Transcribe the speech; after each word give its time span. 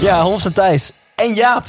Ja, 0.00 0.22
Holmes 0.22 0.44
en 0.44 0.52
Thijs. 0.52 0.92
En 1.14 1.34
Jaap. 1.34 1.64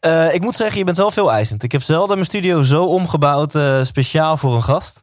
Eh, 0.00 0.34
ik 0.34 0.40
moet 0.40 0.56
zeggen, 0.56 0.78
je 0.78 0.84
bent 0.84 0.96
wel 0.96 1.10
veel 1.10 1.32
eisend. 1.32 1.62
Ik 1.62 1.72
heb 1.72 1.82
zelden 1.82 2.14
mijn 2.14 2.28
studio 2.28 2.62
zo 2.62 2.84
omgebouwd, 2.84 3.54
eh, 3.54 3.82
speciaal 3.82 4.36
voor 4.36 4.54
een 4.54 4.62
gast. 4.62 5.02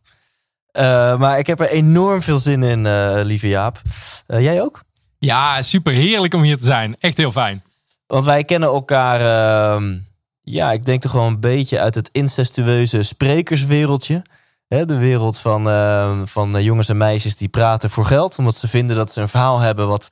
Eh, 0.72 1.18
maar 1.18 1.40
ik 1.40 1.48
heb 1.48 1.60
er 1.60 1.70
enorm 1.70 2.22
veel 2.22 2.40
zin 2.40 2.64
in, 2.64 3.14
lieve 3.24 3.48
Jaap. 3.48 3.82
Jij 4.28 4.62
ook? 4.62 4.84
Ja, 5.20 5.62
super 5.62 5.94
heerlijk 5.94 6.34
om 6.34 6.42
hier 6.42 6.58
te 6.58 6.64
zijn. 6.64 6.96
Echt 7.00 7.18
heel 7.18 7.32
fijn. 7.32 7.64
Want 8.08 8.24
wij 8.24 8.44
kennen 8.44 8.70
elkaar, 8.70 9.20
ehm, 9.20 9.98
ja, 10.42 10.72
ik 10.72 10.86
denk 10.86 11.02
toch 11.02 11.12
wel 11.12 11.26
een 11.26 11.40
beetje 11.40 11.80
uit 11.80 11.96
het 11.96 12.10
incestueuze 12.12 13.04
sprekerswereldje. 13.04 14.22
Hè, 14.68 14.86
de 14.86 14.98
wereld 14.98 15.40
van, 15.40 15.70
ehm, 15.70 16.26
van 16.26 16.64
jongens 16.64 16.90
en 16.90 16.98
meisjes 16.98 17.38
die 17.38 17.50
praten 17.50 17.90
voor 17.90 18.06
geld. 18.06 18.38
Omdat 18.38 18.56
ze 18.56 18.68
vinden 18.68 18.96
dat 18.96 19.12
ze 19.12 19.22
een 19.22 19.30
verhaal 19.30 19.60
hebben 19.60 19.88
wat 19.88 20.10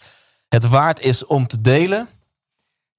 het 0.50 0.68
waard 0.68 1.00
is 1.00 1.26
om 1.26 1.48
te 1.48 1.62
delen. 1.62 2.08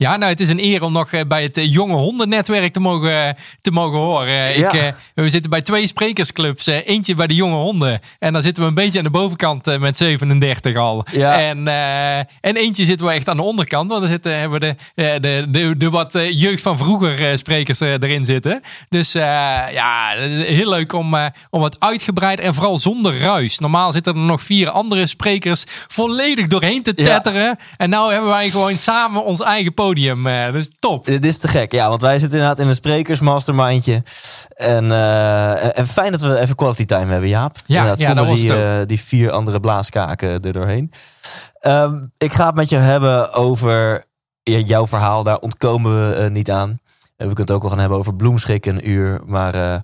Ja, 0.01 0.17
nou, 0.17 0.31
het 0.31 0.41
is 0.41 0.49
een 0.49 0.65
eer 0.65 0.83
om 0.83 0.93
nog 0.93 1.13
eh, 1.13 1.21
bij 1.29 1.43
het 1.43 1.57
eh, 1.57 1.73
Jonge 1.73 1.95
Hondennetwerk 1.95 2.73
te 2.73 2.81
mogen, 2.81 3.37
te 3.61 3.71
mogen 3.71 3.99
horen. 3.99 4.29
Eh, 4.29 4.57
Ja. 4.59 4.73
Ik, 4.73 4.81
eh, 4.81 4.93
we 5.15 5.31
zitten 5.31 5.51
bij 5.51 5.63
twee 5.63 5.87
sprekersclubs. 5.87 6.67
eh, 6.67 6.87
Eentje 6.89 7.15
bij 7.15 7.27
de 7.27 7.35
Jonge 7.35 7.55
Honden. 7.57 8.01
En 8.19 8.33
dan 8.33 8.43
zitten 8.43 8.63
we 8.63 8.69
een 8.69 8.75
beetje 8.75 8.99
aan 8.99 9.05
de 9.05 9.11
bovenkant 9.11 9.67
eh, 9.67 9.79
met 9.79 9.97
37 9.97 10.77
al. 10.77 11.05
Ja. 11.13 11.39
En, 11.41 11.69
eh, 11.69 12.19
en 12.19 12.57
eentje 12.57 12.85
zitten 12.85 13.07
we 13.07 13.13
echt 13.13 13.29
aan 13.29 13.37
de 13.37 13.43
onderkant. 13.43 13.89
Want 13.91 14.01
dan 14.01 14.11
zitten, 14.11 14.39
hebben 14.39 14.61
we 14.61 14.77
de, 14.95 15.03
eh, 15.05 15.21
de, 15.21 15.47
de, 15.51 15.77
de 15.77 15.91
wat 15.91 16.15
eh, 16.15 16.41
jeugd 16.41 16.63
van 16.63 16.79
vroeger 16.79 17.31
eh, 17.31 17.37
sprekers 17.37 17.81
eh, 17.81 17.93
erin 17.93 18.25
zitten. 18.25 18.63
Dus 18.89 19.15
eh, 19.15 19.23
ja, 19.73 20.13
heel 20.45 20.69
leuk 20.69 20.93
om, 20.93 21.15
eh, 21.15 21.25
om 21.51 21.61
wat 21.61 21.81
uitgebreid 21.81 22.41
en 22.41 22.55
vooral 22.55 22.79
zonder 22.79 23.19
ruis. 23.19 23.59
Normaal 23.59 23.93
zitten 23.93 24.13
er 24.15 24.19
nog 24.21 24.43
vier 24.43 24.71
andere 24.71 25.07
sprekers 25.07 25.65
volledig 25.69 26.47
doorheen 26.47 26.83
te 26.83 26.93
Ja. 26.97 27.05
tetteren. 27.05 27.59
En 27.77 27.91
nou 27.91 28.13
hebben 28.13 28.31
wij 28.31 28.51
gewoon 28.51 28.77
samen 28.77 29.25
ons 29.25 29.41
eigen 29.41 29.75
podium. 29.75 29.87
Eh, 29.95 30.53
dus 30.53 30.73
top. 30.79 31.07
Dit 31.07 31.25
is 31.25 31.39
te 31.39 31.49
gek, 31.49 31.73
ja, 31.73 31.89
want 31.89 32.01
wij 32.01 32.19
zitten 32.19 32.39
inderdaad 32.39 32.63
in 32.63 32.69
een 32.69 32.75
sprekersmastermindje. 32.75 34.03
En, 34.55 34.93
eh, 34.93 35.79
en 35.79 35.87
fijn 35.87 36.13
dat 36.13 36.21
we 36.21 36.39
even 36.39 36.55
quality 36.55 36.85
time 36.85 37.13
hebben, 37.13 37.29
Jaap. 37.29 37.57
Inderdaad, 37.67 37.99
ja, 37.99 38.07
zonder 38.07 38.25
dat 38.25 38.33
was 38.33 38.43
die, 38.43 38.53
het 38.53 38.81
eh, 38.81 38.87
die 38.87 39.01
vier 39.01 39.31
andere 39.31 39.61
blaaskaken 39.61 40.29
er 40.29 40.53
doorheen. 40.53 40.93
Ehm, 41.61 42.05
ik 42.19 42.33
ga 42.33 42.47
het 42.47 42.55
met 42.55 42.69
je 42.69 42.77
hebben 42.77 43.33
over 43.33 44.07
ja, 44.43 44.59
jouw 44.59 44.87
verhaal. 44.87 45.23
Daar 45.23 45.39
ontkomen 45.39 46.23
we 46.23 46.29
niet 46.29 46.51
aan. 46.51 46.81
We 47.17 47.25
kunnen 47.25 47.45
het 47.45 47.51
ook 47.51 47.63
wel 47.63 47.71
gaan 47.71 47.81
hebben 47.81 47.99
over 47.99 48.15
bloemschik 48.15 48.67
een 48.67 48.91
uur. 48.91 49.21
Maar 49.27 49.55
eh, 49.55 49.79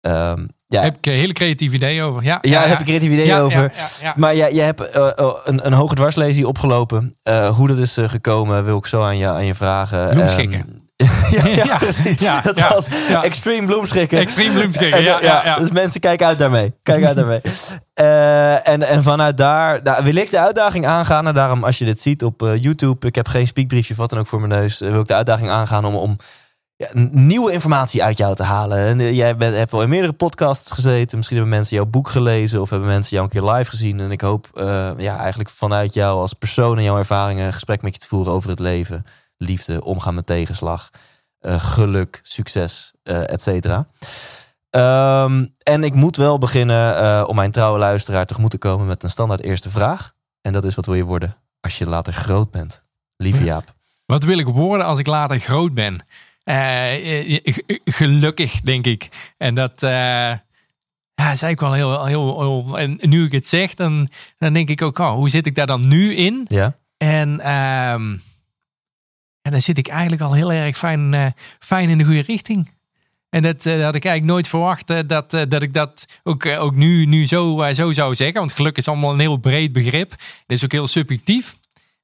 ehm, 0.00 0.46
ja, 0.68 0.76
Daar 0.80 0.82
heb 0.90 0.96
ik 0.98 1.06
een 1.06 1.12
hele 1.12 1.32
creatief 1.32 1.72
idee 1.72 2.02
over. 2.02 2.22
Ja, 2.24 2.38
ja, 2.40 2.50
daar 2.50 2.62
heb 2.68 2.72
ik 2.72 2.78
een 2.78 2.84
creatief 2.86 3.10
idee 3.10 3.26
Ja, 3.26 3.38
over. 3.40 3.60
ja, 3.62 3.70
ja, 3.74 3.86
ja. 4.00 4.14
Maar 4.16 4.36
jij, 4.36 4.52
jij 4.52 4.64
hebt 4.64 4.80
eh, 4.80 5.06
eh, 5.18 5.30
een, 5.44 5.66
een 5.66 5.72
hoge 5.72 5.94
dwarslesie 5.94 6.48
opgelopen. 6.48 7.14
Eh, 7.22 7.48
hoe 7.48 7.68
dat 7.68 7.78
is 7.78 7.96
eh, 7.96 8.08
gekomen, 8.08 8.64
wil 8.64 8.78
ik 8.78 8.86
zo 8.86 9.02
aan 9.02 9.16
je, 9.18 9.26
aan 9.26 9.44
je 9.44 9.54
vragen. 9.54 10.08
Bloemschikken. 10.08 10.58
Ehm, 10.66 10.86
ja, 11.36 11.46
ja, 11.46 11.64
Ja, 11.64 11.76
precies. 11.86 12.18
ja, 12.18 12.40
dat 12.40 12.56
ja, 12.56 12.68
was 12.72 12.86
ja. 13.08 13.22
extreme 13.24 13.66
bloemschikken. 13.66 14.18
Extreem 14.18 14.52
bloemschikken, 14.52 14.98
En, 14.98 15.04
ja, 15.04 15.16
eh, 15.16 15.22
ja, 15.22 15.42
ja. 15.44 15.56
Dus 15.58 15.70
mensen, 15.70 16.00
kijk 16.00 16.22
uit 16.22 16.38
daarmee. 16.38 16.72
Kijk 16.82 17.04
uit 17.04 17.16
daarmee. 17.16 17.40
Eh, 17.94 18.68
en, 18.68 18.82
en 18.88 19.02
vanuit 19.02 19.36
daar 19.36 19.80
nou, 19.82 20.04
wil 20.04 20.14
ik 20.16 20.30
de 20.30 20.38
uitdaging 20.38 20.86
aangaan. 20.86 21.26
En 21.26 21.34
daarom, 21.34 21.64
als 21.64 21.78
je 21.78 21.84
dit 21.84 22.00
ziet 22.00 22.24
op 22.24 22.42
eh, 22.42 22.62
YouTube, 22.62 23.06
ik 23.06 23.14
heb 23.14 23.28
geen 23.28 23.46
speakbriefje 23.46 23.92
of 23.92 23.98
wat 23.98 24.10
dan 24.10 24.18
ook 24.18 24.26
voor 24.26 24.40
mijn 24.40 24.60
neus. 24.60 24.80
eh, 24.80 24.90
wil 24.90 25.00
ik 25.00 25.06
de 25.06 25.14
uitdaging 25.14 25.50
aangaan 25.50 25.84
om, 25.84 25.94
om 25.94 26.16
ja, 26.78 26.88
nieuwe 27.10 27.52
informatie 27.52 28.02
uit 28.02 28.18
jou 28.18 28.34
te 28.34 28.42
halen. 28.42 28.78
En, 28.78 29.00
eh, 29.00 29.12
jij 29.12 29.36
bent, 29.36 29.54
hebt 29.54 29.70
wel 29.70 29.82
in 29.82 29.88
meerdere 29.88 30.12
podcasts 30.12 30.70
gezeten. 30.70 31.16
Misschien 31.16 31.38
hebben 31.38 31.56
mensen 31.56 31.76
jouw 31.76 31.86
boek 31.86 32.08
gelezen 32.08 32.60
of 32.60 32.70
hebben 32.70 32.88
mensen 32.88 33.16
jou 33.16 33.24
een 33.24 33.30
keer 33.30 33.50
live 33.50 33.70
gezien. 33.70 34.00
En 34.00 34.10
ik 34.10 34.20
hoop 34.20 34.48
eh, 34.54 34.90
ja, 34.96 35.18
eigenlijk 35.18 35.50
vanuit 35.50 35.94
jou 35.94 36.20
als 36.20 36.32
persoon 36.32 36.76
en 36.76 36.82
jouw 36.82 36.96
ervaringen 36.96 37.46
een 37.46 37.52
gesprek 37.52 37.82
met 37.82 37.94
je 37.94 38.00
te 38.00 38.06
voeren 38.06 38.32
over 38.32 38.50
het 38.50 38.58
leven, 38.58 39.06
liefde, 39.36 39.84
omgaan 39.84 40.14
met 40.14 40.26
tegenslag, 40.26 40.90
eh, 41.38 41.60
geluk, 41.60 42.20
succes, 42.22 42.92
eh 43.02 43.32
et 43.32 43.42
cetera. 43.42 43.86
Ehm, 44.70 45.46
en 45.62 45.84
ik 45.84 45.94
moet 45.94 46.16
wel 46.16 46.38
beginnen 46.38 47.28
om 47.28 47.36
mijn 47.36 47.52
trouwe 47.52 47.78
luisteraar 47.78 48.26
tegemoet 48.26 48.50
te 48.50 48.58
komen 48.58 48.86
met 48.86 49.02
een 49.02 49.10
standaard 49.10 49.42
eerste 49.42 49.70
vraag. 49.70 50.12
En 50.40 50.52
dat 50.52 50.64
is: 50.64 50.74
wat 50.74 50.86
wil 50.86 50.94
je 50.94 51.04
worden 51.04 51.36
als 51.60 51.78
je 51.78 51.86
later 51.86 52.12
groot 52.12 52.50
bent? 52.50 52.82
Lieve 53.16 53.44
Jaap. 53.50 53.74
Wat 54.06 54.24
wil 54.24 54.38
ik 54.38 54.46
worden 54.46 54.86
als 54.86 54.98
ik 54.98 55.06
later 55.06 55.38
groot 55.38 55.74
ben? 55.74 56.02
Eh, 56.48 57.34
eh, 57.34 57.40
g- 57.44 57.78
gelukkig, 57.84 58.60
denk 58.60 58.86
ik. 58.86 59.08
En 59.36 59.54
dat 59.54 59.82
eh, 59.82 59.90
ja, 59.90 61.32
is 61.32 61.42
eigenlijk 61.42 61.60
wel 61.60 61.72
heel, 61.72 62.04
heel, 62.04 62.40
heel... 62.40 62.78
En 62.78 62.98
nu 63.00 63.24
ik 63.24 63.32
het 63.32 63.46
zeg, 63.46 63.74
dan, 63.74 64.08
dan 64.38 64.52
denk 64.52 64.68
ik 64.68 64.82
ook... 64.82 64.98
Oh, 64.98 65.12
hoe 65.12 65.28
zit 65.28 65.46
ik 65.46 65.54
daar 65.54 65.66
dan 65.66 65.88
nu 65.88 66.14
in? 66.14 66.44
Ja? 66.48 66.76
En, 66.96 67.40
ehm, 67.40 68.16
en 69.42 69.50
dan 69.50 69.60
zit 69.62 69.78
ik 69.78 69.88
eigenlijk 69.88 70.22
al 70.22 70.32
heel 70.32 70.52
erg 70.52 70.78
fijn, 70.78 71.14
eh, 71.14 71.26
fijn 71.58 71.88
in 71.88 71.98
de 71.98 72.04
goede 72.04 72.22
richting. 72.22 72.76
En 73.30 73.42
dat 73.42 73.66
eh, 73.66 73.84
had 73.84 73.94
ik 73.94 74.04
eigenlijk 74.04 74.24
nooit 74.24 74.48
verwacht 74.48 74.90
eh, 74.90 74.98
dat, 75.06 75.34
eh, 75.34 75.42
dat 75.48 75.62
ik 75.62 75.74
dat 75.74 76.06
ook, 76.22 76.44
eh, 76.44 76.62
ook 76.62 76.74
nu, 76.74 77.04
nu 77.06 77.26
zo, 77.26 77.60
eh, 77.62 77.74
zo 77.74 77.92
zou 77.92 78.14
zeggen. 78.14 78.38
Want 78.38 78.52
geluk 78.52 78.76
is 78.76 78.88
allemaal 78.88 79.12
een 79.12 79.18
heel 79.20 79.36
breed 79.36 79.72
begrip. 79.72 80.10
Het 80.10 80.20
is 80.46 80.64
ook 80.64 80.72
heel 80.72 80.86
subjectief. 80.86 81.57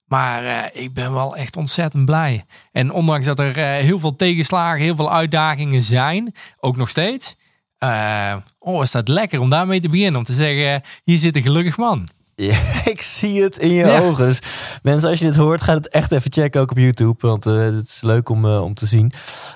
Maar 0.07 0.45
eh, 0.45 0.83
ik 0.83 0.95
ben 0.95 1.15
wel 1.15 1.37
echt 1.37 1.57
ontzettend 1.57 2.05
blij. 2.05 2.45
En 2.73 2.93
ondanks 2.93 3.27
dat 3.27 3.39
er 3.39 3.57
eh, 3.57 3.65
heel 3.83 3.99
veel 3.99 4.17
tegenslagen, 4.17 4.81
heel 4.81 4.97
veel 4.97 5.13
uitdagingen 5.13 5.83
zijn, 5.83 6.35
ook 6.61 6.77
nog 6.77 6.89
steeds. 6.89 7.35
eh, 7.79 8.37
oh, 8.59 8.83
is 8.83 8.91
dat 8.91 9.09
lekker 9.09 9.41
om 9.41 9.51
daarmee 9.51 9.81
te 9.81 9.89
beginnen. 9.89 10.17
Om 10.17 10.25
te 10.25 10.33
zeggen, 10.33 10.83
hier 11.05 11.19
zit 11.19 11.37
een 11.37 11.43
gelukkig 11.43 11.77
man. 11.77 12.09
Ja, 12.35 12.57
ik 12.85 13.03
zie 13.03 13.43
het 13.43 13.57
in 13.59 13.71
je 13.71 13.85
Ja. 13.87 13.99
ogen. 14.01 14.27
Dus 14.27 14.39
mensen, 14.83 15.09
als 15.11 15.19
je 15.19 15.25
dit 15.25 15.37
hoort, 15.37 15.63
ga 15.63 15.75
het 15.75 15.89
echt 15.89 16.13
even 16.13 16.33
checken 16.33 16.61
ook 16.61 16.71
op 16.71 16.79
YouTube. 16.79 17.27
Want 17.27 17.45
het 17.45 17.89
is 17.89 18.01
leuk 18.03 18.29
om, 18.29 18.45
om 18.47 18.75
te 18.75 18.87
zien. 18.87 19.13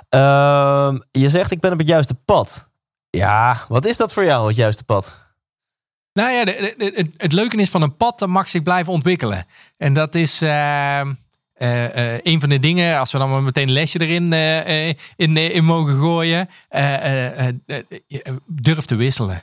Ehm, 0.09 0.99
je 1.11 1.29
zegt, 1.29 1.51
ik 1.51 1.61
ben 1.61 1.73
op 1.73 1.79
het 1.79 1.87
juiste 1.89 2.15
pad. 2.15 2.69
Ja, 3.11 3.57
wat 3.69 3.87
is 3.87 3.97
dat 3.97 4.13
voor 4.13 4.25
jou, 4.25 4.47
het 4.47 4.57
juiste 4.57 4.85
pad? 4.85 5.27
Nou 6.13 6.31
ja, 6.31 6.45
het, 7.17 7.33
leuke 7.33 7.57
is 7.57 7.71
van 7.71 7.83
een 7.83 7.97
pad, 7.97 8.19
dat 8.19 8.29
mag 8.29 8.49
zich 8.49 8.63
blijven 8.63 8.93
ontwikkelen. 8.93 9.47
En 9.77 9.93
dat 9.93 10.15
is 10.15 10.43
eh, 10.43 11.09
eh, 11.59 12.15
eh, 12.15 12.21
een 12.23 12.41
van 12.41 12.49
de 12.49 12.59
dingen, 12.59 12.99
als 12.99 13.13
we 13.13 13.19
dan 13.19 13.31
maar 13.31 13.43
meteen 13.43 13.67
een 13.69 13.73
lesje 13.73 14.01
erin 14.01 14.33
eh, 14.33 14.89
in, 15.17 15.37
in 15.37 15.65
mogen 15.65 15.99
gooien. 15.99 16.49
durf 18.47 18.85
te 18.85 18.95
wisselen. 18.95 19.43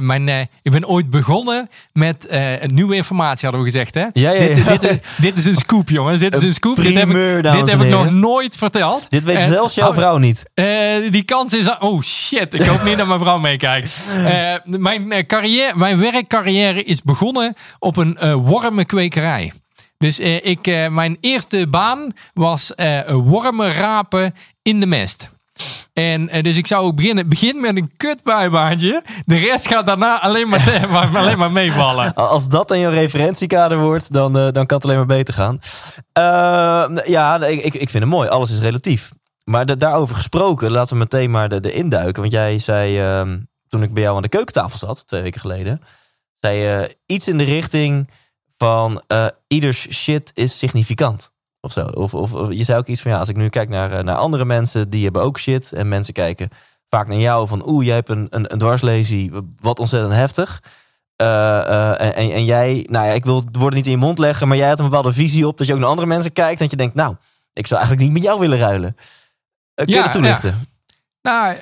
Mijn, 0.00 0.28
ik 0.62 0.70
ben 0.72 0.88
ooit 0.88 1.10
begonnen 1.10 1.68
met 1.92 2.28
nieuwe 2.66 2.94
informatie, 2.96 3.48
hadden 3.48 3.64
we 3.66 3.70
gezegd. 3.70 3.94
Hè? 3.94 4.06
Ja, 4.12 4.30
ja, 4.30 4.38
Dit, 4.38 4.56
ja. 4.56 4.70
dit, 4.76 4.82
is, 4.82 4.98
dit 5.16 5.36
is 5.36 5.44
een 5.44 5.54
scoop, 5.54 5.88
jongens. 5.88 6.20
Dit 6.20 6.34
is 6.34 6.42
een 6.42 6.52
scoop. 6.52 6.76
Dit 6.76 6.94
heb 6.94 7.08
ik, 7.08 7.42
dit 7.42 7.70
heb 7.70 7.80
ik 7.80 7.88
nog 7.88 8.10
nooit 8.10 8.56
verteld. 8.56 9.10
Dit 9.10 9.24
weet 9.24 9.36
En- 9.36 9.48
zelfs 9.48 9.74
jouw 9.74 9.88
Oh, 9.88 9.94
vrouw 9.94 10.16
niet. 10.16 10.50
die 11.10 11.22
kans 11.22 11.52
is. 11.54 11.78
Oh 11.78 12.02
shit, 12.02 12.54
ik 12.54 12.60
hoop 12.62 12.84
niet 12.84 12.96
dat 12.96 13.06
mijn 13.06 13.20
vrouw 13.20 13.38
meekijkt. 13.38 13.96
Mijn, 14.64 15.26
carrière, 15.26 15.76
mijn 15.76 15.98
werkcarrière 15.98 16.82
is 16.82 17.02
begonnen 17.02 17.54
op 17.78 17.96
een 17.96 18.34
wormenkwekerij. 18.42 19.52
Dus 20.02 20.18
eh, 20.18 20.44
ik, 20.46 20.66
eh, 20.66 20.88
mijn 20.88 21.16
eerste 21.20 21.66
baan 21.68 22.12
was 22.34 22.74
eh 22.74 23.10
wormen 23.10 23.72
rapen 23.72 24.34
in 24.62 24.80
de 24.80 24.86
mest. 24.86 25.30
En 25.92 26.26
dus 26.42 26.56
ik 26.56 26.66
zou 26.66 26.92
beginnen 26.92 27.28
begin 27.28 27.60
met 27.60 27.76
een 27.76 27.92
kutbijbaantje. 27.96 29.02
De 29.24 29.36
rest 29.36 29.66
gaat 29.66 29.86
daarna 29.86 30.20
alleen 30.20 30.48
maar, 30.48 30.64
te- 30.64 30.86
maar- 30.92 31.16
alleen 31.16 31.38
maar 31.38 31.52
meevallen. 31.52 32.14
Als 32.14 32.48
dat 32.48 32.68
dan 32.68 32.78
jouw 32.78 32.90
referentiekader 32.90 33.78
wordt, 33.78 34.12
dan, 34.12 34.32
dan 34.32 34.52
kan 34.66 34.76
het 34.76 34.84
alleen 34.84 34.96
maar 34.96 35.06
beter 35.06 35.34
gaan. 35.34 35.58
Eh, 36.12 36.84
ja, 37.06 37.44
ik, 37.44 37.62
ik, 37.64 37.90
vind 37.90 37.92
het 38.02 38.12
mooi. 38.12 38.28
Alles 38.28 38.50
is 38.50 38.60
relatief. 38.60 39.12
Maar 39.44 39.66
da- 39.66 39.74
daarover 39.74 40.16
gesproken, 40.16 40.70
laten 40.70 40.92
we 40.92 40.98
meteen 40.98 41.30
maar 41.30 41.48
de, 41.48 41.60
de 41.60 41.72
induiken. 41.72 42.20
Want 42.22 42.32
jij 42.34 42.58
zei, 42.58 42.98
ehm, 43.00 43.38
toen 43.68 43.82
ik 43.82 43.92
bij 43.94 44.02
jou 44.02 44.16
aan 44.16 44.22
de 44.22 44.28
keukentafel 44.28 44.78
zat, 44.78 45.06
twee 45.06 45.22
weken 45.22 45.40
geleden, 45.40 45.80
zei 46.40 46.58
je 46.58 46.96
iets 47.06 47.28
in 47.28 47.38
de 47.38 47.44
richting 47.44 48.08
van 48.62 49.02
eh 49.06 49.26
ieders 49.46 49.86
shit 49.90 50.30
is 50.34 50.58
significant. 50.58 51.30
Of 51.60 51.72
zo. 51.72 51.84
Of, 51.84 52.14
of, 52.14 52.34
of 52.34 52.52
je 52.52 52.64
zei 52.64 52.78
ook 52.78 52.86
iets 52.86 53.00
van, 53.00 53.10
ja, 53.10 53.18
als 53.18 53.28
ik 53.28 53.36
nu 53.36 53.48
kijk 53.48 53.68
naar, 53.68 53.92
eh, 53.92 54.04
naar 54.04 54.16
andere 54.16 54.44
mensen, 54.44 54.90
die 54.90 55.04
hebben 55.04 55.22
ook 55.22 55.38
shit. 55.38 55.72
En 55.72 55.88
mensen 55.88 56.14
kijken 56.14 56.48
vaak 56.88 57.08
naar 57.08 57.18
jou 57.18 57.48
van, 57.48 57.68
oeh, 57.68 57.84
jij 57.84 57.94
hebt 57.94 58.08
een, 58.08 58.26
een, 58.30 58.52
een 58.52 58.58
dwarslesie, 58.58 59.30
wat 59.60 59.78
ontzettend 59.78 60.12
heftig. 60.12 60.62
eh, 61.16 62.00
en, 62.00 62.14
en, 62.14 62.44
jij, 62.44 62.86
nou 62.90 63.06
ja, 63.06 63.12
ik 63.12 63.24
wil 63.24 63.36
het 63.36 63.56
woorden 63.56 63.76
niet 63.76 63.86
in 63.86 63.92
je 63.92 64.06
mond 64.06 64.18
leggen, 64.18 64.48
maar 64.48 64.56
jij 64.56 64.66
hebt 64.66 64.78
een 64.78 64.88
bepaalde 64.88 65.12
visie 65.12 65.46
op 65.46 65.58
dat 65.58 65.66
je 65.66 65.72
ook 65.72 65.78
naar 65.78 65.88
andere 65.88 66.08
mensen 66.08 66.32
kijkt. 66.32 66.60
Dat 66.60 66.70
je 66.70 66.76
denkt, 66.76 66.94
nou, 66.94 67.16
ik 67.52 67.66
zou 67.66 67.80
eigenlijk 67.80 68.10
niet 68.10 68.18
met 68.18 68.28
jou 68.28 68.40
willen 68.40 68.58
ruilen. 68.58 68.96
kun 69.74 69.86
je 69.86 69.92
ja, 69.92 70.10
toelichten? 70.10 70.66
Nou, 71.22 71.56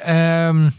um, 0.46 0.74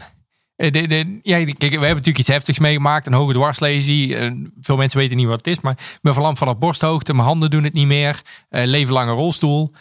de, 0.70 1.18
ja, 1.22 1.36
we 1.44 1.54
hebben 1.58 1.80
natuurlijk 1.80 2.18
iets 2.18 2.28
heftigs 2.28 2.58
meegemaakt. 2.58 3.06
Een 3.06 3.12
hoge 3.12 3.32
dwarslesie. 3.32 4.16
veel 4.60 4.76
mensen 4.76 4.98
weten 4.98 5.16
niet 5.16 5.26
wat 5.26 5.36
het 5.36 5.46
is. 5.46 5.60
Maar 5.60 5.72
ik 5.72 5.98
ben 6.02 6.12
verlamd 6.12 6.38
vanaf 6.38 6.58
borsthoogte. 6.58 7.14
Mijn 7.14 7.26
handen 7.26 7.50
doen 7.50 7.64
het 7.64 7.74
niet 7.74 7.86
meer. 7.86 8.22
Uh, 8.50 8.64
leven 8.64 9.08
rolstoel. 9.08 9.72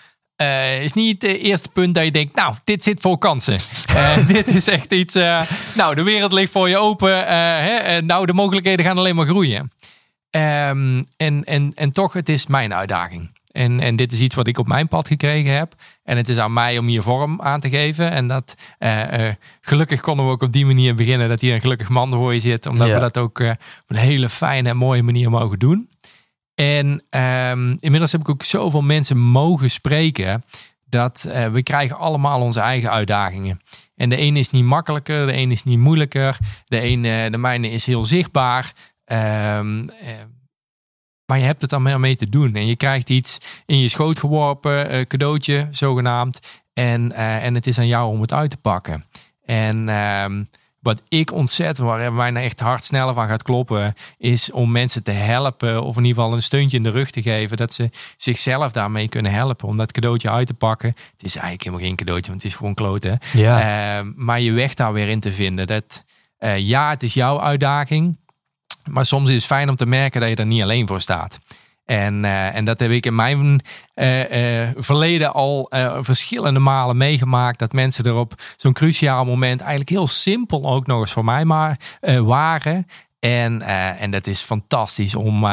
Is 0.82 0.94
niet 0.94 1.22
het 1.22 1.38
eerste 1.38 1.70
punt 1.70 1.96
dat 1.96 2.04
je 2.04 2.12
denkt, 2.12 2.36
nou, 2.36 2.56
dit 2.64 2.84
zit 2.84 3.02
vol 3.02 3.18
kansen. 3.18 3.60
Dit 4.28 4.48
is 4.48 4.68
echt 4.68 4.94
iets, 4.94 5.14
nou, 5.76 5.96
de 5.96 6.04
wereld 6.04 6.32
ligt 6.32 6.52
voor 6.52 6.70
je 6.70 6.78
open. 6.78 7.28
Hè, 7.28 8.02
nou, 8.02 8.26
de 8.26 8.34
mogelijkheden 8.34 8.86
gaan 8.86 8.98
alleen 8.98 9.16
maar 9.16 9.26
groeien. 9.26 9.72
Um, 10.32 11.06
en, 11.18 11.44
en, 11.44 11.72
en 11.76 11.92
toch, 11.92 12.14
het 12.14 12.30
is 12.30 12.48
mijn 12.48 12.74
uitdaging. 12.74 13.32
En, 13.52 13.80
en 13.80 13.96
dit 13.96 14.12
is 14.12 14.22
iets 14.22 14.36
wat 14.36 14.48
ik 14.48 14.58
op 14.58 14.68
mijn 14.68 14.88
pad 14.88 15.08
gekregen 15.08 15.54
heb. 15.54 15.74
En 16.04 16.18
het 16.18 16.30
is 16.30 16.38
aan 16.38 16.54
mij 16.54 16.78
om 16.78 16.88
hier 16.88 17.02
vorm 17.02 17.42
aan 17.42 17.60
te 17.60 17.70
geven. 17.70 18.12
En 18.12 18.28
dat 18.28 18.56
gelukkig 19.62 20.02
konden 20.02 20.26
we 20.26 20.32
ook 20.32 20.42
op 20.42 20.54
die 20.54 20.66
manier 20.66 20.96
beginnen. 20.96 21.30
Dat 21.30 21.42
hier 21.42 21.54
een 21.54 21.62
gelukkig 21.62 21.90
man 21.90 22.12
voor 22.12 22.34
je 22.34 22.40
zit. 22.40 22.66
Omdat 22.66 22.90
we 22.90 23.00
dat 23.00 23.18
ook 23.18 23.40
op 23.40 23.58
een 23.88 23.96
hele 23.96 24.30
fijne 24.30 24.70
en 24.70 24.78
mooie 24.78 25.04
manier 25.04 25.30
mogen 25.30 25.60
doen. 25.60 25.90
En 26.56 27.04
um, 27.10 27.78
inmiddels 27.80 28.12
heb 28.12 28.22
ik 28.22 28.30
ook 28.30 28.44
zoveel 28.44 28.82
mensen 28.82 29.18
mogen 29.18 29.70
spreken 29.70 30.44
dat 30.86 31.30
we 31.52 31.64
krijgen 31.64 31.98
allemaal 31.98 32.42
onze 32.42 32.60
eigen 32.60 32.92
uitdagingen. 32.92 33.62
En 33.96 34.10
de 34.10 34.16
ene 34.16 34.40
is 34.40 34.50
niet 34.50 34.64
makkelijker, 34.64 35.26
de 35.26 35.32
ene 35.32 35.54
is 35.54 35.64
niet 35.64 35.80
moeilijker, 35.80 36.38
de 36.66 36.80
ene, 36.80 37.30
de 37.30 37.38
mijne 37.38 37.70
is 37.70 37.86
heel 37.86 38.06
zichtbaar. 38.06 38.74
Um, 39.06 39.86
maar 41.32 41.40
je 41.40 41.46
hebt 41.46 41.62
het 41.62 41.70
dan 41.70 42.00
mee 42.00 42.16
te 42.16 42.30
doen. 42.30 42.56
En 42.56 42.66
je 42.66 42.76
krijgt 42.76 43.10
iets 43.10 43.38
in 43.66 43.80
je 43.80 43.88
schoot 43.88 44.20
geworpen, 44.20 44.94
uh, 44.94 45.06
cadeautje 45.06 45.68
zogenaamd. 45.72 46.40
En, 46.74 47.12
en 47.12 47.56
het 47.56 47.68
is 47.68 47.80
aan 47.80 47.88
jou 47.88 48.12
om 48.12 48.22
het 48.22 48.34
uit 48.34 48.50
te 48.50 48.58
pakken. 48.58 49.06
En 49.46 49.90
um, 49.90 50.50
wat 50.80 51.02
ik 51.08 51.34
ontzettend, 51.34 51.88
waar 51.88 52.14
mij 52.14 52.32
nou 52.32 52.46
echt 52.46 52.60
hard 52.60 52.84
sneller 52.84 53.14
van 53.14 53.28
gaat 53.28 53.44
kloppen, 53.44 53.94
is 54.18 54.52
om 54.52 54.72
mensen 54.72 55.04
te 55.04 55.12
helpen. 55.12 55.84
Of 55.84 55.98
in 55.98 56.04
ieder 56.06 56.22
geval 56.22 56.36
een 56.36 56.42
steuntje 56.42 56.78
in 56.78 56.84
de 56.84 56.90
rug 56.90 57.12
te 57.12 57.22
geven. 57.22 57.58
Dat 57.58 57.74
ze 57.74 57.90
zichzelf 58.18 58.72
daarmee 58.72 59.08
kunnen 59.08 59.32
helpen. 59.32 59.68
Om 59.68 59.78
dat 59.78 59.92
cadeautje 59.92 60.30
uit 60.30 60.48
te 60.48 60.54
pakken. 60.54 60.90
Het 61.12 61.24
is 61.24 61.34
eigenlijk 61.36 61.64
helemaal 61.64 61.86
geen 61.86 61.96
cadeautje, 61.96 62.30
want 62.30 62.42
het 62.42 62.52
is 62.52 62.58
gewoon 62.58 62.74
kloten. 62.74 63.20
Ja. 63.34 64.00
Uh, 64.00 64.12
maar 64.16 64.40
je 64.40 64.52
weg 64.52 64.74
daar 64.74 64.94
weer 64.94 65.08
in 65.08 65.20
te 65.20 65.34
vinden. 65.34 65.68
Dat, 65.68 66.04
uh, 66.40 66.58
ja, 66.58 66.90
het 66.90 67.04
is 67.04 67.14
jouw 67.14 67.42
uitdaging. 67.42 68.20
Maar 68.90 69.06
soms 69.06 69.30
is 69.30 69.36
het 69.36 69.46
fijn 69.46 69.70
om 69.70 69.76
te 69.76 69.86
merken 69.86 70.22
dat 70.22 70.30
je 70.30 70.36
er 70.36 70.46
niet 70.46 70.62
alleen 70.62 70.88
voor 70.88 71.02
staat. 71.02 71.40
En, 71.92 72.24
uh, 72.24 72.56
en 72.56 72.66
dat 72.66 72.80
heb 72.80 72.92
ik 72.92 73.06
in 73.06 73.16
mijn 73.16 73.62
uh, 73.96 74.62
uh, 74.64 74.70
verleden 74.76 75.34
al 75.34 75.72
verschillende 76.02 76.60
malen 76.60 76.98
meegemaakt. 76.98 77.60
Dat 77.60 77.74
mensen 77.74 78.04
er 78.04 78.14
op 78.14 78.34
zo'n 78.56 78.74
cruciaal 78.74 79.26
moment 79.26 79.60
eigenlijk 79.60 79.90
heel 79.90 80.08
simpel 80.08 80.66
ook 80.66 80.88
nog 80.88 81.00
eens 81.00 81.12
voor 81.12 81.26
mij 81.26 81.46
maar 81.46 81.80
waren. 82.24 82.88
En, 83.20 83.62
en 83.98 84.12
dat 84.12 84.28
is 84.28 84.42
fantastisch 84.42 85.16
om, 85.16 85.46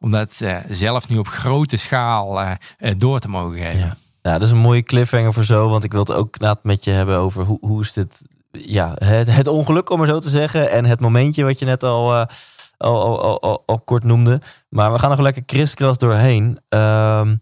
om 0.00 0.10
dat 0.10 0.42
zelf 0.68 1.08
nu 1.08 1.18
op 1.18 1.28
grote 1.28 1.76
schaal 1.76 2.56
door 2.96 3.18
te 3.18 3.28
mogen 3.28 3.58
geven. 3.58 3.96
Ja. 4.22 4.32
dat 4.32 4.42
is 4.42 4.50
een 4.50 4.58
mooie 4.58 4.82
cliffhanger 4.82 5.32
voor 5.32 5.44
zo. 5.44 5.68
Want 5.68 5.84
ik 5.84 5.92
wil 5.92 6.00
het 6.00 6.12
ook 6.12 6.36
met 6.62 6.84
je 6.84 6.90
hebben 6.90 7.18
over 7.18 7.44
hoe, 7.44 7.58
hoe 7.60 7.82
is 7.82 7.92
dit... 7.92 8.22
Ja, 8.50 8.94
het, 8.94 9.34
het 9.34 9.46
ongeluk 9.46 9.90
om 9.90 9.98
maar 9.98 10.06
zo 10.06 10.18
te 10.18 10.28
zeggen. 10.28 10.70
En 10.70 10.84
het 10.84 11.00
momentje 11.00 11.44
wat 11.44 11.58
je 11.58 11.64
net 11.64 11.82
al 11.82 12.26
al, 12.76 13.82
kort 13.84 14.04
noemde. 14.04 14.40
Maar 14.68 14.92
we 14.92 14.98
gaan 14.98 15.10
nog 15.10 15.20
lekker 15.20 15.44
kriskras 15.44 15.98
doorheen. 15.98 16.60
Um, 16.68 17.40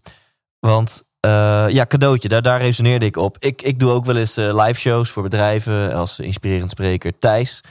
want 0.59 1.03
uh, 1.25 1.65
ja, 1.67 1.85
cadeautje, 1.85 2.27
daar, 2.27 2.41
daar 2.41 2.61
resoneerde 2.61 3.05
ik 3.05 3.17
op. 3.17 3.37
Ik, 3.39 3.61
ik 3.61 3.79
doe 3.79 3.91
ook 3.91 4.05
wel 4.05 4.15
eens 4.15 4.37
uh, 4.37 4.65
live 4.65 4.79
shows 4.79 5.09
voor 5.09 5.23
bedrijven 5.23 5.93
als 5.93 6.19
inspirerend 6.19 6.69
spreker 6.69 7.19
Thijs. 7.19 7.61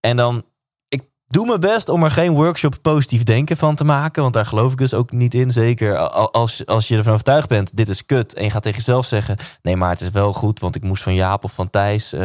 En 0.00 0.16
dan, 0.16 0.44
ik 0.88 1.02
doe 1.26 1.46
mijn 1.46 1.60
best 1.60 1.88
om 1.88 2.04
er 2.04 2.10
geen 2.10 2.32
workshop 2.32 2.78
positief 2.82 3.22
denken 3.22 3.56
van 3.56 3.74
te 3.74 3.84
maken. 3.84 4.22
Want 4.22 4.34
daar 4.34 4.46
geloof 4.46 4.72
ik 4.72 4.78
dus 4.78 4.94
ook 4.94 5.12
niet 5.12 5.34
in. 5.34 5.50
Zeker 5.50 5.98
als, 6.08 6.66
als 6.66 6.88
je 6.88 6.96
ervan 6.96 7.12
overtuigd 7.12 7.48
bent, 7.48 7.76
dit 7.76 7.88
is 7.88 8.06
kut. 8.06 8.34
En 8.34 8.44
je 8.44 8.50
gaat 8.50 8.62
tegen 8.62 8.78
jezelf 8.78 9.06
zeggen, 9.06 9.36
nee 9.62 9.76
maar 9.76 9.90
het 9.90 10.00
is 10.00 10.10
wel 10.10 10.32
goed. 10.32 10.60
Want 10.60 10.76
ik 10.76 10.82
moest 10.82 11.02
van 11.02 11.14
Jaap 11.14 11.44
of 11.44 11.52
van 11.52 11.70
Thijs. 11.70 12.14
Uh, 12.14 12.20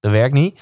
dat 0.00 0.10
werkt 0.10 0.34
niet. 0.34 0.60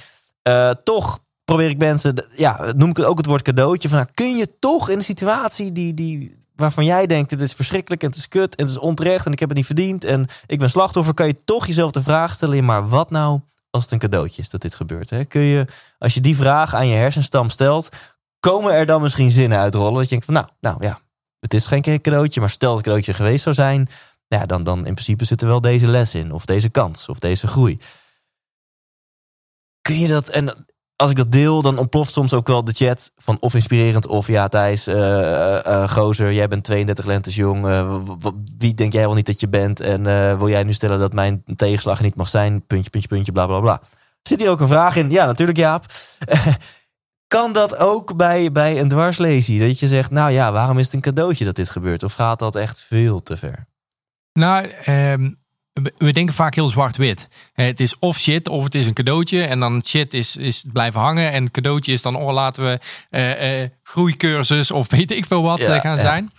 toch 0.85 1.19
probeer 1.45 1.69
ik 1.69 1.79
mensen, 1.79 2.27
ja, 2.37 2.73
noem 2.77 2.91
ik 2.91 2.99
ook 2.99 3.17
het 3.17 3.27
woord 3.27 3.43
cadeautje. 3.43 3.89
Van, 3.89 3.99
nou, 3.99 4.11
kun 4.15 4.37
je 4.37 4.59
toch 4.59 4.89
in 4.89 4.97
een 4.97 5.05
situatie 5.05 5.73
die, 5.73 5.95
die, 5.95 6.37
waarvan 6.57 6.85
jij 6.85 7.07
denkt: 7.07 7.31
het 7.31 7.41
is 7.41 7.53
verschrikkelijk 7.53 8.03
en 8.03 8.09
het 8.09 8.17
is 8.17 8.29
kut 8.29 8.55
en 8.55 8.65
het 8.65 8.75
is 8.75 8.81
onterecht 8.81 9.27
en 9.27 9.33
ik 9.33 9.39
heb 9.39 9.49
het 9.49 9.59
niet 9.59 9.67
verdiend 9.67 10.05
en 10.05 10.27
ik 10.47 10.59
ben 10.59 10.71
slachtoffer, 10.71 11.15
kan 11.15 11.27
je 11.27 11.45
toch 11.45 11.67
jezelf 11.67 11.91
de 11.91 12.03
vraag 12.03 12.35
stellen: 12.35 12.65
maar 12.65 12.89
wat 12.89 13.11
nou 13.11 13.41
als 13.71 13.83
het 13.83 13.93
een 13.93 13.99
cadeautje 13.99 14.43
is 14.43 14.51
dat 14.51 14.61
dit 14.61 14.75
gebeurt? 14.75 15.11
Hè? 15.11 15.25
Kun 15.25 15.43
je, 15.43 15.67
als 15.99 16.15
je 16.15 16.21
die 16.21 16.37
vraag 16.37 16.75
aan 16.75 16.89
je 16.89 16.95
hersenstam 16.95 17.51
stelt, 17.51 17.89
komen 18.41 18.73
er 18.73 18.87
dan 18.87 19.03
misschien 19.03 19.31
zinnen 19.31 19.59
uitrollen? 19.59 19.95
Dat 19.95 20.03
je 20.03 20.09
denkt: 20.09 20.25
van, 20.25 20.35
nou, 20.35 20.47
nou 20.61 20.77
ja, 20.81 21.01
het 21.41 21.55
is 21.55 21.67
geen 21.67 21.83
cadeautje, 21.83 22.41
maar 22.41 22.51
stel 22.51 22.69
dat 22.69 22.77
het 22.77 22.87
cadeautje 22.87 23.15
geweest 23.15 23.43
zou 23.43 23.55
zijn, 23.55 23.89
ja, 24.29 24.47
dan, 24.47 24.63
dan 24.63 24.79
in 24.87 24.95
principe 24.95 25.25
zit 25.25 25.43
er 25.43 25.49
wel 25.49 25.61
deze 25.61 25.87
les 25.87 26.15
in, 26.15 26.33
of 26.33 26.45
deze 26.45 26.69
kans, 26.69 27.09
of 27.09 27.19
deze 27.19 27.47
groei. 27.47 27.79
Kun 29.81 29.99
je 29.99 30.09
dat, 30.09 30.29
en 30.29 30.67
als 30.97 31.11
ik 31.11 31.17
dat 31.17 31.33
deel, 31.33 31.63
dan 31.63 31.79
ontploft 31.79 32.13
soms 32.13 32.33
ook 32.33 32.47
wel 32.47 32.65
de 32.65 32.73
chat 32.73 33.13
van 33.17 33.37
of 33.41 33.55
inspirerend 33.55 34.07
of 34.07 34.27
ja, 34.27 34.49
Thijs, 34.49 34.89
uh, 34.89 35.89
gozer, 35.89 36.33
jij 36.33 36.49
bent 36.49 36.65
32 36.65 37.05
lentes 37.05 37.35
jong. 37.35 37.67
wie 38.59 38.75
denk 38.75 38.93
jij 38.93 39.03
wel 39.03 39.15
niet 39.15 39.27
dat 39.27 39.41
je 39.41 39.49
bent? 39.49 39.81
En 39.81 40.03
wil 40.39 40.49
jij 40.49 40.63
nu 40.63 40.73
stellen 40.73 40.99
dat 40.99 41.13
mijn 41.13 41.45
tegenslag 41.57 42.01
niet 42.01 42.17
mag 42.17 42.29
zijn? 42.29 42.67
Puntje, 42.67 42.91
puntje, 42.91 43.09
puntje, 43.09 43.33
bla 43.33 43.47
bla 43.47 43.61
bla. 43.61 43.81
Zit 44.29 44.41
hier 44.41 44.51
ook 44.51 44.61
een 44.61 44.69
vraag 44.69 44.97
in? 44.97 45.11
Ja, 45.11 45.27
natuurlijk, 45.27 45.59
Jaap. 45.59 45.85
kan 47.37 47.53
dat 47.53 47.77
ook 47.77 48.17
bij, 48.17 48.53
bij 48.53 48.81
een 48.81 48.89
dwarslesie? 48.89 49.61
Dat 49.61 49.79
je 49.79 49.89
zegt, 49.89 50.11
nou 50.11 50.31
ja, 50.31 50.53
waarom 50.53 50.79
is 50.79 50.85
het 50.85 50.95
een 50.95 51.01
cadeautje 51.01 51.45
dat 51.45 51.57
dit 51.57 51.71
gebeurt? 51.71 52.03
Of 52.03 52.13
gaat 52.13 52.39
dat 52.39 52.57
echt 52.57 52.83
veel 52.83 53.23
te 53.23 53.37
ver? 53.37 53.67
Nou, 54.33 54.73
um, 54.87 55.39
we 55.97 56.13
denken 56.13 56.35
vaak 56.35 56.55
heel 56.55 56.69
zwart-wit. 56.69 57.29
Het 57.53 57.81
is 57.81 57.99
of 57.99 58.19
shit 58.19 58.49
of 58.49 58.65
het 58.65 58.75
is 58.75 58.87
een 58.87 58.95
cadeautje. 58.95 59.45
En 59.45 59.61
dan 59.61 59.83
shit 59.87 60.15
is, 60.15 60.37
is 60.37 60.65
blijven 60.73 61.01
hangen. 61.01 61.33
En 61.33 61.51
cadeautje 61.51 61.93
is 61.93 62.03
dan, 62.03 62.17
oh 62.17 62.33
laten 62.33 62.65
we 62.65 62.79
uh, 63.11 63.61
uh, 63.61 63.69
groeicursus 63.83 64.71
of 64.71 64.91
weet 64.91 65.11
ik 65.11 65.27
veel 65.27 65.43
wat 65.43 65.59
ja, 65.59 65.81
gaan 65.81 65.99
zijn. 65.99 66.33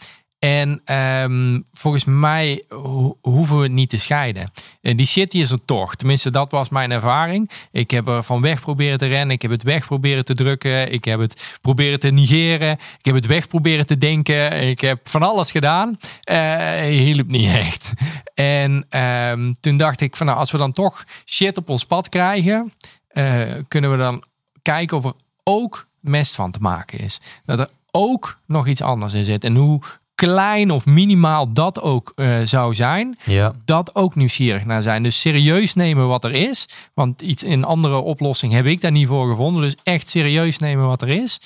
En 0.46 0.82
um, 0.96 1.66
volgens 1.74 2.06
mij 2.06 2.64
ho 2.70 3.18
hoeven 3.22 3.58
we 3.58 3.64
het 3.64 3.72
niet 3.72 3.90
te 3.90 3.98
scheiden. 3.98 4.52
En 4.82 4.98
die 4.98 5.06
shit 5.06 5.34
is 5.34 5.52
er 5.52 5.66
toch. 5.66 5.96
Tenminste, 5.96 6.30
dat 6.30 6.52
was 6.52 6.70
mijn 6.70 6.92
ervaring. 6.92 7.50
Ik 7.72 7.92
heb 7.92 8.08
er 8.08 8.24
van 8.24 8.42
weg 8.42 8.62
proberen 8.62 8.98
te 8.98 9.06
rennen. 9.06 9.30
Ik 9.30 9.42
heb 9.42 9.52
het 9.52 9.64
weg 9.64 9.86
proberen 9.86 10.26
te 10.26 10.34
drukken. 10.34 10.92
Ik 10.92 11.06
heb 11.06 11.20
het 11.20 11.58
proberen 11.62 12.00
te 12.00 12.10
negeren. 12.10 12.72
Ik 12.72 13.06
heb 13.06 13.16
het 13.16 13.26
weg 13.26 13.48
proberen 13.48 13.86
te 13.86 13.98
denken. 13.98 14.62
Ik 14.62 14.82
heb 14.82 15.10
van 15.10 15.24
alles 15.24 15.52
gedaan. 15.52 15.98
Uh, 16.32 16.80
hielp 16.80 17.28
niet 17.28 17.54
echt. 17.54 17.94
En 18.34 19.00
um, 19.30 19.56
toen 19.60 19.78
dacht 19.78 20.02
ik 20.02 20.16
van 20.16 20.26
nou, 20.26 20.38
als 20.38 20.52
we 20.52 20.58
dan 20.58 20.72
toch 20.72 21.04
shit 21.26 21.58
op 21.58 21.70
ons 21.70 21.86
pad 21.86 22.10
krijgen, 22.10 22.74
uh, 23.14 23.42
kunnen 23.68 23.92
we 23.92 23.98
dan 23.98 24.24
kijken 24.62 24.98
of 24.98 25.06
er 25.06 25.14
ook 25.44 25.88
mest 26.00 26.36
van 26.36 26.52
te 26.52 26.60
maken 26.60 27.00
is. 27.00 27.22
Dat 27.46 27.60
er 27.60 27.70
ook 27.92 28.40
nog 28.46 28.68
iets 28.68 28.82
anders 28.82 29.14
in 29.14 29.24
zit. 29.24 29.44
En 29.44 29.56
hoe 29.56 29.82
klein 30.16 30.72
of 30.72 30.86
minimaal 30.86 31.52
dat 31.52 31.82
ook 31.82 32.12
uh, 32.16 32.40
zou 32.44 32.74
zijn, 32.74 33.18
ja. 33.24 33.54
dat 33.66 33.96
ook 33.96 34.16
nieuwsgierig 34.16 34.66
naar 34.66 34.82
zijn. 34.82 35.04
Dus 35.04 35.20
serieus 35.20 35.74
nemen 35.74 36.08
wat 36.08 36.24
er 36.24 36.32
is. 36.32 36.68
Want 36.94 37.22
iets 37.22 37.44
in 37.44 37.64
andere 37.64 37.98
oplossing 37.98 38.54
heb 38.54 38.66
ik 38.66 38.82
daar 38.82 38.92
niet 38.92 39.08
voor 39.08 39.30
gevonden. 39.30 39.62
Dus 39.62 39.76
echt 39.84 40.10
serieus 40.10 40.60
nemen 40.60 40.88
wat 40.88 41.02
er 41.02 41.10
is. 41.10 41.40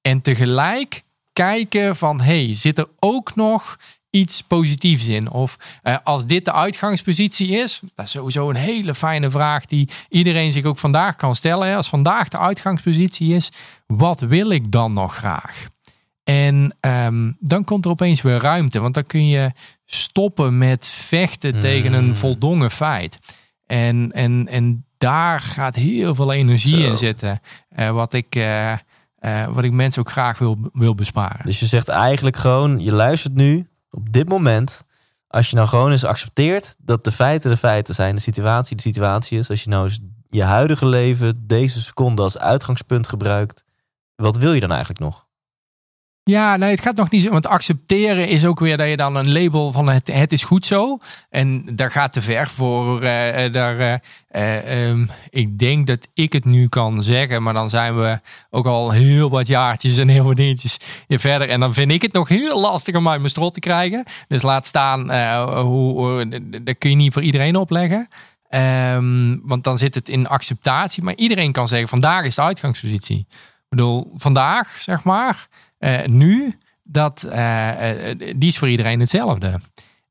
En 0.00 0.20
tegelijk 0.20 1.02
kijken 1.32 1.96
van, 1.96 2.20
hey, 2.20 2.54
zit 2.54 2.78
er 2.78 2.88
ook 2.98 3.34
nog 3.34 3.76
iets 4.10 4.42
positiefs 4.42 5.06
in? 5.06 5.30
Of 5.30 5.56
uh, 5.82 5.96
als 6.04 6.26
dit 6.26 6.44
de 6.44 6.52
uitgangspositie 6.52 7.48
is, 7.48 7.80
dat 7.94 8.04
is 8.04 8.10
sowieso 8.10 8.50
een 8.50 8.56
hele 8.56 8.94
fijne 8.94 9.30
vraag 9.30 9.66
die 9.66 9.88
iedereen 10.08 10.52
zich 10.52 10.64
ook 10.64 10.78
vandaag 10.78 11.16
kan 11.16 11.34
stellen. 11.34 11.76
Als 11.76 11.88
vandaag 11.88 12.28
de 12.28 12.38
uitgangspositie 12.38 13.34
is, 13.34 13.50
wat 13.86 14.20
wil 14.20 14.50
ik 14.50 14.72
dan 14.72 14.92
nog 14.92 15.16
graag? 15.16 15.72
En 16.24 16.76
um, 16.80 17.36
dan 17.40 17.64
komt 17.64 17.84
er 17.84 17.90
opeens 17.90 18.22
weer 18.22 18.38
ruimte, 18.38 18.80
want 18.80 18.94
dan 18.94 19.06
kun 19.06 19.28
je 19.28 19.52
stoppen 19.84 20.58
met 20.58 20.88
vechten 20.88 21.60
tegen 21.60 21.92
een 21.92 22.04
hmm. 22.04 22.16
voldongen 22.16 22.70
feit. 22.70 23.18
En, 23.66 24.12
en, 24.12 24.48
en 24.48 24.86
daar 24.98 25.40
gaat 25.40 25.74
heel 25.74 26.14
veel 26.14 26.32
energie 26.32 26.82
Zo. 26.82 26.90
in 26.90 26.96
zitten, 26.96 27.40
uh, 27.76 27.90
wat, 27.90 28.12
ik, 28.12 28.36
uh, 28.36 28.72
uh, 29.20 29.46
wat 29.46 29.64
ik 29.64 29.72
mensen 29.72 30.00
ook 30.02 30.10
graag 30.10 30.38
wil, 30.38 30.58
wil 30.72 30.94
besparen. 30.94 31.46
Dus 31.46 31.60
je 31.60 31.66
zegt 31.66 31.88
eigenlijk 31.88 32.36
gewoon, 32.36 32.80
je 32.80 32.92
luistert 32.92 33.34
nu 33.34 33.68
op 33.90 34.12
dit 34.12 34.28
moment, 34.28 34.84
als 35.28 35.50
je 35.50 35.56
nou 35.56 35.68
gewoon 35.68 35.90
eens 35.90 36.04
accepteert 36.04 36.74
dat 36.78 37.04
de 37.04 37.12
feiten 37.12 37.50
de 37.50 37.56
feiten 37.56 37.94
zijn, 37.94 38.14
de 38.14 38.20
situatie 38.20 38.76
de 38.76 38.82
situatie 38.82 39.38
is, 39.38 39.50
als 39.50 39.62
je 39.62 39.70
nou 39.70 39.84
eens 39.84 40.00
je 40.28 40.42
huidige 40.42 40.86
leven 40.86 41.46
deze 41.46 41.82
seconde 41.82 42.22
als 42.22 42.38
uitgangspunt 42.38 43.08
gebruikt, 43.08 43.64
wat 44.16 44.36
wil 44.36 44.52
je 44.52 44.60
dan 44.60 44.70
eigenlijk 44.70 45.00
nog? 45.00 45.26
Ja, 46.30 46.56
nee, 46.56 46.70
het 46.70 46.80
gaat 46.80 46.96
nog 46.96 47.10
niet 47.10 47.22
zo. 47.22 47.30
Want 47.30 47.46
accepteren 47.46 48.28
is 48.28 48.44
ook 48.44 48.60
weer 48.60 48.76
dat 48.76 48.88
je 48.88 48.96
dan 48.96 49.16
een 49.16 49.32
label 49.32 49.72
van 49.72 49.88
het, 49.88 50.12
het 50.12 50.32
is 50.32 50.44
goed 50.44 50.66
zo. 50.66 50.98
En 51.30 51.68
daar 51.76 51.90
gaat 51.90 52.12
te 52.12 52.22
ver 52.22 52.48
voor. 52.48 53.02
eh, 53.02 53.44
eh, 53.44 53.52
daar, 53.52 53.78
eh, 53.78 53.94
eh, 54.28 54.88
ehm, 54.88 55.06
ik 55.30 55.58
denk 55.58 55.86
dat 55.86 56.08
ik 56.14 56.32
het 56.32 56.44
nu 56.44 56.68
kan 56.68 57.02
zeggen, 57.02 57.42
maar 57.42 57.52
dan 57.54 57.70
zijn 57.70 57.96
we 57.96 58.20
ook 58.50 58.66
al 58.66 58.90
heel 58.90 59.30
wat 59.30 59.46
jaartjes 59.46 59.98
en 59.98 60.08
heel 60.08 60.24
wat 60.24 60.36
dingetjes 60.36 60.76
verder. 61.08 61.48
En 61.48 61.60
dan 61.60 61.74
vind 61.74 61.90
ik 61.90 62.02
het 62.02 62.12
nog 62.12 62.28
heel 62.28 62.60
lastig 62.60 62.94
om 62.94 63.08
uit 63.08 63.18
mijn 63.18 63.30
strot 63.30 63.54
te 63.54 63.60
krijgen. 63.60 64.04
Dus 64.28 64.42
laat 64.42 64.66
staan, 64.66 65.10
eh, 65.10 65.60
hoe, 65.60 66.28
dat 66.62 66.78
kun 66.78 66.90
je 66.90 66.96
niet 66.96 67.12
voor 67.12 67.22
iedereen 67.22 67.56
opleggen. 67.56 68.08
Ehm, 68.48 69.36
want 69.42 69.64
dan 69.64 69.78
zit 69.78 69.94
het 69.94 70.08
in 70.08 70.26
acceptatie. 70.28 71.02
Maar 71.02 71.14
iedereen 71.14 71.52
kan 71.52 71.68
zeggen, 71.68 71.88
vandaag 71.88 72.24
is 72.24 72.34
de 72.34 72.42
uitgangspositie. 72.42 73.18
Ik 73.28 73.80
bedoel, 73.80 74.12
vandaag, 74.16 74.76
zeg 74.78 75.02
maar, 75.04 75.48
nu, 76.06 76.58
dat, 76.84 77.22
eh, 77.22 78.10
eh, 78.10 78.18
die 78.36 78.48
is 78.48 78.58
voor 78.58 78.68
iedereen 78.68 79.00
hetzelfde. 79.00 79.60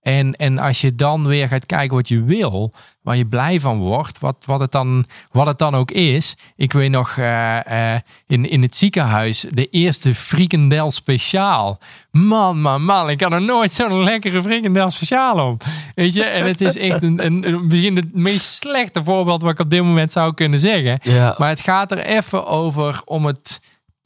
En, 0.01 0.35
en 0.35 0.57
als 0.57 0.81
je 0.81 0.95
dan 0.95 1.27
weer 1.27 1.47
gaat 1.47 1.65
kijken 1.65 1.95
wat 1.95 2.07
je 2.07 2.23
wil, 2.23 2.73
waar 3.01 3.17
je 3.17 3.25
blij 3.25 3.59
van 3.59 3.77
wordt, 3.77 4.19
wat, 4.19 4.43
wat, 4.45 4.59
het, 4.59 4.71
dan, 4.71 5.05
wat 5.31 5.45
het 5.45 5.57
dan 5.57 5.75
ook 5.75 5.91
is. 5.91 6.35
Ik 6.55 6.73
weet 6.73 6.89
nog 6.89 7.17
eh, 7.17 7.93
eh, 7.93 7.99
in, 8.27 8.49
in 8.49 8.61
het 8.61 8.75
ziekenhuis 8.75 9.45
de 9.49 9.69
eerste 9.69 10.15
frikandel 10.15 10.91
speciaal. 10.91 11.79
Man, 12.11 12.61
man, 12.61 12.83
man, 12.83 13.09
ik 13.09 13.21
had 13.21 13.33
er 13.33 13.41
nooit 13.41 13.71
zo'n 13.71 14.03
lekkere 14.03 14.41
frikandel 14.41 14.89
speciaal 14.89 15.51
op. 15.51 15.63
Weet 15.95 16.13
je, 16.13 16.23
en 16.23 16.45
het 16.45 16.61
is 16.61 16.77
echt 16.77 17.03
een, 17.03 17.25
een, 17.25 17.95
het 17.95 18.13
meest 18.13 18.45
slechte 18.45 19.03
voorbeeld 19.03 19.41
wat 19.41 19.51
ik 19.51 19.59
op 19.59 19.69
dit 19.69 19.83
moment 19.83 20.11
zou 20.11 20.33
kunnen 20.33 20.59
zeggen. 20.59 20.99
Ja. 21.01 21.35
Maar 21.37 21.49
het 21.49 21.59
gaat 21.59 21.91
er 21.91 21.99
even 21.99 22.47
over 22.47 23.01
om 23.05 23.25
het 23.25 23.59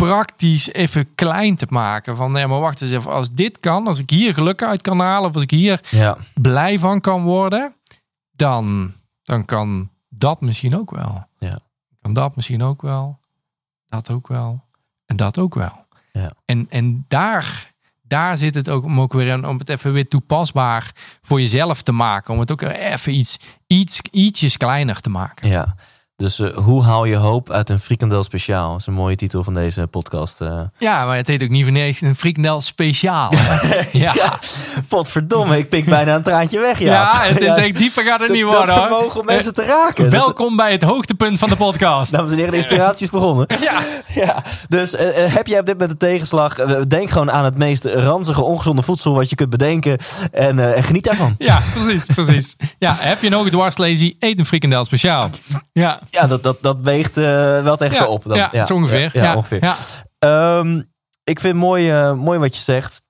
praktisch 0.04 0.74
even 0.74 1.16
klein 1.16 1.56
te 1.56 1.68
maken. 1.70 2.16
Van 2.16 2.32
nee, 2.32 2.48
maar 2.48 2.60
wacht 2.60 2.82
eens 2.82 2.92
even. 2.92 3.12
Als 3.12 3.32
dit 3.34 3.60
kan, 3.60 3.88
als 3.88 4.00
ik 4.00 4.10
hier 4.10 4.34
geluk 4.34 4.62
uit 4.63 4.82
kan 4.82 5.00
halen, 5.00 5.30
of 5.30 5.36
als 5.36 5.44
ik 5.44 5.51
hier 5.51 5.82
Ja. 5.89 6.18
blij 6.34 6.80
van 6.80 7.01
kan 7.01 7.24
worden, 7.24 7.74
dan, 8.32 8.94
dan 9.24 9.46
kan 9.46 9.89
dat 10.10 10.42
misschien 10.42 10.75
ook 10.77 10.92
wel. 10.92 11.27
Ja. 11.38 11.60
Kan 12.01 12.13
dat 12.13 12.36
misschien 12.36 12.63
ook 12.63 12.82
wel. 12.82 13.20
Dat 13.89 14.12
ook 14.12 14.27
wel. 14.27 14.63
En 15.06 15.16
dat 15.16 15.39
ook 15.39 15.56
wel. 15.56 15.86
Ja. 16.12 16.32
En, 16.46 16.66
en 16.70 17.06
daar, 17.08 17.74
daar 18.01 18.38
zit 18.38 18.56
het 18.56 18.70
ook 18.70 18.84
om 18.84 19.01
ook 19.01 19.13
weer 19.13 19.27
in, 19.27 19.46
om 19.48 19.58
het 19.58 19.70
even 19.70 19.94
weer 19.94 20.08
toepasbaar 20.08 20.92
voor 21.22 21.42
jezelf 21.42 21.82
te 21.82 21.92
maken. 21.92 22.34
Om 22.34 22.39
het 22.39 22.51
ook 22.51 22.62
even 22.62 23.13
iets, 23.13 23.39
iets 23.68 24.01
ietsjes 24.12 24.58
kleiner 24.58 25.00
te 25.00 25.10
maken. 25.10 25.50
Ja. 25.50 25.75
Dus 26.24 26.40
eh, 26.40 26.50
hoe 26.56 26.84
haal 26.84 27.06
je 27.06 27.16
hoop 27.16 27.52
uit 27.52 27.70
een 27.70 27.80
frikandel 27.80 28.24
speciaal? 28.24 28.72
Dat 28.72 28.80
is 28.80 28.86
een 28.88 28.94
mooie 28.94 29.16
titel 29.16 29.44
van 29.44 29.54
deze 29.54 29.88
podcast. 29.88 30.42
eh. 30.42 30.60
Ja, 30.78 31.06
maar 31.06 31.16
het 31.18 31.28
heet 31.28 31.44
ook 31.44 31.50
niet 31.50 31.64
voor 31.64 31.72
niks 31.74 32.02
een 32.02 32.16
frikandel 32.16 32.62
speciaal. 32.62 33.32
ja. 33.92 34.14
Ja, 34.14 34.40
potverdomme, 34.88 35.58
ik 35.58 35.70
pik 35.70 35.86
bijna 35.86 36.16
een 36.16 36.22
traantje 36.24 36.60
weg. 36.60 36.80
Ja, 36.80 36.92
Ja, 36.94 37.22
het 37.22 37.40
is 37.40 37.56
echt 37.56 37.78
dieper 37.78 38.04
gaat 38.04 38.20
het 38.20 38.32
niet 38.32 38.44
worden 38.44 38.66
dat 38.66 38.76
hoor. 38.76 38.88
vermogen 38.88 39.20
om 39.20 39.26
mensen 39.26 39.54
te 39.54 39.64
raken. 39.66 40.04
Dat- 40.10 40.12
Welkom 40.22 40.56
bij 40.56 40.72
het 40.72 40.84
hoogtepunt 40.84 41.40
van 41.40 41.50
de 41.50 41.56
podcast. 41.56 42.12
Dames 42.12 42.32
en 42.32 42.38
heren, 42.38 42.52
de 42.52 42.58
inspiratie 42.58 43.06
is 43.06 43.12
begonnen. 43.12 43.48
Ja. 43.62 43.82
Ja, 44.26 44.44
dus 44.68 44.96
eh, 44.96 45.26
eh, 45.26 45.34
heb 45.34 45.48
jij 45.48 45.60
op 45.60 45.66
dit 45.66 45.74
moment 45.74 45.92
een 45.92 45.98
tegenslag? 46.10 46.58
Eh, 46.58 46.82
denk 46.88 47.10
gewoon 47.10 47.32
aan 47.32 47.46
het 47.46 47.58
meest 47.58 47.86
ranzige, 47.86 48.42
ongezonde 48.42 48.82
voedsel 48.82 49.14
wat 49.14 49.30
je 49.30 49.36
kunt 49.36 49.50
bedenken. 49.50 49.98
En, 50.32 50.60
eh, 50.60 50.78
en 50.78 50.84
geniet 50.84 51.04
daarvan. 51.04 51.36
Ja, 51.38 51.62
precies, 51.74 52.06
precies. 52.16 52.56
Ja, 52.80 52.96
heb 52.98 53.22
je 53.22 53.28
een 53.28 53.34
hoge 53.34 53.50
dwarslesie, 53.50 54.16
eet 54.20 54.40
een 54.40 54.46
frikandel 54.46 54.86
speciaal. 54.86 55.30
Ja, 55.74 56.00
Ja, 56.10 56.28
dat, 56.28 56.44
dat, 56.44 56.58
dat 56.62 56.80
weegt 56.80 57.18
eh, 57.18 57.24
wel 57.64 57.78
tegen 57.78 57.96
ja, 57.96 58.08
op. 58.08 58.24
Dan. 58.24 58.38
ja, 58.52 58.66
zo 58.66 58.74
ongeveer. 58.74 59.10
Ja, 59.14 59.24
ja, 59.24 59.36
ongeveer. 59.36 59.64
Ja. 59.64 59.76
Ehm, 60.20 60.82
ik 61.24 61.40
vind 61.40 61.56
mooi, 61.56 61.92
eh, 61.92 62.14
mooi 62.14 62.40
wat 62.40 62.56
je 62.56 62.62
zegt. 62.62 63.02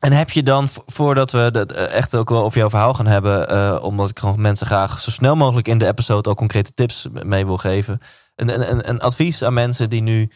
En 0.00 0.12
heb 0.12 0.30
je 0.30 0.42
dan, 0.42 0.68
vo- 0.68 0.82
voordat 0.86 1.30
we 1.30 1.38
het 1.38 1.72
eh, 1.72 1.92
echt 1.94 2.14
ook 2.14 2.28
wel 2.28 2.42
over 2.44 2.58
jouw 2.58 2.68
verhaal 2.68 2.94
gaan 2.94 3.06
hebben, 3.06 3.82
omdat 3.82 4.10
ik 4.10 4.18
gewoon 4.18 4.40
mensen 4.40 4.66
graag 4.66 5.00
zo 5.00 5.10
snel 5.10 5.36
mogelijk 5.36 5.68
in 5.68 5.78
de 5.78 5.86
episode 5.86 6.28
al 6.28 6.34
concrete 6.34 6.72
tips 6.74 7.06
mee 7.12 7.46
wil 7.46 7.56
geven, 7.56 7.98
een, 8.34 8.70
een, 8.70 8.88
een 8.88 9.00
advies 9.00 9.42
aan 9.42 9.54
mensen 9.54 9.90
die 9.90 10.02
nu. 10.02 10.30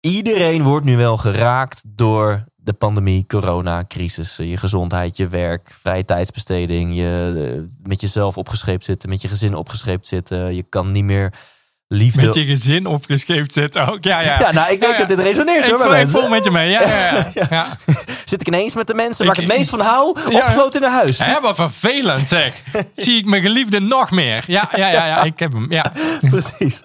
Iedereen 0.00 0.62
wordt 0.62 0.86
nu 0.86 0.96
wel 0.96 1.16
geraakt 1.16 1.84
door 1.88 2.44
de 2.64 2.72
pandemie, 2.72 3.24
corona, 3.26 3.84
crisis, 3.88 4.38
eh, 4.38 4.50
je 4.50 4.56
gezondheid, 4.56 5.16
je 5.16 5.28
werk, 5.28 5.70
vrije 5.82 6.04
tijdsbesteding, 6.04 6.96
je 6.96 7.42
eh, 7.54 7.62
met 7.88 8.00
jezelf 8.00 8.36
opgescheept 8.36 8.84
zitten, 8.84 9.08
met 9.08 9.22
je 9.22 9.28
gezin 9.28 9.54
opgescheept 9.54 10.06
zitten. 10.06 10.54
Je 10.54 10.62
kan 10.68 10.92
niet 10.92 11.04
meer 11.04 11.32
liefde. 11.88 12.26
Met 12.26 12.34
je 12.34 12.44
gezin 12.44 12.86
opgescheept 12.86 13.52
zitten 13.52 13.88
ook. 13.92 14.04
Ja, 14.04 14.20
ja. 14.20 14.38
Ja, 14.40 14.52
nou, 14.52 14.72
ik 14.72 14.80
weet 14.80 14.88
Ja, 14.88 14.94
ja. 14.94 14.98
dat 15.04 15.08
dit 15.08 15.18
resoneert 15.26 15.64
Ik 15.64 15.70
hoor 15.70 15.80
voel, 15.80 15.96
ik 15.96 16.08
voel 16.08 16.28
met 16.28 16.44
je 16.44 16.50
mee. 16.50 16.70
Ja, 16.70 16.80
ja, 16.88 17.26
ja. 17.34 17.46
ja. 17.50 17.66
Zit 18.24 18.40
ik 18.40 18.46
ineens 18.46 18.74
met 18.74 18.86
de 18.86 18.94
mensen 18.94 19.26
waar 19.26 19.34
ik 19.36 19.42
Ik- 19.42 19.48
het 19.48 19.56
meest 19.58 19.70
van 19.70 19.80
hou, 19.80 20.18
Ja. 20.30 20.36
opgesloten 20.38 20.80
in 20.80 20.86
een 20.86 20.92
huis. 20.92 21.18
Hè, 21.18 21.40
wat 21.40 21.54
vervelend 21.56 22.28
zeg. 22.28 22.54
Zie 22.94 23.16
ik 23.18 23.24
mijn 23.24 23.42
geliefde 23.42 23.80
nog 23.80 24.10
meer. 24.10 24.44
Ja, 24.46 24.68
ja, 24.76 24.88
ja, 24.88 25.06
ja 25.06 25.22
ik 25.22 25.38
heb 25.38 25.52
hem. 25.52 25.66
Ja. 25.72 25.92
Precies. 26.20 26.82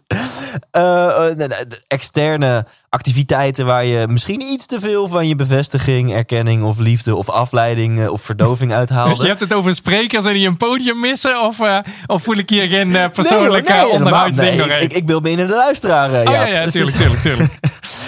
De 0.71 1.79
externe 1.87 2.65
activiteiten 2.89 3.65
waar 3.65 3.85
je 3.85 4.07
misschien 4.07 4.41
iets 4.41 4.65
te 4.65 4.79
veel 4.79 5.07
van 5.07 5.27
je 5.27 5.35
bevestiging, 5.35 6.13
erkenning 6.13 6.63
of 6.63 6.77
liefde 6.77 7.15
of 7.15 7.29
afleiding 7.29 7.99
eh, 7.99 8.11
of 8.11 8.21
verdoving 8.21 8.73
uithaalde. 8.81 9.21
Je 9.23 9.27
hebt 9.27 9.39
het 9.39 9.53
over 9.53 9.75
sprekers 9.75 10.25
en 10.25 10.33
die 10.33 10.47
een 10.47 10.57
podium 10.57 10.99
missen? 10.99 11.41
Of, 11.41 11.59
eh, 11.59 11.77
of 12.05 12.23
voel 12.23 12.37
ik 12.37 12.49
hier 12.49 12.67
geen 12.67 12.87
eh, 12.87 12.87
Nee, 12.87 13.01
hoor, 13.01 13.09
persoonlijke 13.09 14.31
nee, 14.35 14.51
ik, 14.51 14.81
ik, 14.81 14.93
ik 14.93 15.05
beeld 15.05 15.23
me 15.23 15.29
in 15.29 15.39
in 15.39 15.47
de 15.47 15.53
luisteraar. 15.53 16.09
Oh 16.09 16.23
ja, 16.23 16.31
Jaap. 16.31 16.53
ja, 16.53 16.63
Dus 16.69 16.73
tuurlijk, 16.73 16.97
tuurlijk, 16.97 17.21
tuurlijk. 17.21 17.51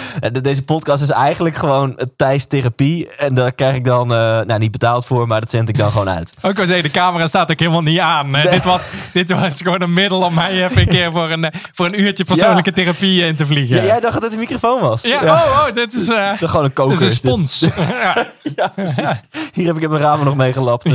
Deze 0.42 0.62
podcast 0.64 1.02
is 1.02 1.10
eigenlijk 1.10 1.54
gewoon 1.54 1.92
een 1.96 2.12
Thijs 2.16 2.46
therapie. 2.46 3.08
En 3.08 3.34
daar 3.34 3.52
krijg 3.52 3.74
ik 3.74 3.84
dan, 3.84 4.12
eh, 4.12 4.40
nou 4.40 4.58
niet 4.58 4.70
betaald 4.70 5.06
voor, 5.06 5.26
maar 5.26 5.40
dat 5.40 5.50
zend 5.50 5.68
ik 5.68 5.78
dan 5.78 5.90
gewoon 5.90 6.08
uit. 6.08 6.34
Ook 6.42 6.60
al 6.60 6.66
de 6.66 6.90
camera 6.90 7.26
staat 7.26 7.50
ook 7.50 7.58
helemaal 7.58 7.80
niet 7.80 7.98
aan. 7.98 8.30
Nee. 8.30 8.48
dit, 8.48 8.64
was, 8.64 8.88
dit 9.12 9.30
was 9.30 9.60
gewoon 9.62 9.82
een 9.82 9.92
middel 9.92 10.22
om 10.22 10.34
mij 10.34 10.64
even 10.64 10.80
een 10.80 10.88
keer 10.88 11.12
voor 11.12 11.30
een, 11.30 11.44
eh, 11.44 11.60
voor 11.72 11.86
een 11.86 12.00
uurtje 12.00 12.24
persoonlijke 12.24 12.72
therapie 12.72 13.24
in 13.24 13.36
te 13.36 13.46
vliegen. 13.46 13.76
Ja, 13.76 13.82
jij 13.82 14.00
dacht 14.00 14.14
dat 14.14 14.22
het 14.22 14.32
een 14.32 14.38
microfoon 14.38 14.80
was. 14.80 15.02
Ja, 15.02 15.22
oh, 15.22 15.66
oh, 15.66 15.74
dit 15.74 15.94
is, 15.94 16.08
eh 16.08 16.30
gewoon 16.38 16.56
een 16.56 16.62
dit 16.62 16.72
koker. 16.72 16.92
is 16.92 17.00
een 17.00 17.06
is 17.06 17.20
dit. 17.20 17.30
spons. 17.30 17.60
ja. 18.02 18.26
Ja, 18.56 18.68
precies. 18.68 19.20
Hier 19.52 19.66
heb 19.66 19.76
ik 19.76 19.82
in 19.82 19.90
mijn 19.90 20.02
ramen 20.02 20.24
nog 20.24 20.36
mee 20.36 20.52
gelapt. 20.52 20.86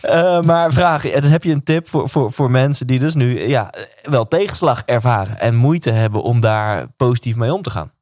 Eh, 0.00 0.40
maar 0.40 0.72
vraag, 0.72 1.02
dus 1.02 1.30
heb 1.30 1.44
je 1.44 1.52
een 1.52 1.62
tip 1.62 1.88
voor, 1.88 2.08
voor, 2.08 2.32
voor 2.32 2.50
mensen 2.50 2.86
die 2.86 2.98
dus 2.98 3.14
nu 3.14 3.48
ja, 3.48 3.70
wel 4.02 4.28
tegenslag 4.28 4.82
ervaren 4.86 5.40
en 5.40 5.54
moeite 5.54 5.90
hebben 5.90 6.22
om 6.22 6.40
daar 6.40 6.86
positief 6.96 7.36
mee 7.36 7.54
om 7.54 7.62
te 7.62 7.70
gaan? 7.70 7.92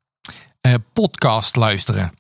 Eh, 0.67 0.75
podcast 0.93 1.57
luisteren. 1.57 2.13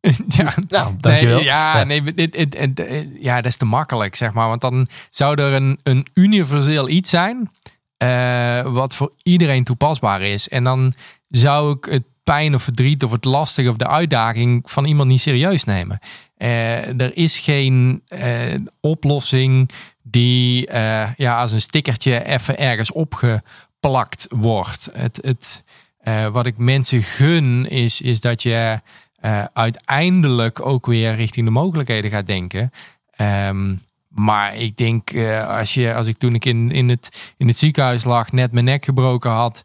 ja, 0.28 0.54
Nou, 0.68 0.94
dankjewel. 0.98 1.36
Nee, 1.36 1.44
ja, 1.44 1.84
nee, 1.84 2.02
dit, 2.02 2.16
dit, 2.16 2.32
dit- 2.52 2.76
dit- 2.76 3.08
ja, 3.20 3.34
dat 3.36 3.44
is 3.46 3.56
te 3.56 3.64
makkelijk, 3.64 4.14
zeg 4.14 4.32
maar. 4.32 4.48
Want 4.48 4.60
dan 4.60 4.88
zou 5.10 5.42
er 5.42 5.52
een, 5.52 5.78
een 5.82 6.06
universeel 6.14 6.88
iets 6.88 7.10
zijn. 7.10 7.50
eh, 7.96 8.60
wat 8.62 8.94
voor 8.94 9.12
iedereen 9.22 9.64
toepasbaar 9.64 10.20
is. 10.20 10.48
En 10.48 10.64
dan 10.64 10.94
zou 11.28 11.76
ik 11.76 11.84
het 11.84 12.02
pijn 12.22 12.54
of 12.54 12.62
verdriet 12.62 13.04
of 13.04 13.10
het 13.10 13.24
lastige 13.24 13.70
of 13.70 13.76
de 13.76 13.86
uitdaging 13.88 14.62
van 14.70 14.84
iemand 14.84 15.08
niet 15.08 15.20
serieus 15.20 15.64
nemen. 15.64 15.98
Eh, 16.36 17.00
er 17.00 17.16
is 17.16 17.38
geen 17.38 18.02
eh, 18.08 18.54
oplossing 18.80 19.70
die 20.02 20.66
eh, 20.66 21.08
ja, 21.16 21.40
als 21.40 21.52
een 21.52 21.60
stickertje 21.60 22.24
even 22.24 22.58
ergens 22.58 22.92
opgeplakt 22.92 24.26
wordt. 24.30 24.88
Het, 24.92 25.18
het, 25.22 25.62
eh, 26.08 26.26
wat 26.26 26.46
ik 26.46 26.56
mensen 26.56 27.02
gun 27.02 27.68
is, 27.68 28.00
is 28.00 28.20
dat 28.20 28.42
je 28.42 28.80
eh, 29.20 29.44
uiteindelijk 29.52 30.66
ook 30.66 30.86
weer 30.86 31.14
richting 31.14 31.46
de 31.46 31.52
mogelijkheden 31.52 32.10
gaat 32.10 32.26
denken. 32.26 32.70
Ehm, 33.10 33.74
maar 34.08 34.56
ik 34.56 34.76
denk, 34.76 35.10
eh, 35.10 35.56
als, 35.58 35.74
je, 35.74 35.94
als 35.94 36.06
ik 36.06 36.16
toen 36.16 36.34
ik 36.34 36.44
in, 36.44 36.70
in, 36.70 36.88
het, 36.88 37.32
in 37.36 37.46
het 37.46 37.58
ziekenhuis 37.58 38.04
lag, 38.04 38.32
net 38.32 38.52
mijn 38.52 38.64
nek 38.64 38.84
gebroken 38.84 39.30
had. 39.30 39.64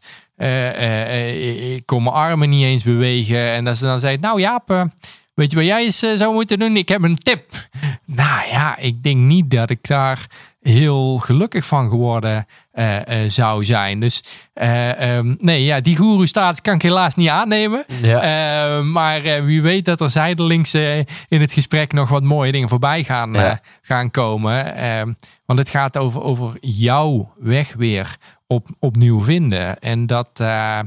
ik 1.74 1.86
kon 1.86 2.02
mijn 2.02 2.14
armen 2.14 2.48
niet 2.48 2.64
eens 2.64 2.82
bewegen. 2.82 3.50
En 3.50 3.64
dat 3.64 3.76
ze 3.76 3.84
dan 3.84 4.00
zei, 4.00 4.16
nou 4.16 4.40
Jaap, 4.40 4.88
weet 5.34 5.50
je 5.50 5.56
wat 5.56 5.66
jij 5.66 5.84
eens 5.84 5.98
zou 5.98 6.32
moeten 6.32 6.58
doen? 6.58 6.76
Ik 6.76 6.88
heb 6.88 7.02
een 7.02 7.18
tip. 7.18 7.44
Nou 8.06 8.48
ja, 8.48 8.76
ik 8.76 9.02
denk 9.02 9.16
niet 9.16 9.50
dat 9.50 9.70
ik 9.70 9.86
daar 9.86 10.26
heel 10.60 11.18
gelukkig 11.18 11.66
van 11.66 11.88
geworden 11.88 12.46
eh, 12.74 13.24
eh, 13.24 13.30
zou 13.30 13.64
zijn. 13.64 14.00
Dus 14.00 14.22
eh, 14.52 15.16
ehm, 15.16 15.34
nee, 15.38 15.64
ja, 15.64 15.80
die 15.80 15.96
goeroe-status 15.96 16.60
kan 16.60 16.74
ik 16.74 16.82
helaas 16.82 17.14
niet 17.14 17.28
aannemen. 17.28 17.84
Ja. 18.02 18.82
Maar 18.82 19.44
wie 19.44 19.62
weet 19.62 19.84
dat 19.84 20.00
er 20.00 20.10
zijdelings 20.10 20.74
in 20.74 21.40
het 21.40 21.52
gesprek 21.52 21.92
nog 21.92 22.08
wat 22.08 22.22
mooie 22.22 22.52
dingen 22.52 22.68
voorbij 22.68 23.04
gaan, 23.04 23.32
Ja. 23.32 23.60
gaan 23.82 24.10
komen. 24.10 24.74
Ehm, 24.76 25.12
want 25.46 25.58
het 25.58 25.68
gaat 25.68 25.98
over, 25.98 26.22
over 26.22 26.56
jouw 26.60 27.32
weg 27.36 27.74
weer 27.74 28.16
op, 28.46 28.68
opnieuw 28.78 29.20
vinden. 29.20 29.78
En 29.78 30.06
dat, 30.06 30.28
eh, 30.40 30.78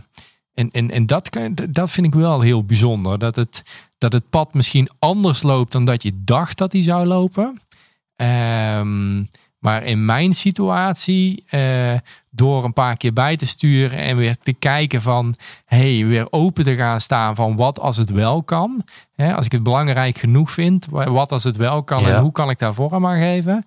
en, 0.54 0.70
en, 0.72 0.92
en 0.92 1.06
dat, 1.06 1.30
dat 1.70 1.90
vind 1.92 2.08
ik 2.08 2.14
wel 2.14 2.42
heel 2.42 2.64
bijzonder. 2.66 3.20
Dat 3.20 3.36
het, 3.36 3.64
dat 3.98 4.14
het 4.14 4.30
pad 4.30 4.54
misschien 4.54 4.90
anders 5.00 5.44
loopt 5.44 5.72
dan 5.72 5.86
dat 5.86 6.04
je 6.04 6.12
dacht 6.16 6.58
dat 6.58 6.72
hij 6.74 6.82
zou 6.84 7.06
lopen. 7.06 7.62
Ehm, 8.16 9.24
Maar 9.68 9.84
in 9.84 10.06
mijn 10.06 10.34
situatie, 10.34 11.44
eh, 11.50 11.94
door 12.32 12.64
een 12.64 12.74
paar 12.74 12.98
keer 12.98 13.14
bij 13.14 13.36
te 13.36 13.46
sturen 13.48 13.98
en 13.98 14.18
weer 14.18 14.38
te 14.38 14.54
kijken 14.54 15.02
van, 15.02 15.36
hey, 15.66 16.06
weer 16.06 16.28
open 16.32 16.64
te 16.64 16.76
gaan 16.76 17.02
staan 17.02 17.36
van 17.36 17.56
wat 17.56 17.80
als 17.80 17.98
het 17.98 18.10
wel 18.10 18.44
kan. 18.44 18.84
Hè, 19.16 19.36
als 19.36 19.46
ik 19.46 19.52
het 19.52 19.64
belangrijk 19.64 20.18
genoeg 20.18 20.52
vind, 20.52 20.86
wa- 20.90 21.10
wat 21.10 21.32
als 21.32 21.44
het 21.44 21.56
wel 21.56 21.84
kan 21.84 22.02
Ja. 22.02 22.08
en 22.16 22.22
hoe 22.22 22.32
kan 22.32 22.50
ik 22.50 22.60
daar 22.60 22.74
vorm 22.74 23.06
aan 23.06 23.18
geven. 23.18 23.66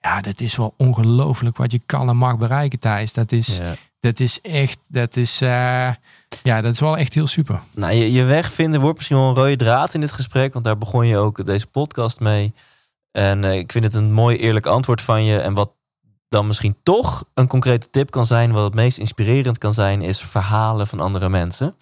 Ja, 0.00 0.20
dat 0.20 0.40
is 0.40 0.56
wel 0.56 0.74
ongelooflijk 0.76 1.56
wat 1.56 1.72
je 1.72 1.80
kan 1.86 2.08
en 2.08 2.16
mag 2.16 2.38
bereiken, 2.38 2.78
Thijs. 2.78 3.12
Dat 3.12 3.32
is, 3.32 3.56
Ja. 3.56 3.74
dat 4.00 4.20
is 4.20 4.40
echt, 4.40 4.78
dat 4.88 5.16
is, 5.16 5.40
eh, 5.40 5.88
ja, 6.42 6.60
dat 6.60 6.72
is 6.72 6.80
wel 6.80 6.96
echt 6.96 7.14
heel 7.14 7.26
super. 7.26 7.60
Nou, 7.74 7.92
je, 7.94 8.12
je 8.12 8.24
weg 8.24 8.52
vinden 8.52 8.80
wordt 8.80 8.96
misschien 8.96 9.18
wel 9.18 9.28
een 9.28 9.34
rode 9.34 9.56
draad 9.56 9.94
in 9.94 10.00
dit 10.00 10.12
gesprek. 10.12 10.52
Want 10.52 10.64
daar 10.64 10.78
begon 10.78 11.06
je 11.06 11.16
ook 11.18 11.46
deze 11.46 11.66
podcast 11.66 12.20
mee. 12.20 12.52
En 13.12 13.44
eh, 13.44 13.58
ik 13.58 13.72
vind 13.72 13.84
het 13.84 13.94
een 13.94 14.12
mooi 14.12 14.36
eerlijk 14.36 14.66
antwoord 14.66 15.02
van 15.02 15.24
je. 15.24 15.38
En 15.38 15.54
wat 15.54 15.70
dan 16.28 16.46
misschien 16.46 16.76
toch 16.82 17.24
een 17.34 17.46
concrete 17.46 17.90
tip 17.90 18.10
kan 18.10 18.24
zijn. 18.24 18.52
Wat 18.52 18.64
het 18.64 18.74
meest 18.74 18.98
inspirerend 18.98 19.58
kan 19.58 19.74
zijn. 19.74 20.02
Is 20.02 20.20
verhalen 20.20 20.86
van 20.86 21.00
andere 21.00 21.28
mensen. 21.28 21.76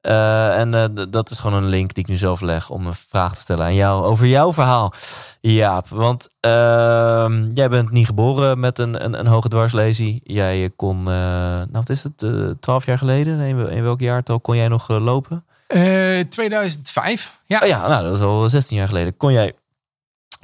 Eh, 0.00 0.58
en 0.58 0.74
eh, 0.74 1.04
dat 1.10 1.30
is 1.30 1.38
gewoon 1.38 1.62
een 1.62 1.68
link 1.68 1.94
die 1.94 2.02
ik 2.02 2.08
nu 2.08 2.16
zelf 2.16 2.40
leg. 2.40 2.70
Om 2.70 2.86
een 2.86 2.94
vraag 2.94 3.34
te 3.34 3.40
stellen 3.40 3.64
aan 3.64 3.74
jou. 3.74 4.04
Over 4.04 4.26
jouw 4.26 4.52
verhaal. 4.52 4.92
Jaap, 5.40 5.88
want 5.88 6.28
ehm, 6.40 7.48
jij 7.52 7.68
bent 7.68 7.90
niet 7.90 8.06
geboren 8.06 8.60
met 8.60 8.78
een, 8.78 9.04
een, 9.04 9.18
een 9.18 9.26
hoge 9.26 9.48
dwarslesie. 9.48 10.20
Jij 10.24 10.70
kon, 10.76 11.02
nou 11.02 11.68
wat 11.72 11.88
is 11.88 12.02
het, 12.02 12.24
twaalf 12.60 12.86
jaar 12.86 12.98
geleden? 12.98 13.40
In, 13.40 13.56
wel- 13.56 13.68
in 13.68 13.82
welk 13.82 14.00
jaartal 14.00 14.40
kon 14.40 14.56
jij 14.56 14.68
nog 14.68 14.88
lopen? 14.88 15.44
Eh 15.66 16.20
2005, 16.20 17.40
ja. 17.46 17.60
Oh 17.62 17.68
ja, 17.68 17.88
nou, 17.88 18.04
dat 18.04 18.12
is 18.12 18.20
al 18.20 18.48
16 18.48 18.76
jaar 18.76 18.88
geleden. 18.88 19.16
Kon 19.16 19.32
jij 19.32 19.54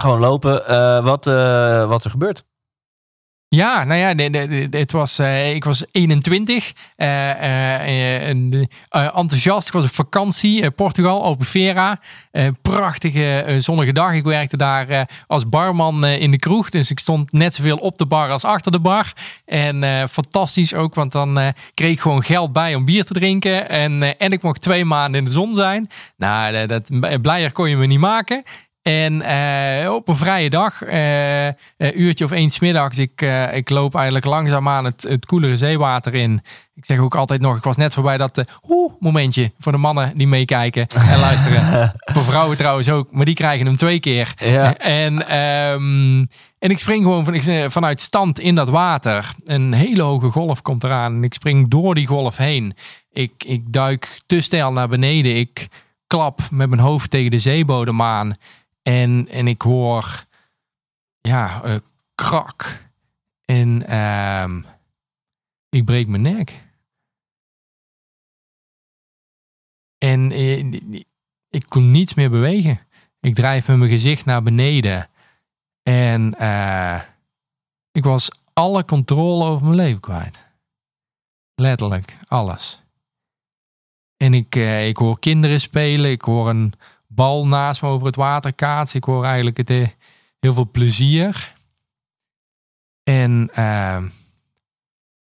gewoon 0.01 0.21
lopen? 0.21 0.67
Eh, 0.67 1.05
wat, 1.05 1.27
eh, 1.27 1.89
wat 1.89 2.05
er 2.05 2.11
gebeurd? 2.11 2.49
Ja, 3.57 3.85
nou 3.85 4.01
ja, 4.01 4.15
de- 4.15 4.67
het 4.71 4.93
was, 4.93 5.19
eh, 5.19 5.55
ik 5.55 5.65
was 5.65 5.85
21 5.93 6.73
eh, 6.97 7.31
eh, 7.31 7.75
eh, 7.75 8.29
en, 8.29 8.69
eh, 8.89 9.03
enthousiast. 9.17 9.67
Ik 9.67 9.73
was 9.73 9.85
op 9.85 9.91
vakantie, 9.91 10.63
eh, 10.63 10.69
Portugal, 10.77 11.23
Albufeira. 11.25 12.01
Prachtige 12.63 13.55
zonnige 13.59 13.93
dag. 13.93 14.13
Ik 14.13 14.25
werkte 14.25 14.57
daar 14.57 15.09
als 15.27 15.49
barman 15.49 16.05
in 16.07 16.31
de 16.31 16.39
kroeg. 16.39 16.69
Dus 16.71 16.91
ik 16.91 16.99
stond 16.99 17.33
net 17.33 17.55
zoveel 17.55 17.77
op 17.77 17.99
de 17.99 18.07
bar 18.07 18.31
als 18.31 18.45
achter 18.45 18.73
de 18.73 18.81
bar. 18.81 19.13
En 19.45 20.09
fantastisch 20.09 20.75
ook, 20.75 20.95
want 20.95 21.13
dan 21.13 21.53
kreeg 21.75 21.93
ik 21.93 22.01
gewoon 22.01 22.25
geld 22.25 22.53
bij 22.53 22.75
om 22.75 22.85
bier 22.85 23.05
te 23.05 23.13
drinken. 23.13 23.69
En, 23.69 24.19
en 24.19 24.33
ik 24.33 24.43
mocht 24.43 24.61
twee 24.63 24.85
maanden 24.85 25.19
in 25.19 25.25
de 25.25 25.31
zon 25.31 25.55
zijn. 25.55 25.89
Nou, 26.17 26.67
dat, 26.67 26.91
blijer 27.23 27.53
kon 27.53 27.69
je 27.69 27.77
me 27.77 27.87
niet 27.87 27.99
maken. 27.99 28.43
En 28.83 29.23
eh, 29.23 29.93
op 29.93 30.09
een 30.09 30.17
vrije 30.17 30.51
dag, 30.51 30.83
eh, 30.83 31.47
een 31.47 32.01
uurtje 32.01 32.25
of 32.25 32.31
één 32.31 32.51
's 32.51 32.59
middags, 32.59 32.99
ik, 32.99 33.23
eh, 33.23 33.57
ik 33.57 33.71
loop 33.71 33.95
eigenlijk 33.95 34.25
langzaamaan 34.25 34.85
het, 34.85 35.03
het 35.03 35.27
koelere 35.27 35.57
zeewater 35.57 36.15
in. 36.15 36.41
Ik 36.75 36.85
zeg 36.85 36.99
ook 36.99 37.15
altijd 37.15 37.41
nog, 37.41 37.57
ik 37.57 37.63
was 37.63 37.77
net 37.77 37.95
voorbij 37.95 38.17
dat 38.17 38.45
oeh, 38.69 38.93
momentje 38.99 39.53
voor 39.59 39.73
de 39.73 39.79
mannen 39.79 40.13
die 40.17 40.27
meekijken 40.27 40.87
en 40.87 41.19
luisteren. 41.29 41.95
voor 42.05 42.25
vrouwen 42.25 42.57
trouwens 42.57 42.91
ook, 42.91 43.13
maar 43.13 43.25
die 43.25 43.35
krijgen 43.35 43.67
hem 43.67 43.77
twee 43.77 44.01
keer. 44.01 44.35
Ja. 44.37 44.77
En, 44.77 45.29
ehm, 45.29 46.25
en 46.59 46.71
ik 46.71 46.79
spring 46.79 47.03
gewoon 47.03 47.25
van, 47.25 47.35
ik, 47.35 47.71
vanuit 47.71 48.01
stand 48.01 48.39
in 48.39 48.55
dat 48.55 48.69
water. 48.69 49.31
Een 49.45 49.73
hele 49.73 50.03
hoge 50.03 50.31
golf 50.31 50.63
komt 50.63 50.85
eraan 50.85 51.15
en 51.15 51.25
ik 51.25 51.35
spring 51.35 51.71
door 51.71 51.95
die 51.95 52.07
golf 52.07 52.37
heen. 52.37 52.75
Ik, 53.13 53.33
ik 53.45 53.73
duik 53.73 54.21
te 54.27 54.41
stijl 54.41 54.73
naar 54.73 54.89
beneden. 54.89 55.37
Ik 55.37 55.69
klap 56.07 56.41
met 56.51 56.69
mijn 56.69 56.81
hoofd 56.81 57.11
tegen 57.11 57.31
de 57.31 57.39
zeebodem 57.39 58.03
aan. 58.03 58.37
En, 58.83 59.29
en 59.29 59.49
ik 59.49 59.63
hoor, 59.63 60.27
ja, 61.21 61.63
eh, 61.63 61.77
krak. 62.15 62.89
En 63.45 63.87
ehm, 63.87 64.63
ik 65.69 65.85
breek 65.85 66.09
mijn 66.09 66.23
nek. 66.23 66.63
En 69.99 70.33
eh, 70.33 70.59
ik 71.49 71.65
kon 71.69 71.91
niets 71.91 72.15
meer 72.15 72.31
bewegen. 72.31 72.87
Ik 73.21 73.35
drijf 73.35 73.69
met 73.69 73.77
mijn 73.77 73.91
gezicht 73.91 74.25
naar 74.25 74.43
beneden. 74.43 75.09
En 75.83 76.35
eh, 76.39 77.01
ik 77.93 78.05
was 78.05 78.31
alle 78.53 78.85
controle 78.85 79.45
over 79.45 79.65
mijn 79.65 79.77
leven 79.77 80.01
kwijt. 80.01 80.49
Letterlijk, 81.55 82.19
alles. 82.27 82.83
En 84.17 84.35
ik, 84.35 84.55
ik 84.87 84.97
hoor 84.97 85.19
kinderen 85.19 85.61
spelen. 85.61 86.11
Ik 86.11 86.23
hoor 86.23 86.49
een 86.49 86.75
bal 87.13 87.47
naast 87.47 87.83
me 87.83 87.89
over 87.89 88.07
het 88.07 88.17
water 88.17 88.55
kaatsen. 88.55 88.99
Ik 88.99 89.05
hoor 89.05 89.25
eigenlijk 89.25 89.57
het, 89.57 89.71
eh, 89.71 89.89
heel 90.39 90.55
veel 90.55 90.71
plezier. 90.71 91.55
En, 93.03 93.51
eh, 93.53 94.03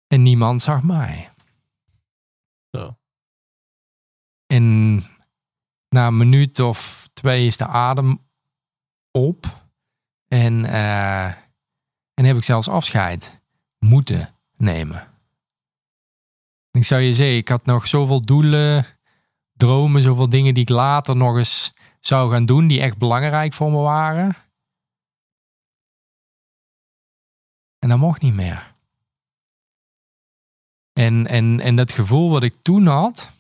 en 0.06 0.22
niemand 0.22 0.62
zag 0.62 0.82
mij. 0.82 1.30
Zo. 2.70 2.96
En 4.46 4.96
na 5.88 6.06
een 6.06 6.16
minuut 6.16 6.58
of 6.58 7.08
twee 7.12 7.46
is 7.46 7.56
de 7.56 7.66
adem 7.66 8.26
op. 9.10 9.46
En, 10.28 10.64
eh, 10.64 11.26
en 12.14 12.24
heb 12.24 12.36
ik 12.36 12.44
zelfs 12.44 12.68
afscheid 12.68 13.40
moeten 13.78 14.34
nemen. 14.56 15.00
En 16.70 16.80
ik 16.80 16.84
zou 16.84 17.00
je 17.00 17.12
zeggen, 17.12 17.36
ik 17.36 17.48
had 17.48 17.64
nog 17.64 17.88
zoveel 17.88 18.20
doelen, 18.20 18.86
dromen, 19.62 20.02
zoveel 20.02 20.28
dingen 20.28 20.54
die 20.54 20.62
ik 20.62 20.68
later 20.68 21.16
nog 21.16 21.36
eens 21.36 21.72
zou 22.00 22.30
gaan 22.30 22.46
doen, 22.46 22.66
die 22.66 22.80
echt 22.80 22.98
belangrijk 22.98 23.52
voor 23.52 23.70
me 23.70 23.76
waren. 23.76 24.36
En 27.78 27.88
dat 27.88 27.98
mocht 27.98 28.22
niet 28.22 28.34
meer. 28.34 28.74
En, 30.92 31.26
en, 31.26 31.60
en 31.60 31.76
dat 31.76 31.92
gevoel 31.92 32.30
wat 32.30 32.42
ik 32.42 32.54
toen 32.62 32.86
had, 32.86 33.30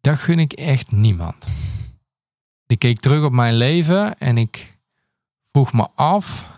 dat 0.00 0.18
gun 0.18 0.38
ik 0.38 0.52
echt 0.52 0.92
niemand. 0.92 1.46
Ik 2.66 2.78
keek 2.78 3.00
terug 3.00 3.24
op 3.24 3.32
mijn 3.32 3.54
leven 3.54 4.18
en 4.18 4.38
ik 4.38 4.78
vroeg 5.44 5.72
me 5.72 5.88
af, 5.94 6.50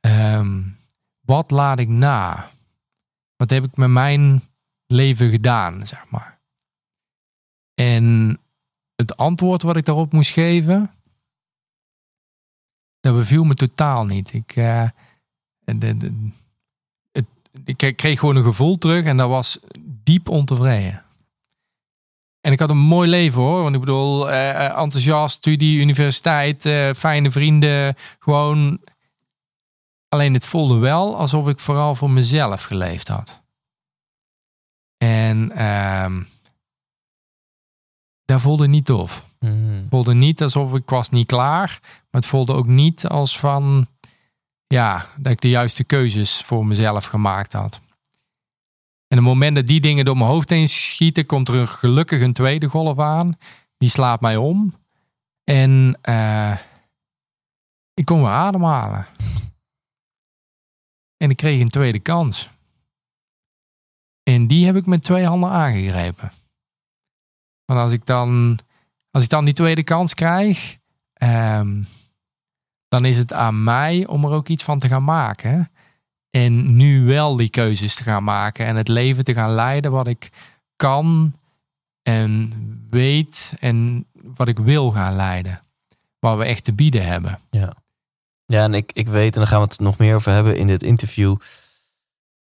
ehm, 0.00 0.62
wat 1.20 1.50
laat 1.50 1.78
ik 1.78 1.88
na? 1.88 2.50
Wat 3.36 3.50
heb 3.50 3.64
ik 3.64 3.76
met 3.76 3.90
mijn 3.90 4.42
leven 4.86 5.30
gedaan, 5.30 5.86
zeg 5.86 6.08
maar? 6.08 6.39
En 7.80 8.38
het 8.96 9.16
antwoord 9.16 9.62
wat 9.62 9.76
ik 9.76 9.84
daarop 9.84 10.12
moest 10.12 10.30
geven, 10.30 10.90
dat 13.00 13.14
beviel 13.14 13.44
me 13.44 13.54
totaal 13.54 14.04
niet. 14.04 14.32
Ik, 14.32 14.56
eh, 14.56 14.88
de, 15.64 16.12
het, 17.12 17.24
ik 17.64 17.96
kreeg 17.96 18.18
gewoon 18.18 18.36
een 18.36 18.44
gevoel 18.44 18.78
terug 18.78 19.04
en 19.04 19.16
dat 19.16 19.28
was 19.28 19.60
diep 19.80 20.28
ontevreden. 20.28 21.04
En 22.40 22.52
ik 22.52 22.58
had 22.58 22.70
een 22.70 22.78
mooi 22.78 23.08
leven 23.08 23.42
hoor. 23.42 23.62
Want 23.62 23.74
ik 23.74 23.80
bedoel, 23.80 24.30
eh, 24.30 24.50
eh, 24.50 24.78
enthousiast, 24.78 25.36
studie, 25.36 25.80
universiteit, 25.80 26.62
fijne 26.96 27.30
vrienden. 27.30 27.96
Gewoon. 28.18 28.80
Alleen 30.08 30.34
het 30.34 30.46
voelde 30.46 30.78
wel 30.78 31.16
alsof 31.16 31.48
ik 31.48 31.58
vooral 31.58 31.94
voor 31.94 32.10
mezelf 32.10 32.62
geleefd 32.62 33.08
had. 33.08 33.40
En 34.96 35.52
ehm 35.52 36.22
dat 38.30 38.40
voelde 38.40 38.68
niet 38.68 38.84
tof. 38.84 39.28
Het 39.38 39.86
voelde 39.90 40.14
niet 40.14 40.42
alsof 40.42 40.74
ik 40.74 40.90
was 40.90 41.10
niet 41.10 41.26
klaar. 41.26 41.78
Maar 41.82 42.20
het 42.20 42.26
voelde 42.26 42.52
ook 42.52 42.66
niet 42.66 43.06
als 43.06 43.38
van... 43.38 43.86
Ja, 44.66 45.08
dat 45.16 45.32
ik 45.32 45.40
de 45.40 45.48
juiste 45.48 45.84
keuzes 45.84 46.42
voor 46.42 46.66
mezelf 46.66 47.04
gemaakt 47.04 47.52
had. 47.52 47.80
En 49.08 49.18
op 49.18 49.24
het 49.24 49.34
moment 49.34 49.54
dat 49.56 49.66
die 49.66 49.80
dingen 49.80 50.04
door 50.04 50.16
mijn 50.16 50.30
hoofd 50.30 50.50
heen 50.50 50.68
schieten... 50.68 51.26
komt 51.26 51.48
er 51.48 51.54
een, 51.54 51.68
gelukkig 51.68 52.20
een 52.20 52.32
tweede 52.32 52.68
golf 52.68 52.98
aan. 52.98 53.38
Die 53.78 53.88
slaat 53.88 54.20
mij 54.20 54.36
om. 54.36 54.74
En 55.44 55.98
eh, 56.02 56.56
ik 57.94 58.04
kon 58.04 58.20
weer 58.20 58.30
ademhalen. 58.30 59.06
En 61.16 61.30
ik 61.30 61.36
kreeg 61.36 61.60
een 61.60 61.68
tweede 61.68 61.98
kans. 61.98 62.48
En 64.22 64.46
die 64.46 64.66
heb 64.66 64.76
ik 64.76 64.86
met 64.86 65.02
twee 65.02 65.24
handen 65.24 65.50
aangegrepen. 65.50 66.32
Want 67.70 67.82
als 67.82 67.92
ik 67.92 68.06
dan, 68.06 68.58
als 69.10 69.24
ik 69.24 69.30
dan 69.30 69.44
die 69.44 69.54
tweede 69.54 69.82
kans 69.82 70.14
krijg, 70.14 70.76
ehm, 71.12 71.82
dan 72.88 73.04
is 73.04 73.16
het 73.16 73.32
aan 73.32 73.64
mij 73.64 74.06
om 74.06 74.24
er 74.24 74.30
ook 74.30 74.48
iets 74.48 74.64
van 74.64 74.78
te 74.78 74.88
gaan 74.88 75.04
maken. 75.04 75.70
En 76.30 76.76
nu 76.76 77.04
wel 77.04 77.36
die 77.36 77.48
keuzes 77.48 77.94
te 77.94 78.02
gaan 78.02 78.24
maken 78.24 78.66
en 78.66 78.76
het 78.76 78.88
leven 78.88 79.24
te 79.24 79.34
gaan 79.34 79.50
leiden 79.50 79.90
wat 79.90 80.06
ik 80.06 80.30
kan 80.76 81.34
en 82.02 82.52
weet 82.90 83.54
en 83.60 84.06
wat 84.12 84.48
ik 84.48 84.58
wil 84.58 84.90
gaan 84.90 85.16
leiden. 85.16 85.60
Wat 86.18 86.36
we 86.38 86.44
echt 86.44 86.64
te 86.64 86.72
bieden 86.72 87.04
hebben. 87.04 87.38
Ja, 88.46 88.62
en 88.62 88.74
ik, 88.74 88.92
ik 88.92 89.08
weet, 89.08 89.34
en 89.34 89.40
daar 89.40 89.48
gaan 89.48 89.60
we 89.60 89.66
het 89.66 89.78
nog 89.78 89.98
meer 89.98 90.14
over 90.14 90.32
hebben 90.32 90.56
in 90.56 90.66
dit 90.66 90.82
interview. 90.82 91.36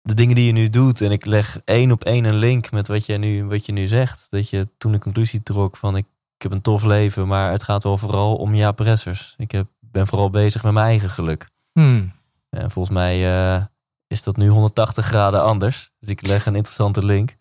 De 0.06 0.14
dingen 0.14 0.34
die 0.34 0.46
je 0.46 0.52
nu 0.52 0.70
doet. 0.70 1.00
En 1.00 1.10
ik 1.10 1.24
leg 1.24 1.60
één 1.64 1.92
op 1.92 2.04
één 2.04 2.24
een 2.24 2.36
link 2.36 2.70
met 2.70 2.88
wat 2.88 3.06
je 3.06 3.16
nu, 3.16 3.44
wat 3.44 3.66
je 3.66 3.72
nu 3.72 3.86
zegt. 3.86 4.26
Dat 4.30 4.50
je 4.50 4.68
toen 4.78 4.92
de 4.92 4.98
conclusie 4.98 5.42
trok 5.42 5.76
van 5.76 5.96
ik, 5.96 6.04
ik 6.36 6.42
heb 6.42 6.52
een 6.52 6.60
tof 6.60 6.84
leven, 6.84 7.26
maar 7.26 7.50
het 7.50 7.62
gaat 7.62 7.82
wel 7.82 7.98
vooral 7.98 8.36
om 8.36 8.54
Jaap 8.54 8.78
Ressers. 8.78 9.34
Ik 9.36 9.50
heb, 9.50 9.66
ben 9.80 10.06
vooral 10.06 10.30
bezig 10.30 10.62
met 10.62 10.72
mijn 10.72 10.86
eigen 10.86 11.10
geluk. 11.10 11.48
Hmm. 11.72 12.12
En 12.50 12.70
volgens 12.70 12.94
mij 12.94 13.14
eh, 13.54 13.64
is 14.06 14.22
dat 14.22 14.36
nu 14.36 14.48
180 14.48 15.06
graden 15.06 15.42
anders. 15.42 15.90
Dus 15.98 16.08
ik 16.08 16.26
leg 16.26 16.46
een 16.46 16.54
interessante 16.54 17.04
link. 17.04 17.36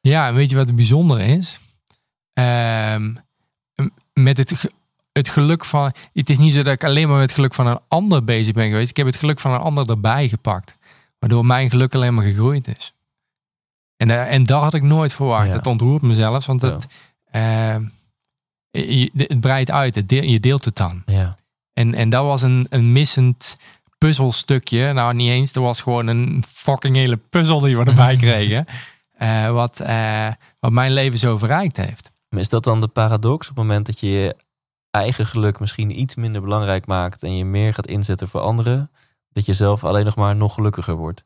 Ja, 0.00 0.28
en 0.28 0.34
weet 0.34 0.50
je 0.50 0.56
wat 0.56 0.66
het 0.66 0.76
bijzondere 0.76 1.24
is? 1.24 1.58
Ehm, 2.32 3.14
met 4.12 4.36
het, 4.36 4.70
het 5.12 5.28
geluk 5.28 5.64
van. 5.64 5.92
Het 6.12 6.30
is 6.30 6.38
niet 6.38 6.52
zo 6.52 6.62
dat 6.62 6.72
ik 6.72 6.84
alleen 6.84 7.08
maar 7.08 7.18
met 7.18 7.26
het 7.26 7.34
geluk 7.34 7.54
van 7.54 7.66
een 7.66 7.80
ander 7.88 8.24
bezig 8.24 8.52
ben 8.52 8.68
geweest. 8.68 8.90
Ik 8.90 8.96
heb 8.96 9.06
het 9.06 9.16
geluk 9.16 9.40
van 9.40 9.52
een 9.52 9.60
ander 9.60 9.90
erbij 9.90 10.28
gepakt. 10.28 10.78
Waardoor 11.20 11.46
mijn 11.46 11.70
geluk 11.70 11.94
alleen 11.94 12.14
maar 12.14 12.24
gegroeid 12.24 12.68
is. 12.76 12.94
En, 13.96 14.10
eh, 14.10 14.32
en 14.32 14.44
dat 14.44 14.62
had 14.62 14.74
ik 14.74 14.82
nooit 14.82 15.12
verwacht. 15.12 15.46
Ja. 15.46 15.52
Het 15.52 15.66
ontroert 15.66 16.02
me 16.02 16.14
zelfs. 16.14 16.46
Want 16.46 16.62
het, 16.62 16.86
ehm, 17.30 17.84
je- 18.70 19.10
het 19.16 19.40
breidt 19.40 19.70
uit. 19.70 19.94
Het 19.94 20.08
deel- 20.08 20.22
je 20.22 20.40
deelt 20.40 20.64
het 20.64 20.76
dan. 20.76 21.02
Ja. 21.06 21.36
En, 21.72 21.94
en 21.94 22.08
dat 22.10 22.24
was 22.24 22.42
een, 22.42 22.66
een 22.70 22.92
missend 22.92 23.56
puzzelstukje. 23.98 24.92
Nou, 24.92 25.14
niet 25.14 25.28
eens. 25.30 25.54
Er 25.54 25.62
was 25.62 25.80
gewoon 25.80 26.06
een 26.06 26.44
fucking 26.48 26.96
hele 26.96 27.16
puzzel 27.16 27.60
die 27.60 27.76
we 27.78 27.84
erbij 27.84 28.16
kregen. 28.26 28.66
Eh, 29.16 29.50
wat, 29.52 29.80
eh, 29.80 30.28
wat 30.60 30.72
mijn 30.72 30.92
leven 30.92 31.18
zo 31.18 31.38
verrijkt 31.38 31.76
heeft. 31.76 32.10
Maar 32.28 32.40
is 32.40 32.48
dat 32.48 32.64
dan 32.64 32.80
de 32.80 32.88
paradox 32.88 33.50
op 33.50 33.56
het 33.56 33.64
moment 33.66 33.86
dat 33.86 34.00
je 34.00 34.08
je 34.10 34.36
eigen 34.90 35.26
geluk 35.26 35.60
misschien 35.60 36.00
iets 36.00 36.14
minder 36.14 36.42
belangrijk 36.42 36.86
maakt 36.86 37.22
en 37.22 37.36
je 37.36 37.44
meer 37.44 37.74
gaat 37.74 37.86
inzetten 37.86 38.28
voor 38.28 38.40
anderen, 38.40 38.90
dat 39.32 39.46
je 39.46 39.54
zelf 39.54 39.84
alleen 39.84 40.04
nog 40.04 40.16
maar 40.16 40.36
nog 40.36 40.54
gelukkiger 40.54 40.94
wordt? 40.94 41.24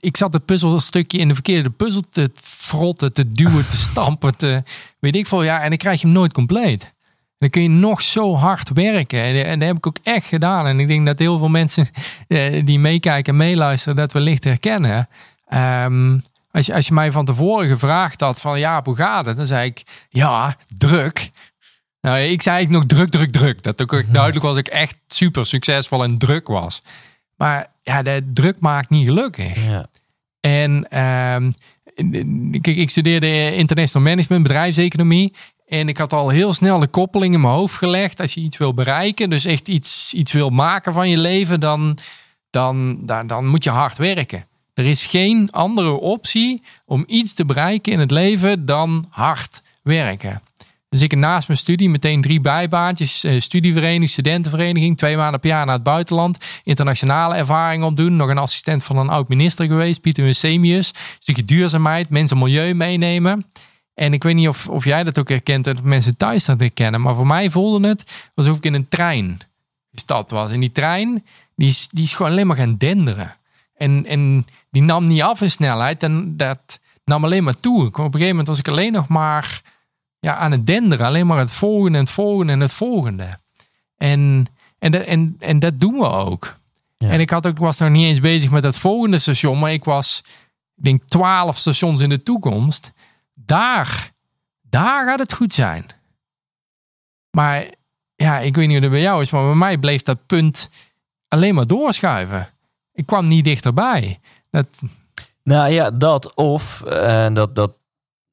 Ik 0.00 0.16
zat 0.16 0.32
het 0.32 0.44
puzzelstukje 0.44 1.18
in 1.18 1.28
de 1.28 1.34
verkeerde 1.34 1.70
puzzel 1.70 2.02
te 2.10 2.30
frotten, 2.34 3.12
te 3.12 3.32
duwen, 3.32 3.68
te 3.68 3.76
stampen, 3.90 4.36
te 4.36 4.62
weet 4.98 5.16
ik 5.16 5.26
veel. 5.26 5.42
Ja, 5.42 5.60
en 5.60 5.68
dan 5.68 5.78
krijg 5.78 6.00
je 6.00 6.06
hem 6.06 6.16
nooit 6.16 6.32
compleet. 6.32 6.94
Dan 7.38 7.50
kun 7.50 7.62
je 7.62 7.68
nog 7.68 8.02
zo 8.02 8.34
hard 8.34 8.70
werken. 8.72 9.44
En 9.44 9.58
dat 9.58 9.68
heb 9.68 9.76
ik 9.76 9.86
ook 9.86 9.98
echt 10.02 10.26
gedaan. 10.26 10.66
En 10.66 10.80
ik 10.80 10.86
denk 10.86 11.06
dat 11.06 11.18
heel 11.18 11.38
veel 11.38 11.48
mensen 11.48 11.88
eh, 12.28 12.66
die 12.66 12.78
meekijken 12.78 13.32
en 13.32 13.38
meeluisteren, 13.38 13.96
dat 13.96 14.12
wellicht 14.12 14.44
herkennen. 14.44 15.08
Ehm, 15.48 16.18
als, 16.50 16.66
je, 16.66 16.74
als 16.74 16.86
je 16.86 16.94
mij 16.94 17.12
van 17.12 17.24
tevoren 17.24 17.68
gevraagd 17.68 18.20
had 18.20 18.40
van 18.40 18.58
ja, 18.58 18.80
hoe 18.84 18.96
gaat 18.96 19.26
het? 19.26 19.36
Dan 19.36 19.46
zei 19.46 19.66
ik 19.68 19.82
ja, 20.08 20.56
druk. 20.76 21.30
Nou, 22.06 22.18
ik 22.18 22.42
zei 22.42 22.62
ik 22.62 22.68
nog 22.68 22.86
druk, 22.86 23.10
druk, 23.10 23.32
druk. 23.32 23.62
Dat 23.62 23.82
ook 23.82 23.92
echt 23.92 24.14
duidelijk 24.14 24.44
was 24.44 24.56
ik 24.56 24.66
echt 24.66 24.96
super 25.06 25.46
succesvol 25.46 26.04
en 26.04 26.18
druk 26.18 26.46
was. 26.46 26.82
Maar 27.36 27.70
ja, 27.82 28.02
de 28.02 28.30
druk 28.34 28.56
maakt 28.60 28.90
niet 28.90 29.06
gelukkig. 29.06 29.66
Ja. 29.66 29.86
En 30.40 30.90
ehm, 30.90 31.50
kijk, 32.60 32.76
ik 32.76 32.90
studeerde 32.90 33.54
international 33.54 34.08
management, 34.08 34.42
bedrijfseconomie. 34.42 35.32
En 35.66 35.88
ik 35.88 35.96
had 35.96 36.12
al 36.12 36.28
heel 36.28 36.52
snel 36.52 36.78
de 36.78 36.86
koppeling 36.86 37.34
in 37.34 37.40
mijn 37.40 37.52
hoofd 37.52 37.74
gelegd. 37.74 38.20
Als 38.20 38.34
je 38.34 38.40
iets 38.40 38.56
wil 38.56 38.74
bereiken, 38.74 39.30
dus 39.30 39.44
echt 39.44 39.68
iets, 39.68 40.14
iets 40.14 40.32
wil 40.32 40.50
maken 40.50 40.92
van 40.92 41.08
je 41.08 41.18
leven, 41.18 41.60
dan, 41.60 41.98
dan, 42.50 42.98
dan, 43.06 43.26
dan 43.26 43.46
moet 43.46 43.64
je 43.64 43.70
hard 43.70 43.98
werken. 43.98 44.46
Er 44.74 44.84
is 44.84 45.06
geen 45.06 45.50
andere 45.50 45.92
optie 45.92 46.62
om 46.84 47.04
iets 47.06 47.32
te 47.32 47.44
bereiken 47.44 47.92
in 47.92 47.98
het 47.98 48.10
leven 48.10 48.66
dan 48.66 49.06
hard 49.10 49.62
werken. 49.82 50.42
Dus 50.96 51.04
ik 51.04 51.16
naast 51.16 51.46
mijn 51.46 51.58
studie 51.58 51.90
meteen 51.90 52.20
drie 52.20 52.40
bijbaantjes. 52.40 53.24
eh, 53.24 53.40
Studievereniging, 53.40 54.10
studentenvereniging. 54.10 54.96
Twee 54.96 55.16
maanden 55.16 55.40
per 55.40 55.50
jaar 55.50 55.66
naar 55.66 55.74
het 55.74 55.82
buitenland. 55.82 56.38
Internationale 56.64 57.34
ervaring 57.34 57.84
opdoen. 57.84 58.16
Nog 58.16 58.28
een 58.28 58.38
assistent 58.38 58.84
van 58.84 58.96
een 58.96 59.08
oud-minister 59.08 59.66
geweest. 59.66 60.00
Pieter 60.00 60.24
Winsemius. 60.24 60.92
stukje 61.18 61.44
duurzaamheid. 61.44 62.08
Mensen 62.08 62.38
milieu 62.38 62.74
meenemen. 62.74 63.46
En 63.94 64.12
ik 64.12 64.22
weet 64.22 64.34
niet 64.34 64.48
of, 64.48 64.68
of 64.68 64.84
jij 64.84 65.04
dat 65.04 65.18
ook 65.18 65.28
herkent. 65.28 65.66
En 65.66 65.76
of 65.76 65.82
mensen 65.82 66.16
thuis 66.16 66.44
dat 66.44 66.60
herkennen. 66.60 67.00
Maar 67.00 67.14
voor 67.14 67.26
mij 67.26 67.50
voelde 67.50 67.88
het 67.88 68.30
alsof 68.34 68.56
ik 68.56 68.64
in 68.64 68.74
een 68.74 68.88
trein 68.88 69.38
gestapt 69.92 70.30
was. 70.30 70.50
En 70.50 70.60
die 70.60 70.72
trein, 70.72 71.24
die 71.54 71.68
is, 71.68 71.88
die 71.88 72.04
is 72.04 72.12
gewoon 72.12 72.32
alleen 72.32 72.46
maar 72.46 72.56
gaan 72.56 72.76
denderen. 72.76 73.36
En, 73.74 74.06
en 74.06 74.46
die 74.70 74.82
nam 74.82 75.04
niet 75.04 75.22
af 75.22 75.40
in 75.40 75.50
snelheid. 75.50 76.02
En 76.02 76.36
dat 76.36 76.80
nam 77.04 77.24
alleen 77.24 77.44
maar 77.44 77.60
toe. 77.60 77.86
Op 77.86 77.96
een 77.96 78.04
gegeven 78.04 78.28
moment 78.28 78.46
was 78.46 78.58
ik 78.58 78.68
alleen 78.68 78.92
nog 78.92 79.08
maar 79.08 79.74
ja, 80.26 80.36
aan 80.36 80.50
het 80.52 80.66
denderen. 80.66 81.06
Alleen 81.06 81.26
maar 81.26 81.38
het 81.38 81.50
volgende 81.50 81.98
en 81.98 82.04
het 82.04 82.12
volgende 82.12 82.52
en 82.52 82.60
het 82.60 82.72
volgende. 82.72 83.38
En, 83.96 84.46
en, 84.78 84.90
dat- 84.90 85.02
en, 85.02 85.36
en 85.38 85.58
dat 85.58 85.80
doen 85.80 85.92
we 85.94 86.08
ook. 86.08 86.56
Ja. 86.96 87.08
En 87.08 87.20
ik 87.20 87.30
had 87.30 87.46
ook, 87.46 87.58
was 87.58 87.78
nog 87.78 87.90
niet 87.90 88.04
eens 88.06 88.20
bezig 88.20 88.50
met 88.50 88.62
het 88.64 88.78
volgende 88.78 89.18
station. 89.18 89.58
Maar 89.58 89.72
ik 89.72 89.84
was, 89.84 90.22
ik 90.76 90.84
denk, 90.84 91.02
twaalf 91.08 91.56
stations 91.58 92.00
in 92.00 92.08
de 92.08 92.22
toekomst. 92.22 92.92
Daar, 93.34 94.10
daar 94.62 95.06
gaat 95.08 95.18
het 95.18 95.32
goed 95.32 95.54
zijn. 95.54 95.86
Maar 97.30 97.66
ja, 98.16 98.38
ik 98.38 98.54
weet 98.56 98.66
niet 98.66 98.74
hoe 98.76 98.84
het 98.84 98.92
bij 98.94 99.00
jou 99.02 99.22
is. 99.22 99.30
Maar 99.30 99.44
bij 99.46 99.54
mij 99.54 99.78
bleef 99.78 100.02
dat 100.02 100.26
punt 100.26 100.70
alleen 101.28 101.54
maar 101.54 101.66
doorschuiven. 101.66 102.48
Ik 102.92 103.06
kwam 103.06 103.24
niet 103.24 103.44
dichterbij. 103.44 104.20
Dat, 104.50 104.66
Nou 105.42 105.70
ja, 105.70 105.90
dat 105.90 106.34
of, 106.34 106.82
en 106.82 107.34
dat, 107.34 107.54
dat 107.54 107.75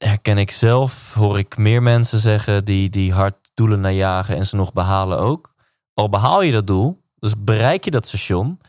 herken 0.03 0.37
ik 0.37 0.51
zelf, 0.51 1.13
hoor 1.13 1.37
ik 1.37 1.57
meer 1.57 1.83
mensen 1.83 2.19
zeggen 2.19 2.65
die, 2.65 2.89
die 2.89 3.13
hard 3.13 3.51
doelen 3.53 3.81
najagen 3.81 4.35
en 4.35 4.45
ze 4.45 4.55
nog 4.55 4.73
behalen 4.73 5.19
ook. 5.19 5.53
Al 5.93 6.09
behaal 6.09 6.41
je 6.41 6.51
dat 6.51 6.67
doel, 6.67 7.01
dus 7.19 7.33
bereik 7.37 7.83
je 7.83 7.91
dat 7.91 8.07
station, 8.07 8.59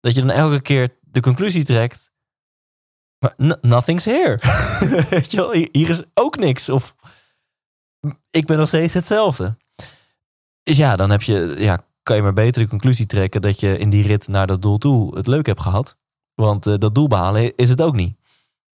dat 0.00 0.14
je 0.14 0.20
dan 0.20 0.30
elke 0.30 0.60
keer 0.60 0.96
de 1.00 1.20
conclusie 1.20 1.64
trekt, 1.64 2.12
maar 3.18 3.34
nothing's 3.60 4.04
here. 4.04 4.38
Hier 5.72 5.90
is 5.90 6.02
ook 6.14 6.36
niks. 6.36 6.68
Of 6.68 6.94
ik 8.30 8.46
ben 8.46 8.58
nog 8.58 8.68
steeds 8.68 8.94
hetzelfde. 8.94 9.56
Dus 10.62 10.76
ja, 10.76 10.96
dan 10.96 11.10
heb 11.10 11.22
je, 11.22 11.54
ja, 11.58 11.84
kan 12.02 12.16
je 12.16 12.22
maar 12.22 12.32
beter 12.32 12.62
de 12.62 12.68
conclusie 12.68 13.06
trekken 13.06 13.42
dat 13.42 13.60
je 13.60 13.78
in 13.78 13.90
die 13.90 14.06
rit 14.06 14.28
naar 14.28 14.46
dat 14.46 14.62
doel 14.62 14.78
toe 14.78 15.16
het 15.16 15.26
leuk 15.26 15.46
hebt 15.46 15.60
gehad. 15.60 15.96
Want 16.34 16.66
eh, 16.66 16.74
dat 16.78 16.94
doel 16.94 17.08
behalen 17.08 17.56
is 17.56 17.68
het 17.68 17.82
ook 17.82 17.94
niet. 17.94 18.16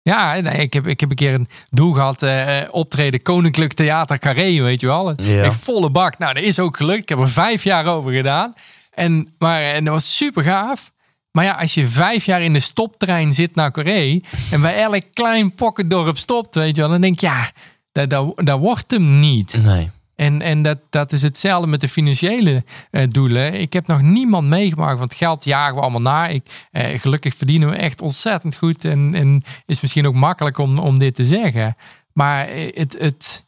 Ja, 0.08 0.40
nee, 0.40 0.58
ik, 0.58 0.74
heb, 0.74 0.88
ik 0.88 1.00
heb 1.00 1.10
een 1.10 1.16
keer 1.16 1.34
een 1.34 1.50
doel 1.70 1.92
gehad. 1.94 2.24
eh, 2.24 2.58
optreden 2.70 3.22
Koninklijk 3.22 3.74
Theater 3.74 4.20
Carré, 4.20 4.62
weet 4.62 4.80
je 4.80 4.88
wel. 4.88 5.22
Ja. 5.22 5.44
Echt 5.44 5.64
volle 5.64 5.90
bak. 5.90 6.18
Nou, 6.18 6.34
dat 6.34 6.44
is 6.44 6.60
ook 6.60 6.78
gelukt. 6.78 7.02
Ik 7.02 7.10
heb 7.10 7.20
er 7.20 7.30
vijf 7.30 7.64
jaar 7.64 7.86
over 7.86 8.12
gedaan. 8.12 8.54
En, 8.94 9.34
maar, 9.38 9.62
en 9.62 9.84
dat 9.84 9.94
was 9.94 10.16
super 10.16 10.44
gaaf. 10.44 10.92
Maar 11.32 11.46
ja, 11.46 11.54
als 11.54 11.74
je 11.74 11.88
vijf 11.88 12.26
jaar 12.26 12.42
in 12.42 12.54
de 12.54 12.60
stoptrein 12.60 13.34
zit 13.34 13.56
naar 13.56 13.72
Carré... 13.72 14.20
en 14.52 14.62
bij 14.62 14.78
elk 14.78 15.04
klein 15.14 15.56
pocketdorp 15.56 16.18
stopt, 16.18 16.56
weet 16.56 16.76
je 16.76 16.82
wel... 16.82 16.90
dan 16.90 17.02
denk 17.02 17.20
je, 17.20 17.26
ja, 17.26 17.52
dat, 17.92 18.10
dat, 18.10 18.32
dat 18.36 18.60
wordt 18.60 18.92
hem 18.92 19.20
niet. 19.20 19.58
Nee. 19.64 19.90
En, 20.18 20.42
en 20.42 20.62
dat, 20.62 20.78
dat 20.90 21.12
is 21.12 21.22
hetzelfde 21.22 21.68
met 21.68 21.82
de 21.82 21.90
financiële 21.90 22.64
eh, 22.92 23.04
doelen. 23.10 23.54
Ik 23.54 23.74
heb 23.74 23.88
nog 23.88 24.02
niemand 24.02 24.48
meegemaakt, 24.48 25.00
want 25.00 25.14
geld 25.14 25.46
jagen 25.46 25.76
we 25.76 25.82
allemaal 25.82 26.02
na. 26.02 26.28
Ik, 26.28 26.68
eh, 26.72 27.00
gelukkig 27.00 27.36
verdienen 27.36 27.70
we 27.70 27.76
echt 27.76 28.02
ontzettend 28.02 28.56
goed. 28.56 28.86
En, 28.86 29.16
en 29.16 29.44
is 29.66 29.82
misschien 29.82 30.08
ook 30.08 30.14
makkelijk 30.14 30.58
om, 30.58 30.78
om 30.78 31.00
dit 31.00 31.16
te 31.16 31.26
zeggen. 31.26 31.76
Maar 32.14 32.48
eh, 32.48 32.68
het, 32.74 32.98
het, 33.00 33.44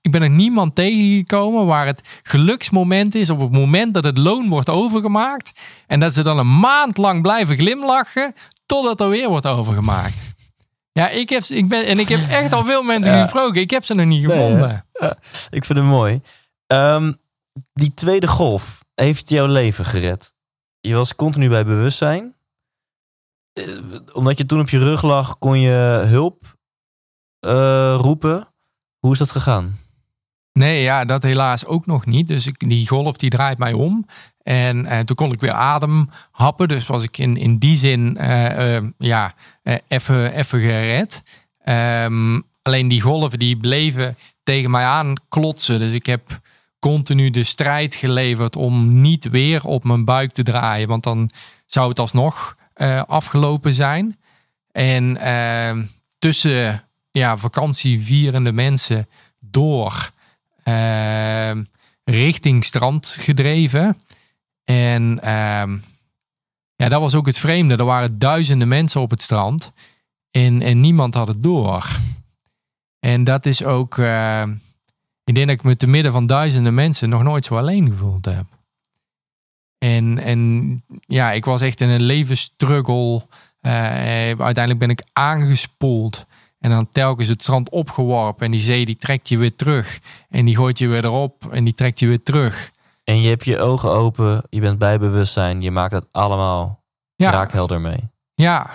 ik 0.00 0.10
ben 0.10 0.22
er 0.22 0.30
niemand 0.30 0.74
tegengekomen 0.74 1.66
waar 1.66 1.86
het 1.86 2.20
geluksmoment 2.22 3.14
is 3.14 3.30
op 3.30 3.40
het 3.40 3.52
moment 3.52 3.94
dat 3.94 4.04
het 4.04 4.18
loon 4.18 4.48
wordt 4.48 4.68
overgemaakt. 4.68 5.52
En 5.86 6.00
dat 6.00 6.14
ze 6.14 6.22
dan 6.22 6.38
een 6.38 6.58
maand 6.58 6.96
lang 6.96 7.22
blijven 7.22 7.58
glimlachen 7.58 8.34
totdat 8.66 9.00
er 9.00 9.08
weer 9.08 9.28
wordt 9.28 9.46
overgemaakt. 9.46 10.31
Ja, 10.92 11.08
ik 11.08 11.28
heb, 11.28 11.42
ik 11.42 11.68
ben, 11.68 11.86
en 11.86 11.98
ik 11.98 12.08
heb 12.08 12.28
echt 12.28 12.52
al 12.52 12.64
veel 12.64 12.82
mensen 12.82 13.12
Ja. 13.16 13.22
gesproken. 13.22 13.60
Ik 13.60 13.70
heb 13.70 13.84
ze 13.84 13.94
nog 13.94 14.06
niet 14.06 14.26
Nee, 14.26 14.36
gevonden. 14.36 14.86
Ik 15.50 15.64
vind 15.64 15.78
het 15.78 15.86
mooi. 15.88 16.20
Ehm, 16.66 17.12
die 17.72 17.94
tweede 17.94 18.26
golf 18.28 18.84
heeft 18.94 19.28
jouw 19.28 19.46
leven 19.46 19.84
gered. 19.84 20.34
Je 20.80 20.94
was 20.94 21.14
continu 21.14 21.48
bij 21.48 21.64
bewustzijn. 21.64 22.36
Eh, 23.52 23.64
omdat 24.12 24.38
je 24.38 24.46
toen 24.46 24.60
op 24.60 24.68
je 24.68 24.78
rug 24.78 25.02
lag, 25.02 25.38
kon 25.38 25.60
je 25.60 26.02
hulp 26.06 26.56
eh, 27.38 27.94
roepen. 27.98 28.48
Hoe 28.98 29.12
is 29.12 29.18
dat 29.18 29.30
gegaan? 29.30 29.78
Nee, 30.52 30.82
ja, 30.82 31.04
dat 31.04 31.22
helaas 31.22 31.64
ook 31.64 31.86
nog 31.86 32.06
niet. 32.06 32.28
Dus 32.28 32.46
ik, 32.46 32.68
die 32.68 32.88
golf 32.88 33.16
die 33.16 33.30
draait 33.30 33.58
mij 33.58 33.72
om. 33.72 34.06
En 34.42 34.86
eh, 34.86 34.98
toen 34.98 35.16
kon 35.16 35.32
ik 35.32 35.40
weer 35.40 35.52
adem 35.52 36.10
happen. 36.30 36.68
Dus 36.68 36.86
was 36.86 37.02
ik 37.02 37.18
in, 37.18 37.36
in 37.36 37.58
die 37.58 37.76
zin 37.76 38.16
eh, 38.16 38.76
eh, 38.76 38.84
ja, 38.98 39.34
even 39.88 40.34
even 40.34 40.60
gered. 40.60 41.22
Ehm, 41.64 42.40
alleen 42.62 42.88
die 42.88 43.00
golven 43.00 43.38
die 43.38 43.56
bleven 43.56 44.16
tegen 44.42 44.70
mij 44.70 44.84
aan 44.84 45.14
klotsen. 45.28 45.78
Dus 45.78 45.92
ik 45.92 46.06
heb 46.06 46.40
continu 46.78 47.30
de 47.30 47.44
strijd 47.44 47.94
geleverd 47.94 48.56
om 48.56 49.00
niet 49.00 49.28
weer 49.30 49.64
op 49.64 49.84
mijn 49.84 50.04
buik 50.04 50.32
te 50.32 50.42
draaien. 50.42 50.88
Want 50.88 51.02
dan 51.02 51.30
zou 51.66 51.88
het 51.88 51.98
alsnog 51.98 52.56
afgelopen 53.06 53.74
zijn. 53.74 54.18
En 54.72 55.16
ehm, 55.16 55.84
tussen 56.18 56.84
ja, 57.10 57.36
vakantievierende 57.36 58.52
mensen 58.52 59.08
door 59.40 60.10
ehm, 60.62 61.62
richting 62.04 62.64
strand 62.64 63.16
gedreven. 63.20 63.96
En 64.72 65.22
ehm, 65.22 65.78
ja, 66.76 66.88
dat 66.88 67.00
was 67.00 67.14
ook 67.14 67.26
het 67.26 67.38
vreemde. 67.38 67.76
Er 67.76 67.84
waren 67.84 68.18
duizenden 68.18 68.68
mensen 68.68 69.00
op 69.00 69.10
het 69.10 69.22
strand. 69.22 69.72
En, 70.30 70.62
en 70.62 70.80
niemand 70.80 71.14
had 71.14 71.28
het 71.28 71.42
door. 71.42 71.88
En 73.00 73.24
dat 73.24 73.46
is 73.46 73.64
ook. 73.64 73.98
ehm, 73.98 74.54
ik 75.24 75.34
denk 75.34 75.46
dat 75.46 75.56
ik 75.56 75.62
me 75.62 75.76
te 75.76 75.86
midden 75.86 76.12
van 76.12 76.26
duizenden 76.26 76.74
mensen 76.74 77.08
nog 77.08 77.22
nooit 77.22 77.44
zo 77.44 77.56
alleen 77.56 77.88
gevoeld 77.88 78.24
heb. 78.24 78.44
En, 79.78 80.18
en 80.18 80.82
ja, 81.06 81.32
ik 81.32 81.44
was 81.44 81.60
echt 81.60 81.80
in 81.80 81.88
een 81.88 82.02
levensstruggle. 82.02 83.26
Uh, 83.60 83.72
uiteindelijk 83.72 84.78
ben 84.78 84.90
ik 84.90 85.04
aangespoeld. 85.12 86.26
En 86.60 86.70
dan 86.70 86.88
telkens 86.88 87.28
het 87.28 87.42
strand 87.42 87.70
opgeworpen. 87.70 88.44
En 88.44 88.50
die 88.50 88.60
zee 88.60 88.84
die 88.84 88.96
trekt 88.96 89.28
je 89.28 89.38
weer 89.38 89.56
terug. 89.56 90.00
En 90.28 90.44
die 90.44 90.56
gooit 90.56 90.78
je 90.78 90.88
weer 90.88 91.04
erop. 91.04 91.52
En 91.52 91.64
die 91.64 91.74
trekt 91.74 91.98
je 91.98 92.06
weer 92.06 92.22
terug. 92.22 92.70
En 93.04 93.20
je 93.20 93.28
hebt 93.28 93.44
je 93.44 93.58
ogen 93.58 93.90
open. 93.90 94.42
Je 94.48 94.60
bent 94.60 94.78
bij 94.78 94.98
bewustzijn. 94.98 95.62
Je 95.62 95.70
maakt 95.70 95.92
het 95.92 96.06
allemaal 96.10 96.84
ja. 97.16 97.30
raakhelder 97.30 97.80
mee. 97.80 98.10
Ja. 98.34 98.70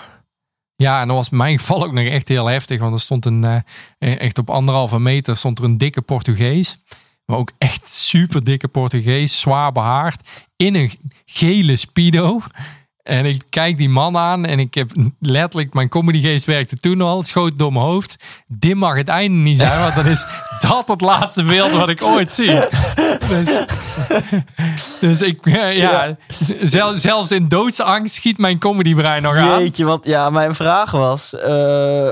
Ja, 0.75 1.01
en 1.01 1.07
dat 1.07 1.17
was 1.17 1.29
in 1.29 1.37
mijn 1.37 1.59
geval 1.59 1.83
ook 1.83 1.91
nog 1.91 2.05
echt 2.05 2.27
heel 2.27 2.45
heftig. 2.45 2.79
Want 2.79 2.93
er 2.93 2.99
stond 2.99 3.25
een, 3.25 3.43
uh, 3.43 4.19
echt 4.19 4.37
op 4.37 4.49
anderhalve 4.49 4.99
meter 4.99 5.37
stond 5.37 5.59
er 5.59 5.65
een 5.65 5.77
dikke 5.77 6.01
Portugees. 6.01 6.77
Maar 7.25 7.37
ook 7.37 7.51
echt 7.57 7.87
super 7.87 8.43
dikke 8.43 8.67
Portugees. 8.67 9.39
Zwaar 9.39 9.71
behaard. 9.71 10.27
In 10.55 10.75
een 10.75 10.91
gele 11.25 11.75
speedo. 11.75 12.41
En 13.07 13.25
ik 13.25 13.41
kijk 13.49 13.77
die 13.77 13.89
man 13.89 14.17
aan 14.17 14.45
en 14.45 14.59
ik 14.59 14.73
heb 14.73 14.91
letterlijk, 15.19 15.73
mijn 15.73 15.89
comedygeest 15.89 16.45
werkte 16.45 16.77
toen 16.77 17.01
al, 17.01 17.17
het 17.17 17.27
schoot 17.27 17.59
door 17.59 17.71
mijn 17.71 17.85
hoofd. 17.85 18.15
Dit 18.47 18.75
mag 18.75 18.95
het 18.95 19.07
einde 19.07 19.37
niet 19.37 19.57
zijn, 19.57 19.79
want 19.79 19.95
dan 19.95 20.05
is 20.05 20.25
dat 20.59 20.87
het 20.87 21.01
laatste 21.01 21.43
beeld 21.43 21.71
wat 21.71 21.89
ik 21.89 22.03
ooit 22.03 22.29
zie. 22.29 22.59
Dus, 23.29 23.63
dus 24.99 25.21
ik, 25.21 25.39
ja, 25.45 26.17
Zelf, 26.61 26.99
zelfs 26.99 27.31
in 27.31 27.47
doodsangst 27.47 28.13
schiet 28.13 28.37
mijn 28.37 28.59
comedybrein 28.59 29.21
nog 29.21 29.35
aan. 29.35 29.61
Jeetje, 29.61 29.85
want 29.85 30.05
ja, 30.05 30.29
mijn 30.29 30.55
vraag 30.55 30.91
was, 30.91 31.33
uh, 31.33 31.41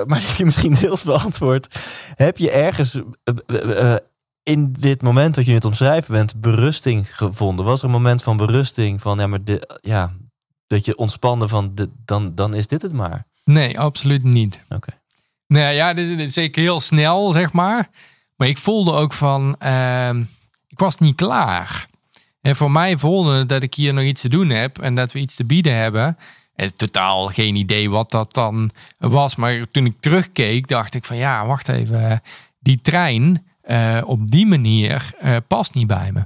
maar 0.06 0.20
die 0.20 0.28
heb 0.28 0.38
je 0.38 0.46
misschien 0.46 0.74
deels 0.74 1.04
beantwoord. 1.04 1.68
Heb 2.16 2.38
je 2.38 2.52
ergens 2.52 2.96
uh, 2.96 3.04
uh, 3.48 3.96
in 4.44 4.76
dit 4.80 5.02
moment 5.02 5.36
dat 5.36 5.46
je 5.46 5.54
het 5.54 5.66
omschrijven 5.66 6.14
bent, 6.14 6.42
berusting 6.42 7.18
gevonden? 7.18 7.66
Was 7.66 7.80
er 7.80 7.86
een 7.86 7.92
moment 7.92 8.24
van 8.24 8.38
berusting 8.38 9.02
van, 9.02 9.18
ja, 9.18 9.28
maar 9.28 9.44
dit, 9.44 9.80
ja, 9.82 10.12
dat 10.68 10.86
je 10.86 10.98
ontspannen 10.98 11.50
van, 11.50 11.72
de, 11.76 11.90
dan, 12.06 12.36
dan 12.36 12.54
is 12.54 12.68
dit 12.68 12.82
het 12.82 12.94
maar? 12.94 13.26
Nee, 13.44 13.80
absoluut 13.80 14.24
niet. 14.24 14.64
Oké. 14.70 14.92
Nee, 15.48 15.76
ja, 15.76 15.94
dit, 15.94 16.20
is 16.20 16.34
zeker 16.34 16.62
heel 16.62 16.80
snel, 16.80 17.32
zeg 17.32 17.52
maar. 17.52 17.90
Maar 18.36 18.48
ik 18.48 18.58
voelde 18.58 18.92
ook 18.92 19.14
van, 19.14 19.56
uh, 19.64 20.10
ik 20.68 20.80
was 20.80 20.98
niet 20.98 21.16
klaar. 21.16 21.88
En 22.42 22.56
voor 22.56 22.72
mij 22.72 22.98
voelde 22.98 23.46
dat 23.46 23.64
ik 23.64 23.74
hier 23.74 23.94
nog 23.94 24.04
iets 24.04 24.22
te 24.22 24.30
doen 24.30 24.50
heb 24.50 24.80
en 24.80 24.96
dat 24.96 25.12
we 25.12 25.20
iets 25.20 25.36
te 25.36 25.46
bieden 25.46 25.76
hebben. 25.76 26.18
En 26.56 26.76
totaal 26.76 27.28
geen 27.28 27.56
idee 27.56 27.90
wat 27.90 28.12
dat 28.12 28.34
dan 28.34 28.72
was. 28.98 29.36
Maar 29.36 29.72
toen 29.72 29.86
ik 29.86 29.96
terugkeek, 30.00 30.68
dacht 30.68 30.94
ik 30.94 31.06
van 31.06 31.18
ja, 31.18 31.46
wacht 31.46 31.68
even. 31.68 32.22
Die 32.60 32.82
trein 32.82 33.46
uh, 33.68 34.02
op 34.06 34.32
die 34.32 34.46
manier 34.46 35.14
uh, 35.24 35.36
past 35.48 35.74
niet 35.74 35.88
bij 35.88 36.12
me. 36.12 36.22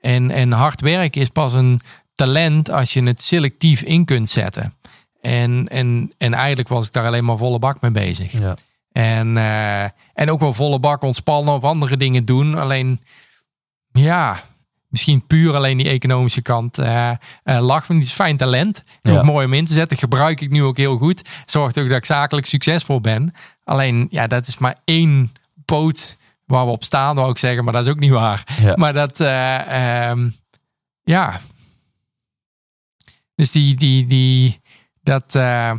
En, 0.00 0.30
en 0.30 0.52
hard 0.52 0.80
werken 0.80 1.20
is 1.20 1.28
pas 1.28 1.52
een 1.52 1.80
talent 2.24 2.70
als 2.70 2.92
je 2.92 3.02
het 3.02 3.22
selectief 3.22 3.82
in 3.82 4.04
kunt 4.04 4.30
zetten. 4.30 4.74
En, 5.20 5.68
en, 5.68 6.12
en 6.18 6.34
eigenlijk 6.34 6.68
was 6.68 6.86
ik 6.86 6.92
daar 6.92 7.06
alleen 7.06 7.24
maar 7.24 7.36
volle 7.36 7.58
bak 7.58 7.80
mee 7.80 7.90
bezig. 7.90 8.32
Ja. 8.32 8.54
En, 8.92 9.36
uh, 9.36 9.82
en 10.14 10.30
ook 10.30 10.40
wel 10.40 10.52
volle 10.52 10.78
bak 10.78 11.02
ontspannen 11.02 11.54
of 11.54 11.62
andere 11.62 11.96
dingen 11.96 12.24
doen. 12.24 12.54
Alleen, 12.54 13.00
ja, 13.92 14.40
misschien 14.88 15.26
puur 15.26 15.54
alleen 15.54 15.76
die 15.76 15.88
economische 15.88 16.42
kant 16.42 16.78
uh, 16.78 17.10
uh, 17.44 17.60
lag. 17.60 17.86
Het 17.86 18.04
is 18.04 18.12
fijn 18.12 18.36
talent. 18.36 18.82
Ja. 19.02 19.16
Ook 19.16 19.24
mooi 19.24 19.46
om 19.46 19.52
in 19.52 19.64
te 19.64 19.72
zetten. 19.72 19.98
Gebruik 19.98 20.40
ik 20.40 20.50
nu 20.50 20.62
ook 20.62 20.76
heel 20.76 20.96
goed. 20.96 21.28
Zorgt 21.46 21.78
ook 21.78 21.88
dat 21.88 21.96
ik 21.96 22.04
zakelijk 22.04 22.46
succesvol 22.46 23.00
ben. 23.00 23.34
Alleen, 23.64 24.06
ja, 24.10 24.26
dat 24.26 24.46
is 24.46 24.58
maar 24.58 24.76
één 24.84 25.32
poot 25.64 26.16
waar 26.46 26.64
we 26.64 26.70
op 26.70 26.84
staan, 26.84 27.14
wou 27.14 27.30
ik 27.30 27.38
zeggen. 27.38 27.64
Maar 27.64 27.72
dat 27.72 27.86
is 27.86 27.92
ook 27.92 27.98
niet 27.98 28.10
waar. 28.10 28.44
Ja. 28.60 28.72
Maar 28.76 28.92
dat, 28.92 29.20
um, 29.20 30.34
ja. 31.02 31.40
Dus 33.40 33.50
die, 33.50 33.74
die, 33.74 34.06
die, 34.06 34.60
dat, 35.02 35.34
uh, 35.34 35.72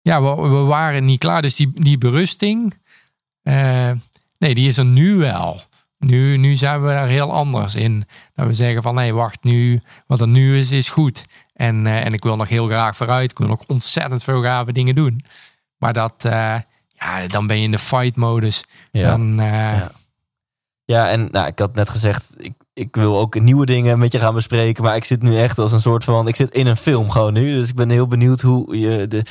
ja, 0.00 0.22
we, 0.22 0.48
we, 0.48 0.58
waren 0.58 1.04
niet 1.04 1.18
klaar. 1.18 1.42
Dus 1.42 1.56
die, 1.56 1.70
die 1.74 1.98
berusting, 1.98 2.74
uh, 3.42 3.90
nee, 4.38 4.54
die 4.54 4.68
is 4.68 4.76
er 4.76 4.84
nu 4.84 5.16
wel. 5.16 5.60
Nu, 5.98 6.36
nu 6.36 6.56
zijn 6.56 6.82
we 6.82 6.88
daar 6.88 7.06
heel 7.06 7.32
anders 7.32 7.74
in. 7.74 8.04
Dat 8.34 8.46
we 8.46 8.54
zeggen 8.54 8.82
van, 8.82 8.94
nee, 8.94 9.14
wacht, 9.14 9.44
nu, 9.44 9.80
wat 10.06 10.20
er 10.20 10.28
nu 10.28 10.58
is, 10.58 10.70
is 10.70 10.88
goed. 10.88 11.24
En, 11.52 11.84
uh, 11.84 12.04
en 12.04 12.12
ik 12.12 12.22
wil 12.22 12.36
nog 12.36 12.48
heel 12.48 12.66
graag 12.66 12.96
vooruit. 12.96 13.30
Ik 13.30 13.38
wil 13.38 13.48
nog 13.48 13.62
ontzettend 13.66 14.24
veel 14.24 14.42
gave 14.42 14.72
dingen 14.72 14.94
doen. 14.94 15.20
Maar 15.76 15.92
dat, 15.92 16.14
ja, 16.88 17.26
dan 17.26 17.46
ben 17.46 17.56
je 17.56 17.64
in 17.64 17.70
de 17.70 17.78
fight-modus. 17.78 18.64
Ja. 18.90 19.10
Dan, 19.10 19.36
ja. 19.36 19.90
Ja, 20.92 21.10
en 21.10 21.28
nou, 21.30 21.46
ik 21.46 21.58
had 21.58 21.74
net 21.74 21.88
gezegd, 21.88 22.34
ik, 22.36 22.54
ik 22.72 22.96
wil 22.96 23.18
ook 23.18 23.40
nieuwe 23.40 23.66
dingen 23.66 23.98
met 23.98 24.12
je 24.12 24.18
gaan 24.18 24.34
bespreken. 24.34 24.84
Maar 24.84 24.96
ik 24.96 25.04
zit 25.04 25.22
nu 25.22 25.38
echt 25.38 25.58
als 25.58 25.72
een 25.72 25.80
soort 25.80 26.04
van. 26.04 26.28
Ik 26.28 26.36
zit 26.36 26.54
in 26.54 26.66
een 26.66 26.76
film 26.76 27.10
gewoon 27.10 27.32
nu. 27.32 27.54
Dus 27.54 27.68
ik 27.68 27.74
ben 27.74 27.90
heel 27.90 28.06
benieuwd 28.06 28.40
hoe 28.40 28.78
je 28.78 29.06
de, 29.06 29.22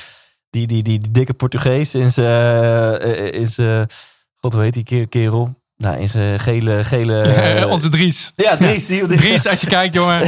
die, 0.50 0.68
die, 0.68 0.84
die, 0.84 1.00
die 1.00 1.12
dikke 1.12 1.34
Portugees 1.34 1.96
in 1.96 2.10
zijn. 2.10 3.02
in 3.32 3.48
zijn 3.48 3.88
God, 4.36 4.54
hoe 4.54 4.62
heet 4.62 4.74
die 4.74 5.08
kerel? 5.08 5.56
Nou, 5.78 5.98
in 5.98 6.10
zijn 6.10 6.40
gele. 6.40 6.84
gele 6.84 7.68
Onze 7.70 7.90
Dries. 7.90 8.34
Ja, 8.36 8.58
Dries. 8.58 8.86
Die, 8.86 9.08
die, 9.08 9.18
Dries, 9.18 9.48
als 9.48 9.62
je 9.62 9.68
kijkt, 9.68 9.94
jongen. 9.94 10.22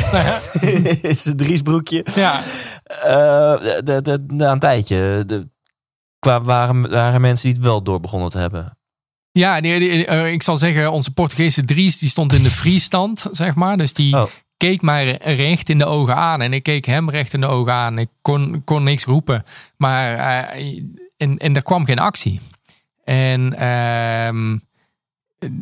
in 1.09 1.17
zijn 1.17 1.37
Dries 1.37 1.61
broekje. 1.61 2.05
Ja. 2.15 2.39
Uh, 3.05 3.61
de, 3.61 3.81
de, 3.83 4.01
de, 4.01 4.23
na 4.27 4.51
een 4.51 4.59
tijdje. 4.59 5.23
De, 5.25 5.49
qua 6.19 6.41
waren, 6.41 6.89
waren 6.89 7.21
mensen 7.21 7.47
die 7.47 7.57
het 7.57 7.67
wel 7.67 7.83
door 7.83 7.99
begonnen 7.99 8.29
te 8.29 8.37
hebben. 8.37 8.78
Ja, 9.31 9.61
die, 9.61 9.79
die, 9.79 10.07
uh, 10.07 10.31
ik 10.31 10.43
zal 10.43 10.57
zeggen, 10.57 10.91
onze 10.91 11.11
Portugese 11.11 11.65
Dries 11.65 11.99
die 11.99 12.09
stond 12.09 12.33
in 12.33 12.43
de 12.43 12.51
vriestand, 12.51 13.27
zeg 13.31 13.55
maar. 13.55 13.77
Dus 13.77 13.93
die 13.93 14.15
oh. 14.15 14.25
keek 14.57 14.81
mij 14.81 15.17
recht 15.21 15.69
in 15.69 15.77
de 15.77 15.85
ogen 15.85 16.15
aan. 16.15 16.41
En 16.41 16.53
ik 16.53 16.63
keek 16.63 16.85
hem 16.85 17.09
recht 17.09 17.33
in 17.33 17.41
de 17.41 17.47
ogen 17.47 17.73
aan. 17.73 17.97
Ik 17.97 18.09
kon, 18.21 18.61
kon 18.65 18.83
niks 18.83 19.03
roepen. 19.03 19.43
Maar 19.77 20.13
uh, 20.13 20.81
en, 21.17 21.37
en 21.37 21.55
er 21.55 21.63
kwam 21.63 21.85
geen 21.85 21.99
actie. 21.99 22.39
En 23.03 23.53
uh, 23.53 24.59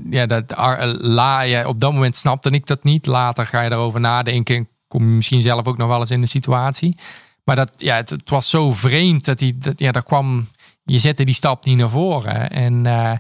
ja, 0.10 0.26
dat, 0.26 0.44
la, 0.98 1.42
ja, 1.42 1.68
op 1.68 1.80
dat 1.80 1.94
moment 1.94 2.16
snapte 2.16 2.50
ik 2.50 2.68
dat 2.68 2.84
niet. 2.84 3.06
Later 3.06 3.46
ga 3.46 3.62
je 3.62 3.72
erover 3.72 4.00
nadenken. 4.00 4.68
Kom 4.88 5.04
je 5.04 5.16
misschien 5.16 5.42
zelf 5.42 5.66
ook 5.66 5.78
nog 5.78 5.88
wel 5.88 6.00
eens 6.00 6.12
in 6.12 6.22
de 6.22 6.28
situatie. 6.28 6.98
Maar 7.44 7.56
dat, 7.56 7.72
ja, 7.78 7.96
het, 7.96 8.10
het 8.10 8.30
was 8.30 8.50
zo 8.50 8.72
vreemd 8.72 9.26
dat 9.26 9.40
hij, 9.40 9.54
dat, 9.56 9.80
ja, 9.80 9.92
daar 9.92 10.04
kwam, 10.04 10.48
je 10.84 11.00
zette 11.00 11.24
die 11.24 11.34
stap 11.34 11.66
niet 11.66 11.78
naar 11.78 11.90
voren. 11.90 12.50
En 12.50 12.86
uh, 12.86 13.14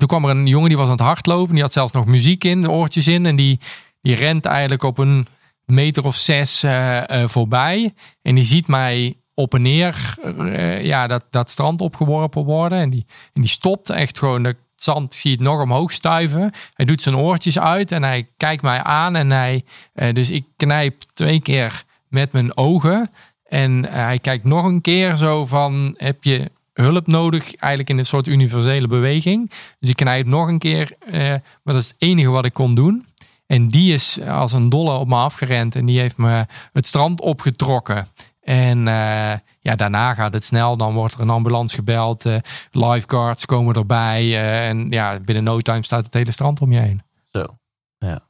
toen 0.00 0.08
kwam 0.08 0.24
er 0.24 0.30
een 0.30 0.46
jongen 0.46 0.68
die 0.68 0.78
was 0.78 0.86
aan 0.86 0.92
het 0.92 1.00
hardlopen. 1.00 1.54
Die 1.54 1.62
had 1.62 1.72
zelfs 1.72 1.92
nog 1.92 2.06
muziek 2.06 2.44
in, 2.44 2.70
oortjes 2.70 3.06
in. 3.06 3.26
En 3.26 3.36
die, 3.36 3.60
die 4.02 4.14
rent 4.14 4.44
eigenlijk 4.44 4.82
op 4.82 4.98
een 4.98 5.26
meter 5.64 6.04
of 6.04 6.16
zes 6.16 6.64
uh, 6.64 6.96
uh, 6.96 7.28
voorbij. 7.28 7.94
En 8.22 8.34
die 8.34 8.44
ziet 8.44 8.66
mij 8.66 9.14
op 9.34 9.54
en 9.54 9.62
neer 9.62 10.14
uh, 10.24 10.84
ja, 10.84 11.06
dat, 11.06 11.24
dat 11.30 11.50
strand 11.50 11.80
opgeworpen 11.80 12.44
worden. 12.44 12.78
En 12.78 12.90
die, 12.90 13.06
en 13.32 13.40
die 13.40 13.50
stopt 13.50 13.90
echt 13.90 14.18
gewoon. 14.18 14.42
De 14.42 14.56
zand 14.76 15.14
zie 15.14 15.32
het 15.32 15.40
nog 15.40 15.60
omhoog 15.60 15.92
stuiven. 15.92 16.52
Hij 16.74 16.84
doet 16.84 17.02
zijn 17.02 17.16
oortjes 17.16 17.58
uit 17.58 17.92
en 17.92 18.02
hij 18.02 18.28
kijkt 18.36 18.62
mij 18.62 18.82
aan. 18.82 19.16
En 19.16 19.30
hij, 19.30 19.64
dus 20.12 20.30
ik 20.30 20.44
knijp 20.56 21.02
twee 21.12 21.40
keer 21.40 21.84
met 22.08 22.32
mijn 22.32 22.56
ogen. 22.56 23.10
En 23.44 23.84
hij 23.90 24.18
kijkt 24.18 24.44
nog 24.44 24.64
een 24.64 24.80
keer 24.80 25.16
zo 25.16 25.46
van, 25.46 25.94
heb 25.96 26.24
je 26.24 26.50
hulp 26.80 27.06
nodig, 27.06 27.44
eigenlijk 27.44 27.90
in 27.90 27.98
een 27.98 28.06
soort 28.06 28.26
universele 28.26 28.86
beweging. 28.86 29.50
Dus 29.78 29.88
ik 29.88 29.96
knijp 29.96 30.26
nog 30.26 30.48
een 30.48 30.58
keer, 30.58 30.92
uh, 31.06 31.28
maar 31.62 31.74
dat 31.74 31.76
is 31.76 31.88
het 31.88 31.96
enige 31.98 32.30
wat 32.30 32.44
ik 32.44 32.52
kon 32.52 32.74
doen. 32.74 33.08
En 33.46 33.68
die 33.68 33.92
is 33.92 34.20
als 34.22 34.52
een 34.52 34.68
dolle 34.68 34.92
op 34.92 35.08
me 35.08 35.14
afgerend 35.14 35.74
en 35.74 35.86
die 35.86 36.00
heeft 36.00 36.16
me 36.16 36.46
het 36.72 36.86
strand 36.86 37.20
opgetrokken. 37.20 38.08
En 38.40 38.78
uh, 38.78 39.32
ja, 39.60 39.74
daarna 39.76 40.14
gaat 40.14 40.32
het 40.32 40.44
snel. 40.44 40.76
Dan 40.76 40.94
wordt 40.94 41.14
er 41.14 41.20
een 41.20 41.30
ambulance 41.30 41.74
gebeld. 41.74 42.24
Uh, 42.24 42.36
lifeguards 42.70 43.46
komen 43.46 43.74
erbij. 43.74 44.24
Uh, 44.24 44.68
en 44.68 44.90
ja, 44.90 45.20
binnen 45.20 45.44
no 45.44 45.58
time 45.58 45.84
staat 45.84 46.04
het 46.04 46.14
hele 46.14 46.32
strand 46.32 46.60
om 46.60 46.72
je 46.72 46.78
heen. 46.78 47.02
Zo, 47.30 47.44
ja. 47.98 48.20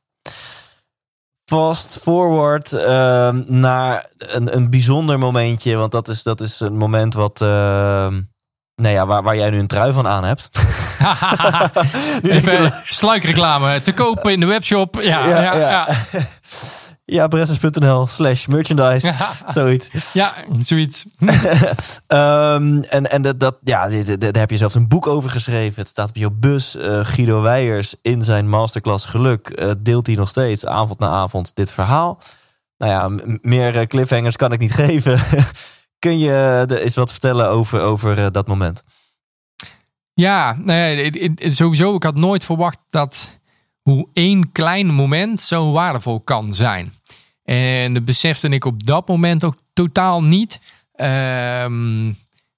Fast 1.44 1.98
forward 1.98 2.72
uh, 2.72 3.30
naar 3.32 4.10
een, 4.16 4.56
een 4.56 4.70
bijzonder 4.70 5.18
momentje. 5.18 5.76
Want 5.76 5.92
dat 5.92 6.08
is, 6.08 6.22
dat 6.22 6.40
is 6.40 6.60
een 6.60 6.76
moment 6.76 7.14
wat. 7.14 7.38
Nou 8.80 8.94
ja, 8.94 9.06
waar, 9.06 9.22
waar 9.22 9.36
jij 9.36 9.50
nu 9.50 9.58
een 9.58 9.66
trui 9.66 9.92
van 9.92 10.06
aan 10.06 10.24
hebt. 10.24 10.48
Even 12.22 12.74
sluikreclame. 12.84 13.82
Te 13.82 13.94
kopen 13.94 14.32
in 14.32 14.40
de 14.40 14.46
webshop. 14.46 15.00
Ja, 15.02 15.26
ja, 15.26 15.42
ja. 15.42 15.54
ja. 15.54 15.88
ja 17.04 17.26
Bressers.nl 17.32 18.06
slash 18.06 18.46
merchandise. 18.46 19.06
Ja. 19.06 19.52
Zoiets. 19.52 19.90
Ja, 20.12 20.34
zoiets. 20.60 21.06
um, 21.18 22.80
en 22.98 23.10
en 23.10 23.22
dat, 23.22 23.40
dat, 23.40 23.56
ja, 23.62 23.88
daar 23.88 24.32
heb 24.32 24.50
je 24.50 24.56
zelfs 24.56 24.74
een 24.74 24.88
boek 24.88 25.06
over 25.06 25.30
geschreven. 25.30 25.80
Het 25.80 25.90
staat 25.90 26.08
op 26.08 26.16
je 26.16 26.30
bus. 26.30 26.76
Uh, 26.76 27.00
Guido 27.02 27.42
Weijers 27.42 27.94
in 28.02 28.22
zijn 28.22 28.48
masterclass 28.48 29.04
Geluk 29.04 29.62
uh, 29.62 29.70
deelt 29.78 30.06
hij 30.06 30.16
nog 30.16 30.28
steeds 30.28 30.66
avond 30.66 30.98
na 30.98 31.08
avond 31.08 31.56
dit 31.56 31.72
verhaal. 31.72 32.20
Nou 32.78 32.92
ja, 32.92 33.34
meer 33.42 33.86
cliffhangers 33.86 34.36
kan 34.36 34.52
ik 34.52 34.58
niet 34.58 34.74
geven. 34.74 35.20
Kun 36.00 36.18
je 36.18 36.66
eens 36.68 36.94
wat 36.94 37.10
vertellen 37.10 37.48
over, 37.48 37.80
over 37.80 38.18
uh, 38.18 38.26
dat 38.30 38.46
moment? 38.46 38.82
Ja, 40.14 40.56
nee, 40.58 41.12
sowieso. 41.38 41.94
Ik 41.94 42.02
had 42.02 42.18
nooit 42.18 42.44
verwacht 42.44 42.78
dat 42.88 43.38
hoe 43.82 44.08
één 44.12 44.52
klein 44.52 44.86
moment 44.86 45.40
zo 45.40 45.72
waardevol 45.72 46.20
kan 46.20 46.54
zijn. 46.54 46.92
En 47.44 47.94
dat 47.94 48.04
besefte 48.04 48.48
ik 48.48 48.64
op 48.64 48.86
dat 48.86 49.08
moment 49.08 49.44
ook 49.44 49.56
totaal 49.72 50.24
niet. 50.24 50.60
Ehm, 50.92 52.12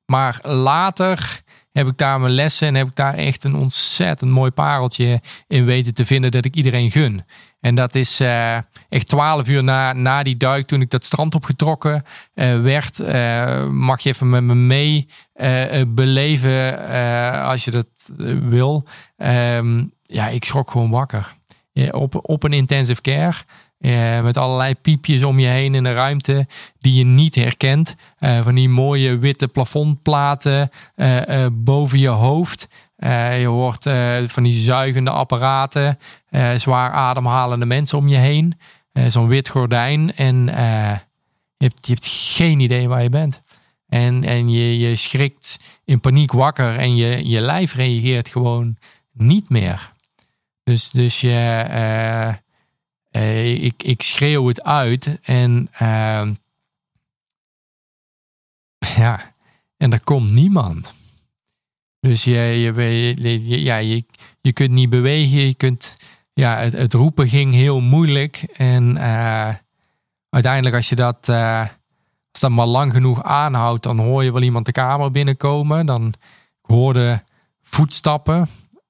maar 0.07 0.41
later 0.43 1.43
heb 1.73 1.87
ik 1.87 1.99
daar 1.99 2.21
mijn 2.21 2.33
lessen 2.33 2.69
en 2.69 2.75
heb 2.75 2.87
ik 2.87 2.95
daar 2.95 3.15
echt 3.15 3.45
een 3.45 3.55
ontzettend 3.55 4.31
mooi 4.31 4.51
pareltje 4.51 5.21
in 5.47 5.65
weten 5.65 5.95
te 5.95 6.07
vinden 6.07 6.31
dat 6.31 6.45
ik 6.45 6.55
iedereen 6.55 6.91
gun. 6.91 7.25
En 7.63 7.75
dat 7.75 7.95
is 7.95 8.21
uh, 8.21 8.57
echt 8.89 9.07
twaalf 9.07 9.49
uur 9.49 9.65
na, 9.65 9.93
na 9.93 10.23
die 10.23 10.37
duik, 10.37 10.67
toen 10.67 10.81
ik 10.81 10.91
dat 10.91 11.05
strand 11.05 11.35
opgetrokken 11.35 12.05
uh, 12.35 12.61
werd. 12.61 13.01
Uh, 13.01 13.67
mag 13.67 14.01
je 14.01 14.09
even 14.09 14.31
met 14.31 14.43
me 14.43 14.55
mee 14.55 15.09
beleven 15.87 16.79
als 17.43 17.65
je 17.65 17.71
dat 17.71 17.87
wil. 18.49 18.85
Um, 19.17 19.93
ja, 20.03 20.29
ik 20.29 20.45
schrok 20.45 20.71
gewoon 20.71 20.91
wakker. 20.91 21.35
op, 21.91 22.19
op 22.23 22.43
een 22.43 22.53
intensive 22.53 23.01
care. 23.01 23.35
Met 24.23 24.37
allerlei 24.37 24.75
piepjes 24.75 25.23
om 25.23 25.39
je 25.39 25.47
heen 25.47 25.75
in 25.75 25.83
de 25.83 25.93
ruimte 25.93 26.47
die 26.79 26.95
je 26.99 27.05
niet 27.05 27.35
herkent. 27.35 27.95
Van 28.19 28.55
die 28.55 28.69
mooie 28.69 29.19
witte 29.19 29.49
plafondplaten 29.49 30.71
boven 31.53 31.99
je 31.99 32.09
hoofd. 32.09 32.69
Je 33.41 33.47
hoort 33.47 33.91
van 34.33 34.43
die 34.43 34.53
zuigende 34.53 35.11
apparaten, 35.11 35.99
zwaar 36.57 36.91
ademhalende 36.91 37.67
mensen 37.67 37.99
om 37.99 38.09
je 38.09 38.17
heen. 38.17 38.59
Zo'n 39.09 39.29
wit 39.29 39.49
gordijn 39.49 40.15
en 40.15 40.45
je, 41.57 41.65
hebt, 41.65 41.87
je 41.87 41.93
hebt 41.93 42.07
geen 42.07 42.61
idee 42.61 42.89
waar 42.89 43.03
je 43.03 43.09
bent. 43.09 43.43
En, 43.89 44.25
en 44.25 44.51
je, 44.51 44.79
je 44.79 44.97
schrikt 44.97 45.59
in 45.85 46.01
paniek 46.01 46.33
wakker 46.33 46.77
en 46.77 46.97
je, 46.97 47.29
je 47.29 47.41
lijf 47.41 47.75
reageert 47.75 48.29
gewoon 48.29 48.77
niet 49.13 49.49
meer. 49.49 49.93
Dus, 50.65 50.91
dus 50.91 51.21
je 51.21 52.41
ik, 53.61 53.83
ik 53.83 54.03
schreeuw 54.03 54.47
het 54.47 54.63
uit 54.63 55.19
en 55.23 55.69
uh, 55.83 56.29
ja, 58.97 59.35
en 59.77 59.93
er 59.93 60.01
komt 60.01 60.31
niemand. 60.31 60.95
Dus 62.07 62.25
je, 62.25 62.33
je, 62.33 63.63
ja, 63.63 63.77
je, 63.77 64.05
je 64.41 64.53
kunt 64.53 64.71
niet 64.71 64.91
bewegen, 64.91 65.47
je 65.47 65.55
kunt, 65.55 65.97
ja, 66.33 66.57
het, 66.57 66.73
het 66.73 66.95
roepen 66.95 67.29
ging 67.29 67.55
heel 67.55 67.81
moeilijk. 67.81 68.43
En 68.57 68.97
uh, 68.97 69.55
uiteindelijk 70.29 70.75
als 70.75 70.89
je 70.89 70.95
dat, 70.95 71.29
uh, 71.31 71.61
als 72.31 72.41
dat 72.41 72.51
maar 72.51 72.67
lang 72.67 72.93
genoeg 72.93 73.23
aanhoudt, 73.23 73.83
dan 73.83 73.99
hoor 73.99 74.25
je 74.25 74.33
wel 74.33 74.43
iemand 74.43 74.67
de 74.67 74.73
kamer 74.73 75.11
binnenkomen. 75.11 75.87
Dan 75.87 76.07
ik 76.63 76.71
hoorde 76.71 77.23
voetstappen 77.63 78.49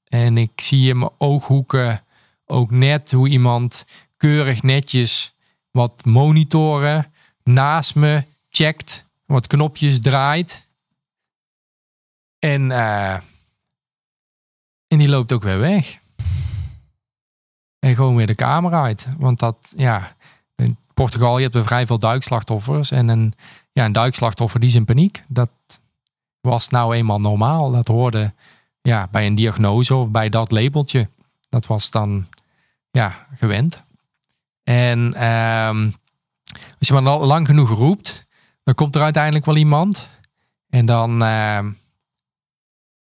en 0.09 0.39
ik 0.39 0.61
zie 0.61 0.89
in 0.89 0.99
mijn 0.99 1.11
ooghoeken 1.19 2.05
ook 2.47 2.71
net 2.71 3.13
hoe 3.13 3.29
iemand 3.29 3.85
keurig 4.17 4.63
netjes 4.63 5.35
wat 5.71 6.05
monitoren 6.05 7.13
naast 7.45 7.95
me 7.95 8.25
checkt, 8.51 9.05
wat 9.27 9.47
knopjes 9.47 10.01
draait. 10.01 10.71
En, 12.45 12.71
uh, 12.71 13.15
en 14.89 14.99
die 14.99 15.09
loopt 15.09 15.33
ook 15.33 15.43
weer 15.43 15.59
weg. 15.59 15.99
En 17.79 17.95
gewoon 17.95 18.17
weer 18.17 18.27
de 18.27 18.35
kamer 18.35 18.73
uit. 18.73 19.09
Want 19.19 19.39
dat, 19.39 19.73
ja, 19.77 20.17
in 20.55 20.77
Portugal, 20.95 21.37
je 21.37 21.43
hebt 21.43 21.55
er 21.55 21.65
vrij 21.65 21.87
veel 21.87 21.99
duikslachtoffers. 21.99 22.91
En 22.91 23.09
een, 23.09 23.35
ja, 23.73 23.85
een 23.85 23.93
duikslachtoffer 23.93 24.61
die 24.61 24.69
is 24.69 24.75
in 24.75 24.85
paniek. 24.85 25.23
Dat 25.29 25.51
was 26.41 26.69
nou 26.69 26.95
eenmaal 26.95 27.21
normaal. 27.21 27.71
Dat 27.71 27.89
hoorde 27.89 28.33
ja, 28.81 29.09
bij 29.11 29.27
een 29.27 29.35
diagnose 29.35 29.95
of 29.95 30.11
bij 30.11 30.29
dat 30.29 30.51
labeltje. 30.51 31.09
Dat 31.49 31.67
was 31.67 31.91
dan 31.91 32.27
ja, 32.91 33.27
gewend. 33.35 33.83
En 34.63 34.99
um, 35.27 35.95
als 36.79 36.89
je 36.89 36.95
maar 36.95 37.19
lang 37.19 37.47
genoeg 37.47 37.71
roept, 37.71 38.27
dan 38.63 38.75
komt 38.75 38.95
er 38.95 39.03
uiteindelijk 39.03 39.45
wel 39.45 39.57
iemand. 39.57 40.09
En 40.69 40.87
dan, 40.87 41.23
uh, 41.23 41.67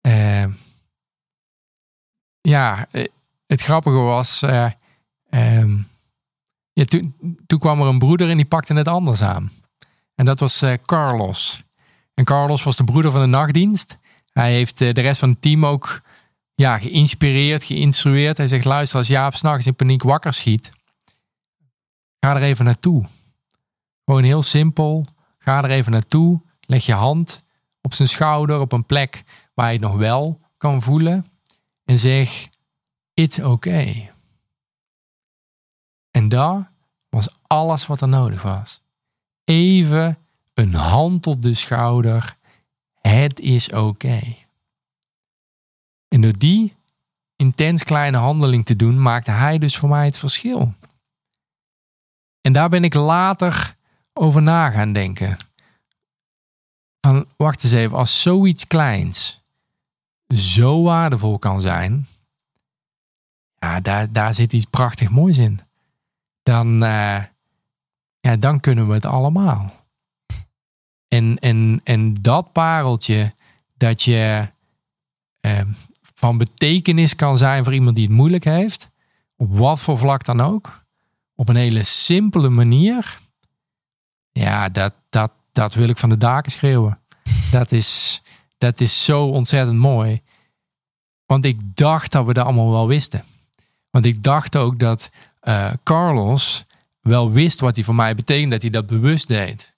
uh, 0.06 0.46
ja, 2.42 2.88
eh, 2.92 3.08
het 3.48 3.62
grappige 3.62 3.98
was, 3.98 4.44
uh, 4.44 4.72
um, 5.30 5.88
ja, 6.74 6.86
toen, 6.86 7.16
toen 7.48 7.60
kwam 7.60 7.82
er 7.82 7.88
een 7.88 8.00
broeder 8.00 8.30
en 8.30 8.38
die 8.38 8.46
pakte 8.46 8.74
het 8.74 8.88
anders 8.88 9.22
aan. 9.22 9.52
En 10.16 10.26
dat 10.26 10.40
was 10.40 10.64
Carlos. 10.86 11.64
En 12.14 12.24
Carlos 12.24 12.64
was 12.64 12.78
de 12.78 12.84
broeder 12.84 13.12
van 13.12 13.22
de 13.22 13.28
nachtdienst. 13.28 13.98
Hij 14.32 14.54
heeft 14.54 14.78
de 14.78 14.90
rest 14.90 15.20
van 15.20 15.30
het 15.30 15.42
team 15.42 15.66
ook 15.66 16.02
ja, 16.56 16.78
geïnspireerd, 16.78 17.64
geïnstrueerd. 17.64 18.38
Hij 18.38 18.48
zegt, 18.48 18.66
luister, 18.66 18.98
als 18.98 19.08
Jaap 19.08 19.36
s'nachts 19.36 19.66
in 19.66 19.76
paniek 19.76 20.04
wakker 20.04 20.34
schiet, 20.34 20.72
Ga 22.26 22.36
er 22.36 22.42
even 22.42 22.66
naartoe. 22.66 23.06
Gewoon 24.06 24.24
heel 24.24 24.42
simpel. 24.42 25.06
Ga 25.38 25.64
er 25.64 25.70
even 25.70 25.92
naartoe. 25.92 26.42
Leg 26.60 26.86
je 26.86 26.94
hand 26.94 27.42
op 27.82 27.94
zijn 27.94 28.08
schouder 28.08 28.60
op 28.60 28.72
een 28.72 28.86
plek 28.86 29.24
waar 29.56 29.68
je 29.68 29.80
het 29.80 29.88
nog 29.88 29.96
wel 29.96 30.40
kan 30.58 30.82
voelen. 30.82 31.26
En 31.84 31.98
zeg: 31.98 32.48
It's 33.14 33.40
okay. 33.40 34.12
En 36.12 36.30
daar 36.30 36.72
was 37.10 37.36
alles 37.48 37.86
wat 37.86 38.02
er 38.02 38.08
nodig 38.08 38.42
was. 38.42 38.82
Even 39.44 40.18
een 40.54 40.74
hand 40.74 41.28
op 41.28 41.42
de 41.42 41.54
schouder. 41.54 42.38
Het 43.02 43.40
is 43.40 43.72
oké. 43.72 44.36
En 46.08 46.22
door 46.22 46.38
die 46.38 46.74
intens 47.36 47.84
kleine 47.84 48.18
handeling 48.18 48.66
te 48.66 48.76
doen, 48.76 49.02
maakte 49.02 49.32
hij 49.32 49.58
dus 49.58 49.78
voor 49.78 49.90
mij 49.90 50.06
het 50.06 50.18
verschil. 50.18 50.74
En 52.42 52.54
daar 52.54 52.70
ben 52.70 52.84
ik 52.84 52.94
later 52.94 53.76
over 54.14 54.42
na 54.42 54.70
gaan 54.70 54.94
denken. 54.94 55.38
Wacht 57.38 57.64
eens 57.64 57.74
even, 57.74 57.98
als 57.98 58.22
zoiets 58.22 58.68
kleins 58.68 59.45
zo 60.28 60.84
waardevol 60.84 61.40
kan 61.40 61.62
zijn, 61.62 62.08
ja, 63.60 63.80
daar, 63.80 64.12
daar 64.12 64.34
zit 64.34 64.54
iets 64.54 64.66
prachtig 64.66 65.10
moois 65.10 65.38
in. 65.38 65.60
Dan, 66.44 66.84
uh, 66.84 67.24
ja, 68.20 68.36
dan 68.40 68.60
kunnen 68.60 68.88
we 68.88 68.94
het 68.94 69.06
allemaal. 69.06 69.86
En, 71.08 71.38
en, 71.40 71.82
en 71.84 72.14
dat 72.14 72.52
pareltje, 72.52 73.34
dat 73.78 74.02
je 74.02 74.50
uh, 75.42 75.62
van 76.14 76.38
betekenis 76.38 77.16
kan 77.16 77.38
zijn 77.38 77.64
voor 77.64 77.74
iemand 77.74 77.96
die 77.96 78.06
het 78.06 78.16
moeilijk 78.16 78.44
heeft, 78.44 78.90
op 79.36 79.58
wat 79.58 79.80
voor 79.80 79.98
vlak 79.98 80.26
dan 80.26 80.42
ook 80.42 80.84
op 81.36 81.50
een 81.50 81.56
hele 81.56 81.84
simpele 81.84 82.50
manier. 82.50 83.20
Ja, 84.32 84.70
dat, 84.70 84.94
dat, 85.10 85.32
dat 85.52 85.74
wil 85.74 85.90
ik 85.90 85.98
van 85.98 86.10
de 86.10 86.18
daken 86.18 86.52
schreeuwen. 86.52 87.00
Dat 87.52 87.72
is, 87.72 88.22
dat 88.58 88.80
is 88.80 89.06
zo 89.06 89.26
ontzettend 89.26 89.78
mooi. 89.78 90.22
Want 91.26 91.46
ik 91.46 91.58
dacht 91.78 92.12
dat 92.12 92.26
we 92.26 92.34
dat 92.34 92.46
allemaal 92.46 92.72
wel 92.72 92.88
wisten. 92.88 93.24
Want 93.90 94.06
ik 94.06 94.24
dacht 94.24 94.56
ook 94.56 94.80
dat 94.80 95.10
uh, 95.44 95.72
Carlos 95.84 96.66
wel 97.00 97.32
wist 97.32 97.60
wat 97.60 97.76
hij 97.76 97.86
voor 97.86 97.96
mij 97.96 98.16
betekende, 98.16 98.50
dat 98.50 98.62
hij 98.62 98.72
dat 98.72 98.86
bewust 98.86 99.28
deed. 99.28 99.74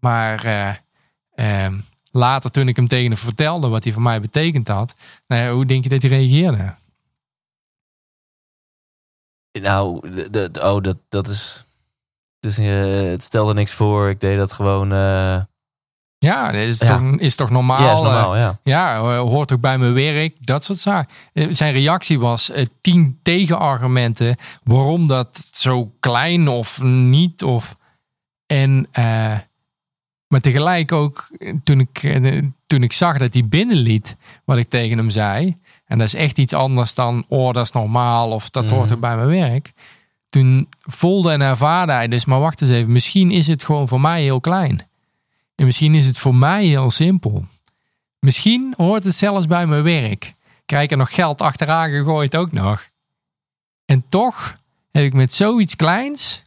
Maar 0.00 0.46
uh, 0.46 0.74
uh, 1.34 1.78
later, 2.10 2.50
toen 2.50 2.68
ik 2.68 2.76
hem 2.76 2.88
tegen 2.88 3.06
hem 3.06 3.16
vertelde 3.16 3.68
wat 3.68 3.84
hij 3.84 3.92
voor 3.92 4.02
mij 4.02 4.20
betekend 4.20 4.68
had, 4.68 4.94
nou 5.26 5.54
hoe 5.54 5.66
denk 5.66 5.82
je 5.82 5.88
dat 5.88 6.02
hij 6.02 6.10
reageerde? 6.10 6.74
Nou, 9.60 10.10
oh, 10.60 10.82
dat, 10.82 10.96
dat 11.08 11.28
is. 11.28 11.64
Dus, 12.40 12.56
het 12.56 13.22
stelde 13.22 13.54
niks 13.54 13.72
voor. 13.72 14.08
Ik 14.08 14.20
deed 14.20 14.36
dat 14.36 14.52
gewoon. 14.52 14.88
Ja, 16.24 16.46
dat 16.46 16.60
is, 16.60 16.78
Toch, 16.78 17.00
is 17.16 17.36
toch 17.36 17.50
normaal? 17.50 17.80
Ja, 17.80 17.92
is 17.92 18.00
normaal, 18.00 18.36
ja. 18.36 18.58
ja, 18.62 18.98
hoort 19.18 19.52
ook 19.52 19.60
bij 19.60 19.78
mijn 19.78 19.94
werk. 19.94 20.36
Dat 20.40 20.64
soort 20.64 20.78
zaken. 20.78 21.56
Zijn 21.56 21.72
reactie 21.72 22.20
was 22.20 22.50
tien 22.80 23.18
tegenargumenten 23.22 24.36
waarom 24.64 25.08
dat 25.08 25.48
zo 25.50 25.92
klein 26.00 26.48
of 26.48 26.82
niet. 26.82 27.42
Of, 27.42 27.76
en, 28.46 28.86
uh, 28.98 29.38
maar 30.28 30.40
tegelijk 30.40 30.92
ook, 30.92 31.28
toen 31.64 31.80
ik, 31.80 32.20
toen 32.66 32.82
ik 32.82 32.92
zag 32.92 33.18
dat 33.18 33.34
hij 33.34 33.48
binnenliet 33.48 34.16
wat 34.44 34.56
ik 34.56 34.68
tegen 34.68 34.98
hem 34.98 35.10
zei. 35.10 35.56
En 35.84 35.98
dat 35.98 36.06
is 36.06 36.14
echt 36.14 36.38
iets 36.38 36.52
anders 36.52 36.94
dan, 36.94 37.24
oh, 37.28 37.52
dat 37.52 37.64
is 37.64 37.72
normaal 37.72 38.30
of 38.30 38.50
dat 38.50 38.70
hoort 38.70 38.92
ook 38.92 39.00
bij 39.00 39.16
mijn 39.16 39.28
werk. 39.28 39.72
Toen 40.28 40.68
voelde 40.80 41.32
en 41.32 41.40
ervaarde 41.40 41.92
hij 41.92 42.08
dus, 42.08 42.24
maar 42.24 42.40
wacht 42.40 42.60
eens 42.60 42.70
even, 42.70 42.92
misschien 42.92 43.30
is 43.30 43.46
het 43.46 43.64
gewoon 43.64 43.88
voor 43.88 44.00
mij 44.00 44.22
heel 44.22 44.40
klein. 44.40 44.82
En 45.54 45.64
misschien 45.64 45.94
is 45.94 46.06
het 46.06 46.18
voor 46.18 46.34
mij 46.34 46.64
heel 46.64 46.90
simpel. 46.90 47.46
Misschien 48.18 48.74
hoort 48.76 49.04
het 49.04 49.14
zelfs 49.14 49.46
bij 49.46 49.66
mijn 49.66 49.82
werk. 49.82 50.34
Krijg 50.66 50.90
er 50.90 50.96
nog 50.96 51.14
geld 51.14 51.40
achteraan 51.40 51.90
gegooid 51.90 52.36
ook 52.36 52.52
nog. 52.52 52.88
En 53.84 54.06
toch 54.06 54.56
heb 54.90 55.04
ik 55.04 55.14
met 55.14 55.32
zoiets 55.32 55.76
kleins, 55.76 56.42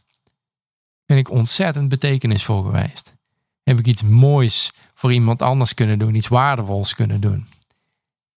ben 1.06 1.16
ik 1.16 1.30
ontzettend 1.30 1.88
betekenisvol 1.88 2.62
geweest. 2.62 3.14
Heb 3.62 3.78
ik 3.78 3.86
iets 3.86 4.02
moois 4.02 4.72
voor 4.94 5.12
iemand 5.12 5.42
anders 5.42 5.74
kunnen 5.74 5.98
doen, 5.98 6.14
iets 6.14 6.28
waardevols 6.28 6.94
kunnen 6.94 7.20
doen. 7.20 7.46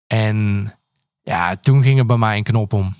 En 0.07 0.73
ja, 1.21 1.55
toen 1.55 1.83
ging 1.83 1.99
er 1.99 2.05
bij 2.05 2.17
mij 2.17 2.37
een 2.37 2.43
knop 2.43 2.73
om. 2.73 2.95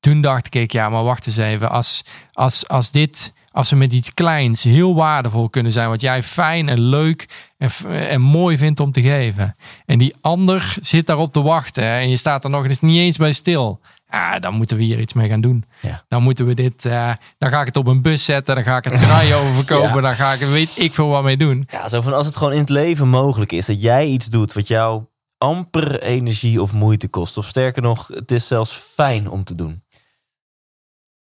Toen 0.00 0.20
dacht 0.20 0.54
ik, 0.54 0.72
ja, 0.72 0.88
maar 0.88 1.04
wacht 1.04 1.26
eens 1.26 1.36
even. 1.36 1.70
Als, 1.70 2.04
als, 2.32 2.68
als 2.68 2.90
dit 2.90 3.32
Als 3.60 3.70
we 3.70 3.76
met 3.76 3.92
iets 3.92 4.14
kleins 4.14 4.62
heel 4.62 4.94
waardevol 4.94 5.48
kunnen 5.48 5.72
zijn. 5.72 5.88
Wat 5.88 6.00
jij 6.00 6.22
fijn 6.22 6.68
en 6.68 6.80
leuk 6.80 7.28
en, 7.58 7.70
en 8.08 8.20
mooi 8.20 8.58
vindt 8.58 8.80
om 8.80 8.92
te 8.92 9.02
geven. 9.02 9.56
En 9.86 9.98
die 9.98 10.14
ander 10.20 10.76
zit 10.80 11.06
daarop 11.06 11.32
te 11.32 11.42
wachten. 11.42 11.84
hè, 11.84 11.98
En 11.98 12.08
je 12.10 12.16
staat 12.16 12.44
er 12.44 12.50
nog 12.50 12.64
eens 12.64 12.80
niet 12.80 12.98
eens 12.98 13.16
bij 13.16 13.32
stil. 13.32 13.80
Ja, 14.10 14.38
dan 14.38 14.54
moeten 14.54 14.76
we 14.76 14.82
hier 14.82 15.00
iets 15.00 15.12
mee 15.12 15.28
gaan 15.28 15.40
doen. 15.40 15.64
Ja. 15.80 16.02
Dan 16.08 16.22
moeten 16.22 16.46
we 16.46 16.54
dit. 16.54 16.84
eh, 16.84 17.12
dan 17.38 17.50
ga 17.50 17.60
ik 17.60 17.66
het 17.66 17.76
op 17.76 17.86
een 17.86 18.02
bus 18.02 18.24
zetten. 18.24 18.54
Dan 18.54 18.64
ga 18.64 18.76
ik 18.76 18.84
het 18.84 19.00
draaien 19.00 19.36
over 19.40 19.54
verkopen. 19.54 19.94
Ja. 19.94 20.00
Dan 20.00 20.14
ga 20.14 20.32
ik 20.32 20.40
weet 20.40 20.78
ik 20.78 20.92
veel 20.94 21.08
wat 21.08 21.22
mee 21.22 21.36
doen. 21.36 21.68
Ja, 21.70 21.88
zo 21.88 22.00
van 22.00 22.12
als 22.14 22.26
het 22.26 22.36
gewoon 22.36 22.52
in 22.52 22.58
het 22.58 22.68
leven 22.68 23.08
mogelijk 23.08 23.52
is 23.52 23.66
dat 23.66 23.82
jij 23.82 24.06
iets 24.06 24.26
doet 24.26 24.52
wat 24.52 24.68
jou 24.68 25.04
amper 25.38 26.00
energie 26.02 26.62
of 26.62 26.72
moeite 26.72 27.08
kost. 27.08 27.36
Of 27.36 27.46
sterker 27.46 27.82
nog, 27.82 28.08
het 28.14 28.30
is 28.30 28.46
zelfs 28.46 28.70
fijn 28.94 29.30
om 29.30 29.44
te 29.44 29.54
doen. 29.54 29.82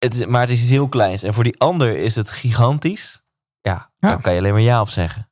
Het 0.04 0.14
is, 0.14 0.26
maar 0.26 0.41
het 0.41 0.49
is 0.49 0.62
iets 0.62 0.70
heel 0.70 0.88
kleins. 0.89 1.24
En 1.24 1.34
voor 1.34 1.43
die 1.43 1.60
ander 1.60 1.97
is 1.97 2.16
het 2.16 2.30
gigantisch. 2.32 3.22
Ja, 3.62 3.89
Ja. 3.99 4.10
dan 4.10 4.22
kan 4.22 4.34
je 4.34 4.39
alleen 4.39 4.54
maar 4.54 4.62
ja 4.62 4.82
op 4.82 4.89
zeggen. 4.89 5.28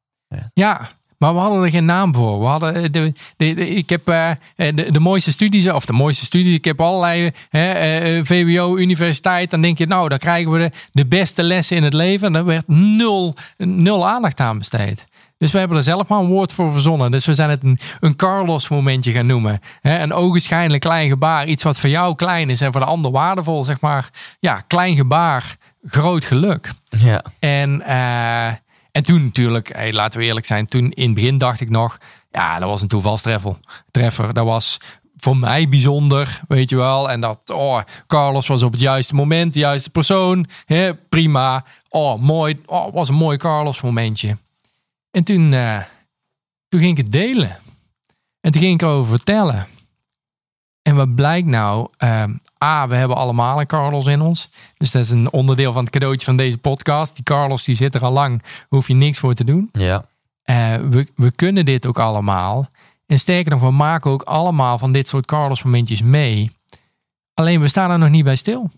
Ja, 0.54 0.88
maar 1.18 1.34
we 1.34 1.40
hadden 1.40 1.64
er 1.64 1.70
geen 1.70 1.86
naam 1.86 2.16
voor. 2.16 2.40
We 2.40 2.46
hadden 2.46 2.76
eh, 2.76 2.82
de, 2.92 3.12
de, 3.38 3.54
de- 3.54 3.70
ik 3.70 3.90
heb 3.90 4.08
eh, 4.08 4.32
de, 4.56 4.74
de 4.92 5.00
mooiste 5.00 5.32
studies, 5.32 5.70
of 5.70 5.86
de 5.86 5.94
mooiste 5.94 6.26
studies. 6.26 6.54
Ik 6.56 6.66
heb 6.66 6.82
allerlei 6.82 7.32
eh, 7.50 8.20
VWO, 8.24 8.78
universiteit. 8.78 9.50
Dan 9.50 9.62
denk 9.62 9.78
je, 9.78 9.86
nou, 9.86 10.10
dan 10.10 10.18
krijgen 10.18 10.52
we 10.52 10.58
de, 10.60 10.72
de 10.92 11.06
beste 11.06 11.44
lessen 11.44 11.78
in 11.78 11.84
het 11.84 11.94
leven. 11.94 12.28
En 12.28 12.34
daar 12.34 12.46
werd 12.46 12.68
nul, 12.68 13.36
nul 13.58 14.08
aandacht 14.08 14.40
aan 14.40 14.58
besteed. 14.58 15.06
Dus 15.42 15.52
we 15.52 15.60
hebben 15.60 15.78
er 15.78 15.84
zelf 15.84 16.08
maar 16.08 16.20
een 16.20 16.28
woord 16.28 16.54
voor 16.54 16.72
verzonnen. 16.72 17.12
Dus 17.12 17.26
we 17.26 17.34
zijn 17.34 17.50
het 17.50 17.64
een, 17.64 17.80
een 18.00 18.16
Carlos-momentje 18.16 19.12
gaan 19.12 19.26
noemen. 19.26 19.60
Een 19.82 20.14
ogenschijnlijk 20.14 20.82
klein 20.82 21.10
gebaar. 21.10 21.48
Iets 21.48 21.64
wat 21.64 21.80
voor 21.80 21.90
jou 21.90 22.16
klein 22.16 22.50
is 22.50 22.62
en 22.62 22.72
voor 22.72 22.82
de 22.82 22.88
ander 22.88 23.12
waardevol. 23.12 23.64
Zeg 23.64 23.80
maar, 23.80 24.10
ja, 24.40 24.62
klein 24.68 24.96
gebaar, 24.96 25.56
groot 25.86 26.26
geluk. 26.26 26.72
Ja, 26.84 27.24
En, 27.40 27.82
eh, 27.82 28.48
en 28.92 29.04
toen 29.04 29.24
natuurlijk, 29.24 29.74
hey, 29.76 29.94
laten 29.94 30.20
we 30.20 30.26
eerlijk 30.26 30.46
zijn, 30.46 30.66
toen 30.66 30.92
in 30.92 31.06
het 31.06 31.14
begin 31.14 31.38
dacht 31.38 31.62
ik 31.62 31.70
nog, 31.70 31.98
ja, 32.32 32.60
dat 32.60 32.70
was 32.70 32.82
een 32.82 32.88
toevalstreffer. 32.88 33.56
Treffer. 33.92 34.34
Dat 34.34 34.46
was 34.46 34.80
voor 35.16 35.38
mij 35.38 35.70
bijzonder, 35.70 36.42
weet 36.48 36.70
je 36.70 36.76
wel. 36.76 37.12
En 37.12 37.22
dat, 37.22 37.50
oh, 37.54 37.80
Carlos 38.08 38.48
was 38.48 38.64
op 38.64 38.72
het 38.72 38.82
juiste 38.82 39.16
moment, 39.16 39.54
de 39.54 39.60
juiste 39.60 39.90
persoon. 39.90 40.48
Hè, 40.66 40.96
prima. 40.96 41.66
Oh, 41.90 42.22
mooi. 42.22 42.62
Oh, 42.66 42.94
was 42.94 43.10
een 43.10 43.16
mooi 43.16 43.38
Carlos 43.38 43.82
momentje. 43.82 44.38
En 45.12 45.24
toen, 45.24 45.54
eh, 45.54 45.82
toen 46.68 46.80
ging 46.80 46.98
ik 46.98 47.04
het 47.04 47.12
delen. 47.12 47.60
En 48.40 48.52
toen 48.52 48.62
ging 48.62 48.74
ik 48.74 48.82
erover 48.82 49.16
vertellen. 49.18 49.68
En 50.82 50.96
wat 50.96 51.16
blijkt 51.16 51.48
nou? 51.48 51.88
Ehm, 51.98 52.34
A, 52.64 52.88
we 52.88 52.96
hebben 52.96 53.18
allemaal 53.18 53.60
een 53.60 53.68
Carlos 53.68 54.06
in 54.06 54.22
ons. 54.22 54.50
Dus 54.78 54.92
dat 54.92 55.04
is 55.04 55.10
een 55.10 55.32
onderdeel 55.32 55.74
van 55.74 55.84
het 55.84 55.94
cadeautje 55.94 56.26
van 56.26 56.36
deze 56.36 56.58
podcast. 56.58 57.16
Die 57.16 57.24
Carlos 57.24 57.64
die 57.64 57.76
zit 57.76 57.96
er 57.96 58.04
al 58.04 58.12
lang. 58.12 58.42
Daar 58.42 58.66
hoef 58.70 58.88
je 58.88 58.94
niks 58.94 59.20
voor 59.20 59.34
te 59.34 59.44
doen. 59.44 59.70
ja. 59.72 60.10
Eh, 60.42 60.76
we, 60.76 61.08
we 61.16 61.32
kunnen 61.32 61.66
dit 61.66 61.86
ook 61.86 62.00
allemaal. 62.00 62.70
En 63.06 63.20
sterker 63.20 63.52
nog, 63.52 63.62
we 63.62 63.72
maken 63.72 64.12
ook 64.12 64.22
allemaal 64.22 64.78
van 64.78 64.92
dit 64.92 65.08
soort 65.08 65.26
Carlos 65.26 65.64
momentjes 65.64 66.02
mee. 66.02 66.52
Alleen 67.34 67.62
we 67.62 67.68
staan 67.68 67.92
er 67.92 68.00
nog 68.00 68.10
niet 68.10 68.24
bij 68.24 68.36
stil. 68.36 68.72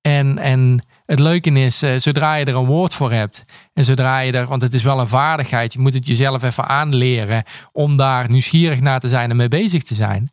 En, 0.00 0.38
en 0.38 0.86
het 1.06 1.18
leuke 1.18 1.50
is, 1.50 1.82
eh, 1.82 1.94
zodra 1.96 2.34
je 2.34 2.44
er 2.44 2.56
een 2.56 2.64
woord 2.64 2.94
voor 2.94 3.12
hebt. 3.12 3.42
En 3.72 3.84
zodra 3.84 4.18
je 4.18 4.32
er, 4.32 4.46
want 4.46 4.62
het 4.62 4.74
is 4.74 4.82
wel 4.82 5.00
een 5.00 5.08
vaardigheid. 5.08 5.72
Je 5.72 5.78
moet 5.78 5.94
het 5.94 6.06
jezelf 6.06 6.42
even 6.42 6.68
aanleren. 6.68 7.44
Om 7.72 7.96
daar 7.96 8.30
nieuwsgierig 8.30 8.80
naar 8.80 9.00
te 9.00 9.08
zijn 9.08 9.30
en 9.30 9.36
mee 9.36 9.48
bezig 9.48 9.82
te 9.82 9.94
zijn. 9.94 10.30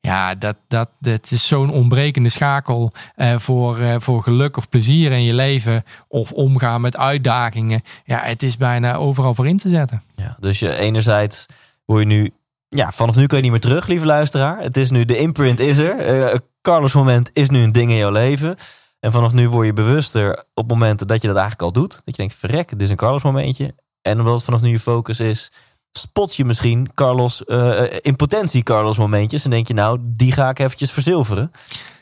Ja, 0.00 0.34
dat, 0.34 0.56
dat, 0.68 0.90
dat 1.00 1.30
is 1.30 1.46
zo'n 1.46 1.70
ontbrekende 1.70 2.28
schakel 2.28 2.92
eh, 3.14 3.38
voor, 3.38 3.78
eh, 3.78 3.94
voor 3.98 4.22
geluk 4.22 4.56
of 4.56 4.68
plezier 4.68 5.12
in 5.12 5.22
je 5.22 5.34
leven. 5.34 5.84
Of 6.08 6.32
omgaan 6.32 6.80
met 6.80 6.96
uitdagingen. 6.96 7.82
Ja, 8.04 8.20
het 8.22 8.42
is 8.42 8.56
bijna 8.56 8.94
overal 8.94 9.34
voor 9.34 9.48
in 9.48 9.56
te 9.56 9.68
zetten. 9.68 10.02
ja. 10.16 10.36
Dus 10.40 10.58
je, 10.58 10.76
enerzijds 10.76 11.46
word 11.84 12.00
je 12.00 12.06
nu... 12.06 12.30
Ja, 12.68 12.92
vanaf 12.92 13.16
nu 13.16 13.26
kun 13.26 13.36
je 13.36 13.42
niet 13.42 13.52
meer 13.52 13.60
terug, 13.60 13.86
lieve 13.86 14.06
luisteraar. 14.06 14.60
Het 14.60 14.76
is 14.76 14.90
nu, 14.90 15.04
de 15.04 15.18
imprint 15.18 15.60
is 15.60 15.78
er. 15.78 16.42
Carlos 16.62 16.92
moment 16.92 17.30
is 17.32 17.48
nu 17.48 17.62
een 17.62 17.72
ding 17.72 17.90
in 17.90 17.96
jouw 17.96 18.10
leven. 18.10 18.56
En 19.00 19.12
vanaf 19.12 19.32
nu 19.32 19.48
word 19.48 19.66
je 19.66 19.72
bewuster 19.72 20.44
op 20.54 20.68
momenten 20.68 21.06
dat 21.06 21.22
je 21.22 21.28
dat 21.28 21.36
eigenlijk 21.36 21.66
al 21.66 21.82
doet. 21.82 21.90
Dat 21.90 22.02
je 22.04 22.12
denkt, 22.22 22.34
verrek, 22.34 22.68
dit 22.70 22.80
is 22.80 22.90
een 22.90 22.96
Carlos 22.96 23.22
momentje. 23.22 23.74
En 24.02 24.18
omdat 24.18 24.34
het 24.34 24.44
vanaf 24.44 24.60
nu 24.60 24.70
je 24.70 24.80
focus 24.80 25.20
is, 25.20 25.50
spot 25.92 26.34
je 26.36 26.44
misschien 26.44 26.90
Carlos, 26.94 27.44
eh, 27.44 27.82
in 28.00 28.16
potentie 28.16 28.62
Carlos 28.62 28.98
momentjes. 28.98 29.44
En 29.44 29.50
denk 29.50 29.68
je, 29.68 29.74
nou, 29.74 29.98
die 30.02 30.32
ga 30.32 30.48
ik 30.48 30.58
eventjes 30.58 30.90
verzilveren. 30.90 31.50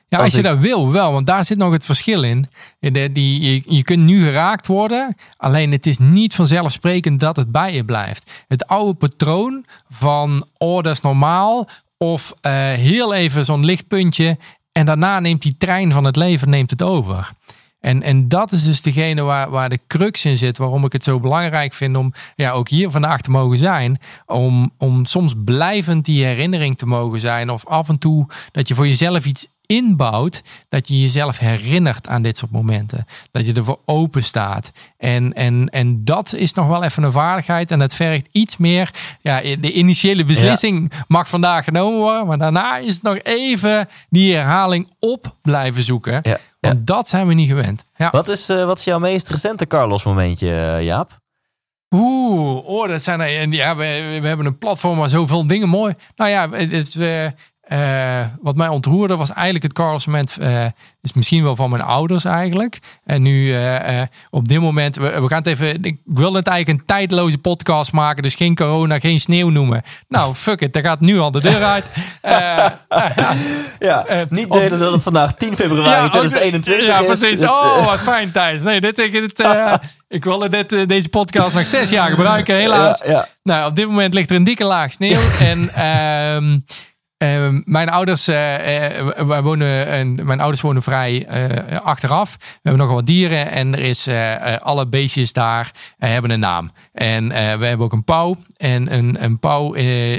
Ja, 0.09 0.19
Als 0.19 0.33
je 0.33 0.43
dat 0.43 0.59
wil, 0.59 0.93
wel. 0.93 1.13
Want 1.13 1.27
daar 1.27 1.45
zit 1.45 1.59
nog 1.59 1.73
het 1.73 1.85
verschil 1.85 2.23
in. 2.23 2.47
De- 2.79 3.13
die, 3.13 3.41
je, 3.41 3.63
je 3.77 3.83
kunt 3.83 4.03
nu 4.03 4.25
geraakt 4.25 4.67
worden. 4.67 5.17
Alleen 5.37 5.73
het 5.73 5.87
is 5.87 5.99
niet 5.99 6.35
vanzelfsprekend 6.35 7.21
dat 7.21 7.37
het 7.37 7.53
bij 7.53 7.75
je 7.75 7.85
blijft. 7.85 8.31
Het 8.49 8.67
oude 8.67 8.95
patroon 8.95 9.65
van, 9.89 10.47
oh, 10.59 10.83
dat 10.83 10.93
is 10.93 11.01
normaal. 11.01 11.69
Of 11.99 12.35
eh, 12.41 12.53
heel 12.53 13.15
even 13.15 13.45
zo'n 13.45 13.65
lichtpuntje. 13.65 14.39
En 14.77 14.87
daarna 14.87 15.21
neemt 15.21 15.43
die 15.43 15.57
trein 15.59 15.93
van 15.93 16.05
het 16.05 16.17
leven 16.17 16.51
neemt 16.51 16.71
het 16.71 16.83
over. 16.83 17.33
En, 17.81 18.03
en 18.03 18.29
dat 18.29 18.53
is 18.53 18.65
dus 18.65 18.83
degene 18.83 19.23
waar, 19.23 19.51
waar 19.51 19.69
de 19.69 19.81
crux 19.87 20.25
in 20.25 20.37
zit. 20.37 20.59
Waarom 20.59 20.85
ik 20.85 20.93
het 20.93 21.05
zo 21.05 21.21
belangrijk 21.21 21.73
vind 21.73 21.97
om 21.97 22.13
ja, 22.35 22.51
ook 22.51 22.69
hier 22.69 22.91
vandaag 22.91 23.21
te 23.21 23.31
mogen 23.31 23.59
zijn. 23.59 23.99
Om, 24.27 24.71
om 24.79 25.05
soms 25.05 25.35
blijvend 25.45 26.05
die 26.05 26.25
herinnering 26.25 26.79
te 26.79 26.87
mogen 26.87 27.21
zijn. 27.21 27.51
Of 27.51 27.67
af 27.67 27.89
en 27.89 27.99
toe 27.99 28.27
dat 28.51 28.69
je 28.69 28.75
voor 28.75 28.87
jezelf 28.87 29.25
iets 29.25 29.47
inbouwt. 29.67 30.43
Dat 30.69 30.89
je 30.89 31.01
jezelf 31.01 31.39
herinnert 31.39 32.09
aan 32.09 32.23
dit 32.23 32.37
soort 32.37 32.51
momenten. 32.51 33.07
Dat 33.31 33.47
je 33.47 33.53
ervoor 33.53 33.81
open 33.85 34.25
staat. 34.25 34.73
En, 34.99 35.33
en, 35.33 35.69
en 35.69 36.05
dat 36.05 36.33
is 36.33 36.53
nog 36.53 36.67
wel 36.67 36.83
even 36.83 37.03
een 37.03 37.13
vaardigheid. 37.13 37.71
En 37.71 37.79
dat 37.79 37.95
vergt 37.95 38.29
iets 38.33 38.57
meer. 38.57 38.91
Ja, 39.21 39.41
de 39.41 39.73
initiële 39.73 40.25
beslissing 40.25 40.93
mag 41.09 41.29
vandaag 41.29 41.65
genomen 41.65 41.99
worden. 41.99 42.27
Maar 42.27 42.39
daarna 42.39 42.77
is 42.77 42.95
het 42.95 43.03
nog 43.03 43.19
even 43.23 43.89
die 44.09 44.35
herhaling 44.35 44.91
op 44.99 45.37
blijven 45.43 45.83
zoeken. 45.83 46.21
Ja, 46.23 46.39
ja. 46.61 46.73
Want 46.73 46.87
dat 46.87 47.09
zijn 47.09 47.27
we 47.27 47.35
niet 47.35 47.49
gewend. 47.49 47.85
Ja. 47.97 48.11
Wat 48.11 48.29
is, 48.29 48.49
eh, 48.49 48.65
wat 48.65 48.79
is 48.79 48.85
jouw 48.85 48.99
meest 48.99 49.29
recente 49.29 49.67
Carlos 49.67 50.05
momentje, 50.05 50.51
eh, 50.51 50.83
Jaap? 50.83 51.19
Oeh, 51.91 52.67
oh, 52.67 52.89
dat 52.89 53.03
zijn 53.03 53.21
er. 53.21 53.39
en 53.39 53.53
Ja, 53.53 53.77
we, 53.77 54.19
we 54.21 54.29
hebben 54.29 54.47
een 54.47 54.59
platform 54.59 54.99
waar 54.99 55.09
zoveel 55.09 55.47
dingen 55.47 55.69
mooi. 55.69 55.95
Nou 56.17 56.31
ja, 56.31 56.51
het, 56.51 56.73
is, 56.73 56.95
eh, 57.67 58.25
wat 58.41 58.57
mij 58.57 58.69
ontroerde 58.69 59.17
was 59.17 59.33
eigenlijk 59.33 59.63
het 59.65 59.73
Carlos 59.73 60.07
moment. 60.07 60.37
eh, 60.41 60.65
is 61.01 61.13
misschien 61.13 61.43
wel 61.43 61.57
van 61.57 61.71
mijn 61.71 61.83
ouders 61.83 62.25
eigenlijk. 62.25 62.79
En 63.05 63.23
nu 63.23 63.55
eh, 63.55 64.03
op 64.31 64.49
dit 64.49 64.61
moment, 64.61 64.97
we, 64.97 65.21
we 65.21 65.29
gaan 65.29 65.39
het 65.39 65.47
even. 65.47 65.83
Ik 65.85 65.97
wil 66.05 66.35
het 66.35 66.47
eigenlijk 66.47 66.79
een 66.81 66.87
tijdloze 66.87 67.39
podcast 67.39 67.93
maken. 67.93 68.23
Dus 68.23 68.35
geen 68.35 68.55
corona, 68.55 68.99
geen 68.99 69.21
sneeuw 69.21 69.49
noemen. 69.49 69.83
Nou, 70.09 70.35
fuck 70.35 70.61
it, 70.61 70.73
daar 70.73 70.83
gaat 70.83 71.01
nu 71.01 71.19
al 71.19 71.31
de 71.31 71.41
deur 71.43 71.65
uit. 71.65 71.87
Ja, 73.79 74.05
niet 74.29 74.53
delen 74.53 74.79
dat 74.79 74.93
het 74.93 75.03
vandaag 75.03 75.33
10 75.35 75.57
februari 75.57 76.05
ook- 76.05 76.11
2021 76.11 76.87
ja, 76.87 77.01
is. 77.01 77.07
precies. 77.07 77.41
Het, 77.41 77.51
oh, 77.51 77.87
wat 77.87 78.01
fijn, 78.01 78.33
Thijs. 78.33 78.63
Nee, 78.63 78.81
dit, 78.81 78.97
dit, 78.97 79.13
dit, 79.13 79.47
ik 80.09 80.25
wilde 80.25 80.49
dit, 80.49 80.89
deze 80.89 81.09
podcast 81.09 81.55
nog 81.55 81.67
zes 81.67 81.91
jaar 81.91 82.09
gebruiken, 82.09 82.55
helaas. 82.55 83.03
Ja, 83.05 83.11
ja. 83.11 83.29
Nou, 83.43 83.69
op 83.69 83.77
dit 83.77 83.87
moment 83.87 84.15
ligt 84.15 84.31
er 84.31 84.37
een 84.37 84.45
dikke 84.45 84.65
laag 84.65 84.93
sneeuw. 84.93 85.21
en 85.51 85.71
ehm, 87.19 87.61
mijn 87.65 87.89
ouders, 87.89 88.29
eh, 88.29 88.99
eh, 88.99 89.27
wij 89.27 89.43
wonen, 89.43 89.87
en 89.87 90.27
mijn 90.27 90.41
ouders 90.41 90.61
wonen 90.63 90.83
vrij 90.83 91.27
eh, 91.27 91.81
achteraf. 91.81 92.37
We 92.39 92.47
hebben 92.63 92.81
nogal 92.81 92.95
wat 92.97 93.07
dieren 93.07 93.51
en 93.51 93.73
er 93.75 93.79
is 93.81 94.09
alle 94.61 94.87
beestjes 94.87 95.33
daar 95.33 95.71
hebben 95.99 96.31
een 96.31 96.41
naam. 96.41 96.71
En 96.93 97.29
we 97.29 97.67
hebben 97.67 97.81
ook 97.81 97.93
een 97.93 98.05
pauw. 98.05 98.37
En 98.57 98.93
een, 98.95 99.25
een 99.25 99.39
pauw 99.39 99.73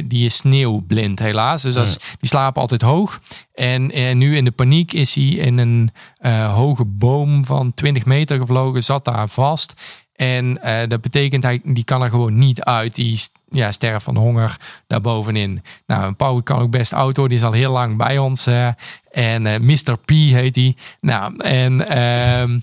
die 0.07 0.25
is 0.25 0.35
sneeuwblind 0.37 1.19
helaas. 1.19 1.61
Dus 1.61 1.75
is- 1.83 1.97
die 2.19 2.29
slapen 2.29 2.61
altijd 2.61 2.81
hoog. 2.81 3.19
En 3.53 3.91
eh, 3.91 4.15
nu 4.15 4.35
in 4.37 4.45
de 4.45 4.51
paniek 4.51 4.93
is 4.93 5.15
hij 5.15 5.23
in 5.23 5.57
een 5.57 5.91
hoge 6.49 6.85
boom 6.85 7.45
van 7.45 7.73
20 7.73 8.05
meter 8.05 8.37
gevlogen, 8.39 8.83
zat 8.83 9.05
daar 9.05 9.29
vast. 9.29 9.73
En 10.17 10.61
eh, 10.61 10.87
dat 10.87 11.01
betekent, 11.01 11.43
hij, 11.43 11.61
die 11.63 11.83
kan 11.83 12.03
er 12.03 12.09
gewoon 12.09 12.37
niet 12.37 12.63
uit. 12.63 12.95
Die 12.95 13.21
ja, 13.49 13.71
sterft 13.71 14.03
van 14.03 14.17
honger 14.17 14.57
daarbovenin. 14.87 15.63
Nou, 15.85 16.03
een 16.03 16.15
pauw 16.15 16.41
kan 16.41 16.59
ook 16.59 16.71
best 16.71 16.91
worden. 16.91 17.29
Die 17.29 17.37
is 17.37 17.43
al 17.43 17.51
heel 17.51 17.71
lang 17.71 17.97
bij 17.97 18.17
ons. 18.17 18.47
en 19.11 19.45
eh, 19.45 19.59
Mr. 19.59 19.97
P 20.05 20.09
heet 20.09 20.55
hij. 20.55 20.75
Nou, 21.01 21.37
en 21.37 21.87
ehm, 21.87 22.59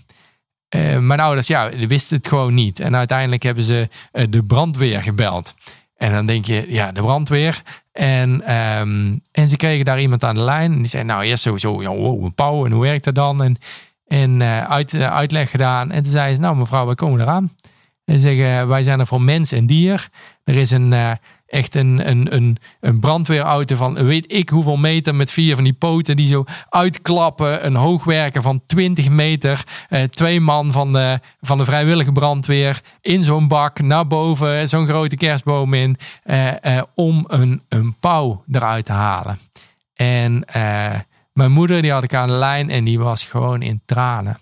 eh, 0.69 0.99
mijn 0.99 1.21
ouders, 1.21 1.47
ja, 1.47 1.71
wisten 1.87 2.17
het 2.17 2.29
gewoon 2.29 2.55
niet. 2.55 2.81
En 2.81 2.97
uiteindelijk 2.97 3.43
hebben 3.43 3.65
ze 3.65 3.89
de 4.29 4.45
brandweer 4.45 5.03
gebeld. 5.03 5.55
En 5.97 6.13
dan 6.13 6.27
denk 6.27 6.45
je, 6.45 6.67
ja, 6.69 6.93
de 6.93 7.03
brandweer. 7.03 7.63
En, 7.93 8.47
ehm, 8.47 9.17
en 9.33 9.49
ze 9.49 9.57
kregen 9.57 9.85
daar 9.85 10.01
iemand 10.01 10.25
aan 10.25 10.35
de 10.35 10.41
lijn. 10.41 10.73
En 10.73 10.79
die 10.79 10.89
zei, 10.89 11.05
nou, 11.05 11.25
eerst 11.25 11.43
sowieso, 11.43 11.83
ja, 11.83 11.89
wow, 11.89 12.25
een 12.25 12.35
pauw. 12.35 12.67
En 12.67 12.73
hoe 12.73 12.83
werkt 12.83 13.05
dat 13.05 13.15
dan? 13.15 13.43
En, 13.43 13.57
en 14.15 14.43
eh, 14.43 14.65
uit, 14.65 14.95
eh, 14.95 15.15
uitleg 15.15 15.51
gedaan. 15.51 15.91
En 15.91 16.03
toen 16.03 16.13
zei 16.13 16.35
ze, 16.35 16.41
nou 16.41 16.57
mevrouw, 16.57 16.87
wij 16.87 16.95
komen 16.95 17.21
eraan. 17.21 17.53
En 18.05 18.21
ze 18.21 18.21
zeggen, 18.21 18.69
wij 18.69 18.83
zijn 18.83 19.01
er 19.01 19.07
voor 19.07 19.23
mens 19.23 19.53
en 19.53 19.67
dier. 19.67 20.09
Er 20.45 20.55
is 20.55 20.71
een, 20.71 20.93
eh, 20.93 21.11
echt 21.47 21.75
een, 21.75 22.09
een, 22.11 22.59
een, 22.81 23.01
brandweerauto 23.01 23.77
van 23.77 24.05
weet 24.05 24.33
ik 24.33 24.49
hoeveel 24.49 24.77
meter 24.77 25.15
met 25.15 25.31
vier 25.31 25.55
van 25.55 25.65
die 25.65 25.73
poten 25.73 26.17
die 26.17 26.29
zo 26.29 26.45
uitklappen. 26.69 27.67
Een 27.67 27.75
hoogwerker 27.75 28.43
van 28.43 28.63
20 28.67 29.09
meter. 29.09 29.65
Twee 30.11 30.41
man 30.41 30.73
van 30.73 30.93
de, 30.93 31.21
van 31.41 31.59
de 31.59 31.65
vrijwillige 31.65 32.13
brandweer 32.13 32.81
in 33.01 33.23
zo'n 33.23 33.49
bak 33.49 33.81
naar 33.81 34.07
boven. 34.07 34.69
Zo'n 34.69 34.87
grote 34.87 35.17
kerstboom 35.17 35.75
in. 35.75 35.97
om 36.95 37.25
een, 37.27 37.63
een 37.69 37.97
pauw 38.01 38.45
eruit 38.51 38.85
te 38.85 38.93
halen. 38.93 39.39
En 39.95 40.45
mijn 41.35 41.53
moeder 41.53 41.83
die 41.83 41.93
had 41.93 42.03
ik 42.03 42.15
aan 42.15 42.29
de 42.29 42.35
lijn 42.35 42.71
en 42.71 42.85
die 42.85 42.99
was 42.99 43.25
gewoon 43.25 43.63
in 43.63 43.83
tranen. 43.85 44.39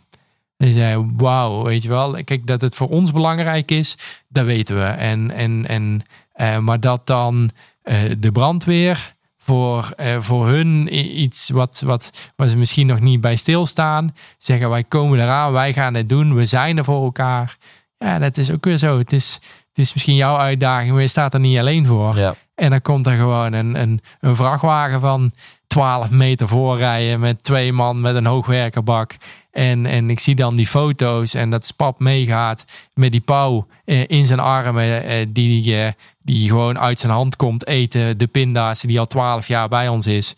Die 0.57 0.72
zei, 0.72 1.12
wauw, 1.16 1.62
weet 1.62 1.82
je 1.82 1.88
wel. 1.88 2.24
Kijk, 2.24 2.47
dat 2.47 2.61
het 2.61 2.74
voor 2.74 2.88
ons 2.88 3.12
belangrijk 3.12 3.70
is, 3.70 3.97
dat 4.28 4.45
weten 4.45 4.76
we. 4.76 4.84
En, 4.84 5.30
en, 5.30 5.66
en, 5.68 6.03
eh, 6.32 6.59
maar 6.59 6.80
dat 6.80 7.07
dan 7.07 7.51
eh, 7.82 7.99
de 8.18 8.32
brandweer 8.32 9.14
voor, 9.38 9.93
eh, 9.97 10.16
voor 10.20 10.49
hun 10.49 10.99
iets 11.20 11.51
wat, 11.51 11.82
wat, 11.84 12.30
waar 12.36 12.49
ze 12.49 12.57
misschien 12.57 12.86
nog 12.86 13.01
niet 13.01 13.20
bij 13.20 13.36
stilstaan. 13.36 14.14
Zeggen, 14.38 14.70
wij 14.70 14.84
komen 14.84 15.20
eraan, 15.20 15.53
wij 15.53 15.72
gaan 15.72 15.95
het 15.95 16.09
doen, 16.09 16.34
we 16.34 16.47
zijn 16.47 16.78
er 16.78 16.84
voor 16.84 17.05
elkaar. 17.05 17.57
Ja, 17.99 18.18
dat 18.18 18.36
is 18.36 18.51
ook 18.51 18.64
weer 18.64 18.78
zo. 18.78 18.99
Het 18.99 19.12
is, 19.12 19.38
het 19.68 19.78
is 19.78 19.93
misschien 19.93 20.16
jouw 20.16 20.36
uitdaging, 20.36 20.93
maar 20.93 21.03
je 21.03 21.09
staat 21.09 21.34
er 21.34 21.40
niet 21.40 21.59
alleen 21.59 21.86
voor. 21.86 22.16
Ja. 22.16 22.34
En 22.55 22.70
dan 22.70 22.82
komt 22.82 23.07
er 23.07 23.16
gewoon 23.16 23.53
een, 23.53 23.80
een, 23.80 24.01
een 24.20 24.36
vrachtwagen 24.36 25.01
van 25.01 25.32
12 25.73 26.11
meter 26.11 26.49
voorrijden 26.49 27.20
met 27.20 27.43
twee 27.43 27.73
man 27.73 28.01
met 28.01 28.14
een 28.14 28.27
hoogwerkerbak. 28.27 29.16
En, 29.51 29.87
en 29.87 30.11
ik 30.11 30.20
zie 30.20 30.35
dan 30.35 30.57
die 30.57 30.66
foto's 30.66 31.35
en 31.35 31.51
dat 31.51 31.64
Spap 31.64 31.99
meegaat 31.99 32.64
met 32.95 33.12
die 33.12 33.20
pauw 33.20 33.66
eh, 33.85 34.05
in 34.07 34.27
zijn 34.27 34.41
armen, 34.41 35.05
eh, 35.05 35.27
die, 35.29 35.77
eh, 35.77 35.93
die 36.23 36.49
gewoon 36.49 36.79
uit 36.79 36.99
zijn 36.99 37.12
hand 37.12 37.37
komt 37.37 37.66
eten. 37.66 38.18
De 38.18 38.27
pinda's 38.27 38.81
die 38.81 38.99
al 38.99 39.07
12 39.07 39.49
jaar 39.49 39.68
bij 39.68 39.89
ons 39.89 40.07
is. 40.07 40.35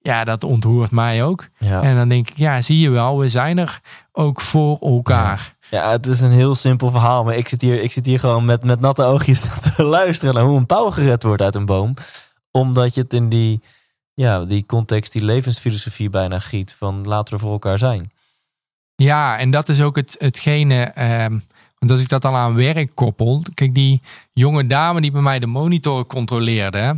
Ja, 0.00 0.24
dat 0.24 0.44
ontroert 0.44 0.90
mij 0.90 1.24
ook. 1.24 1.48
Ja. 1.58 1.82
En 1.82 1.96
dan 1.96 2.08
denk 2.08 2.28
ik, 2.28 2.36
ja, 2.36 2.62
zie 2.62 2.78
je 2.78 2.90
wel, 2.90 3.18
we 3.18 3.28
zijn 3.28 3.58
er 3.58 3.80
ook 4.12 4.40
voor 4.40 4.78
elkaar. 4.78 5.54
Ja, 5.70 5.90
het 5.90 6.06
is 6.06 6.20
een 6.20 6.30
heel 6.30 6.54
simpel 6.54 6.90
verhaal. 6.90 7.24
Maar 7.24 7.36
ik 7.36 7.48
zit 7.48 7.60
hier, 7.62 7.82
ik 7.82 7.92
zit 7.92 8.06
hier 8.06 8.18
gewoon 8.18 8.44
met, 8.44 8.64
met 8.64 8.80
natte 8.80 9.04
oogjes 9.04 9.48
te 9.76 9.82
luisteren 9.82 10.34
naar 10.34 10.44
hoe 10.44 10.58
een 10.58 10.66
pauw 10.66 10.90
gered 10.90 11.22
wordt 11.22 11.42
uit 11.42 11.54
een 11.54 11.66
boom. 11.66 11.94
Omdat 12.50 12.94
je 12.94 13.00
het 13.00 13.12
in 13.12 13.28
die, 13.28 13.60
ja, 14.14 14.44
die 14.44 14.66
context, 14.66 15.12
die 15.12 15.24
levensfilosofie 15.24 16.10
bijna 16.10 16.38
giet. 16.38 16.74
Van 16.74 17.06
laten 17.06 17.34
we 17.34 17.40
voor 17.40 17.52
elkaar 17.52 17.78
zijn. 17.78 18.10
Ja, 18.96 19.38
en 19.38 19.50
dat 19.50 19.68
is 19.68 19.80
ook 19.80 19.96
het, 19.96 20.16
hetgene. 20.18 20.82
ehm, 20.84 21.38
want 21.78 21.90
als 21.90 22.02
ik 22.02 22.08
dat 22.08 22.22
dan 22.22 22.34
aan 22.34 22.54
werk 22.54 22.90
koppel. 22.94 23.42
Kijk, 23.54 23.74
die 23.74 24.02
jonge 24.32 24.66
dame 24.66 25.00
die 25.00 25.10
bij 25.10 25.20
mij 25.22 25.38
de 25.38 25.46
monitor 25.46 26.06
controleerde. 26.06 26.96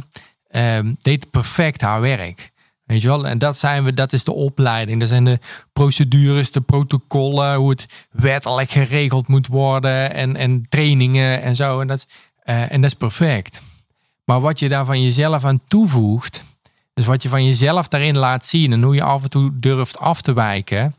ehm, 0.48 0.94
deed 1.00 1.30
perfect 1.30 1.80
haar 1.80 2.00
werk. 2.00 2.52
Weet 2.84 3.02
je 3.02 3.08
wel? 3.08 3.26
En 3.26 3.38
dat, 3.38 3.58
zijn 3.58 3.84
we, 3.84 3.94
dat 3.94 4.12
is 4.12 4.24
de 4.24 4.32
opleiding. 4.32 5.00
Dat 5.00 5.08
zijn 5.08 5.24
de 5.24 5.38
procedures, 5.72 6.50
de 6.52 6.60
protocollen. 6.60 7.54
Hoe 7.54 7.70
het 7.70 7.86
wettelijk 8.12 8.70
geregeld 8.70 9.28
moet 9.28 9.46
worden. 9.46 10.14
En, 10.14 10.36
en 10.36 10.66
trainingen 10.68 11.42
en 11.42 11.56
zo. 11.56 11.80
En 11.80 11.86
dat, 11.86 12.06
eh, 12.42 12.72
en 12.72 12.80
dat 12.80 12.90
is 12.90 12.96
perfect. 12.96 13.60
Maar 14.24 14.40
wat 14.40 14.58
je 14.58 14.68
daar 14.68 14.84
van 14.84 15.02
jezelf 15.02 15.44
aan 15.44 15.60
toevoegt. 15.68 16.44
Dus 16.96 17.06
wat 17.06 17.22
je 17.22 17.28
van 17.28 17.44
jezelf 17.44 17.88
daarin 17.88 18.16
laat 18.18 18.46
zien. 18.46 18.72
En 18.72 18.82
hoe 18.82 18.94
je 18.94 19.02
af 19.02 19.22
en 19.22 19.30
toe 19.30 19.52
durft 19.56 19.98
af 19.98 20.22
te 20.22 20.32
wijken. 20.32 20.94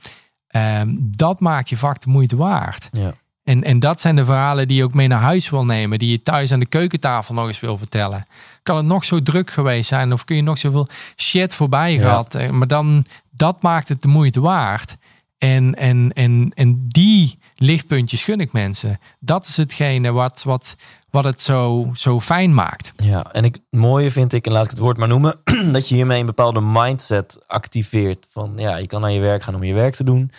Ehm, 0.47 0.95
dat 0.99 1.39
maakt 1.39 1.69
je 1.69 1.77
vak 1.77 2.01
de 2.01 2.09
moeite 2.09 2.35
waard. 2.35 2.87
Ja. 2.91 3.13
En, 3.43 3.63
en 3.63 3.79
dat 3.79 3.99
zijn 4.01 4.15
de 4.15 4.25
verhalen 4.25 4.67
die 4.67 4.77
je 4.77 4.83
ook 4.83 4.93
mee 4.93 5.07
naar 5.07 5.21
huis 5.21 5.49
wil 5.49 5.65
nemen. 5.65 5.99
Die 5.99 6.11
je 6.11 6.21
thuis 6.21 6.51
aan 6.51 6.59
de 6.59 6.65
keukentafel 6.65 7.33
nog 7.33 7.47
eens 7.47 7.59
wil 7.59 7.77
vertellen. 7.77 8.25
Kan 8.63 8.77
het 8.77 8.85
nog 8.85 9.05
zo 9.05 9.21
druk 9.21 9.49
geweest 9.49 9.87
zijn. 9.89 10.13
Of 10.13 10.23
kun 10.25 10.35
je 10.35 10.41
nog 10.41 10.57
zoveel 10.57 10.87
shit 11.21 11.53
voorbij 11.53 11.93
Ja. 11.93 11.99
gehad. 12.01 12.35
eh, 12.35 12.49
Maar 12.49 12.67
dan, 12.67 13.05
dat 13.31 13.61
maakt 13.61 13.89
het 13.89 14.01
de 14.01 14.07
moeite 14.07 14.39
waard. 14.41 14.95
En, 15.37 15.75
en, 15.75 16.11
en, 16.13 16.51
en 16.55 16.85
die 16.87 17.39
lichtpuntjes 17.55 18.23
gun 18.23 18.39
ik 18.39 18.51
mensen. 18.51 18.99
Dat 19.19 19.45
is 19.45 19.57
hetgene 19.57 20.11
wat, 20.11 20.43
wat, 20.43 20.75
wat 21.09 21.23
het 21.23 21.41
zo, 21.41 21.89
zo 21.93 22.19
fijn 22.19 22.53
maakt. 22.53 22.93
Ja, 22.95 23.33
en 23.33 23.43
ik, 23.43 23.53
het 23.69 23.79
mooie 23.79 24.11
vind 24.11 24.33
ik, 24.33 24.45
en 24.45 24.51
laat 24.51 24.63
ik 24.63 24.69
het 24.69 24.79
woord 24.79 24.97
maar 24.97 25.07
noemen, 25.07 25.35
dat 25.71 25.89
je 25.89 25.95
hiermee 25.95 26.19
een 26.19 26.25
bepaalde 26.25 26.61
mindset 26.61 27.39
activeert. 27.47 28.25
Van 28.31 28.53
ja, 28.55 28.75
je 28.75 28.87
kan 28.87 29.01
naar 29.01 29.11
je 29.11 29.19
werk 29.19 29.43
gaan 29.43 29.55
om 29.55 29.63
je 29.63 29.73
werk 29.73 29.95
te 29.95 30.03
doen. 30.03 30.31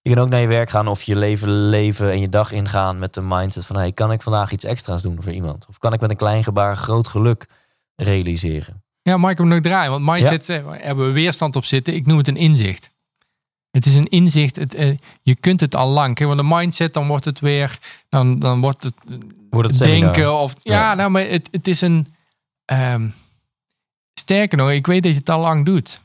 Je 0.00 0.14
kan 0.14 0.22
ook 0.22 0.28
naar 0.28 0.40
je 0.40 0.46
werk 0.46 0.70
gaan 0.70 0.88
of 0.88 1.02
je 1.02 1.16
leven 1.16 1.68
leven 1.68 2.10
en 2.10 2.20
je 2.20 2.28
dag 2.28 2.52
ingaan 2.52 2.98
met 2.98 3.14
de 3.14 3.22
mindset 3.22 3.66
van 3.66 3.76
hey, 3.76 3.92
kan 3.92 4.12
ik 4.12 4.22
vandaag 4.22 4.52
iets 4.52 4.64
extra's 4.64 5.02
doen 5.02 5.22
voor 5.22 5.32
iemand? 5.32 5.66
Of 5.68 5.78
kan 5.78 5.92
ik 5.92 6.00
met 6.00 6.10
een 6.10 6.16
klein 6.16 6.44
gebaar 6.44 6.76
groot 6.76 7.08
geluk 7.08 7.46
realiseren? 7.96 8.82
Ja, 9.02 9.28
ik 9.28 9.38
hem 9.38 9.48
nog 9.48 9.60
draaien? 9.60 9.90
Want 9.90 10.04
mindset 10.04 10.48
eh, 10.48 10.64
hebben 10.70 11.06
we 11.06 11.12
weerstand 11.12 11.56
op 11.56 11.64
zitten. 11.64 11.94
Ik 11.94 12.06
noem 12.06 12.18
het 12.18 12.28
een 12.28 12.36
inzicht. 12.36 12.91
Het 13.72 13.86
is 13.86 13.94
een 13.94 14.08
inzicht. 14.08 14.56
Het, 14.56 14.74
eh, 14.74 14.96
je 15.22 15.34
kunt 15.34 15.60
het 15.60 15.74
al 15.74 15.88
lang. 15.88 16.14
Kijk, 16.14 16.28
want 16.28 16.40
een 16.40 16.48
mindset, 16.48 16.94
dan 16.94 17.06
wordt 17.06 17.24
het 17.24 17.40
weer... 17.40 17.78
Dan, 18.08 18.38
dan 18.38 18.60
wordt 18.60 18.82
het 18.82 18.94
Wordt 19.50 19.68
het 19.68 19.76
seminar? 19.78 20.12
denken. 20.12 20.38
Of, 20.38 20.54
ja, 20.62 20.72
Ja. 20.74 20.94
nou, 20.94 21.10
maar 21.10 21.26
het, 21.26 21.48
het 21.50 21.68
is 21.68 21.80
een... 21.80 22.06
ehm, 22.64 23.08
sterker 24.14 24.58
nog, 24.58 24.70
ik 24.70 24.86
weet 24.86 25.02
dat 25.02 25.12
je 25.12 25.18
het 25.18 25.28
al 25.30 25.40
lang 25.40 25.64
doet. 25.64 26.00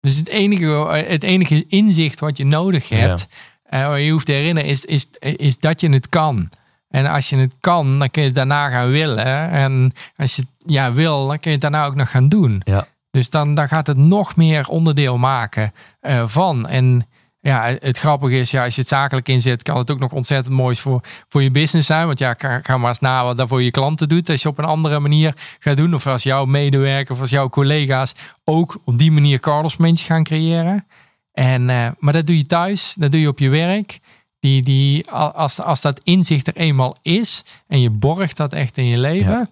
Dus 0.00 0.16
het 0.16 0.28
enige, 0.28 0.88
eh, 0.88 1.08
het 1.10 1.22
enige 1.22 1.64
inzicht 1.68 2.20
wat 2.20 2.36
je 2.36 2.44
nodig 2.44 2.88
Ja. 2.88 2.96
hebt... 2.96 3.28
eh, 3.62 3.86
waar 3.86 4.00
je 4.00 4.10
hoeft 4.12 4.26
te 4.26 4.32
herinneren, 4.32 4.70
is, 4.70 4.84
is, 4.84 5.06
is 5.20 5.58
dat 5.58 5.80
je 5.80 5.88
het 5.88 6.08
kan. 6.08 6.48
En 6.88 7.06
als 7.06 7.28
je 7.28 7.36
het 7.36 7.54
kan, 7.60 7.98
dan 7.98 8.10
kun 8.10 8.20
je 8.22 8.26
het 8.28 8.36
daarna 8.36 8.68
gaan 8.70 8.88
willen. 8.90 9.50
En 9.50 9.92
als 10.16 10.36
je 10.36 10.42
het 10.42 10.50
ja, 10.72 10.92
wil, 10.92 11.26
dan 11.26 11.38
kun 11.38 11.50
je 11.50 11.56
het 11.56 11.60
daarna 11.60 11.84
ook 11.84 11.94
nog 11.94 12.10
gaan 12.10 12.28
doen. 12.28 12.62
Ja. 12.64 12.88
Dus 13.10 13.30
dan, 13.30 13.54
dan 13.54 13.68
gaat 13.68 13.86
het 13.86 13.96
nog 13.96 14.36
meer 14.36 14.68
onderdeel 14.68 15.18
maken 15.18 15.72
eh, 16.00 16.26
van. 16.26 16.68
En 16.68 17.08
ja, 17.40 17.76
het 17.80 17.98
grappige 17.98 18.38
is, 18.38 18.50
ja, 18.50 18.64
als 18.64 18.74
je 18.74 18.80
het 18.80 18.90
zakelijk 18.90 19.28
inzet, 19.28 19.62
kan 19.62 19.76
het 19.76 19.90
ook 19.90 19.98
nog 19.98 20.12
ontzettend 20.12 20.54
moois 20.54 20.80
voor, 20.80 21.00
voor 21.28 21.42
je 21.42 21.50
business 21.50 21.86
zijn. 21.86 22.06
Want 22.06 22.18
ja, 22.18 22.34
ga, 22.38 22.60
ga 22.60 22.78
maar 22.78 22.88
eens 22.88 22.98
na 22.98 23.24
wat 23.24 23.36
dat 23.36 23.48
voor 23.48 23.62
je 23.62 23.70
klanten 23.70 24.08
doet. 24.08 24.28
Als 24.28 24.42
je 24.42 24.48
op 24.48 24.58
een 24.58 24.64
andere 24.64 24.98
manier 24.98 25.34
gaat 25.58 25.76
doen. 25.76 25.94
Of 25.94 26.06
als 26.06 26.22
jouw 26.22 26.44
medewerker 26.44 27.14
of 27.14 27.20
als 27.20 27.30
jouw 27.30 27.48
collega's 27.48 28.14
ook 28.44 28.80
op 28.84 28.98
die 28.98 29.12
manier 29.12 29.40
momentjes 29.42 30.06
gaan 30.06 30.24
creëren. 30.24 30.86
En, 31.32 31.70
eh, 31.70 31.88
maar 31.98 32.12
dat 32.12 32.26
doe 32.26 32.36
je 32.36 32.46
thuis, 32.46 32.94
dat 32.98 33.10
doe 33.10 33.20
je 33.20 33.28
op 33.28 33.38
je 33.38 33.48
werk. 33.48 33.98
Die, 34.40 34.62
die, 34.62 35.10
als, 35.10 35.60
als 35.60 35.80
dat 35.80 36.00
inzicht 36.02 36.46
er 36.46 36.56
eenmaal 36.56 36.96
is 37.02 37.44
en 37.66 37.80
je 37.80 37.90
borgt 37.90 38.36
dat 38.36 38.52
echt 38.52 38.76
in 38.76 38.84
je 38.84 38.98
leven. 38.98 39.50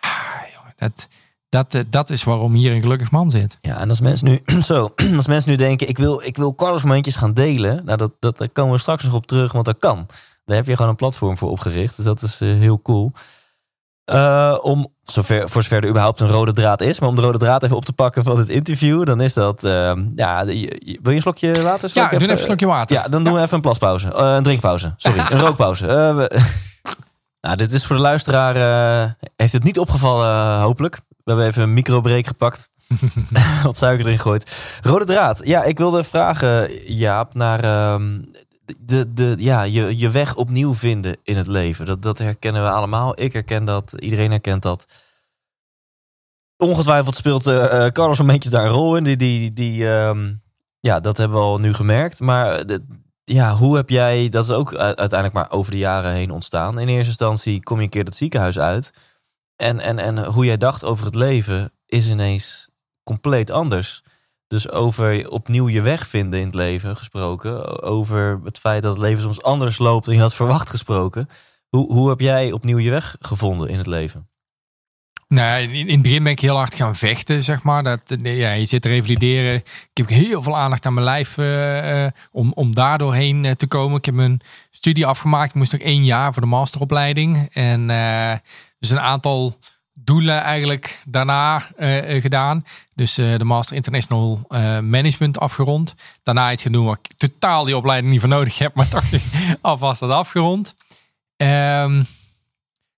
ah, 0.00 0.10
jongen, 0.54 0.74
dat, 0.76 1.08
dat, 1.48 1.74
eh, 1.74 1.80
dat 1.90 2.10
is 2.10 2.24
waarom 2.24 2.54
hier 2.54 2.72
een 2.72 2.80
gelukkig 2.80 3.10
man 3.10 3.30
zit. 3.30 3.58
Ja, 3.60 3.76
en 3.78 3.88
als 3.88 4.00
mensen 4.00 4.26
nu, 4.28 4.42
zo, 4.62 4.92
als 5.16 5.26
mensen 5.26 5.50
nu 5.50 5.56
denken, 5.56 5.88
ik 5.88 5.98
wil, 5.98 6.22
ik 6.24 6.36
wil 6.36 6.54
Carlos 6.54 6.82
momentjes 6.82 7.16
gaan 7.16 7.34
delen. 7.34 7.84
Nou, 7.84 7.98
dat, 7.98 8.12
dat, 8.20 8.38
daar 8.38 8.48
komen 8.48 8.72
we 8.74 8.78
straks 8.80 9.04
nog 9.04 9.14
op 9.14 9.26
terug, 9.26 9.52
want 9.52 9.64
dat 9.64 9.78
kan. 9.78 10.06
Daar 10.44 10.56
heb 10.56 10.66
je 10.66 10.74
gewoon 10.76 10.90
een 10.90 10.96
platform 10.96 11.38
voor 11.38 11.50
opgericht. 11.50 11.96
Dus 11.96 12.04
dat 12.04 12.22
is 12.22 12.40
eh, 12.40 12.48
heel 12.48 12.82
cool. 12.82 13.12
Eh, 14.04 14.58
om, 14.62 14.92
zover, 15.04 15.48
voor 15.48 15.62
zover 15.62 15.82
er 15.82 15.88
überhaupt 15.88 16.20
een 16.20 16.28
rode 16.28 16.52
draad 16.52 16.80
is, 16.80 17.00
maar 17.00 17.08
om 17.08 17.16
de 17.16 17.22
rode 17.22 17.38
draad 17.38 17.62
even 17.62 17.76
op 17.76 17.84
te 17.84 17.92
pakken 17.92 18.22
van 18.22 18.38
het 18.38 18.48
interview, 18.48 19.04
dan 19.06 19.20
is 19.20 19.32
dat, 19.34 19.64
eh, 19.64 19.92
ja, 20.14 20.44
wil 20.44 20.54
je 20.54 20.98
een 21.02 21.20
slokje 21.20 21.62
water? 21.62 21.88
Zal 21.88 22.02
Ja, 22.02 22.10
ik 22.10 22.18
doe 22.18 22.22
even 22.28 22.38
een 22.38 22.44
slokje 22.44 22.66
water. 22.66 22.96
Ja, 22.96 23.08
dan 23.08 23.24
doen 23.24 23.34
we 23.34 23.40
even 23.40 23.54
een 23.54 23.60
plaspauze. 23.60 24.14
Een 24.14 24.42
drinkpauze, 24.42 24.94
sorry, 24.96 25.18
een 25.18 25.40
rookpauze. 25.46 25.86
We- 25.86 26.40
nou, 27.40 27.56
dit 27.56 27.72
is 27.72 27.86
voor 27.86 27.96
de 27.96 28.02
luisteraar, 28.02 28.54
heeft 29.36 29.52
het 29.52 29.62
niet 29.64 29.78
opgevallen, 29.78 30.58
hopelijk. 30.60 31.00
We 31.34 31.34
hebben 31.34 31.52
even 31.52 31.62
een 31.68 31.74
microbreak 31.74 32.26
gepakt. 32.26 32.68
Wat 33.62 33.76
suiker 33.76 34.04
erin 34.06 34.18
gegooid. 34.18 34.78
Rode 34.82 35.04
draad. 35.04 35.40
Ja, 35.44 35.62
ik 35.64 35.78
wilde 35.78 36.04
vragen, 36.04 36.70
Jaap, 36.94 37.34
naar 37.34 37.64
ehm, 37.64 38.20
de, 38.80 39.12
de, 39.12 39.34
ja, 39.38 39.62
je, 39.62 39.98
je 39.98 40.10
weg 40.10 40.34
opnieuw 40.36 40.74
vinden 40.74 41.16
in 41.22 41.36
het 41.36 41.46
leven. 41.46 41.86
Dat, 41.86 42.02
dat 42.02 42.18
herkennen 42.18 42.62
we 42.62 42.70
allemaal. 42.70 43.20
Ik 43.20 43.32
herken 43.32 43.64
dat. 43.64 43.92
Iedereen 43.98 44.30
herkent 44.30 44.62
dat. 44.62 44.86
Ongetwijfeld 46.56 47.16
speelt 47.16 47.46
eh 47.46 47.86
eh, 47.86 47.92
Carlos 47.92 48.18
momentjes 48.18 48.52
daar 48.52 48.64
een 48.64 48.70
rol 48.70 48.96
in. 48.96 49.04
Die, 49.04 49.16
die, 49.16 49.52
die, 49.52 49.88
ehm, 49.90 50.32
ja, 50.80 51.00
dat 51.00 51.16
hebben 51.16 51.38
we 51.38 51.44
al 51.44 51.58
nu 51.58 51.74
gemerkt. 51.74 52.20
Maar 52.20 52.66
de- 52.66 52.86
ja, 53.24 53.54
hoe 53.54 53.76
heb 53.76 53.88
jij, 53.88 54.28
dat 54.28 54.44
is 54.44 54.50
ook 54.50 54.74
uiteindelijk 54.74 55.32
maar 55.32 55.50
over 55.50 55.70
de 55.72 55.78
jaren 55.78 56.12
heen 56.12 56.30
ontstaan. 56.30 56.78
In 56.78 56.88
eerste 56.88 57.08
instantie 57.08 57.62
kom 57.62 57.76
je 57.76 57.82
een 57.82 57.88
keer 57.88 58.04
dat 58.04 58.14
ziekenhuis 58.14 58.58
uit. 58.58 58.90
En, 59.58 59.80
en, 59.80 59.98
en 59.98 60.24
hoe 60.24 60.44
jij 60.44 60.56
dacht 60.56 60.84
over 60.84 61.04
het 61.06 61.14
leven 61.14 61.72
is 61.86 62.10
ineens 62.10 62.68
compleet 63.02 63.50
anders. 63.50 64.02
Dus 64.46 64.70
over 64.70 65.30
opnieuw 65.30 65.68
je 65.68 65.80
weg 65.80 66.06
vinden 66.06 66.40
in 66.40 66.46
het 66.46 66.54
leven 66.54 66.96
gesproken. 66.96 67.82
Over 67.82 68.40
het 68.44 68.58
feit 68.58 68.82
dat 68.82 68.92
het 68.92 69.00
leven 69.00 69.22
soms 69.22 69.42
anders 69.42 69.78
loopt 69.78 70.04
dan 70.04 70.14
je 70.14 70.20
had 70.20 70.34
verwacht 70.34 70.70
gesproken. 70.70 71.28
Hoe, 71.68 71.92
hoe 71.92 72.08
heb 72.08 72.20
jij 72.20 72.52
opnieuw 72.52 72.78
je 72.78 72.90
weg 72.90 73.16
gevonden 73.20 73.68
in 73.68 73.78
het 73.78 73.86
leven? 73.86 74.28
Nou, 75.28 75.62
in, 75.62 75.70
in 75.70 75.88
het 75.88 76.02
begin 76.02 76.22
ben 76.22 76.32
ik 76.32 76.40
heel 76.40 76.56
hard 76.56 76.74
gaan 76.74 76.96
vechten, 76.96 77.42
zeg 77.42 77.62
maar. 77.62 77.82
Dat, 77.82 78.00
ja, 78.22 78.52
je 78.52 78.64
zit 78.64 78.82
te 78.82 78.88
revalideren. 78.88 79.54
Ik 79.54 79.90
heb 79.92 80.08
heel 80.08 80.42
veel 80.42 80.56
aandacht 80.56 80.86
aan 80.86 80.94
mijn 80.94 81.06
lijf 81.06 81.38
eh, 81.38 82.04
eh, 82.04 82.12
om, 82.32 82.52
om 82.54 82.74
daar 82.74 82.98
doorheen 82.98 83.44
eh, 83.44 83.52
te 83.52 83.66
komen. 83.66 83.98
Ik 83.98 84.04
heb 84.04 84.14
mijn 84.14 84.40
studie 84.70 85.06
afgemaakt. 85.06 85.48
Ik 85.48 85.54
moest 85.54 85.72
nog 85.72 85.80
één 85.80 86.04
jaar 86.04 86.32
voor 86.32 86.42
de 86.42 86.48
masteropleiding. 86.48 87.48
En 87.52 87.90
dus 88.78 88.90
een 88.90 89.00
aantal 89.00 89.58
doelen 90.04 90.42
eigenlijk 90.42 91.02
daarna 91.06 91.66
eh, 91.76 92.16
eh, 92.16 92.22
gedaan. 92.22 92.64
Dus 92.94 93.18
eh, 93.18 93.38
de 93.38 93.44
Master 93.44 93.76
International 93.76 94.46
Management 94.80 95.38
afgerond. 95.38 95.94
Daarna 96.22 96.52
iets 96.52 96.62
gaan 96.62 96.72
doen 96.72 96.84
waar 96.84 96.98
ik 97.02 97.16
totaal 97.16 97.64
die 97.64 97.76
opleiding 97.76 98.12
niet 98.12 98.20
voor 98.20 98.28
nodig 98.28 98.58
heb, 98.58 98.74
maar 98.76 98.88
toch 98.88 99.04
alvast 99.60 100.00
dat 100.00 100.10
afgerond. 100.10 100.74
Ehm 101.36 102.02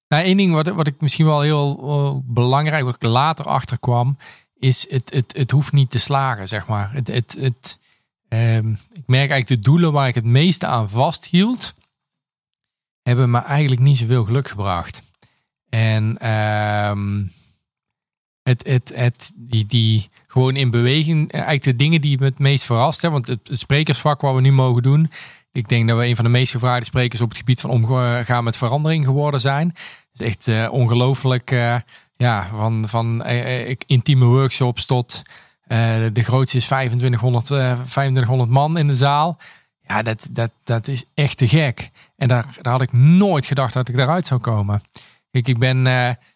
nou, 0.09 0.25
één 0.25 0.37
ding 0.37 0.53
wat, 0.53 0.69
wat 0.69 0.87
ik 0.87 1.01
misschien 1.01 1.27
wel 1.27 1.41
heel 1.41 2.23
belangrijk, 2.27 2.85
wat 2.85 2.95
ik 2.95 3.03
later 3.03 3.45
achter 3.47 3.79
kwam, 3.79 4.17
is 4.59 4.91
het, 4.91 5.11
het, 5.15 5.33
het 5.37 5.51
hoeft 5.51 5.73
niet 5.73 5.91
te 5.91 5.99
slagen, 5.99 6.49
zeg 6.49 6.67
maar. 6.67 6.93
Het, 6.93 7.07
het, 7.07 7.37
het, 7.41 7.79
ehm, 8.29 8.71
ik 8.71 9.07
merk 9.07 9.31
eigenlijk 9.31 9.49
de 9.49 9.71
doelen 9.71 9.93
waar 9.93 10.09
ik 10.09 10.15
het 10.15 10.25
meeste 10.25 10.67
aan 10.67 10.91
vasthield, 10.91 11.75
hebben 13.03 13.31
me 13.31 13.39
eigenlijk 13.39 13.81
niet 13.81 13.99
zoveel 13.99 14.25
geluk 14.25 14.49
gebracht. 14.49 15.03
En 15.71 16.19
ehm, 16.19 17.23
het, 18.43 18.67
het, 18.67 18.93
het, 18.95 19.33
die, 19.37 19.67
die 19.67 20.09
gewoon 20.27 20.57
in 20.57 20.71
beweging, 20.71 21.33
eigenlijk 21.33 21.65
de 21.65 21.77
dingen 21.77 22.01
die 22.01 22.19
me 22.19 22.25
het 22.25 22.39
meest 22.39 22.65
verrast 22.65 23.01
want 23.01 23.27
het 23.27 23.41
sprekersvak 23.43 24.21
wat 24.21 24.35
we 24.35 24.41
nu 24.41 24.53
mogen 24.53 24.83
doen, 24.83 25.11
ik 25.53 25.69
denk 25.69 25.89
dat 25.89 25.99
we 25.99 26.07
een 26.07 26.17
van 26.17 26.25
de 26.25 26.31
meest 26.31 26.53
gevraagde 26.53 26.85
sprekers 26.85 27.21
op 27.21 27.29
het 27.29 27.39
gebied 27.39 27.61
van 27.61 27.71
omgaan 27.71 28.45
met 28.45 28.57
verandering 28.57 29.05
geworden 29.05 29.41
zijn. 29.41 29.73
Is 30.13 30.21
echt 30.21 30.49
uh, 30.49 30.73
ongelooflijk, 30.73 31.51
uh, 31.51 31.77
ja, 32.13 32.49
van, 32.57 32.85
van 32.89 33.25
intieme 33.87 34.25
workshops 34.25 34.87
tot 34.87 35.23
de 36.13 36.23
grootste 36.23 36.57
is 36.57 36.65
2500, 36.65 37.45
2500 37.45 38.51
man 38.51 38.79
in 38.79 38.87
de 38.87 38.95
zaal. 38.95 39.39
Ja, 39.91 40.03
dat, 40.03 40.29
dat, 40.33 40.51
dat 40.65 40.89
is 40.89 41.05
echt 41.15 41.37
te 41.37 41.49
gek. 41.49 41.91
En 42.17 42.29
daar, 42.29 42.59
daar 42.63 42.73
had 42.73 42.83
ik 42.83 42.93
nooit 42.93 43.47
gedacht 43.47 43.73
dat 43.73 43.89
ik 43.89 43.97
daaruit 43.97 44.27
zou 44.27 44.41
komen. 44.41 44.83
Kijk, 45.31 45.49
ik 45.49 45.59
ben 45.59 45.83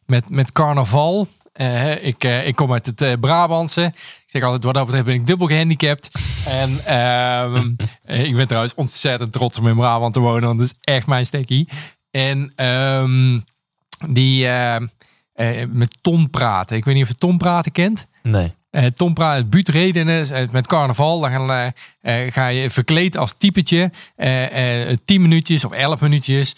met, 0.07 0.31
met 0.31 0.53
carnaval. 0.53 1.29
Uh, 1.61 2.05
ik, 2.05 2.25
uh, 2.25 2.47
ik 2.47 2.55
kom 2.55 2.73
uit 2.73 2.87
het 2.87 3.03
uh, 3.03 3.13
Brabantse. 3.21 3.83
Ik 3.95 4.23
zeg 4.27 4.43
altijd, 4.43 4.65
wat 4.65 4.75
dat 4.75 4.85
betreft 4.85 5.07
ben 5.07 5.15
ik 5.15 5.27
dubbel 5.27 5.47
gehandicapt. 5.47 6.11
en 6.45 6.71
ik 8.27 8.37
ben 8.37 8.47
trouwens 8.47 8.75
ontzettend 8.75 9.33
trots 9.33 9.59
om 9.59 9.69
in 9.69 9.77
Brabant 9.77 10.15
te 10.15 10.21
wonen, 10.21 10.47
want 10.47 10.59
dat 10.59 10.67
is 10.67 10.75
echt 10.81 11.07
mijn 11.07 11.27
stekkie. 11.27 11.69
En 12.11 12.67
um, 12.67 13.45
die 14.11 14.49
met 15.69 15.99
Tom 16.01 16.31
praten. 16.31 16.77
Ik 16.77 16.85
weet 16.85 16.95
niet 16.95 17.03
of 17.03 17.09
je 17.09 17.15
Tom 17.15 17.39
praten 17.39 17.73
kent. 17.73 18.07
Nee. 18.23 18.53
Tom 18.95 19.15
praat 19.15 19.51
buurtredenen 19.51 20.49
met 20.51 20.67
carnaval. 20.67 21.21
Dan 21.21 21.31
gaan, 21.31 21.73
ga 22.33 22.47
je 22.47 22.71
verkleed 22.71 23.17
als 23.17 23.35
typetje. 23.39 23.91
tien 25.05 25.23
minuutjes 25.23 25.65
of 25.65 25.73
elf 25.73 26.01
minuutjes. 26.01 26.57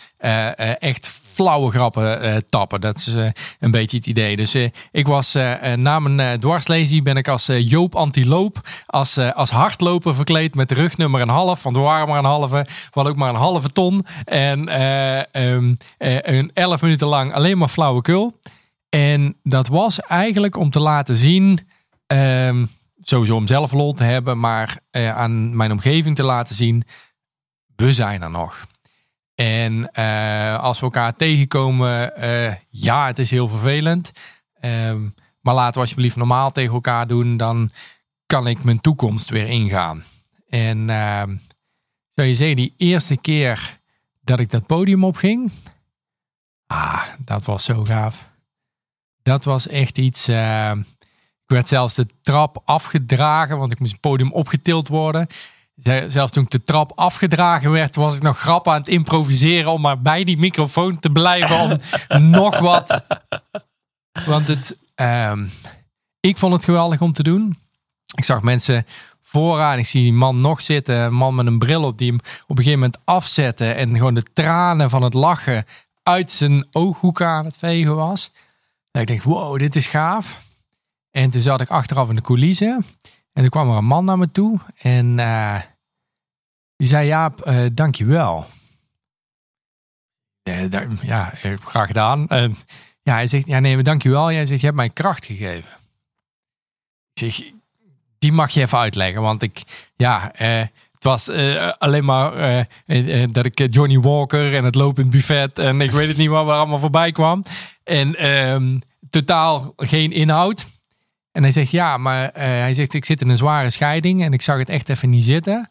echt 0.79 1.07
flauwe 1.37 1.71
grappen 1.71 2.45
tappen. 2.45 2.81
Dat 2.81 2.97
is 2.97 3.15
een 3.59 3.71
beetje 3.71 3.97
het 3.97 4.07
idee. 4.07 4.37
Dus 4.37 4.55
ik 4.91 5.07
was 5.07 5.33
na 5.77 5.99
mijn 5.99 6.41
dwarslesie 6.41 7.03
ben 7.03 7.17
ik 7.17 7.29
als 7.29 7.47
Joop 7.47 7.95
Antiloop. 7.95 8.61
Als, 8.87 9.19
als 9.19 9.51
hardloper 9.51 10.15
verkleed 10.15 10.55
met 10.55 10.73
rugnummer 10.73 11.21
een 11.21 11.29
half. 11.29 11.63
Want 11.63 11.77
we 11.77 11.83
waren 11.83 12.09
maar 12.09 12.19
een 12.19 12.25
halve. 12.25 12.67
Hadden 12.91 13.13
ook 13.13 13.19
maar 13.19 13.29
een 13.29 13.35
halve 13.35 13.69
ton. 13.69 14.05
En 14.25 14.83
um, 15.43 15.77
een 15.99 16.51
elf 16.55 16.83
minuten 16.83 17.07
lang 17.07 17.35
alleen 17.35 17.59
maar 17.59 17.69
flauwekul. 17.69 18.41
En 18.89 19.37
dat 19.43 19.69
was 19.69 20.01
eigenlijk 20.01 20.57
om 20.57 20.71
te 20.71 20.81
laten 20.81 21.17
zien... 21.17 21.69
Um, 22.13 22.69
sowieso 23.01 23.37
om 23.37 23.47
zelf 23.47 23.73
lol 23.73 23.93
te 23.93 24.05
hebben, 24.05 24.41
maar 24.41 24.79
aan 24.91 25.57
mijn 25.57 25.73
omgeving 25.73 26.17
te 26.17 26.23
laten 26.23 26.55
zien, 26.55 26.85
we 27.77 27.93
zijn 27.93 28.23
er 28.23 28.31
nog. 28.31 28.67
En 29.37 29.91
uh, 29.99 30.59
als 30.59 30.79
we 30.79 30.85
elkaar 30.85 31.17
tegenkomen, 31.17 32.13
uh, 32.25 32.55
ja, 32.69 33.07
het 33.07 33.19
is 33.19 33.31
heel 33.31 33.49
vervelend. 33.49 34.13
Um, 34.61 35.15
maar 35.41 35.55
laten 35.55 35.75
we 35.75 35.81
alsjeblieft 35.81 36.17
normaal 36.17 36.53
tegen 36.53 36.75
elkaar 36.75 37.07
doen, 37.07 37.37
dan 37.37 37.71
kan 38.27 38.47
ik 38.47 38.65
mijn 38.65 38.81
toekomst 38.81 39.29
weer 39.29 39.47
ingaan. 39.47 40.05
En 40.49 40.91
ehm, 40.91 41.37
zou 42.11 42.29
je 42.29 42.35
zeggen, 42.35 42.57
die 42.57 42.75
eerste 42.77 43.17
keer 43.17 43.81
dat 44.21 44.39
ik 44.39 44.51
dat 44.51 44.67
podium 44.67 45.05
opging, 45.05 45.53
ah, 46.67 47.03
dat 47.19 47.45
was 47.45 47.65
zo 47.65 47.85
gaaf. 47.85 48.29
Dat 49.23 49.45
was 49.45 49.69
echt 49.69 49.99
iets. 49.99 50.29
Ik 50.29 51.53
werd 51.53 51.69
zelfs 51.69 51.95
de 51.95 52.07
trap 52.21 52.63
afgedragen, 52.65 53.59
want 53.59 53.73
ik 53.73 53.79
moest 53.79 53.93
het 53.93 54.01
podium 54.01 54.33
opgetild 54.33 54.89
worden. 54.89 55.27
Zelfs 56.09 56.33
toen 56.33 56.43
ik 56.43 56.51
de 56.51 56.63
trap 56.63 56.93
afgedragen 56.95 57.71
werd, 57.71 57.97
was 57.97 58.17
ik 58.17 58.23
nog 58.23 58.39
grappen 58.39 58.73
aan 58.73 58.81
het 58.81 58.89
improviseren 58.89 59.73
om 59.73 59.81
maar 59.81 60.01
bij 60.01 60.25
die 60.25 60.39
microfoon 60.39 60.99
te 60.99 61.11
blijven. 61.11 61.81
Om 62.09 62.31
nog 62.41 62.59
wat. 62.59 63.03
Want 64.27 64.47
het, 64.47 64.79
um, 64.95 65.51
ik 66.21 66.37
vond 66.37 66.53
het 66.53 66.65
geweldig 66.65 67.01
om 67.01 67.13
te 67.13 67.23
doen. 67.23 67.59
Ik 68.17 68.25
zag 68.25 68.43
mensen 68.43 68.87
vooraan. 69.23 69.79
Ik 69.79 69.87
zie 69.87 70.03
die 70.03 70.13
man 70.13 70.41
nog 70.41 70.61
zitten. 70.61 70.97
Een 70.97 71.15
man 71.15 71.35
met 71.35 71.47
een 71.47 71.59
bril 71.59 71.85
op 71.85 71.99
die 71.99 72.09
hem 72.09 72.19
op 72.19 72.59
een 72.59 72.65
gegeven 72.65 72.79
moment 72.79 73.01
afzette. 73.05 73.73
En 73.73 73.97
gewoon 73.97 74.15
de 74.15 74.33
tranen 74.33 74.91
van 74.91 75.03
het 75.03 75.15
lachen 75.15 75.65
uit 76.03 76.31
zijn 76.31 76.67
ooghoeken 76.73 77.27
aan 77.27 77.45
het 77.45 77.57
vegen 77.57 77.97
was. 77.97 78.33
Ik 78.91 79.07
denk, 79.07 79.23
wow, 79.23 79.59
dit 79.59 79.77
is 79.77 79.87
gaaf. 79.87 80.45
En 81.11 81.31
toen 81.31 81.41
zat 81.41 81.61
ik 81.61 81.69
achteraf 81.69 82.09
in 82.09 82.15
de 82.15 82.23
coulissen. 82.23 82.85
En 83.37 83.43
toen 83.43 83.51
kwam 83.51 83.71
er 83.71 83.77
een 83.77 83.85
man 83.85 84.05
naar 84.05 84.19
me 84.19 84.31
toe. 84.31 84.59
En 84.79 85.19
uh, 85.19 85.61
die 86.77 86.87
zei, 86.87 87.07
Jaap, 87.07 87.47
uh, 87.47 87.67
dankjewel. 87.73 88.47
Ja, 91.03 91.33
graag 91.65 91.87
gedaan. 91.87 92.27
Ja, 93.03 93.15
hij 93.15 93.27
zegt, 93.27 93.47
ja 93.47 93.59
nee, 93.59 93.75
maar 93.75 93.85
dankjewel. 93.85 94.33
Jij 94.33 94.47
zegt, 94.47 94.61
je 94.61 94.67
hebt 94.67 94.79
mij 94.79 94.91
kracht 94.91 95.25
gegeven. 95.25 95.71
Ik 97.13 97.19
zeg, 97.33 97.51
die 98.19 98.33
mag 98.33 98.51
je 98.51 98.61
even 98.61 98.79
uitleggen. 98.79 99.23
Want 99.23 99.43
ik, 99.43 99.63
ja, 99.97 100.31
het 100.35 101.01
was 101.01 101.31
alleen 101.79 102.05
maar 102.05 102.67
dat 103.33 103.45
ik 103.45 103.75
Johnny 103.75 104.01
Walker 104.01 104.55
en 104.55 104.65
het 104.65 104.75
lopend 104.75 105.11
buffet 105.11 105.59
en 105.59 105.81
ik 105.81 105.91
weet 105.91 106.09
het 106.09 106.17
niet 106.17 106.29
wat 106.29 106.47
er 106.47 106.53
allemaal 106.53 106.79
voorbij 106.79 107.13
kwam. 107.13 107.45
En 107.85 108.17
ehm, 108.17 108.79
totaal 109.11 109.73
geen 109.77 110.13
inhoud. 110.13 110.67
En 111.37 111.43
hij 111.43 111.53
zegt, 111.53 111.71
ja, 111.71 111.97
maar 111.97 112.25
uh, 112.25 112.43
hij 112.43 112.75
zegt, 112.75 112.95
ik 112.95 113.05
zit 113.05 113.21
in 113.21 113.29
een 113.29 113.37
zware 113.37 113.71
scheiding 113.71 114.23
en 114.23 114.33
ik 114.33 114.43
zag 114.43 114.59
het 114.59 114.69
echt 114.69 114.89
even 114.89 115.11
niet 115.11 115.25
zitten. 115.25 115.71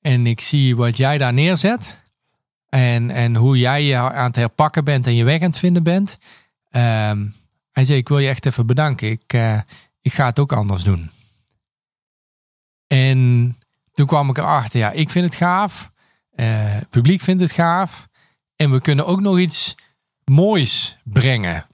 En 0.00 0.26
ik 0.26 0.40
zie 0.40 0.76
wat 0.76 0.96
jij 0.96 1.18
daar 1.18 1.32
neerzet. 1.32 2.00
En, 2.68 3.10
en 3.10 3.34
hoe 3.36 3.58
jij 3.58 3.82
je 3.82 3.96
aan 3.96 4.26
het 4.26 4.36
herpakken 4.36 4.84
bent 4.84 5.06
en 5.06 5.14
je 5.14 5.24
weg 5.24 5.40
aan 5.40 5.48
het 5.48 5.58
vinden 5.58 5.82
bent. 5.82 6.16
Um, 6.70 7.34
hij 7.72 7.84
zei, 7.84 7.98
ik 7.98 8.08
wil 8.08 8.18
je 8.18 8.28
echt 8.28 8.46
even 8.46 8.66
bedanken. 8.66 9.10
Ik, 9.10 9.32
uh, 9.32 9.60
ik 10.00 10.12
ga 10.12 10.26
het 10.26 10.38
ook 10.38 10.52
anders 10.52 10.82
doen. 10.82 11.10
En 12.86 13.56
toen 13.92 14.06
kwam 14.06 14.30
ik 14.30 14.38
erachter, 14.38 14.80
ja, 14.80 14.90
ik 14.90 15.10
vind 15.10 15.24
het 15.24 15.34
gaaf. 15.34 15.90
Uh, 16.36 16.46
het 16.50 16.90
publiek 16.90 17.20
vindt 17.20 17.42
het 17.42 17.52
gaaf. 17.52 18.08
En 18.56 18.70
we 18.70 18.80
kunnen 18.80 19.06
ook 19.06 19.20
nog 19.20 19.38
iets 19.38 19.74
moois 20.24 20.98
brengen. 21.04 21.66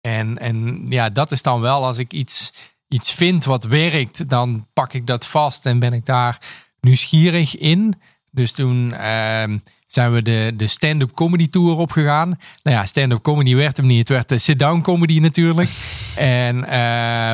En, 0.00 0.38
en 0.38 0.86
ja, 0.88 1.10
dat 1.10 1.32
is 1.32 1.42
dan 1.42 1.60
wel 1.60 1.84
als 1.84 1.98
ik 1.98 2.12
iets, 2.12 2.52
iets 2.88 3.12
vind 3.12 3.44
wat 3.44 3.64
werkt, 3.64 4.28
dan 4.28 4.66
pak 4.72 4.92
ik 4.92 5.06
dat 5.06 5.26
vast 5.26 5.66
en 5.66 5.78
ben 5.78 5.92
ik 5.92 6.06
daar 6.06 6.38
nieuwsgierig 6.80 7.56
in. 7.56 7.94
Dus 8.30 8.52
toen 8.52 8.88
uh, 8.88 9.44
zijn 9.86 10.12
we 10.12 10.22
de, 10.22 10.52
de 10.56 10.66
stand-up 10.66 11.12
comedy 11.12 11.48
tour 11.48 11.76
opgegaan. 11.76 12.38
Nou 12.62 12.76
ja, 12.76 12.86
stand-up 12.86 13.22
comedy 13.22 13.54
werd 13.54 13.76
hem 13.76 13.86
niet. 13.86 13.98
Het 13.98 14.08
werd 14.08 14.28
de 14.28 14.38
sit-down 14.38 14.80
comedy 14.80 15.18
natuurlijk. 15.18 15.70
en 16.16 16.56
uh, 16.56 17.32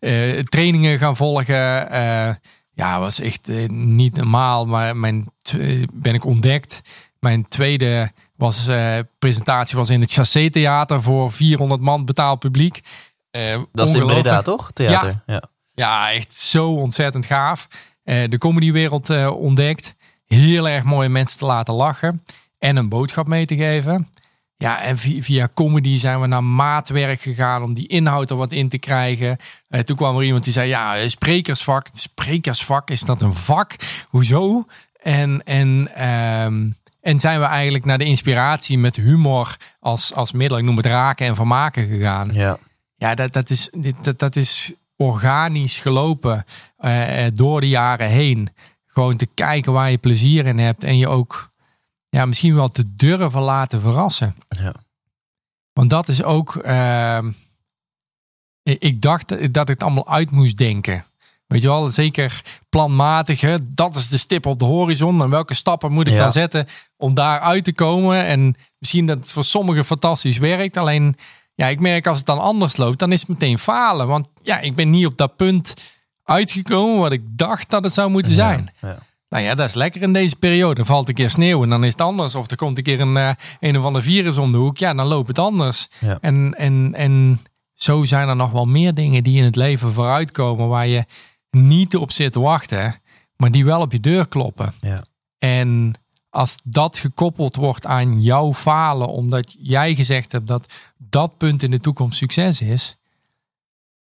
uh, 0.00 0.42
trainingen 0.42 0.98
gaan 0.98 1.16
volgen. 1.16 1.92
Uh, 1.92 2.30
ja, 2.72 3.00
was 3.00 3.20
echt 3.20 3.48
uh, 3.48 3.68
niet 3.68 4.16
normaal. 4.16 4.66
Maar 4.66 4.96
mijn 4.96 5.26
ben 5.92 6.14
ik 6.14 6.24
ontdekt. 6.24 6.80
Mijn 7.20 7.48
tweede 7.48 8.12
was, 8.38 8.68
uh, 8.68 8.98
presentatie 9.18 9.76
was 9.76 9.90
in 9.90 10.00
het 10.00 10.12
Chassé 10.12 10.50
Theater 10.50 11.02
voor 11.02 11.32
400 11.32 11.80
man 11.80 12.04
betaald 12.04 12.38
publiek. 12.38 12.80
Uh, 13.30 13.62
dat 13.72 13.88
is 13.88 13.94
in 13.94 14.06
Breda, 14.06 14.42
toch? 14.42 14.72
Theater. 14.72 15.22
Ja, 15.26 15.34
ja. 15.34 15.42
ja 15.74 16.12
echt 16.12 16.34
zo 16.34 16.72
ontzettend 16.74 17.26
gaaf. 17.26 17.68
Uh, 18.04 18.28
de 18.28 18.38
comedywereld 18.38 19.26
ontdekt. 19.30 19.94
Heel 20.26 20.68
erg 20.68 20.84
mooie 20.84 21.08
mensen 21.08 21.38
te 21.38 21.44
laten 21.44 21.74
lachen. 21.74 22.22
En 22.58 22.76
een 22.76 22.88
boodschap 22.88 23.26
mee 23.26 23.46
te 23.46 23.56
geven. 23.56 24.08
Ja, 24.56 24.82
en 24.82 24.98
via, 24.98 25.22
via 25.22 25.48
comedy 25.54 25.96
zijn 25.96 26.20
we 26.20 26.26
naar 26.26 26.44
maatwerk 26.44 27.20
gegaan 27.20 27.62
om 27.62 27.74
die 27.74 27.88
inhoud 27.88 28.30
er 28.30 28.36
wat 28.36 28.52
in 28.52 28.68
te 28.68 28.78
krijgen. 28.78 29.38
toen 29.84 29.96
kwam 29.96 30.16
er 30.16 30.24
iemand 30.24 30.44
die 30.44 30.52
zei, 30.52 30.68
ja, 30.68 31.08
sprekersvak. 31.08 31.88
Sprekersvak, 31.92 32.90
is 32.90 33.00
dat 33.00 33.22
een 33.22 33.34
vak? 33.34 33.76
Hoezo? 34.08 34.66
En, 35.02 35.42
en 35.44 35.90
ehm, 35.94 36.70
en 37.00 37.20
zijn 37.20 37.40
we 37.40 37.44
eigenlijk 37.46 37.84
naar 37.84 37.98
de 37.98 38.04
inspiratie 38.04 38.78
met 38.78 38.96
humor 38.96 39.56
als, 39.80 40.14
als 40.14 40.32
middel, 40.32 40.58
ik 40.58 40.64
noem 40.64 40.76
het 40.76 40.86
raken 40.86 41.26
en 41.26 41.34
vermaken 41.36 41.86
gegaan. 41.86 42.30
Ja, 42.32 42.58
ja 42.96 43.14
dat, 43.14 43.32
dat, 43.32 43.50
is, 43.50 43.70
dat, 44.02 44.18
dat 44.18 44.36
is 44.36 44.72
organisch 44.96 45.78
gelopen 45.78 46.44
uh, 46.80 47.26
door 47.32 47.60
de 47.60 47.68
jaren 47.68 48.08
heen. 48.08 48.48
Gewoon 48.86 49.16
te 49.16 49.26
kijken 49.26 49.72
waar 49.72 49.90
je 49.90 49.98
plezier 49.98 50.46
in 50.46 50.58
hebt 50.58 50.84
en 50.84 50.96
je 50.96 51.08
ook 51.08 51.50
ja, 52.08 52.26
misschien 52.26 52.54
wel 52.54 52.68
te 52.68 52.94
durven 52.94 53.40
laten 53.40 53.80
verrassen. 53.80 54.34
Ja. 54.48 54.74
Want 55.72 55.90
dat 55.90 56.08
is 56.08 56.22
ook. 56.22 56.56
ehm, 56.56 57.30
ik 58.62 58.82
ik 58.82 59.00
dacht 59.00 59.28
dat 59.28 59.68
ik 59.68 59.74
het 59.74 59.82
allemaal 59.82 60.08
uit 60.08 60.30
moest 60.30 60.58
denken. 60.58 61.04
Weet 61.46 61.62
je 61.62 61.68
wel, 61.68 61.90
zeker 61.90 62.42
planmatig. 62.68 63.40
Hè? 63.40 63.56
Dat 63.74 63.94
is 63.94 64.08
de 64.08 64.16
stip 64.18 64.46
op 64.46 64.58
de 64.58 64.64
horizon. 64.64 65.22
En 65.22 65.30
welke 65.30 65.54
stappen 65.54 65.92
moet 65.92 66.06
ik 66.06 66.12
Ja. 66.12 66.18
dan 66.18 66.32
zetten 66.32 66.66
om 66.98 67.14
daar 67.14 67.40
uit 67.40 67.64
te 67.64 67.72
komen? 67.72 68.24
En 68.24 68.54
misschien 68.78 69.06
dat 69.06 69.18
het 69.18 69.32
voor 69.32 69.44
sommigen 69.44 69.84
fantastisch 69.84 70.38
werkt. 70.38 70.76
Alleen, 70.76 71.16
ja, 71.54 71.66
ik 71.66 71.80
merk 71.80 72.06
als 72.06 72.18
het 72.18 72.26
dan 72.26 72.38
anders 72.38 72.76
loopt, 72.76 72.98
dan 72.98 73.12
is 73.12 73.20
het 73.20 73.28
meteen 73.28 73.58
falen. 73.58 74.06
Want 74.06 74.28
ja, 74.42 74.60
ik 74.60 74.74
ben 74.74 74.90
niet 74.90 75.06
op 75.06 75.16
dat 75.16 75.36
punt 75.36 75.74
uitgekomen 76.24 76.98
wat 76.98 77.12
ik 77.12 77.22
dacht 77.28 77.70
dat 77.70 77.84
het 77.84 77.94
zou 77.94 78.10
moeten 78.10 78.32
zijn. 78.32 78.72
Ja. 78.80 78.98
Nou 79.28 79.44
ja, 79.44 79.54
dat 79.54 79.68
is 79.68 79.74
lekker 79.74 80.02
in 80.02 80.12
deze 80.12 80.36
periode. 80.36 80.74
Dan 80.74 80.86
valt 80.86 81.08
een 81.08 81.14
keer 81.14 81.30
sneeuw 81.30 81.62
en 81.62 81.68
dan 81.68 81.84
is 81.84 81.92
het 81.92 82.00
anders. 82.00 82.34
Of 82.34 82.50
er 82.50 82.56
komt 82.56 82.78
een 82.78 82.84
keer 82.84 83.00
een, 83.00 83.16
eh, 83.16 83.30
een 83.60 83.78
of 83.78 83.84
ander 83.84 84.02
virus 84.02 84.36
om 84.36 84.52
de 84.52 84.58
hoek. 84.58 84.78
Ja, 84.78 84.94
dan 84.94 85.06
loopt 85.06 85.28
het 85.28 85.38
anders. 85.38 85.88
Ja. 85.98 86.18
En, 86.20 86.54
en, 86.58 86.94
en 86.94 87.40
zo 87.74 88.04
zijn 88.04 88.28
er 88.28 88.36
nog 88.36 88.50
wel 88.50 88.66
meer 88.66 88.94
dingen 88.94 89.22
die 89.22 89.38
in 89.38 89.44
het 89.44 89.56
leven 89.56 89.92
vooruitkomen 89.92 90.68
waar 90.68 90.86
je 90.86 91.04
niet 91.50 91.96
op 91.96 92.12
zit 92.12 92.32
te 92.32 92.40
wachten, 92.40 92.94
maar 93.36 93.50
die 93.50 93.64
wel 93.64 93.80
op 93.80 93.92
je 93.92 94.00
deur 94.00 94.28
kloppen. 94.28 94.72
Ja. 94.80 95.02
En 95.38 95.94
als 96.30 96.60
dat 96.64 96.98
gekoppeld 96.98 97.56
wordt 97.56 97.86
aan 97.86 98.22
jouw 98.22 98.54
falen, 98.54 99.08
omdat 99.08 99.56
jij 99.58 99.94
gezegd 99.94 100.32
hebt 100.32 100.46
dat 100.46 100.72
dat 100.96 101.36
punt 101.36 101.62
in 101.62 101.70
de 101.70 101.80
toekomst 101.80 102.18
succes 102.18 102.60
is, 102.60 102.96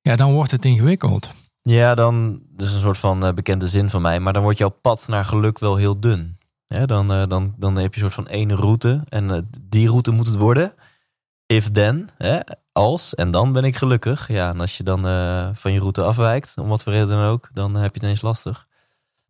ja, 0.01 0.17
dan 0.17 0.33
wordt 0.33 0.51
het 0.51 0.65
ingewikkeld. 0.65 1.31
Ja, 1.63 1.95
dan, 1.95 2.43
dat 2.49 2.69
is 2.69 2.75
een 2.75 2.81
soort 2.81 2.99
van 2.99 3.25
eh, 3.25 3.33
bekende 3.33 3.69
zin 3.69 3.91
van 3.91 4.03
mij, 4.03 4.21
maar 4.21 4.33
dan 4.33 4.43
wordt 4.43 4.59
jouw 4.59 4.79
pad 4.81 5.09
naar 5.09 5.25
geluk 5.25 5.59
wel 5.59 5.77
heel 5.77 6.01
dun. 6.01 6.39
Dan, 6.69 7.13
eh, 7.13 7.27
dan, 7.27 7.55
dan 7.57 7.79
heb 7.79 7.95
je 7.95 8.03
een 8.03 8.11
soort 8.11 8.27
van 8.27 8.35
één 8.35 8.57
route 8.57 9.03
en 9.09 9.31
eh, 9.31 9.39
die 9.61 9.89
route 9.89 10.11
moet 10.11 10.27
het 10.27 10.37
worden. 10.37 10.75
If 11.47 11.71
then, 11.71 12.09
hè, 12.19 12.41
als 12.73 13.15
en 13.15 13.31
dan 13.31 13.53
ben 13.53 13.65
ik 13.65 13.77
gelukkig. 13.77 14.29
Ja, 14.29 14.49
en 14.49 14.61
als 14.61 14.77
je 14.77 14.83
dan 14.83 15.01
van 15.55 15.73
je 15.73 15.79
route 15.79 16.03
afwijkt, 16.03 16.59
om 16.59 16.69
wat 16.69 16.83
voor 16.83 16.93
reden 16.93 17.09
dan 17.09 17.23
ook, 17.23 17.51
dan 17.53 17.75
heb 17.75 17.89
je 17.89 17.95
het 17.95 18.03
ineens 18.03 18.23
lastig. 18.23 18.67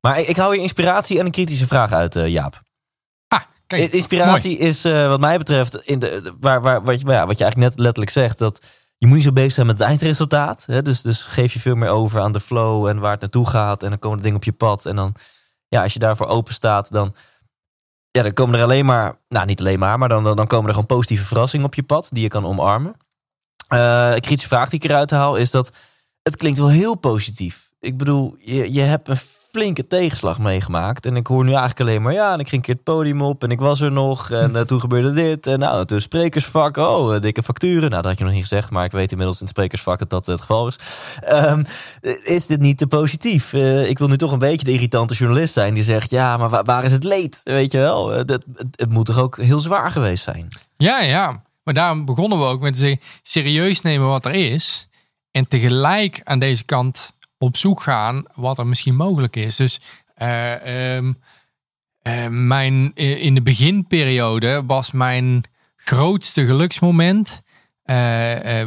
Maar 0.00 0.18
ik, 0.18 0.26
ik 0.26 0.36
hou 0.36 0.54
je 0.54 0.62
inspiratie 0.62 1.18
en 1.18 1.24
een 1.24 1.30
kritische 1.30 1.66
vraag 1.66 1.92
uit, 1.92 2.14
Jaap. 2.14 2.64
Kijk, 3.66 3.92
Inspiratie 3.92 4.58
is 4.58 4.84
eh, 4.84 5.08
wat 5.08 5.20
mij 5.20 5.38
betreft 5.38 5.76
in 5.76 5.98
de, 5.98 6.34
waar, 6.40 6.62
waar, 6.62 6.82
wat, 6.82 7.00
je, 7.00 7.06
ja, 7.06 7.26
wat 7.26 7.38
je 7.38 7.44
eigenlijk 7.44 7.56
net 7.56 7.84
letterlijk 7.84 8.10
zegt. 8.10 8.38
Dat 8.38 8.62
je 8.98 9.06
moet 9.06 9.16
niet 9.16 9.24
zo 9.24 9.32
bezig 9.32 9.52
zijn 9.52 9.66
met 9.66 9.78
het 9.78 9.88
eindresultaat. 9.88 10.64
Hè? 10.66 10.82
Dus, 10.82 11.02
dus 11.02 11.22
geef 11.22 11.52
je 11.52 11.60
veel 11.60 11.74
meer 11.74 11.88
over 11.88 12.20
aan 12.20 12.32
de 12.32 12.40
flow 12.40 12.86
en 12.86 12.98
waar 12.98 13.10
het 13.10 13.20
naartoe 13.20 13.48
gaat. 13.48 13.82
En 13.82 13.88
dan 13.88 13.98
komen 13.98 14.16
de 14.16 14.22
dingen 14.22 14.38
op 14.38 14.44
je 14.44 14.52
pad. 14.52 14.86
En 14.86 14.96
dan, 14.96 15.14
ja, 15.68 15.82
als 15.82 15.92
je 15.92 15.98
daarvoor 15.98 16.26
open 16.26 16.54
staat, 16.54 16.92
dan, 16.92 17.14
ja, 18.10 18.22
dan 18.22 18.32
komen 18.32 18.58
er 18.58 18.64
alleen 18.64 18.86
maar, 18.86 19.18
nou 19.28 19.46
niet 19.46 19.60
alleen 19.60 19.78
maar, 19.78 19.98
maar 19.98 20.08
dan, 20.08 20.24
dan, 20.24 20.46
komen 20.46 20.66
er 20.66 20.72
gewoon 20.72 20.86
positieve 20.86 21.26
verrassingen 21.26 21.66
op 21.66 21.74
je 21.74 21.82
pad 21.82 22.08
die 22.10 22.22
je 22.22 22.28
kan 22.28 22.46
omarmen. 22.46 22.96
Eh, 23.68 24.10
een 24.14 24.20
kritische 24.20 24.48
vraag 24.48 24.68
die 24.68 24.80
ik 24.82 24.90
eruit 24.90 25.10
haal 25.10 25.36
is 25.36 25.50
dat 25.50 25.76
het 26.22 26.36
klinkt 26.36 26.58
wel 26.58 26.70
heel 26.70 26.94
positief. 26.94 27.70
Ik 27.80 27.96
bedoel, 27.96 28.36
je, 28.38 28.72
je 28.72 28.80
hebt 28.80 29.08
een 29.08 29.16
flinke 29.56 29.86
tegenslag 29.86 30.38
meegemaakt. 30.38 31.06
En 31.06 31.16
ik 31.16 31.26
hoor 31.26 31.44
nu 31.44 31.50
eigenlijk 31.50 31.80
alleen 31.80 32.02
maar, 32.02 32.12
ja, 32.12 32.32
en 32.32 32.40
ik 32.40 32.48
ging 32.48 32.60
een 32.60 32.66
keer 32.66 32.74
het 32.74 32.82
podium 32.82 33.22
op 33.22 33.42
en 33.42 33.50
ik 33.50 33.58
was 33.58 33.80
er 33.80 33.92
nog. 33.92 34.30
En 34.30 34.56
eh, 34.56 34.62
toen 34.62 34.80
gebeurde 34.80 35.12
dit. 35.12 35.46
En 35.46 35.58
nou, 35.58 35.84
toen 35.84 36.00
sprekersvak, 36.00 36.76
oh, 36.76 37.14
eh, 37.14 37.20
dikke 37.20 37.42
facturen. 37.42 37.90
Nou, 37.90 38.02
dat 38.02 38.04
had 38.04 38.18
je 38.18 38.24
nog 38.24 38.32
niet 38.32 38.42
gezegd, 38.42 38.70
maar 38.70 38.84
ik 38.84 38.92
weet 38.92 39.10
inmiddels 39.10 39.36
in 39.38 39.46
het 39.46 39.54
sprekersvak 39.54 39.98
dat 39.98 40.10
dat 40.10 40.26
het 40.26 40.40
geval 40.40 40.66
is. 40.66 40.78
Ehm, 41.20 41.64
is 42.22 42.46
dit 42.46 42.60
niet 42.60 42.78
te 42.78 42.86
positief? 42.86 43.52
Eh, 43.52 43.88
ik 43.88 43.98
wil 43.98 44.08
nu 44.08 44.16
toch 44.16 44.32
een 44.32 44.38
beetje 44.38 44.66
de 44.66 44.72
irritante 44.72 45.14
journalist 45.14 45.52
zijn 45.52 45.74
die 45.74 45.84
zegt, 45.84 46.10
ja, 46.10 46.36
maar 46.36 46.64
waar, 46.64 46.84
is 46.84 46.92
het 46.92 47.04
leed? 47.04 47.40
Weet 47.42 47.72
je 47.72 47.78
wel, 47.78 48.06
dat, 48.06 48.28
het, 48.28 48.66
het 48.70 48.90
moet 48.90 49.06
toch 49.06 49.18
ook 49.18 49.36
heel 49.36 49.60
zwaar 49.60 49.90
geweest 49.90 50.24
zijn? 50.24 50.46
Ja, 50.76 51.00
ja. 51.00 51.42
Maar 51.62 51.74
daarom 51.74 52.04
begonnen 52.04 52.38
we 52.38 52.44
ook 52.44 52.60
met 52.60 52.98
serieus 53.22 53.80
nemen 53.80 54.08
wat 54.08 54.24
er 54.24 54.34
is. 54.34 54.88
En 55.30 55.48
tegelijk 55.48 56.20
aan 56.24 56.38
deze 56.38 56.64
kant 56.64 57.12
op 57.38 57.56
zoek 57.56 57.82
gaan 57.82 58.24
wat 58.34 58.58
er 58.58 58.66
misschien 58.66 58.96
mogelijk 58.96 59.36
is. 59.36 59.56
Dus 59.56 59.80
eh, 60.14 60.96
ehm, 60.96 61.12
eh, 62.02 62.26
mijn, 62.28 62.92
eh, 62.94 63.22
in 63.22 63.34
de 63.34 63.42
beginperiode 63.42 64.62
was 64.66 64.90
mijn 64.90 65.44
grootste 65.76 66.46
geluksmoment. 66.46 67.44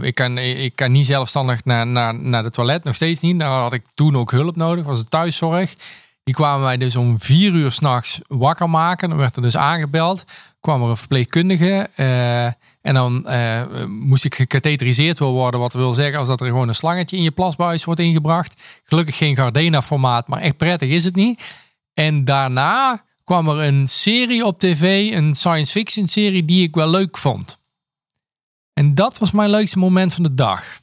ik, 0.02 0.16
kan, 0.16 0.38
ik 0.38 0.76
kan 0.76 0.92
niet 0.92 1.06
zelfstandig 1.06 1.66
naar, 1.66 1.88
naar, 1.88 2.16
naar 2.16 2.44
de 2.44 2.50
toilet, 2.50 2.84
nog 2.84 2.96
steeds 2.96 3.20
niet. 3.20 3.40
Daar 3.40 3.62
had 3.62 3.74
ik 3.74 3.84
toen 3.94 4.18
ook 4.18 4.32
hulp 4.32 4.56
nodig, 4.56 4.86
was 4.86 4.98
het 4.98 5.10
thuiszorg. 5.10 5.76
Die 6.24 6.34
kwamen 6.34 6.64
mij 6.64 6.78
dus 6.78 6.96
om 6.96 7.20
vier 7.20 7.54
uur 7.54 7.72
s'nachts 7.72 8.20
wakker 8.28 8.70
maken. 8.70 9.10
Dan 9.10 9.18
werd 9.18 9.36
er 9.36 9.42
dus 9.42 9.58
aangebeld. 9.58 10.26
Kwam 10.60 10.84
er 10.84 10.90
een 10.90 10.98
verpleegkundige. 10.98 11.90
En 12.82 12.94
dan 12.94 13.28
eh, 13.28 13.86
moest 13.86 14.26
ik 14.26 14.36
gecatheteriseerd 14.36 15.20
worden. 15.20 15.60
Wat 15.60 15.74
wil 15.74 15.94
zeggen 15.94 16.20
als 16.20 16.28
dat 16.28 16.42
er 16.42 16.48
gewoon 16.48 16.68
een 16.68 16.76
slangetje 16.76 17.18
in 17.18 17.24
je 17.24 17.32
plasbuis 17.32 17.84
wordt 17.84 18.00
ingebracht. 18.00 18.62
Gelukkig 18.84 19.18
geen 19.18 19.36
Gardena 19.36 19.82
formaat, 19.82 20.28
maar 20.28 20.42
echt 20.42 20.58
prettig 20.58 20.90
is 20.90 21.06
het 21.06 21.16
niet. 21.16 21.58
En 21.94 22.26
daarna 22.26 23.04
kwam 23.24 23.50
er 23.50 23.58
een 23.58 23.88
serie 23.88 24.46
op 24.46 24.60
tv, 24.60 25.12
een 25.14 25.36
science 25.36 25.72
fiction 25.72 26.08
serie 26.08 26.46
die 26.46 26.64
ik 26.64 26.76
wel 26.76 26.90
leuk 26.90 27.18
vond. 27.18 27.60
En 28.74 28.96
dat 28.96 29.18
was 29.18 29.32
mijn 29.32 29.50
leukste 29.50 29.78
moment 29.78 30.14
van 30.14 30.24
de 30.24 30.34
dag. 30.34 30.80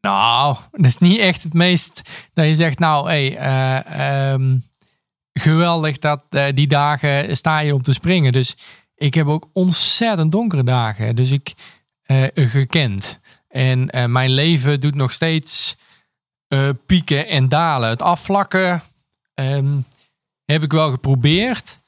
Nou, 0.00 0.56
dat 0.70 0.84
is 0.84 0.98
niet 0.98 1.18
echt 1.18 1.42
het 1.42 1.52
meest 1.52 2.10
dat 2.34 2.46
je 2.46 2.54
zegt, 2.54 2.78
nou, 2.78 3.10
hé, 3.10 3.28
eh, 3.28 4.30
ehm, 4.32 4.58
geweldig 5.32 5.98
dat 5.98 6.24
eh, 6.30 6.44
die 6.54 6.66
dagen 6.66 7.36
sta 7.36 7.58
je 7.58 7.74
om 7.74 7.82
te 7.82 7.92
springen. 7.92 8.32
Dus 8.32 8.56
ik 8.96 9.14
heb 9.14 9.26
ook 9.26 9.48
ontzettend 9.52 10.32
donkere 10.32 10.64
dagen. 10.64 11.16
Dus 11.16 11.30
ik 11.30 11.54
eh, 12.02 12.26
gekend. 12.34 13.18
En 13.48 13.90
eh, 13.90 14.04
mijn 14.04 14.30
leven 14.30 14.80
doet 14.80 14.94
nog 14.94 15.12
steeds 15.12 15.76
eh, 16.48 16.68
pieken 16.86 17.26
en 17.28 17.48
dalen. 17.48 17.88
Het 17.88 18.02
afvlakken 18.02 18.82
ehm, 19.34 19.78
heb 20.44 20.62
ik 20.62 20.72
wel 20.72 20.90
geprobeerd. 20.90 21.78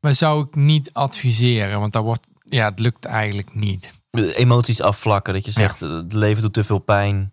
Maar 0.00 0.14
zou 0.14 0.44
ik 0.46 0.54
niet 0.54 0.92
adviseren. 0.92 1.80
Want 1.80 1.92
dat 1.92 2.02
wordt, 2.02 2.26
ja, 2.44 2.68
het 2.68 2.78
lukt 2.78 3.04
eigenlijk 3.04 3.54
niet. 3.54 3.92
Emoties 4.36 4.80
afvlakken, 4.80 5.34
dat 5.34 5.44
je 5.44 5.50
zegt, 5.50 5.82
eh, 5.82 5.92
het 5.92 6.12
leven 6.12 6.42
doet 6.42 6.52
te 6.52 6.64
veel 6.64 6.78
pijn. 6.78 7.30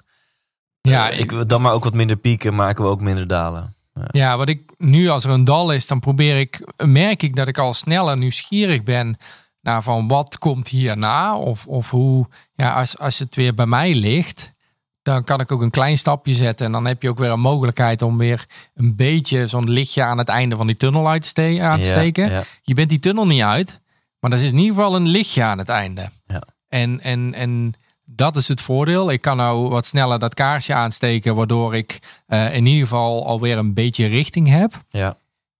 Ja, 0.82 1.12
Eh, 1.12 1.20
ik 1.20 1.50
dan 1.50 1.62
maar 1.62 1.74
ook 1.74 1.84
wat 1.84 1.94
minder 1.94 2.18
pieken, 2.18 2.70
ik 2.70 2.78
wil 2.78 2.90
ook 2.90 3.02
minder 3.02 3.28
dalen. 3.28 3.75
Ja, 4.12 4.38
wat 4.38 4.50
ik 4.50 4.72
nu 4.78 5.08
als 5.10 5.24
er 5.24 5.30
een 5.32 5.44
dal 5.44 5.72
is, 5.72 5.88
dan 5.88 6.00
probeer 6.00 6.40
ik, 6.40 6.74
merk 6.86 7.24
ik 7.24 7.36
dat 7.36 7.48
ik 7.48 7.58
al 7.58 7.74
sneller 7.74 8.18
nieuwsgierig 8.18 8.84
ben 8.84 9.16
naar 9.62 9.84
van 9.84 10.08
wat 10.08 10.38
komt 10.38 10.68
hierna 10.68 11.38
of, 11.38 11.68
of 11.68 11.90
hoe, 11.90 12.28
ja, 12.54 12.74
als, 12.74 12.98
als 12.98 13.20
het 13.20 13.36
weer 13.36 13.54
bij 13.54 13.66
mij 13.66 13.94
ligt, 13.96 14.54
dan 15.02 15.24
kan 15.24 15.40
ik 15.40 15.52
ook 15.52 15.62
een 15.62 15.70
klein 15.70 15.98
stapje 15.98 16.34
zetten 16.34 16.66
en 16.66 16.72
dan 16.72 16.86
heb 16.86 17.02
je 17.02 17.10
ook 17.10 17.18
weer 17.18 17.30
een 17.30 17.40
mogelijkheid 17.40 18.02
om 18.02 18.18
weer 18.18 18.46
een 18.74 18.96
beetje 18.96 19.48
zo'n 19.48 19.70
lichtje 19.70 20.04
aan 20.04 20.18
het 20.18 20.30
einde 20.30 20.56
van 20.56 20.68
die 20.68 20.76
tunnel 20.76 21.10
uit 21.10 21.22
te 21.22 21.28
ste- 21.28 21.62
aan 21.62 21.80
te 21.80 21.86
Ja, 21.86 21.92
steken. 21.92 22.30
ja. 22.30 22.44
Je 22.62 22.74
bent 22.74 22.90
die 22.90 23.00
tunnel 23.00 23.26
niet 23.28 23.42
uit, 23.42 23.82
maar 24.20 24.32
er 24.32 24.42
is 24.44 24.52
in 24.52 24.58
ieder 24.58 24.76
geval 24.76 24.96
een 24.96 25.08
lichtje 25.08 25.44
aan 25.44 25.58
het 25.58 25.70
einde. 25.70 26.10
Ja. 26.28 26.44
En, 26.68 27.02
en, 27.02 27.34
en 27.34 27.74
dat 28.16 28.36
is 28.36 28.48
het 28.48 28.62
voordeel. 28.62 29.12
Ik 29.12 29.22
kan 29.22 29.38
nou 29.38 29.70
wat 29.70 29.86
sneller 29.86 30.20
dat 30.20 30.34
kaarsje 30.34 30.74
aansteken, 30.74 31.36
waardoor 31.36 31.76
ik 31.76 32.22
eh, 32.28 32.56
in 32.56 32.66
ieder 32.66 32.82
geval 32.88 33.26
alweer 33.26 33.58
een 33.58 33.74
beetje 33.74 34.06
richting 34.06 34.48
heb. 34.48 34.84
Ja. 34.90 35.18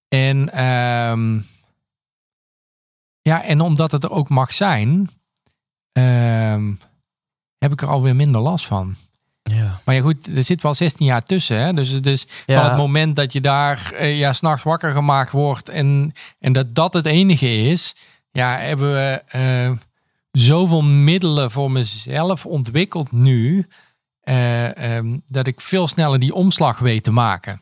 En, 0.08 0.54
ehm, 0.54 1.40
ja, 3.22 3.44
en 3.44 3.62
omdat 3.62 3.92
het 3.92 4.04
er 4.04 4.12
ook 4.12 4.30
mag 4.30 4.54
zijn, 4.54 5.10
ehm, 5.92 6.74
heb 7.58 7.72
ik 7.72 7.82
er 7.82 7.88
alweer 7.88 8.16
minder 8.16 8.42
last 8.42 8.66
van. 8.66 8.96
Ja. 9.44 9.82
Maar 9.86 9.96
ja, 9.96 10.02
goed, 10.02 10.38
er 10.38 10.44
zit 10.44 10.62
wel 10.62 10.74
16 10.74 11.06
jaar 11.06 11.24
tussen. 11.24 11.58
Hè? 11.58 11.74
Dus 11.74 11.90
het 11.90 12.06
is 12.06 12.28
Ja. 12.46 12.60
van 12.62 12.70
het 12.70 12.78
moment 12.78 13.16
dat 13.16 13.34
je 13.34 13.42
daar 13.42 13.92
eh, 13.94 14.18
ja, 14.18 14.34
s'nachts 14.34 14.64
wakker 14.64 14.92
gemaakt 14.94 15.32
wordt 15.32 15.70
en, 15.70 16.14
en 16.40 16.54
dat 16.54 16.76
dat 16.76 16.94
het 16.94 17.06
enige 17.06 17.56
is, 17.56 17.96
ja, 18.32 18.58
hebben 18.58 18.94
we 18.94 19.22
eh, 19.28 19.72
zoveel 20.38 20.84
middelen 20.84 21.52
voor 21.52 21.72
mezelf 21.72 22.46
ontwikkeld 22.46 23.12
nu, 23.12 23.68
eh, 24.20 24.96
ehm, 24.98 25.18
dat 25.28 25.48
ik 25.48 25.62
veel 25.62 25.88
sneller 25.88 26.20
die 26.20 26.34
omslag 26.34 26.80
weet 26.80 27.04
te 27.04 27.12
maken. 27.12 27.62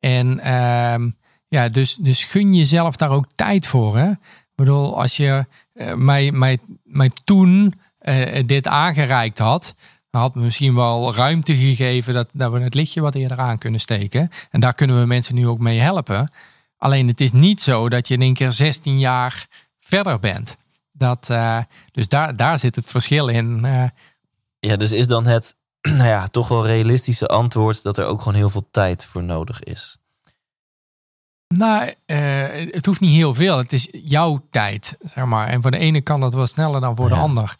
En 0.00 0.40
ehm, 0.40 1.10
ja, 1.48 1.68
dus, 1.68 1.94
dus 1.94 2.24
gun 2.24 2.54
jezelf 2.54 2.96
daar 2.96 3.10
ook 3.10 3.26
tijd 3.34 3.66
voor. 3.66 3.96
Hè? 3.96 4.10
Ik 4.10 4.54
bedoel, 4.54 5.00
als 5.00 5.16
je 5.16 5.46
eh, 5.72 5.94
mij, 5.94 6.32
mij, 6.32 6.58
mij 6.84 7.10
toen 7.24 7.74
eh, 7.98 8.42
dit 8.46 8.66
aangereikt 8.66 9.38
had, 9.38 9.74
had 10.10 10.34
me 10.34 10.42
misschien 10.42 10.74
wel 10.74 11.14
ruimte 11.14 11.56
gegeven 11.56 12.14
dat, 12.14 12.28
dat 12.32 12.52
we 12.52 12.60
het 12.60 12.74
lichtje 12.74 13.00
wat 13.00 13.14
eerder 13.14 13.38
aan 13.38 13.58
kunnen 13.58 13.80
steken. 13.80 14.30
En 14.50 14.60
daar 14.60 14.74
kunnen 14.74 15.00
we 15.00 15.06
mensen 15.06 15.34
nu 15.34 15.48
ook 15.48 15.58
mee 15.58 15.78
helpen. 15.78 16.30
Alleen 16.76 17.08
het 17.08 17.20
is 17.20 17.32
niet 17.32 17.60
zo 17.60 17.88
dat 17.88 18.08
je 18.08 18.14
in 18.14 18.20
één 18.20 18.34
keer 18.34 18.52
16 18.52 18.98
jaar 18.98 19.46
verder 19.78 20.18
bent. 20.18 20.56
Dat, 20.98 21.30
eh, 21.30 21.58
dus 21.92 22.08
daar, 22.08 22.36
daar 22.36 22.58
zit 22.58 22.74
het 22.74 22.86
verschil 22.86 23.28
in. 23.28 23.64
eh. 23.64 23.88
ja, 24.58 24.76
dus 24.76 24.92
is 24.92 25.06
dan 25.06 25.26
het 25.26 25.56
nou 25.80 26.08
ja, 26.08 26.26
toch 26.26 26.48
wel 26.48 26.66
realistische 26.66 27.26
antwoord 27.26 27.82
dat 27.82 27.98
er 27.98 28.04
ook 28.06 28.18
gewoon 28.18 28.38
heel 28.38 28.50
veel 28.50 28.68
tijd 28.70 29.04
voor 29.04 29.22
nodig 29.22 29.62
is. 29.62 29.96
Nou, 31.54 31.94
uh, 32.06 32.72
het 32.72 32.86
hoeft 32.86 33.00
niet 33.00 33.10
heel 33.10 33.34
veel. 33.34 33.58
Het 33.58 33.72
is 33.72 33.88
jouw 33.90 34.46
tijd, 34.50 34.96
zeg 35.00 35.24
maar. 35.24 35.48
En 35.48 35.62
voor 35.62 35.70
de 35.70 35.78
ene 35.78 36.00
kan 36.00 36.20
dat 36.20 36.34
wel 36.34 36.46
sneller 36.46 36.80
dan 36.80 36.96
voor 36.96 37.08
de 37.08 37.14
ander. 37.14 37.56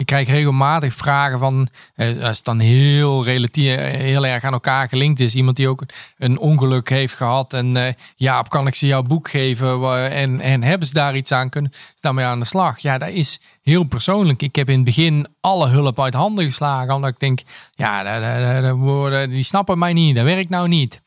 Ik 0.00 0.06
krijg 0.06 0.28
regelmatig 0.28 0.94
vragen 0.94 1.38
van, 1.38 1.68
uh, 1.96 2.24
als 2.24 2.36
het 2.36 2.44
dan 2.44 2.58
heel 2.58 3.24
relatief, 3.24 3.76
heel 3.76 4.26
erg 4.26 4.44
aan 4.44 4.52
elkaar 4.52 4.88
gelinkt 4.88 5.20
is. 5.20 5.34
Iemand 5.34 5.56
die 5.56 5.68
ook 5.68 5.82
een 6.18 6.38
ongeluk 6.38 6.88
heeft 6.88 7.14
gehad. 7.14 7.52
En 7.52 7.76
uh, 7.76 7.86
ja, 8.16 8.42
kan 8.42 8.66
ik 8.66 8.74
ze 8.74 8.86
jouw 8.86 9.02
boek 9.02 9.30
geven? 9.30 10.10
En, 10.10 10.40
en 10.40 10.62
hebben 10.62 10.86
ze 10.86 10.94
daar 10.94 11.16
iets 11.16 11.32
aan 11.32 11.48
kunnen? 11.48 11.72
Daarmee 12.00 12.24
aan 12.24 12.38
de 12.38 12.44
slag. 12.44 12.78
Ja, 12.78 12.98
dat 12.98 13.08
is 13.08 13.40
heel 13.62 13.84
persoonlijk. 13.84 14.42
Ik 14.42 14.56
heb 14.56 14.68
in 14.68 14.74
het 14.74 14.84
begin 14.84 15.26
alle 15.40 15.68
hulp 15.68 16.00
uit 16.00 16.14
handen 16.14 16.44
geslagen. 16.44 16.94
Omdat 16.94 17.10
ik 17.10 17.18
denk, 17.18 17.40
ja, 17.74 19.26
die 19.26 19.42
snappen 19.42 19.78
mij 19.78 19.92
niet. 19.92 20.14
Dat 20.14 20.24
werkt 20.24 20.48
nou 20.48 20.68
niet. 20.68 21.02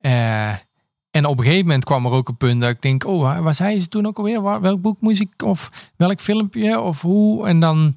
Uh, 0.00 0.48
en 1.10 1.26
op 1.26 1.38
een 1.38 1.44
gegeven 1.44 1.66
moment 1.66 1.84
kwam 1.84 2.06
er 2.06 2.12
ook 2.12 2.28
een 2.28 2.36
punt 2.36 2.60
dat 2.60 2.70
ik 2.70 2.82
denk, 2.82 3.06
oh, 3.06 3.40
waar 3.40 3.54
zei 3.54 3.80
ze 3.80 3.88
toen 3.88 4.06
ook 4.06 4.18
alweer? 4.18 4.60
Welk 4.60 4.80
boek 4.80 5.00
moest 5.00 5.20
ik, 5.20 5.42
of 5.42 5.90
welk 5.96 6.20
filmpje, 6.20 6.80
of 6.80 7.00
hoe? 7.00 7.46
En 7.46 7.60
dan, 7.60 7.96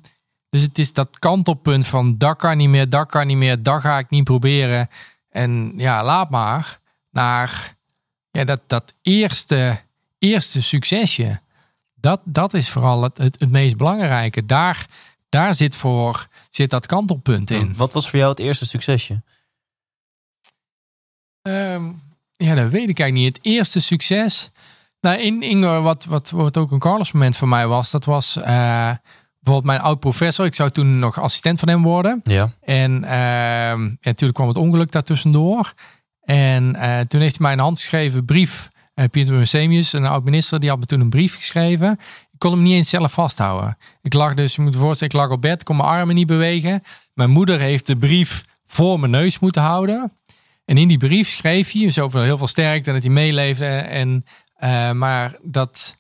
dus 0.52 0.62
het 0.62 0.78
is 0.78 0.94
dat 0.94 1.20
kantelpunt 1.20 1.88
van, 1.88 2.18
dat 2.18 2.38
kan 2.38 2.58
niet 2.58 2.70
meer, 2.70 2.90
dat 2.90 3.10
kan 3.10 3.28
niet 3.28 3.38
meer, 3.38 3.64
dat 3.64 3.82
ga 3.82 3.98
ik 3.98 4.10
niet 4.10 4.24
proberen. 4.24 4.90
En 5.30 5.74
ja, 5.78 6.04
laat 6.04 6.30
maar. 6.30 6.80
Naar 7.10 7.76
ja, 8.32 8.44
dat, 8.44 8.62
dat 8.68 8.94
eerste, 9.02 9.82
eerste 10.18 10.62
succesje. 10.62 11.42
Dat, 11.96 12.22
dat 12.24 12.54
is 12.54 12.70
vooral 12.70 13.04
het, 13.04 13.18
het, 13.18 13.40
het 13.40 13.50
meest 13.50 13.78
belangrijke. 13.78 14.46
Daar, 14.46 14.86
daar 15.30 15.56
zit, 15.56 15.76
voor, 15.76 16.28
zit 16.50 16.70
dat 16.70 16.86
kantelpunt 16.86 17.50
in. 17.50 17.76
Wat 17.76 17.94
was 17.94 18.10
voor 18.10 18.20
jou 18.20 18.32
het 18.32 18.40
eerste 18.40 18.66
succesje? 18.66 19.22
Um, 21.42 22.02
ja, 22.36 22.56
dat 22.56 22.70
weet 22.70 22.90
ik 22.90 23.00
eigenlijk 23.00 23.14
niet. 23.14 23.36
Het 23.36 23.46
eerste 23.46 23.80
succes. 23.80 24.50
Nou, 25.02 25.18
in 25.20 25.42
Inge, 25.42 25.80
wat, 25.80 26.06
wat, 26.06 26.30
wat 26.30 26.58
ook 26.58 26.72
een 26.72 26.80
Carlos 26.80 27.12
moment 27.12 27.38
voor 27.38 27.48
mij 27.48 27.68
was, 27.68 27.92
dat 27.92 28.06
was 28.06 28.38
uh, 28.38 28.92
bijvoorbeeld 29.42 29.74
mijn 29.76 29.88
oud 29.88 30.00
professor. 30.00 30.46
Ik 30.46 30.56
zou 30.56 30.70
toen 30.70 31.00
nog 31.00 31.20
assistent 31.20 31.60
van 31.60 31.70
hem 31.70 31.84
worden. 31.84 32.20
Ja. 32.24 32.52
En, 32.62 33.04
uh, 33.04 33.70
en 33.70 33.98
natuurlijk 34.02 34.34
kwam 34.34 34.48
het 34.48 34.58
ongeluk 34.58 34.92
daartussendoor. 34.92 35.74
En 36.22 36.76
uh, 36.76 37.00
toen 37.00 37.22
heeft 37.22 37.38
hij 37.38 37.46
mij 37.46 37.52
een 37.52 37.60
handgeschreven 37.60 38.26
brief. 38.26 38.70
Uh, 38.96 39.06
Pieter 39.12 39.34
Musemius, 39.34 39.94
een 39.94 40.06
oud 40.06 40.24
minister, 40.24 40.60
die 40.60 40.70
had 40.70 40.80
me 40.80 40.86
toen 40.86 41.00
een 41.00 41.10
brief 41.10 41.36
geschreven. 41.36 41.92
Ik 42.32 42.40
kon 42.40 42.52
hem 42.52 42.62
niet 42.62 42.74
eens 42.74 42.90
zelf 42.90 43.12
vasthouden. 43.12 43.78
Ik 44.02 44.14
lag 44.14 44.34
dus, 44.34 44.56
je 44.56 44.62
moet 44.62 44.74
je 44.74 44.80
voorstellen, 44.80 45.14
ik 45.14 45.20
lag 45.20 45.30
op 45.30 45.42
bed, 45.42 45.64
kon 45.64 45.76
mijn 45.76 45.90
armen 45.90 46.16
niet 46.16 46.28
bewegen. 46.28 46.84
Mijn 47.14 47.30
moeder 47.30 47.60
heeft 47.60 47.88
de 47.88 47.98
brief 47.98 48.44
voor 48.66 49.00
mijn 49.00 49.12
neus 49.12 49.40
moeten 49.40 49.62
houden. 49.62 50.12
En 50.66 50.78
in 50.78 50.88
die 50.88 50.98
brief 50.98 51.30
schreef 51.30 51.72
hij 51.72 51.90
zoveel 51.90 52.22
heel 52.22 52.38
veel 52.38 52.48
sterkte 52.48 52.90
en 52.90 52.96
dat 52.96 53.04
hij 53.04 53.14
meeleefde. 53.14 53.66
En, 53.66 54.24
uh, 54.64 54.92
maar 54.92 55.36
dat 55.42 55.96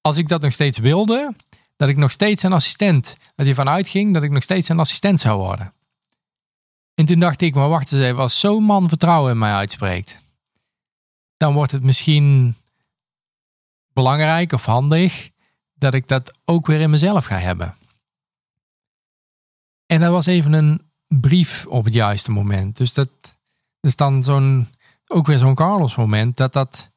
als 0.00 0.16
ik 0.16 0.28
dat 0.28 0.42
nog 0.42 0.52
steeds 0.52 0.78
wilde, 0.78 1.34
dat 1.80 1.88
ik 1.88 1.96
nog 1.96 2.10
steeds 2.10 2.42
een 2.42 2.52
assistent, 2.52 3.16
dat 3.34 3.46
hij 3.46 3.54
vanuit 3.54 3.88
ging 3.88 4.14
dat 4.14 4.22
ik 4.22 4.30
nog 4.30 4.42
steeds 4.42 4.68
een 4.68 4.78
assistent 4.78 5.20
zou 5.20 5.38
worden. 5.38 5.72
En 6.94 7.04
toen 7.04 7.18
dacht 7.18 7.40
ik, 7.40 7.54
maar 7.54 7.68
wacht 7.68 7.92
eens 7.92 8.02
even, 8.02 8.20
als 8.20 8.40
zo'n 8.40 8.64
man 8.64 8.88
vertrouwen 8.88 9.32
in 9.32 9.38
mij 9.38 9.52
uitspreekt, 9.52 10.18
dan 11.36 11.54
wordt 11.54 11.72
het 11.72 11.82
misschien 11.82 12.54
belangrijk 13.92 14.52
of 14.52 14.64
handig 14.64 15.30
dat 15.74 15.94
ik 15.94 16.08
dat 16.08 16.32
ook 16.44 16.66
weer 16.66 16.80
in 16.80 16.90
mezelf 16.90 17.24
ga 17.24 17.36
hebben. 17.36 17.76
En 19.86 20.00
dat 20.00 20.10
was 20.10 20.26
even 20.26 20.52
een 20.52 20.90
brief 21.08 21.66
op 21.66 21.84
het 21.84 21.94
juiste 21.94 22.30
moment. 22.30 22.76
Dus 22.76 22.94
dat, 22.94 23.10
is 23.80 23.96
dan 23.96 24.24
zo'n, 24.24 24.68
ook 25.06 25.26
weer 25.26 25.38
zo'n 25.38 25.54
Carlos 25.54 25.96
moment, 25.96 26.36
dat 26.36 26.52
dat 26.52 26.90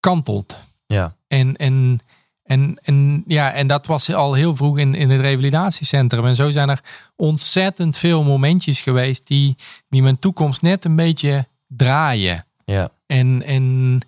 kantelt. 0.00 0.56
Ja. 0.86 1.16
En, 1.26 1.56
en, 1.56 2.00
en, 2.44 2.78
en, 2.82 3.24
ja, 3.26 3.52
en 3.52 3.66
dat 3.66 3.86
was 3.86 4.12
al 4.12 4.34
heel 4.34 4.56
vroeg 4.56 4.78
in, 4.78 4.94
in 4.94 5.10
het 5.10 5.20
revalidatiecentrum. 5.20 6.26
En 6.26 6.36
zo 6.36 6.50
zijn 6.50 6.68
er 6.68 6.80
ontzettend 7.16 7.96
veel 7.96 8.22
momentjes 8.22 8.80
geweest 8.80 9.26
die, 9.26 9.56
die 9.88 10.02
mijn 10.02 10.18
toekomst 10.18 10.62
net 10.62 10.84
een 10.84 10.96
beetje 10.96 11.48
draaien. 11.66 12.46
Ja. 12.64 12.90
En, 13.06 13.42
en 13.42 14.00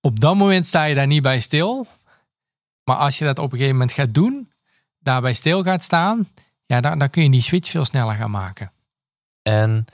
op 0.00 0.20
dat 0.20 0.36
moment 0.36 0.66
sta 0.66 0.84
je 0.84 0.94
daar 0.94 1.06
niet 1.06 1.22
bij 1.22 1.40
stil. 1.40 1.86
Maar 2.84 2.96
als 2.96 3.18
je 3.18 3.24
dat 3.24 3.38
op 3.38 3.44
een 3.44 3.58
gegeven 3.58 3.72
moment 3.72 3.92
gaat 3.92 4.14
doen, 4.14 4.52
daarbij 4.98 5.34
stil 5.34 5.62
gaat 5.62 5.82
staan, 5.82 6.28
ja, 6.66 6.80
dan, 6.80 6.98
dan 6.98 7.10
kun 7.10 7.22
je 7.22 7.30
die 7.30 7.40
switch 7.40 7.70
veel 7.70 7.84
sneller 7.84 8.14
gaan 8.14 8.30
maken. 8.30 8.72
En 9.42 9.84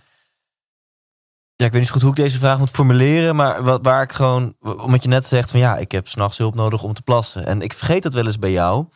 ja, 1.63 1.69
ik 1.69 1.75
weet 1.75 1.83
niet 1.83 1.91
goed 1.91 2.03
hoe 2.03 2.11
ik 2.11 2.17
deze 2.17 2.39
vraag 2.39 2.59
moet 2.59 2.71
formuleren, 2.71 3.37
maar 3.37 3.63
wat, 3.63 3.81
waar 3.83 4.03
ik 4.03 4.13
gewoon, 4.13 4.55
omdat 4.61 5.03
je 5.03 5.09
net 5.09 5.27
zegt 5.27 5.51
van 5.51 5.61
ja, 5.61 5.77
ik 5.77 5.93
heb 5.93 6.09
s'nachts 6.09 6.39
hulp 6.39 6.55
nodig 6.55 6.83
om 6.83 6.95
te 6.95 7.03
plassen. 7.03 7.47
En 7.47 7.61
ik 7.61 7.73
vergeet 7.73 8.03
dat 8.03 8.15
wel 8.15 8.27
eens 8.27 8.39
bij 8.39 8.51
jou, 8.51 8.87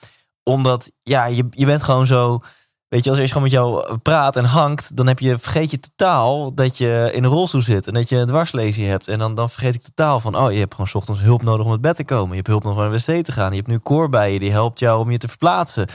omdat 0.42 0.92
ja, 1.02 1.26
je, 1.26 1.46
je 1.50 1.66
bent 1.66 1.82
gewoon 1.82 2.06
zo, 2.06 2.40
weet 2.88 3.04
je, 3.04 3.10
als 3.10 3.18
je 3.18 3.26
gewoon 3.26 3.42
met 3.42 3.52
jou 3.52 3.98
praat 3.98 4.36
en 4.36 4.44
hangt, 4.44 4.96
dan 4.96 5.06
heb 5.06 5.18
je, 5.18 5.38
vergeet 5.38 5.70
je 5.70 5.78
totaal 5.78 6.54
dat 6.54 6.78
je 6.78 7.10
in 7.12 7.24
een 7.24 7.30
rolstoel 7.30 7.62
zit 7.62 7.86
en 7.86 7.94
dat 7.94 8.08
je 8.08 8.16
een 8.16 8.26
dwarslesie 8.26 8.86
hebt. 8.86 9.08
En 9.08 9.18
dan, 9.18 9.34
dan 9.34 9.50
vergeet 9.50 9.74
ik 9.74 9.82
totaal 9.82 10.20
van, 10.20 10.36
oh, 10.36 10.52
je 10.52 10.58
hebt 10.58 10.72
gewoon 10.72 10.88
s 10.88 10.94
ochtends 10.94 11.20
hulp 11.20 11.42
nodig 11.42 11.66
om 11.66 11.72
het 11.72 11.80
bed 11.80 11.96
te 11.96 12.04
komen. 12.04 12.30
Je 12.30 12.36
hebt 12.36 12.46
hulp 12.46 12.62
nodig 12.62 12.78
om 12.78 12.90
naar 12.90 12.98
de 12.98 13.12
wc 13.12 13.24
te 13.24 13.32
gaan. 13.32 13.50
Je 13.50 13.56
hebt 13.56 13.68
nu 13.68 13.78
koor 13.78 14.08
bij 14.08 14.32
je, 14.32 14.38
die 14.38 14.52
helpt 14.52 14.78
jou 14.78 15.00
om 15.00 15.10
je 15.10 15.18
te 15.18 15.28
verplaatsen. 15.28 15.86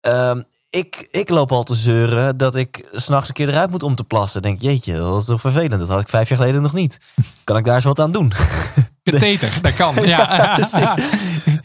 Um, 0.00 0.44
ik, 0.70 1.06
ik 1.10 1.28
loop 1.28 1.52
al 1.52 1.62
te 1.62 1.74
zeuren 1.74 2.36
dat 2.36 2.56
ik 2.56 2.88
s'nachts 2.92 3.28
een 3.28 3.34
keer 3.34 3.48
eruit 3.48 3.70
moet 3.70 3.82
om 3.82 3.94
te 3.94 4.04
plassen. 4.04 4.42
Denk, 4.42 4.60
jeetje, 4.62 4.96
dat 4.96 5.20
is 5.20 5.26
toch 5.26 5.40
vervelend. 5.40 5.80
Dat 5.80 5.88
had 5.88 6.00
ik 6.00 6.08
vijf 6.08 6.28
jaar 6.28 6.38
geleden 6.38 6.62
nog 6.62 6.72
niet. 6.72 6.98
Kan 7.44 7.56
ik 7.56 7.64
daar 7.64 7.74
eens 7.74 7.84
wat 7.84 8.00
aan 8.00 8.12
doen? 8.12 8.32
Katheter, 9.02 9.58
dat 9.62 9.74
kan. 9.74 9.94
Ja, 10.06 10.56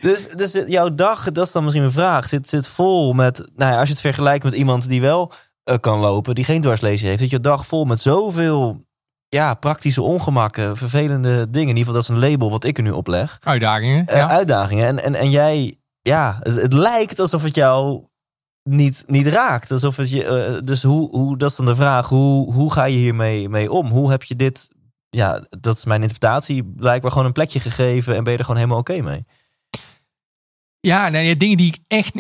Dus, 0.02 0.28
dus 0.28 0.64
jouw 0.68 0.96
dag, 0.96 1.32
dat 1.32 1.46
is 1.46 1.52
dan 1.52 1.64
misschien 1.64 1.84
mijn 1.84 1.96
vraag, 1.96 2.28
zit, 2.28 2.48
zit 2.48 2.68
vol 2.68 3.14
met... 3.14 3.38
Nou 3.56 3.72
ja, 3.72 3.78
als 3.78 3.88
je 3.88 3.94
het 3.94 4.02
vergelijkt 4.02 4.44
met 4.44 4.54
iemand 4.54 4.88
die 4.90 5.02
wel 5.02 5.32
uh, 5.70 5.76
kan 5.80 6.00
lopen, 6.00 6.36
die 6.36 6.44
geen 6.44 6.62
dwarslezen 6.62 7.08
heeft. 7.08 7.20
Zit 7.20 7.30
je 7.30 7.40
dag 7.40 7.66
vol 7.68 7.86
met 7.86 8.02
zoveel 8.02 8.86
ja, 9.30 9.54
praktische 9.54 10.02
ongemakken, 10.02 10.78
vervelende 10.78 11.50
dingen. 11.50 11.70
In 11.70 11.78
ieder 11.78 11.78
geval, 11.78 11.94
dat 11.94 12.04
is 12.04 12.10
een 12.10 12.30
label 12.30 12.50
wat 12.50 12.64
ik 12.64 12.78
er 12.78 12.84
nu 12.84 12.92
opleg. 12.92 13.38
Uitdagingen. 13.44 14.06
Uh, 14.10 14.30
Uitdagingen. 14.30 14.88
En, 14.88 15.04
en, 15.04 15.16
en 15.16 15.30
jij, 15.30 15.78
ja, 16.02 16.40
het, 16.40 16.62
het 16.62 16.74
lijkt 16.74 17.20
alsof 17.20 17.44
het 17.44 17.56
jou 17.56 18.04
niet, 18.64 19.04
niet 19.08 19.28
raakt. 19.28 19.72
Alsof 19.72 19.98
het 19.98 20.12
je, 20.12 20.54
uh, 20.54 20.60
dus 20.64 20.84
hoe, 20.84 21.10
hoe, 21.10 21.38
dat 21.38 21.50
is 21.50 21.56
dan 21.56 21.66
de 21.66 21.76
vraag, 21.76 22.10
hoe, 22.10 22.54
hoe 22.54 22.72
ga 22.72 22.86
je 22.86 22.98
hiermee 22.98 23.50
mee 23.50 23.72
om? 23.72 23.88
Hoe 23.88 24.12
heb 24.12 24.24
je 24.24 24.36
dit, 24.36 24.70
ja, 25.10 25.46
dat 25.50 25.78
is 25.78 25.86
mijn 25.86 26.02
interpretatie, 26.02 26.64
blijkbaar 26.64 27.12
gewoon 27.12 27.26
een 27.28 27.34
plekje 27.34 27.60
gegeven 27.60 28.16
en 28.16 28.24
ben 28.24 28.32
je 28.32 28.38
er 28.38 28.46
gewoon 28.46 28.60
helemaal 28.60 28.80
oké 28.80 29.02
mee? 29.02 29.26
Ja, 30.80 31.10
nee, 31.10 31.36
dingen 31.36 31.58
die 31.58 31.68
ik 31.68 31.80
echt, 31.88 32.16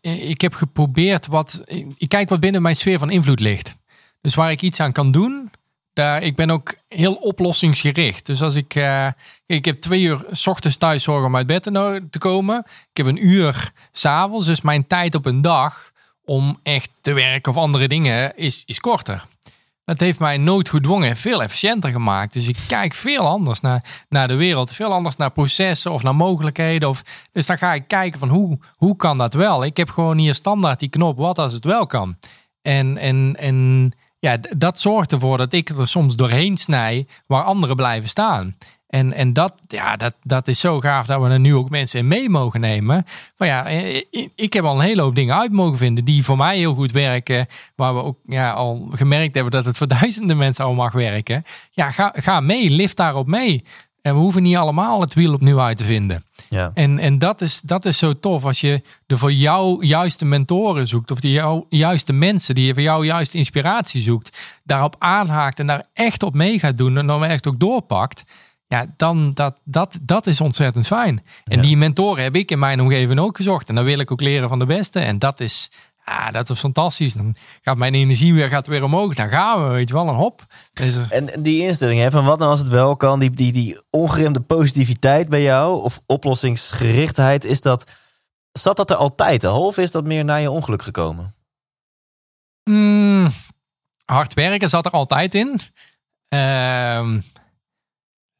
ik 0.00 0.40
heb 0.40 0.54
geprobeerd 0.54 1.26
wat, 1.26 1.62
ik 1.96 2.08
kijk 2.08 2.28
wat 2.28 2.40
binnen 2.40 2.62
mijn 2.62 2.76
sfeer 2.76 2.98
van 2.98 3.10
invloed 3.10 3.40
ligt. 3.40 3.76
Dus 4.20 4.34
waar 4.34 4.50
ik 4.50 4.62
iets 4.62 4.80
aan 4.80 4.92
kan 4.92 5.10
doen, 5.10 5.50
daar, 5.92 6.22
ik 6.22 6.36
ben 6.36 6.50
ook 6.50 6.74
heel 6.88 7.14
oplossingsgericht. 7.14 8.26
Dus 8.26 8.42
als 8.42 8.54
ik, 8.54 8.74
uh, 8.74 9.06
ik 9.46 9.64
heb 9.64 9.76
twee 9.76 10.02
uur 10.02 10.24
s 10.30 10.46
ochtends 10.46 10.76
thuis 10.76 11.02
zorgen 11.02 11.26
om 11.26 11.36
uit 11.36 11.46
bed 11.46 11.62
te, 11.62 12.18
komen. 12.18 12.58
Ik 12.90 12.96
heb 12.96 13.06
een 13.06 13.26
uur 13.26 13.72
s'avonds. 13.92 14.46
Dus 14.46 14.60
mijn 14.60 14.86
tijd 14.86 15.14
op 15.14 15.26
een 15.26 15.42
dag 15.42 15.92
om 16.24 16.58
echt 16.62 16.90
te 17.00 17.12
werken 17.12 17.52
of 17.52 17.58
andere 17.58 17.88
dingen 17.88 18.36
is, 18.36 18.62
is 18.66 18.80
korter. 18.80 19.26
Dat 19.84 20.00
heeft 20.00 20.18
mij 20.18 20.36
nooit 20.36 20.68
gedwongen 20.68 21.16
veel 21.16 21.42
efficiënter 21.42 21.90
gemaakt. 21.90 22.32
Dus 22.32 22.48
ik 22.48 22.56
kijk 22.66 22.94
veel 22.94 23.26
anders 23.26 23.60
naar, 23.60 24.04
naar 24.08 24.28
de 24.28 24.34
wereld. 24.34 24.72
Veel 24.72 24.92
anders 24.92 25.16
naar 25.16 25.30
processen 25.30 25.92
of 25.92 26.02
naar 26.02 26.14
mogelijkheden. 26.14 26.88
Of, 26.88 27.02
dus 27.32 27.46
dan 27.46 27.58
ga 27.58 27.74
ik 27.74 27.88
kijken 27.88 28.18
van 28.18 28.28
hoe, 28.28 28.58
hoe 28.76 28.96
kan 28.96 29.18
dat 29.18 29.34
wel? 29.34 29.64
Ik 29.64 29.76
heb 29.76 29.90
gewoon 29.90 30.18
hier 30.18 30.34
standaard 30.34 30.80
die 30.80 30.88
knop 30.88 31.16
wat 31.18 31.38
als 31.38 31.52
het 31.52 31.64
wel 31.64 31.86
kan. 31.86 32.16
En, 32.62 32.98
en, 32.98 33.36
en 33.38 33.92
ja, 34.22 34.38
dat 34.56 34.80
zorgt 34.80 35.12
ervoor 35.12 35.36
dat 35.36 35.52
ik 35.52 35.68
er 35.68 35.88
soms 35.88 36.16
doorheen 36.16 36.56
snij 36.56 37.06
waar 37.26 37.42
anderen 37.42 37.76
blijven 37.76 38.08
staan. 38.08 38.56
En, 38.86 39.12
en 39.12 39.32
dat, 39.32 39.54
ja, 39.66 39.96
dat, 39.96 40.14
dat 40.22 40.48
is 40.48 40.60
zo 40.60 40.80
gaaf 40.80 41.06
dat 41.06 41.20
we 41.22 41.28
er 41.28 41.40
nu 41.40 41.54
ook 41.54 41.70
mensen 41.70 41.98
in 41.98 42.08
mee 42.08 42.30
mogen 42.30 42.60
nemen. 42.60 43.06
Maar 43.36 43.48
ja, 43.48 43.66
ik 44.34 44.52
heb 44.52 44.64
al 44.64 44.74
een 44.74 44.84
hele 44.84 45.02
hoop 45.02 45.14
dingen 45.14 45.38
uit 45.38 45.52
mogen 45.52 45.78
vinden 45.78 46.04
die 46.04 46.24
voor 46.24 46.36
mij 46.36 46.56
heel 46.56 46.74
goed 46.74 46.92
werken. 46.92 47.46
Waar 47.76 47.94
we 47.94 48.02
ook 48.02 48.18
ja, 48.26 48.52
al 48.52 48.88
gemerkt 48.92 49.34
hebben 49.34 49.52
dat 49.52 49.64
het 49.64 49.76
voor 49.76 49.88
duizenden 50.00 50.36
mensen 50.36 50.64
al 50.64 50.74
mag 50.74 50.92
werken. 50.92 51.44
Ja, 51.70 51.90
ga, 51.90 52.12
ga 52.16 52.40
mee, 52.40 52.70
lift 52.70 52.96
daarop 52.96 53.26
mee. 53.26 53.64
En 54.02 54.14
we 54.14 54.20
hoeven 54.20 54.42
niet 54.42 54.56
allemaal 54.56 55.00
het 55.00 55.14
wiel 55.14 55.32
opnieuw 55.32 55.60
uit 55.60 55.76
te 55.76 55.84
vinden. 55.84 56.24
Ja. 56.52 56.70
En, 56.74 56.98
en 56.98 57.18
dat, 57.18 57.40
is, 57.40 57.60
dat 57.60 57.84
is 57.84 57.98
zo 57.98 58.18
tof 58.18 58.44
als 58.44 58.60
je 58.60 58.82
de 59.06 59.18
voor 59.18 59.32
jou 59.32 59.86
juiste 59.86 60.24
mentoren 60.24 60.86
zoekt. 60.86 61.10
Of 61.10 61.20
de 61.20 61.30
jou, 61.30 61.64
juiste 61.68 62.12
mensen 62.12 62.54
die 62.54 62.66
je 62.66 62.72
voor 62.72 62.82
jou 62.82 63.06
juiste 63.06 63.36
inspiratie 63.36 64.02
zoekt. 64.02 64.38
Daarop 64.64 64.96
aanhaakt 64.98 65.58
en 65.58 65.66
daar 65.66 65.86
echt 65.92 66.22
op 66.22 66.34
mee 66.34 66.58
gaat 66.58 66.76
doen. 66.76 66.96
En 66.98 67.06
dan 67.06 67.24
echt 67.24 67.46
ook 67.46 67.58
doorpakt. 67.58 68.22
Ja, 68.66 68.86
dan 68.96 69.34
dat, 69.34 69.60
dat, 69.64 69.98
dat 70.02 70.26
is 70.26 70.40
ontzettend 70.40 70.86
fijn. 70.86 71.22
En 71.44 71.60
die 71.60 71.76
mentoren 71.76 72.22
heb 72.22 72.36
ik 72.36 72.50
in 72.50 72.58
mijn 72.58 72.80
omgeving 72.80 73.18
ook 73.18 73.36
gezocht. 73.36 73.68
En 73.68 73.74
dan 73.74 73.84
wil 73.84 73.98
ik 73.98 74.10
ook 74.10 74.20
leren 74.20 74.48
van 74.48 74.58
de 74.58 74.66
beste. 74.66 75.00
En 75.00 75.18
dat 75.18 75.40
is, 75.40 75.70
Ja, 76.04 76.30
dat 76.30 76.50
is 76.50 76.58
fantastisch. 76.58 77.12
Dan 77.14 77.34
gaat 77.60 77.76
mijn 77.76 77.94
energie 77.94 78.34
weer, 78.34 78.48
gaat 78.48 78.66
weer 78.66 78.82
omhoog. 78.84 79.14
Dan 79.14 79.28
gaan 79.28 79.68
we, 79.68 79.74
weet 79.74 79.88
je 79.88 79.94
wel, 79.94 80.08
een 80.08 80.14
hop. 80.14 80.46
Dus, 80.72 80.96
eh, 80.96 81.18
En 81.18 81.42
die 81.42 81.62
instelling, 81.66 82.00
hè, 82.00 82.10
van 82.10 82.24
wat 82.24 82.38
nou 82.38 82.50
als 82.50 82.58
het 82.58 82.68
wel 82.68 82.96
kan, 82.96 83.18
die, 83.18 83.30
die, 83.30 83.52
die 83.52 83.80
ongeremde 83.90 84.40
positiviteit 84.40 85.28
bij 85.28 85.42
jou, 85.42 85.82
of 85.82 86.00
oplossingsgerichtheid, 86.06 87.44
is 87.44 87.60
dat, 87.60 87.90
zat 88.52 88.76
dat 88.76 88.90
er 88.90 88.96
altijd 88.96 89.44
al? 89.44 89.66
Of 89.66 89.78
is 89.78 89.90
dat 89.90 90.04
meer 90.04 90.24
na 90.24 90.36
je 90.36 90.50
ongeluk 90.50 90.82
gekomen? 90.82 91.34
mm, 92.64 93.28
hard 94.04 94.34
werken 94.34 94.68
zat 94.68 94.86
er 94.86 94.92
altijd 94.92 95.34
in. 95.34 95.60
Ehm, 96.28 97.20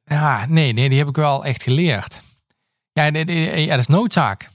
ja, 0.05 0.47
nee, 0.47 0.73
nee, 0.73 0.89
die 0.89 0.99
heb 0.99 1.09
ik 1.09 1.17
wel 1.17 1.45
echt 1.45 1.63
geleerd. 1.63 2.21
Ja, 2.93 3.09
nee, 3.09 3.25
nee, 3.25 3.65
ja 3.65 3.71
dat 3.71 3.79
is 3.79 3.87
noodzaak. 3.87 4.51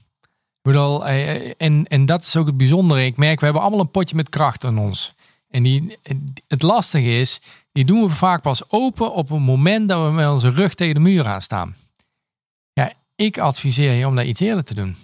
Bedoel, 0.68 1.06
eh, 1.06 1.52
en, 1.56 1.86
en 1.86 2.06
dat 2.06 2.22
is 2.22 2.36
ook 2.36 2.46
het 2.46 2.56
bijzondere. 2.56 3.04
Ik 3.04 3.16
merk, 3.16 3.38
we 3.38 3.44
hebben 3.44 3.62
allemaal 3.62 3.80
een 3.80 3.90
potje 3.90 4.16
met 4.16 4.28
kracht 4.28 4.64
in 4.64 4.78
ons. 4.78 5.14
En 5.50 5.62
die, 5.62 5.98
het 6.48 6.62
lastige 6.62 7.18
is, 7.20 7.40
die 7.72 7.84
doen 7.84 8.02
we 8.02 8.10
vaak 8.10 8.42
pas 8.42 8.70
open 8.70 9.12
op 9.14 9.28
het 9.28 9.38
moment 9.38 9.88
dat 9.88 10.06
we 10.06 10.12
met 10.12 10.28
onze 10.28 10.50
rug 10.50 10.74
tegen 10.74 10.94
de 10.94 11.00
muur 11.00 11.26
aan 11.26 11.42
staan. 11.42 11.76
Ja, 12.72 12.92
ik 13.14 13.38
adviseer 13.38 13.92
je 13.92 14.06
om 14.06 14.16
dat 14.16 14.24
iets 14.26 14.40
eerder 14.40 14.64
te 14.64 14.74
doen. 14.74 14.96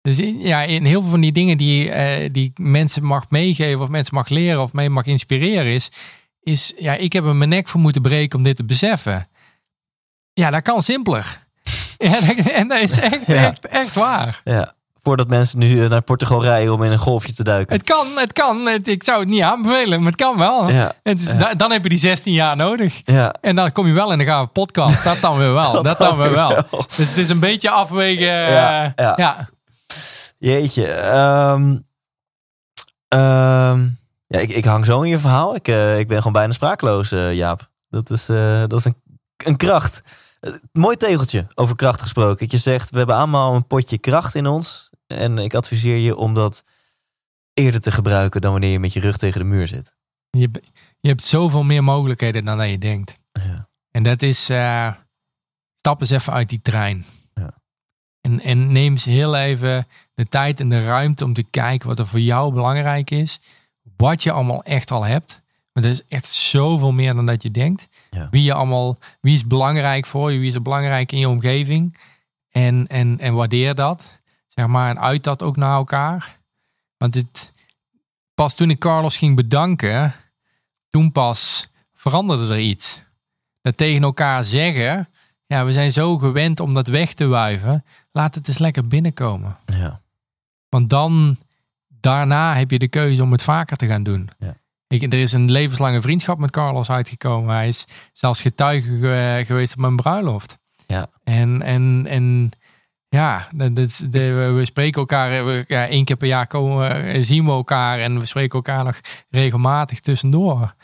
Dus 0.00 0.18
in- 0.18 0.40
ja, 0.40 0.62
in 0.62 0.84
heel 0.84 1.00
veel 1.00 1.10
van 1.10 1.20
die 1.20 1.32
dingen 1.32 1.56
die, 1.56 1.90
eh, 1.90 2.28
die 2.32 2.52
mensen 2.60 3.04
mag 3.04 3.30
meegeven 3.30 3.80
of 3.80 3.88
mensen 3.88 4.14
mag 4.14 4.28
leren 4.28 4.62
of 4.62 4.72
mee 4.72 4.90
mag 4.90 5.04
inspireren 5.06 5.72
is, 5.72 5.88
is 6.40 6.72
ja, 6.78 6.94
ik 6.94 7.12
heb 7.12 7.24
er 7.24 7.36
mijn 7.36 7.50
nek 7.50 7.68
voor 7.68 7.80
moeten 7.80 8.02
breken 8.02 8.38
om 8.38 8.44
dit 8.44 8.56
te 8.56 8.64
beseffen. 8.64 9.28
Ja, 10.32 10.50
dat 10.50 10.62
kan 10.62 10.82
simpeler. 10.82 11.45
Ja, 12.08 12.18
en 12.52 12.68
dat 12.68 12.78
is 12.80 12.98
echt, 13.00 13.24
echt, 13.24 13.66
echt 13.66 13.94
waar. 13.94 14.40
Ja. 14.44 14.74
Voordat 15.02 15.28
mensen 15.28 15.58
nu 15.58 15.82
eh, 15.84 15.90
naar 15.90 16.02
Portugal 16.02 16.42
rijden 16.42 16.72
om 16.72 16.82
in 16.82 16.92
een 16.92 16.98
golfje 16.98 17.32
te 17.32 17.44
duiken. 17.44 17.76
Het 17.76 17.84
kan, 17.84 18.06
het 18.16 18.32
kan. 18.32 18.66
Het- 18.66 18.88
ik 18.88 19.04
zou 19.04 19.20
het 19.20 19.28
niet 19.28 19.42
aanbevelen, 19.42 19.98
maar 19.98 20.06
het 20.12 20.20
kan 20.20 20.38
wel. 20.38 20.68
Ja. 20.70 20.92
Het 21.02 21.20
is, 21.20 21.26
Ja. 21.26 21.32
da- 21.32 21.54
dan 21.54 21.70
heb 21.72 21.82
je 21.82 21.88
die 21.88 21.98
16 21.98 22.32
jaar 22.32 22.56
nodig. 22.56 23.00
Ja. 23.04 23.34
En 23.40 23.56
dan 23.56 23.72
kom 23.72 23.86
je 23.86 23.92
wel 23.92 24.12
in 24.12 24.18
de 24.18 24.24
gave 24.24 24.46
podcast. 24.46 25.04
Dat 25.04 25.20
dan 25.20 25.38
weer 25.38 25.52
wel. 25.52 25.82
dat, 25.82 25.98
dan 25.98 26.18
weer 26.18 26.30
wel. 26.30 26.62
Dus 26.96 27.08
het 27.08 27.16
is 27.16 27.28
een 27.28 27.40
beetje 27.40 27.70
afwegen. 27.70 28.26
Ja, 28.26 28.84
eh, 28.84 28.90
ja. 28.96 29.12
ja. 29.16 29.48
Jeetje. 30.38 30.86
ehm, 30.86 31.76
ehm, 33.08 33.86
ja, 34.26 34.38
ik, 34.38 34.50
ik 34.50 34.64
hang 34.64 34.86
zo 34.86 35.02
in 35.02 35.10
je 35.10 35.18
verhaal. 35.18 35.54
Ik, 35.54 35.68
eh, 35.68 35.98
ik 35.98 36.08
ben 36.08 36.16
gewoon 36.16 36.32
bijna 36.32 36.52
spraakloos, 36.52 37.12
eh, 37.12 37.34
Jaap. 37.34 37.70
Dat 37.90 38.10
is, 38.10 38.28
eh, 38.28 38.60
dat 38.66 38.78
is 38.78 38.84
een, 38.84 38.96
een 39.44 39.56
kracht. 39.56 40.02
Eh, 40.40 40.52
mooi 40.72 40.96
tegeltje 40.96 41.46
over 41.54 41.76
kracht 41.76 42.02
gesproken. 42.02 42.46
Je 42.50 42.58
zegt, 42.58 42.90
we 42.90 42.98
hebben 42.98 43.16
allemaal 43.16 43.54
een 43.54 43.66
potje 43.66 43.98
kracht 43.98 44.34
in 44.34 44.46
ons. 44.46 44.90
En 45.06 45.38
ik 45.38 45.54
adviseer 45.54 45.96
je 45.96 46.16
om 46.16 46.34
dat 46.34 46.64
eerder 47.52 47.80
te 47.80 47.90
gebruiken 47.90 48.40
dan 48.40 48.52
wanneer 48.52 48.70
je 48.70 48.78
met 48.78 48.92
je 48.92 49.00
rug 49.00 49.16
tegen 49.16 49.40
de 49.40 49.46
muur 49.46 49.68
zit. 49.68 49.94
Je, 50.30 50.48
je 51.00 51.08
hebt 51.08 51.22
zoveel 51.22 51.62
meer 51.62 51.84
mogelijkheden 51.84 52.44
dan 52.44 52.58
dat 52.58 52.68
je 52.68 52.78
denkt. 52.78 53.18
Ja. 53.32 53.68
En 53.90 54.02
dat 54.02 54.22
is, 54.22 54.48
eh, 54.48 54.92
stap 55.76 56.00
eens 56.00 56.10
even 56.10 56.32
uit 56.32 56.48
die 56.48 56.60
trein. 56.60 57.04
Ja. 57.34 57.58
En, 58.20 58.40
en 58.40 58.72
neem 58.72 58.92
eens 58.92 59.04
heel 59.04 59.36
even 59.36 59.86
de 60.14 60.24
tijd 60.24 60.60
en 60.60 60.68
de 60.68 60.84
ruimte 60.84 61.24
om 61.24 61.32
te 61.32 61.50
kijken 61.50 61.88
wat 61.88 61.98
er 61.98 62.06
voor 62.06 62.20
jou 62.20 62.52
belangrijk 62.52 63.10
is. 63.10 63.40
Wat 63.96 64.22
je 64.22 64.32
allemaal 64.32 64.62
echt 64.62 64.90
al 64.90 65.04
hebt. 65.04 65.42
Maar 65.72 65.82
dat 65.82 65.92
is 65.92 66.04
echt 66.08 66.26
zoveel 66.26 66.92
meer 66.92 67.14
dan 67.14 67.26
dat 67.26 67.42
je 67.42 67.50
denkt. 67.50 67.88
Ja. 68.16 68.28
Wie, 68.30 68.42
je 68.42 68.52
allemaal, 68.52 68.98
wie 69.20 69.34
is 69.34 69.46
belangrijk 69.46 70.06
voor 70.06 70.32
je? 70.32 70.38
Wie 70.38 70.48
is 70.48 70.54
er 70.54 70.62
belangrijk 70.62 71.12
in 71.12 71.18
je 71.18 71.28
omgeving? 71.28 71.98
En, 72.50 72.86
en, 72.86 73.18
en 73.18 73.34
waardeer 73.34 73.74
dat. 73.74 74.20
Zeg 74.46 74.66
maar, 74.66 74.90
en 74.90 75.00
uit 75.00 75.24
dat 75.24 75.42
ook 75.42 75.56
naar 75.56 75.74
elkaar. 75.74 76.38
Want 76.96 77.14
het, 77.14 77.52
pas 78.34 78.54
toen 78.54 78.70
ik 78.70 78.78
Carlos 78.78 79.16
ging 79.16 79.36
bedanken, 79.36 80.14
toen 80.90 81.12
pas 81.12 81.68
veranderde 81.94 82.52
er 82.52 82.60
iets. 82.60 83.00
Dat 83.60 83.76
tegen 83.76 84.02
elkaar 84.02 84.44
zeggen, 84.44 85.08
ja, 85.46 85.64
we 85.64 85.72
zijn 85.72 85.92
zo 85.92 86.18
gewend 86.18 86.60
om 86.60 86.74
dat 86.74 86.86
weg 86.86 87.12
te 87.12 87.26
wuiven. 87.26 87.84
Laat 88.12 88.34
het 88.34 88.48
eens 88.48 88.58
lekker 88.58 88.86
binnenkomen. 88.86 89.56
Ja. 89.66 90.00
Want 90.68 90.90
dan, 90.90 91.38
daarna 91.88 92.56
heb 92.56 92.70
je 92.70 92.78
de 92.78 92.88
keuze 92.88 93.22
om 93.22 93.32
het 93.32 93.42
vaker 93.42 93.76
te 93.76 93.86
gaan 93.86 94.02
doen. 94.02 94.28
Ja. 94.38 94.56
Ik, 94.88 95.02
er 95.02 95.20
is 95.20 95.32
een 95.32 95.50
levenslange 95.50 96.00
vriendschap 96.00 96.38
met 96.38 96.50
Carlos 96.50 96.90
uitgekomen. 96.90 97.54
Hij 97.54 97.68
is 97.68 97.84
zelfs 98.12 98.40
getuige 98.40 98.88
ge- 98.98 99.42
geweest 99.46 99.72
op 99.74 99.80
mijn 99.80 99.96
bruiloft. 99.96 100.58
Ja. 100.86 101.06
En, 101.24 101.62
en, 101.62 102.04
en 102.08 102.50
ja, 103.08 103.48
dat 103.54 104.04
we- 104.10 104.52
we 104.56 104.64
spreken 104.64 105.00
elkaar 105.00 105.44
we- 105.44 105.64
ja, 105.68 105.86
één 105.88 106.04
keer 106.04 106.16
per 106.16 106.28
jaar 106.28 106.46
komen, 106.46 107.04
we- 107.04 107.22
zien 107.22 107.44
we 107.44 107.50
elkaar 107.50 107.98
en 107.98 108.18
we 108.18 108.24
spreken 108.26 108.54
elkaar 108.56 108.84
nog 108.84 109.00
regelmatig 109.30 110.00
tussendoor. 110.00 110.74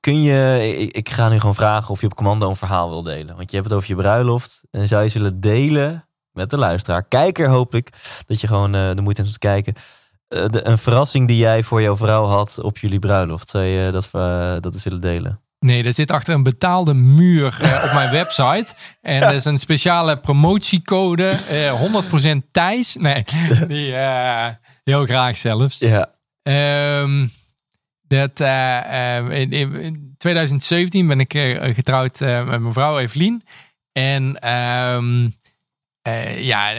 Kun 0.00 0.22
je, 0.22 0.88
ik, 0.92 1.08
ga 1.08 1.28
nu 1.28 1.38
gewoon 1.40 1.54
vragen 1.54 1.90
of 1.90 2.00
je 2.00 2.06
op 2.06 2.14
commando 2.14 2.48
een 2.48 2.56
verhaal 2.56 2.88
wil 2.88 3.02
delen. 3.02 3.36
Want 3.36 3.50
je 3.50 3.56
hebt 3.56 3.68
het 3.68 3.76
over 3.78 3.88
je 3.90 3.96
bruiloft. 3.96 4.62
En 4.70 4.88
zou 4.88 5.02
je 5.02 5.08
zullen 5.08 5.40
delen 5.40 6.08
met 6.32 6.50
de 6.50 6.58
luisteraar. 6.58 7.02
Kijker 7.04 7.48
hoop 7.48 7.74
ik 7.74 7.90
dat 8.26 8.40
je 8.40 8.46
gewoon 8.46 8.74
eh, 8.74 8.94
de 8.94 9.02
moeite 9.02 9.20
hebt 9.22 9.32
om 9.34 9.38
te 9.40 9.46
kijken. 9.48 9.74
Eh, 10.28 10.44
de, 10.48 10.66
een 10.66 10.78
verrassing 10.78 11.28
die 11.28 11.36
jij 11.36 11.62
voor 11.62 11.82
jouw 11.82 11.96
vrouw 11.96 12.24
had 12.24 12.62
op 12.62 12.78
jullie 12.78 12.98
bruiloft. 12.98 13.50
Zou 13.50 13.64
je 13.64 13.90
dat, 13.90 14.08
eh, 14.12 14.56
dat 14.60 14.74
eens 14.74 14.84
willen 14.84 15.00
delen? 15.00 15.40
Nee, 15.58 15.82
dat 15.82 15.94
zit 15.94 16.10
achter 16.10 16.34
een 16.34 16.42
betaalde 16.42 16.94
muur 16.94 17.56
eh, 17.60 17.84
op 17.84 17.92
mijn 17.92 18.10
website. 18.20 18.74
En 19.00 19.22
er 19.22 19.34
is 19.34 19.44
een 19.44 19.58
speciale 19.58 20.16
promotiecode. 20.16 21.28
eh 21.48 21.72
100% 21.72 22.50
Thijs. 22.50 22.96
Nee, 22.96 23.24
die 23.66 23.92
heel 24.84 25.04
graag 25.04 25.36
zelfs. 25.36 25.78
Ja. 25.78 26.10
Ehm, 26.42 27.26
dat, 28.02 28.40
in, 29.30 29.52
in 29.52 30.14
2017 30.16 31.06
ben 31.06 31.20
ik 31.20 31.32
getrouwd 31.74 32.20
met 32.20 32.60
mijn 32.60 32.72
vrouw 32.72 32.98
Evelien. 32.98 33.42
En 33.92 34.38
ehm, 34.40 35.28
eh, 36.08 36.44
ja, 36.44 36.70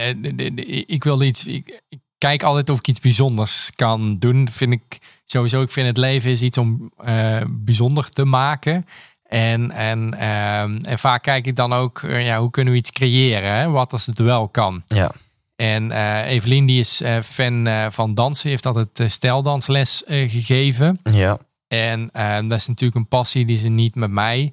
ik 0.86 1.04
wil 1.04 1.22
iets. 1.22 1.44
Ik 1.46 1.99
kijk 2.20 2.42
altijd 2.42 2.70
of 2.70 2.78
ik 2.78 2.88
iets 2.88 3.00
bijzonders 3.00 3.70
kan 3.74 4.18
doen. 4.18 4.48
Vind 4.50 4.72
ik 4.72 4.98
sowieso. 5.24 5.62
Ik 5.62 5.70
vind 5.70 5.86
het 5.86 5.96
leven 5.96 6.30
is 6.30 6.42
iets 6.42 6.58
om 6.58 6.92
eh, 7.04 7.40
bijzonder 7.48 8.08
te 8.08 8.24
maken. 8.24 8.86
En, 9.26 9.70
en, 9.70 10.14
ehm, 10.18 10.76
en 10.76 10.98
vaak 10.98 11.22
kijk 11.22 11.46
ik 11.46 11.56
dan 11.56 11.72
ook, 11.72 12.02
eh, 12.02 12.26
ja, 12.26 12.40
hoe 12.40 12.50
kunnen 12.50 12.72
we 12.72 12.78
iets 12.78 12.90
creëren? 12.90 13.52
Hè? 13.52 13.70
Wat 13.70 13.92
als 13.92 14.06
het 14.06 14.18
wel 14.18 14.48
kan? 14.48 14.82
Ja. 14.86 15.10
En 15.56 15.90
eh 15.90 16.30
Evelien 16.30 16.66
die 16.66 16.80
is 16.80 17.02
fan 17.22 17.68
van 17.90 18.14
dansen, 18.14 18.50
heeft 18.50 18.66
altijd 18.66 19.12
stijldansles 19.12 20.02
gegeven. 20.06 21.00
Ja. 21.02 21.38
En 21.68 22.10
eh, 22.12 22.38
dat 22.48 22.58
is 22.58 22.66
natuurlijk 22.66 23.00
een 23.00 23.08
passie 23.08 23.44
die 23.44 23.56
ze 23.56 23.68
niet 23.68 23.94
met 23.94 24.10
mij 24.10 24.52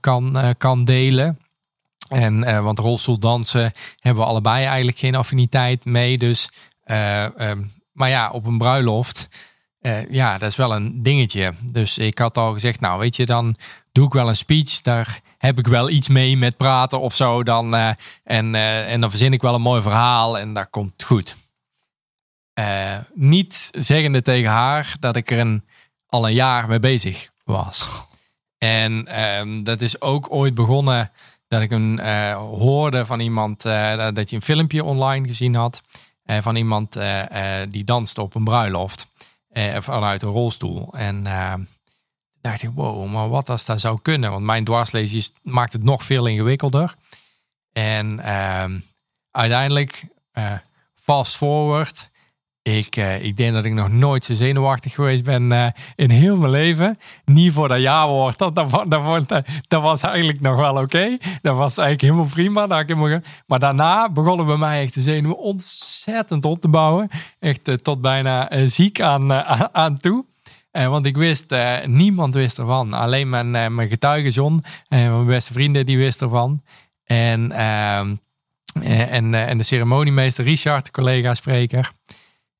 kan, 0.00 0.54
kan 0.58 0.84
delen. 0.84 1.38
En, 2.08 2.44
eh, 2.44 2.60
want 2.60 2.78
rolstoeldansen 2.78 3.72
hebben 4.00 4.22
we 4.22 4.28
allebei 4.28 4.64
eigenlijk 4.64 4.98
geen 4.98 5.14
affiniteit 5.14 5.84
mee. 5.84 6.18
Dus, 6.18 6.48
eh, 6.82 7.24
ehm, 7.24 7.62
maar 7.92 8.08
ja, 8.08 8.30
op 8.30 8.46
een 8.46 8.58
bruiloft, 8.58 9.28
eh, 9.80 10.10
ja, 10.10 10.38
dat 10.38 10.50
is 10.50 10.56
wel 10.56 10.74
een 10.74 11.02
dingetje. 11.02 11.52
Dus 11.72 11.98
ik 11.98 12.18
had 12.18 12.38
al 12.38 12.52
gezegd, 12.52 12.80
nou 12.80 12.98
weet 12.98 13.16
je, 13.16 13.26
dan 13.26 13.56
doe 13.92 14.06
ik 14.06 14.12
wel 14.12 14.28
een 14.28 14.36
speech. 14.36 14.80
Daar 14.80 15.20
heb 15.38 15.58
ik 15.58 15.66
wel 15.66 15.90
iets 15.90 16.08
mee 16.08 16.36
met 16.36 16.56
praten 16.56 17.00
of 17.00 17.14
zo. 17.14 17.42
Dan, 17.42 17.74
en, 18.24 18.54
en 18.54 19.00
dan 19.00 19.10
verzin 19.10 19.32
ik 19.32 19.42
wel 19.42 19.54
een 19.54 19.60
mooi 19.60 19.82
verhaal 19.82 20.38
en 20.38 20.54
dat 20.54 20.70
komt 20.70 21.02
goed. 21.02 21.36
Niet 23.14 23.70
zeggende 23.78 24.22
tegen 24.22 24.50
haar 24.50 24.96
dat 25.00 25.16
ik 25.16 25.30
er 25.30 25.38
een, 25.38 25.64
al 26.06 26.26
een 26.26 26.34
jaar 26.34 26.68
mee 26.68 26.78
bezig 26.78 27.28
was. 27.44 28.06
En 28.58 29.06
ehm, 29.06 29.62
dat 29.62 29.80
is 29.80 30.00
ook 30.00 30.32
ooit 30.32 30.54
begonnen 30.54 31.10
dat 31.48 31.60
ik 31.62 31.70
een 31.70 31.98
eh, 31.98 32.36
hoorde 32.36 33.06
van 33.06 33.20
iemand 33.20 33.64
eh, 33.64 34.08
dat 34.12 34.30
je 34.30 34.36
een 34.36 34.42
filmpje 34.42 34.84
online 34.84 35.26
gezien 35.26 35.54
had. 35.54 35.82
eh, 36.24 36.42
van 36.42 36.56
iemand 36.56 36.98
die 37.68 37.84
danste 37.84 38.22
op 38.22 38.34
een 38.34 38.44
bruiloft 38.44 39.06
vanuit 39.78 40.22
een 40.22 40.28
rolstoel. 40.28 40.94
En 40.94 41.22
dacht 42.40 42.62
ik, 42.62 42.70
wow, 42.74 43.06
maar 43.12 43.28
wat 43.28 43.50
als 43.50 43.64
dat 43.64 43.80
zou 43.80 43.98
kunnen? 44.02 44.30
Want 44.30 44.44
mijn 44.44 44.64
dwarslezen 44.64 45.16
is- 45.16 45.32
maakt 45.42 45.72
het 45.72 45.82
nog 45.82 46.04
veel 46.04 46.26
ingewikkelder. 46.26 46.94
En 47.72 48.20
ehm, 48.20 48.80
uiteindelijk, 49.30 50.04
fast 50.94 51.36
forward, 51.36 52.10
ik, 52.62 52.96
eh, 52.96 53.22
ik 53.24 53.36
denk 53.36 53.52
dat 53.54 53.64
ik 53.64 53.72
nog 53.72 53.88
nooit 53.90 54.24
zo 54.24 54.34
zenuwachtig 54.34 54.94
geweest 54.94 55.24
ben 55.24 55.52
eh, 55.52 55.66
in 55.96 56.10
heel 56.10 56.36
mijn 56.36 56.50
leven. 56.50 56.98
Niet 57.24 57.52
voor 57.52 57.68
dat 57.68 57.80
jaarwoord. 57.80 58.38
Dat, 58.38 58.54
dat, 58.54 58.88
dat, 59.68 59.82
was 59.82 60.02
eigenlijk 60.02 60.40
nog 60.40 60.56
wel 60.56 60.76
oké. 60.76 61.16
Dat 61.42 61.56
was 61.56 61.78
eigenlijk 61.78 62.00
helemaal 62.00 62.32
prima. 62.34 62.66
Dat 62.66 62.80
ik 62.80 62.88
helemaal 62.88 63.20
maar 63.46 63.58
daarna 63.58 64.10
begonnen 64.10 64.46
bij 64.46 64.56
mij 64.56 64.82
echt 64.82 64.94
de 64.94 65.00
zenuwen 65.00 65.38
ontzettend 65.38 66.44
op 66.44 66.60
te 66.60 66.68
bouwen. 66.68 67.08
Echt 67.38 67.68
eh, 67.68 67.74
tot 67.74 68.00
bijna 68.00 68.66
ziek 68.66 69.00
aan, 69.00 69.32
aan- 69.74 69.98
toe. 70.00 70.24
Want 70.72 71.06
ik 71.06 71.16
wist, 71.16 71.54
niemand 71.84 72.34
wist 72.34 72.58
ervan. 72.58 72.92
Alleen 72.92 73.28
mijn, 73.28 73.50
mijn 73.50 73.88
getuigenzon 73.88 74.64
en 74.88 75.12
mijn 75.12 75.26
beste 75.26 75.52
vrienden 75.52 75.86
die 75.86 75.98
wisten 75.98 76.26
ervan. 76.26 76.62
En, 77.04 77.52
ehm, 77.52 78.14
eh, 78.82 79.12
en, 79.12 79.34
en 79.34 79.58
de 79.58 79.64
ceremoniemeester 79.64 80.44
Richard, 80.44 80.84
de 80.84 80.90
collega-spreker. 80.90 81.90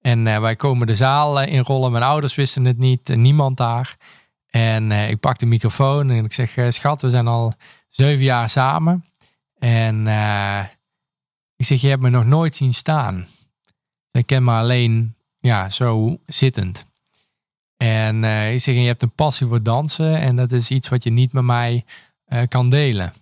En 0.00 0.26
eh, 0.26 0.40
wij 0.40 0.56
komen 0.56 0.86
de 0.86 0.94
zaal 0.94 1.42
uh, 1.42 1.52
inrollen. 1.52 1.92
Mijn 1.92 2.04
ouders 2.04 2.34
wisten 2.34 2.64
het 2.64 2.78
niet, 2.78 3.08
niemand 3.08 3.56
daar. 3.56 3.96
En 4.46 4.92
ik 4.92 5.20
pak 5.20 5.38
de 5.38 5.46
microfoon 5.46 6.10
en 6.10 6.24
ik 6.24 6.32
zeg: 6.32 6.56
Schat, 6.68 7.02
we 7.02 7.10
zijn 7.10 7.26
al 7.26 7.52
zeven 7.88 8.24
jaar 8.24 8.50
samen. 8.50 9.04
En 9.58 10.06
ik 11.56 11.66
zeg: 11.66 11.80
Je 11.80 11.88
hebt 11.88 12.02
me 12.02 12.10
nog 12.10 12.24
nooit 12.24 12.56
zien 12.56 12.74
staan. 12.74 13.26
Ik 14.10 14.26
ken 14.26 14.44
me 14.44 14.52
alleen 14.52 15.14
ja, 15.38 15.68
zo 15.68 16.18
zittend. 16.26 16.86
En 17.76 18.24
ik 18.24 18.60
zeg: 18.60 18.74
Je 18.74 18.80
hebt 18.80 19.02
een 19.02 19.14
passie 19.14 19.46
voor 19.46 19.62
dansen. 19.62 20.20
En 20.20 20.36
dat 20.36 20.52
is 20.52 20.70
iets 20.70 20.88
wat 20.88 21.04
je 21.04 21.10
niet 21.10 21.32
met 21.32 21.44
mij 21.44 21.84
kan 22.48 22.70
delen. 22.70 23.12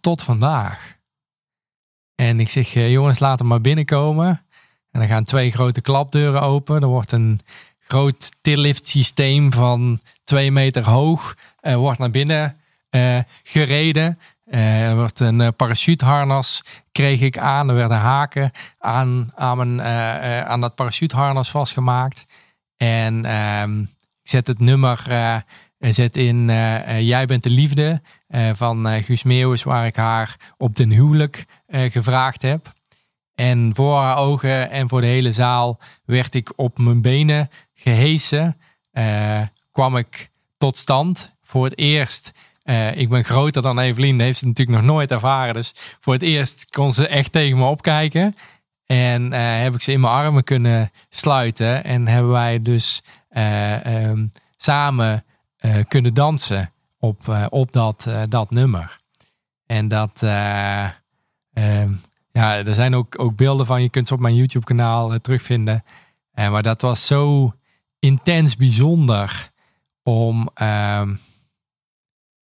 tot 0.00 0.22
vandaag. 0.22 0.96
En 2.16 2.40
ik 2.40 2.48
zeg, 2.48 2.74
eh, 2.74 2.90
jongens, 2.92 3.18
laat 3.18 3.38
hem 3.38 3.48
maar 3.48 3.60
binnenkomen. 3.60 4.45
En 4.96 5.02
dan 5.02 5.10
gaan 5.10 5.24
twee 5.24 5.50
grote 5.50 5.80
klapdeuren 5.80 6.42
open. 6.42 6.82
Er 6.82 6.88
wordt 6.88 7.12
een 7.12 7.40
groot 7.78 8.30
tillift 8.40 8.86
systeem 8.86 9.52
van 9.52 10.00
twee 10.24 10.52
meter 10.52 10.84
hoog. 10.84 11.36
Uh, 11.62 11.74
wordt 11.74 11.98
naar 11.98 12.10
binnen 12.10 12.56
uh, 12.90 13.18
gereden. 13.42 14.18
Uh, 14.46 14.88
er 14.88 14.96
wordt 14.96 15.20
een 15.20 15.56
parachuteharnas 15.56 16.62
kreeg 16.92 17.20
ik 17.20 17.38
aan. 17.38 17.68
Er 17.68 17.74
werden 17.74 17.96
haken 17.96 18.50
aan, 18.78 19.30
aan, 19.34 19.56
mijn, 19.56 19.82
aan 20.46 20.60
dat 20.60 20.74
parachuteharnas 20.74 21.50
vastgemaakt. 21.50 22.26
En 22.76 23.24
ehm, 23.24 23.80
ik 23.80 24.28
zet 24.28 24.46
het 24.46 24.60
nummer 24.60 25.02
zet 25.78 26.16
in 26.16 26.46
Jij 27.04 27.26
bent 27.26 27.42
de 27.42 27.50
liefde 27.50 28.02
van 28.52 29.02
Guus 29.02 29.22
Meeuwis, 29.22 29.62
waar 29.62 29.86
ik 29.86 29.96
haar 29.96 30.36
op 30.56 30.76
den 30.76 30.90
huwelijk 30.90 31.44
gevraagd 31.68 32.42
heb. 32.42 32.74
En 33.36 33.70
voor 33.74 33.98
haar 33.98 34.16
ogen 34.16 34.70
en 34.70 34.88
voor 34.88 35.00
de 35.00 35.06
hele 35.06 35.32
zaal 35.32 35.78
werd 36.04 36.34
ik 36.34 36.52
op 36.56 36.78
mijn 36.78 37.02
benen 37.02 37.50
gehesen. 37.74 38.56
Uh, 38.92 39.40
kwam 39.72 39.96
ik 39.96 40.30
tot 40.58 40.76
stand. 40.76 41.34
Voor 41.42 41.64
het 41.64 41.78
eerst, 41.78 42.32
uh, 42.64 42.96
ik 42.96 43.08
ben 43.08 43.24
groter 43.24 43.62
dan 43.62 43.78
Evelien, 43.78 44.20
heeft 44.20 44.38
ze 44.38 44.46
natuurlijk 44.46 44.78
nog 44.78 44.86
nooit 44.86 45.10
ervaren. 45.10 45.54
Dus 45.54 45.72
voor 46.00 46.12
het 46.12 46.22
eerst 46.22 46.70
kon 46.70 46.92
ze 46.92 47.08
echt 47.08 47.32
tegen 47.32 47.58
me 47.58 47.64
opkijken. 47.64 48.34
En 48.86 49.32
heb 49.32 49.74
ik 49.74 49.80
ze 49.80 49.92
in 49.92 50.00
mijn 50.00 50.12
armen 50.12 50.44
kunnen 50.44 50.90
sluiten. 51.08 51.84
En 51.84 52.06
hebben 52.06 52.30
wij 52.30 52.62
dus 52.62 53.02
um, 53.86 54.30
samen 54.56 55.24
kunnen 55.88 56.14
dansen 56.14 56.72
op, 56.98 57.48
op 57.48 57.72
dat, 57.72 58.08
dat 58.28 58.50
nummer. 58.50 58.96
En 59.66 59.88
dat, 59.88 60.22
Ehm, 61.56 61.92
ja, 62.36 62.64
er 62.64 62.74
zijn 62.74 62.94
ook, 62.94 63.18
ook 63.18 63.36
beelden 63.36 63.66
van. 63.66 63.82
Je 63.82 63.88
kunt 63.88 64.08
ze 64.08 64.14
op 64.14 64.20
mijn 64.20 64.34
YouTube 64.34 64.64
kanaal 64.64 65.12
uh, 65.12 65.18
terugvinden. 65.18 65.84
Uh, 66.34 66.50
maar 66.50 66.62
dat 66.62 66.82
was 66.82 67.06
zo 67.06 67.52
intens 67.98 68.56
bijzonder 68.56 69.50
om 70.02 70.50
ehm, 70.54 71.14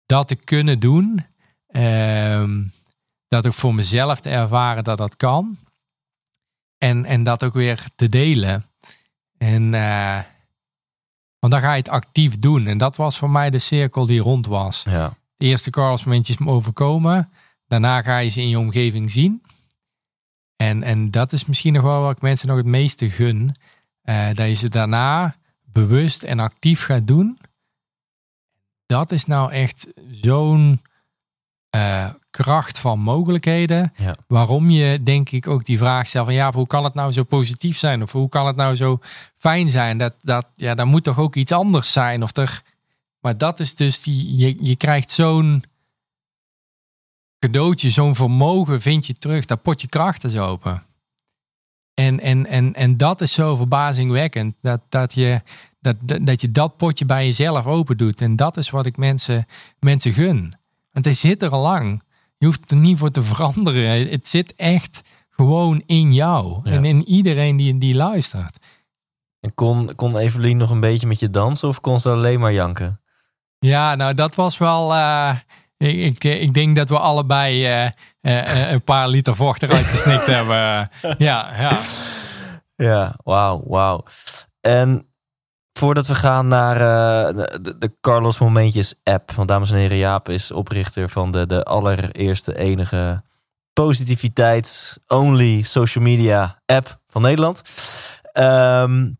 dat 0.07 0.29
te 0.29 0.35
kunnen 0.37 0.79
doen. 0.79 1.25
Ehm, 1.67 2.63
dat 3.29 3.47
ook 3.47 3.53
voor 3.53 3.75
mezelf 3.75 4.21
te 4.21 4.31
ervaren 4.31 4.85
dat 4.85 4.99
dat 4.99 5.17
kan. 5.17 5.59
En, 6.79 7.05
en 7.05 7.23
dat 7.23 7.45
ook 7.45 7.55
weer 7.55 7.85
te 7.95 8.09
delen. 8.09 8.67
En 9.39 9.73
uh, 9.73 10.21
want 11.39 11.53
dan 11.53 11.61
ga 11.63 11.73
je 11.73 11.79
het 11.79 11.89
actief 11.89 12.39
doen. 12.39 12.67
En 12.67 12.79
dat 12.79 12.97
was 12.97 13.19
voor 13.19 13.31
mij 13.31 13.51
de 13.51 13.59
cirkel 13.59 14.07
die 14.07 14.21
rond 14.21 14.47
was. 14.47 14.83
Ja. 14.89 15.17
De 15.37 15.47
eerste 15.47 15.71
me 16.11 16.47
overkomen. 16.47 17.33
Daarna 17.67 18.03
ga 18.03 18.19
je 18.19 18.31
ze 18.31 18.41
in 18.41 18.49
je 18.49 18.59
omgeving 18.59 19.11
zien. 19.11 19.43
En, 20.61 20.83
en 20.83 21.11
dat 21.11 21.33
is 21.33 21.45
misschien 21.45 21.73
nog 21.73 21.83
wel 21.83 22.03
wat 22.03 22.17
ik 22.17 22.23
mensen 22.23 22.49
nog 22.49 22.57
het 22.57 22.67
meeste 22.67 23.11
gun. 23.11 23.55
Uh, 24.05 24.27
dat 24.35 24.47
je 24.47 24.55
ze 24.55 24.69
daarna 24.69 25.37
bewust 25.65 26.23
en 26.23 26.41
actief 26.41 26.85
gaat 26.85 27.07
doen. 27.07 27.39
Dat 28.87 29.13
is 29.13 29.25
nou 29.25 29.53
echt 29.53 29.87
zo'n 30.11 30.83
uh, 31.77 32.11
kracht 32.31 32.79
van 32.79 32.99
mogelijkheden. 32.99 33.93
Ja. 33.97 34.15
Waarom 34.27 34.71
je 34.71 35.03
denk 35.03 35.31
ik 35.31 35.47
ook 35.47 35.65
die 35.65 35.79
vraag 35.79 36.07
stelt 36.07 36.25
van 36.25 36.35
ja, 36.35 36.53
hoe 36.53 36.67
kan 36.67 36.85
het 36.85 36.95
nou 36.95 37.13
zo 37.13 37.23
positief 37.23 37.79
zijn? 37.79 38.03
Of 38.03 38.13
hoe 38.13 38.29
kan 38.29 38.47
het 38.47 38.57
nou 38.57 38.77
zo 38.77 38.99
fijn 39.35 39.69
zijn? 39.69 39.99
Dat, 39.99 40.15
dat, 40.21 40.51
ja, 40.57 40.75
daar 40.75 40.87
moet 40.87 41.05
toch 41.05 41.19
ook 41.19 41.37
iets 41.37 41.53
anders 41.53 41.93
zijn? 41.93 42.23
Of 42.23 42.37
er, 42.37 42.63
maar 43.21 43.39
dat 43.39 43.61
is 43.61 43.75
dus 43.75 44.03
die, 44.03 44.37
je, 44.37 44.57
je 44.61 44.77
krijgt 44.77 45.11
zo'n 45.11 45.65
cadeautje, 47.41 47.91
zo'n 47.91 48.15
vermogen 48.15 48.81
vind 48.81 49.07
je 49.07 49.13
terug. 49.13 49.45
Dat 49.45 49.63
potje 49.63 49.89
krachten 49.89 50.31
is 50.31 50.39
open. 50.39 50.83
En, 51.95 52.21
en, 52.21 52.47
en, 52.47 52.75
en 52.75 52.97
dat 52.97 53.21
is 53.21 53.33
zo 53.33 53.57
verbazingwekkend. 53.57 54.55
Dat, 54.61 54.81
dat, 54.89 55.15
je, 55.15 55.43
dat, 55.81 55.97
dat 56.01 56.41
je 56.41 56.51
dat 56.51 56.77
potje 56.77 57.05
bij 57.05 57.25
jezelf 57.25 57.67
open 57.67 57.97
doet. 57.97 58.21
En 58.21 58.37
dat 58.37 58.57
is 58.57 58.71
wat 58.71 58.87
ik 58.87 58.97
mensen, 58.97 59.47
mensen 59.79 60.13
gun. 60.13 60.55
Want 60.93 61.05
hij 61.05 61.15
zit 61.15 61.43
er 61.43 61.51
al 61.51 61.63
lang. 61.63 62.03
Je 62.37 62.47
hoeft 62.47 62.71
er 62.71 62.77
niet 62.77 62.99
voor 62.99 63.11
te 63.11 63.23
veranderen. 63.23 64.09
Het 64.09 64.29
zit 64.29 64.55
echt 64.57 65.03
gewoon 65.31 65.83
in 65.87 66.15
jou. 66.15 66.61
En 66.65 66.85
in 66.85 67.09
iedereen 67.09 67.57
die, 67.57 67.79
die 67.79 67.95
luistert. 67.95 68.59
En 69.41 69.55
kon, 69.55 69.95
kon 69.95 70.17
Evelien 70.17 70.57
nog 70.57 70.71
een 70.71 70.81
beetje 70.81 71.07
met 71.07 71.21
je 71.21 71.31
dansen 71.31 71.69
of 71.69 71.81
kon 71.81 72.01
ze 72.01 72.11
alleen 72.11 72.41
maar 72.41 72.53
janken? 72.53 73.01
Ja, 73.59 73.95
nou 73.95 74.15
dat 74.15 74.35
was 74.35 74.59
wel... 74.59 74.93
Uh, 74.95 75.37
ik, 75.89 76.25
ik, 76.25 76.25
ik, 76.25 76.55
denk 76.55 76.77
dat 76.77 76.89
we 76.89 76.99
allebei 76.99 77.83
uh, 77.83 77.91
uh, 78.23 78.71
een 78.71 78.85
paar 78.85 79.09
liter 79.09 79.37
vocht 79.37 79.63
eruit 79.63 79.87
gesnikt 79.87 80.27
hebben. 80.37 80.91
ja, 81.19 81.51
ja. 81.59 81.79
Ja, 82.77 83.15
wauw, 83.25 83.63
wauw. 83.67 84.03
En 84.61 85.07
voordat 85.73 86.07
we 86.07 86.15
gaan 86.15 86.49
naar 86.49 86.79
de, 87.35 87.75
de, 87.79 87.97
Carlos 88.01 88.39
Momentjes 88.39 88.95
app. 89.05 89.33
Want 89.33 89.49
dames 89.49 89.71
en 89.71 89.77
heren, 89.77 89.97
Jaap 89.97 90.29
is 90.29 90.53
oprichter 90.53 91.09
van 91.09 91.33
de, 91.33 91.47
de 91.47 91.65
allereerste 91.65 92.59
enige 92.59 93.23
positiviteits-only 93.73 95.63
social 95.63 96.05
media 96.05 96.63
app 96.67 97.01
van 97.07 97.23
Nederland. 97.23 97.63
Um, 98.33 99.20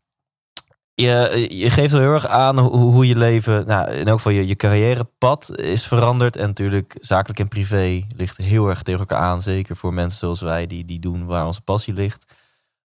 je, 1.01 1.47
je 1.49 1.71
geeft 1.71 1.93
wel 1.93 2.01
heel 2.01 2.13
erg 2.13 2.27
aan 2.27 2.59
hoe, 2.59 2.93
hoe 2.93 3.07
je 3.07 3.17
leven, 3.17 3.67
nou, 3.67 3.91
in 3.91 4.07
elk 4.07 4.17
geval 4.17 4.33
je, 4.33 4.57
carrièrepad 4.57 5.59
is 5.59 5.87
veranderd. 5.87 6.37
En 6.37 6.47
natuurlijk 6.47 6.97
zakelijk 7.01 7.39
en 7.39 7.49
privé 7.49 8.07
ligt 8.17 8.37
heel 8.37 8.69
erg 8.69 8.83
tegen 8.83 9.01
elkaar 9.01 9.21
aan. 9.21 9.43
Zeker 9.43 9.77
voor 9.77 9.95
mensen 9.95 10.19
zoals 10.19 10.41
wij 10.41 10.67
die, 10.67 10.85
die 10.85 10.99
doen 10.99 11.27
waar 11.27 11.47
onze 11.47 11.63
passie 11.63 11.95
ligt. 11.95 12.33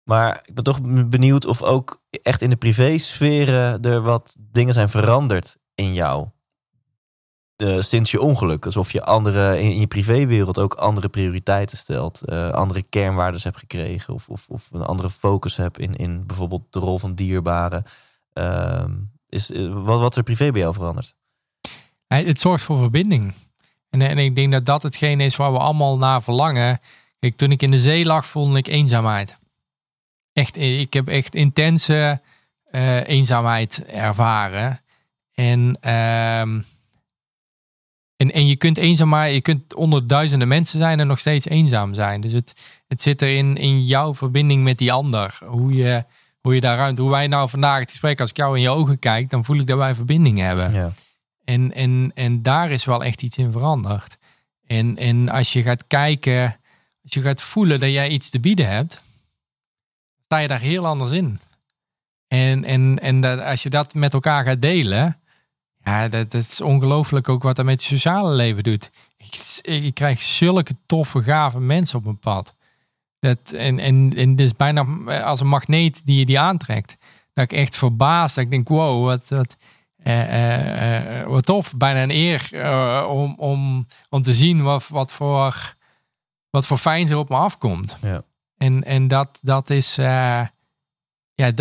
Maar 0.03 0.41
ik 0.45 0.53
ben 0.53 0.63
toch 0.63 0.81
benieuwd 1.09 1.45
of 1.45 1.61
ook 1.61 2.01
echt 2.09 2.41
in 2.41 2.49
de 2.49 2.55
privésferen 2.55 3.81
er 3.81 4.01
wat 4.01 4.35
dingen 4.39 4.73
zijn 4.73 4.89
veranderd 4.89 5.57
in 5.75 5.93
jou. 5.93 6.27
Sinds 7.79 8.11
je 8.11 8.21
ongeluk. 8.21 8.65
Alsof 8.65 8.91
je 8.91 9.03
andere, 9.03 9.61
in, 9.61 9.79
je 9.79 9.87
privéwereld 9.87 10.59
ook 10.59 10.73
andere 10.73 11.09
prioriteiten 11.09 11.77
stelt. 11.77 12.21
Uh, 12.25 12.49
andere 12.49 12.81
kernwaarden 12.81 13.41
hebt 13.43 13.57
gekregen. 13.57 14.13
Of, 14.13 14.29
of, 14.29 14.45
of 14.49 14.69
een 14.71 14.81
andere 14.81 15.09
focus 15.09 15.55
hebt 15.55 15.79
in, 15.79 15.95
in 15.95 16.25
bijvoorbeeld 16.25 16.63
de 16.69 16.79
rol 16.79 16.99
van 16.99 17.13
dierbaren. 17.13 17.83
Uh, 18.39 18.83
is, 19.29 19.51
eh, 19.51 19.73
wat, 19.73 19.99
wat 19.99 20.11
is 20.11 20.17
er 20.17 20.23
privé 20.23 20.51
bij 20.51 20.61
jou 20.61 20.73
veranderd? 20.73 21.15
Het 22.07 22.39
zorgt 22.39 22.63
voor 22.63 22.77
verbinding. 22.77 23.33
En, 23.89 24.01
en 24.01 24.17
ik 24.17 24.35
denk 24.35 24.51
dat 24.51 24.65
dat 24.65 24.83
hetgeen 24.83 25.21
is 25.21 25.35
waar 25.35 25.51
we 25.51 25.57
allemaal 25.57 25.97
naar 25.97 26.23
verlangen. 26.23 26.79
Kijk, 27.19 27.35
toen 27.35 27.51
ik 27.51 27.61
in 27.61 27.71
de 27.71 27.79
zee 27.79 28.05
lag, 28.05 28.25
voelde 28.25 28.57
ik 28.57 28.67
eenzaamheid. 28.67 29.37
Echt, 30.33 30.57
ik 30.57 30.93
heb 30.93 31.07
echt 31.07 31.35
intense 31.35 32.21
uh, 32.71 33.07
eenzaamheid 33.07 33.85
ervaren. 33.85 34.81
En, 35.33 35.77
uh, 35.85 36.39
en, 36.39 36.65
en 38.15 38.47
je 38.47 38.55
kunt 38.55 38.77
eenzaam, 38.77 39.15
je 39.15 39.41
kunt 39.41 39.75
onder 39.75 40.07
duizenden 40.07 40.47
mensen 40.47 40.79
zijn 40.79 40.99
en 40.99 41.07
nog 41.07 41.19
steeds 41.19 41.45
eenzaam 41.45 41.93
zijn. 41.93 42.21
Dus 42.21 42.31
het, 42.31 42.53
het 42.87 43.01
zit 43.01 43.21
erin 43.21 43.57
in 43.57 43.83
jouw 43.83 44.15
verbinding 44.15 44.63
met 44.63 44.77
die 44.77 44.91
ander. 44.91 45.37
Hoe 45.45 45.73
je 45.73 46.05
hoe 46.45 46.53
je 46.55 46.61
daar 46.61 46.77
ruimte, 46.77 47.01
hoe 47.01 47.11
wij 47.11 47.27
nou 47.27 47.49
vandaag 47.49 47.79
het 47.79 47.89
gesprek, 47.89 48.19
als 48.19 48.29
ik 48.29 48.37
jou 48.37 48.55
in 48.55 48.61
je 48.61 48.69
ogen 48.69 48.99
kijk, 48.99 49.29
dan 49.29 49.45
voel 49.45 49.59
ik 49.59 49.67
dat 49.67 49.77
wij 49.77 49.95
verbinding 49.95 50.39
hebben. 50.39 50.73
Ja. 50.73 50.91
En, 51.43 51.73
en, 51.73 52.11
en 52.15 52.41
daar 52.41 52.71
is 52.71 52.85
wel 52.85 53.03
echt 53.03 53.21
iets 53.21 53.37
in 53.37 53.51
veranderd. 53.51 54.17
En, 54.67 54.97
en 54.97 55.29
als 55.29 55.53
je 55.53 55.61
gaat 55.61 55.87
kijken, 55.87 56.59
als 57.03 57.13
je 57.13 57.21
gaat 57.21 57.41
voelen 57.41 57.79
dat 57.79 57.89
jij 57.89 58.09
iets 58.09 58.29
te 58.29 58.39
bieden 58.39 58.67
hebt, 58.67 59.01
sta 60.25 60.37
je 60.37 60.47
daar 60.47 60.59
heel 60.59 60.85
anders 60.85 61.11
in. 61.11 61.39
En, 62.27 62.63
en, 62.63 62.99
en 62.99 63.21
dat, 63.21 63.39
als 63.39 63.63
je 63.63 63.69
dat 63.69 63.93
met 63.93 64.13
elkaar 64.13 64.45
gaat 64.45 64.61
delen, 64.61 65.19
ja, 65.83 66.07
dat, 66.07 66.31
dat 66.31 66.41
is 66.41 66.61
ongelooflijk 66.61 67.29
ook 67.29 67.43
wat 67.43 67.55
dat 67.55 67.65
met 67.65 67.83
je 67.83 67.97
sociale 67.97 68.35
leven 68.35 68.63
doet. 68.63 68.91
Ik, 69.17 69.59
ik 69.61 69.93
krijg 69.93 70.21
zulke 70.21 70.75
toffe, 70.85 71.23
gave 71.23 71.59
mensen 71.59 71.97
op 71.97 72.03
mijn 72.03 72.19
pad. 72.19 72.54
Dat, 73.25 73.51
en, 73.51 73.79
en, 73.79 74.13
en 74.15 74.29
het 74.29 74.39
is 74.39 74.55
bijna 74.55 74.83
als 75.21 75.39
een 75.39 75.47
magneet 75.47 76.05
die 76.05 76.19
je 76.19 76.25
die 76.25 76.39
aantrekt. 76.39 76.97
Dat 77.33 77.43
ik 77.43 77.53
echt 77.53 77.77
verbaasd, 77.77 78.35
dat 78.35 78.43
ik 78.43 78.49
denk, 78.49 78.67
wow, 78.67 79.05
wat, 79.05 79.29
wat, 79.29 79.57
eh, 80.03 80.21
eh, 80.21 81.19
eh 81.21 81.27
wat 81.27 81.45
tof. 81.45 81.77
Bijna 81.77 82.03
een 82.03 82.11
eer 82.11 82.49
om, 83.07 83.35
om, 83.37 83.87
om 84.09 84.21
te 84.21 84.33
zien 84.33 84.61
wat, 84.61 84.87
wat, 84.87 85.11
voor, 85.11 85.75
wat 86.49 86.67
voor 86.67 86.77
fijn 86.77 87.09
er 87.09 87.17
op 87.17 87.29
me 87.29 87.35
afkomt. 87.35 87.97
Ja. 88.01 88.23
En, 88.57 88.83
en 88.83 89.07
dat, 89.07 89.39
dat 89.41 89.69
is, 89.69 89.97
eh, 89.97 90.47
ja, 91.33 91.51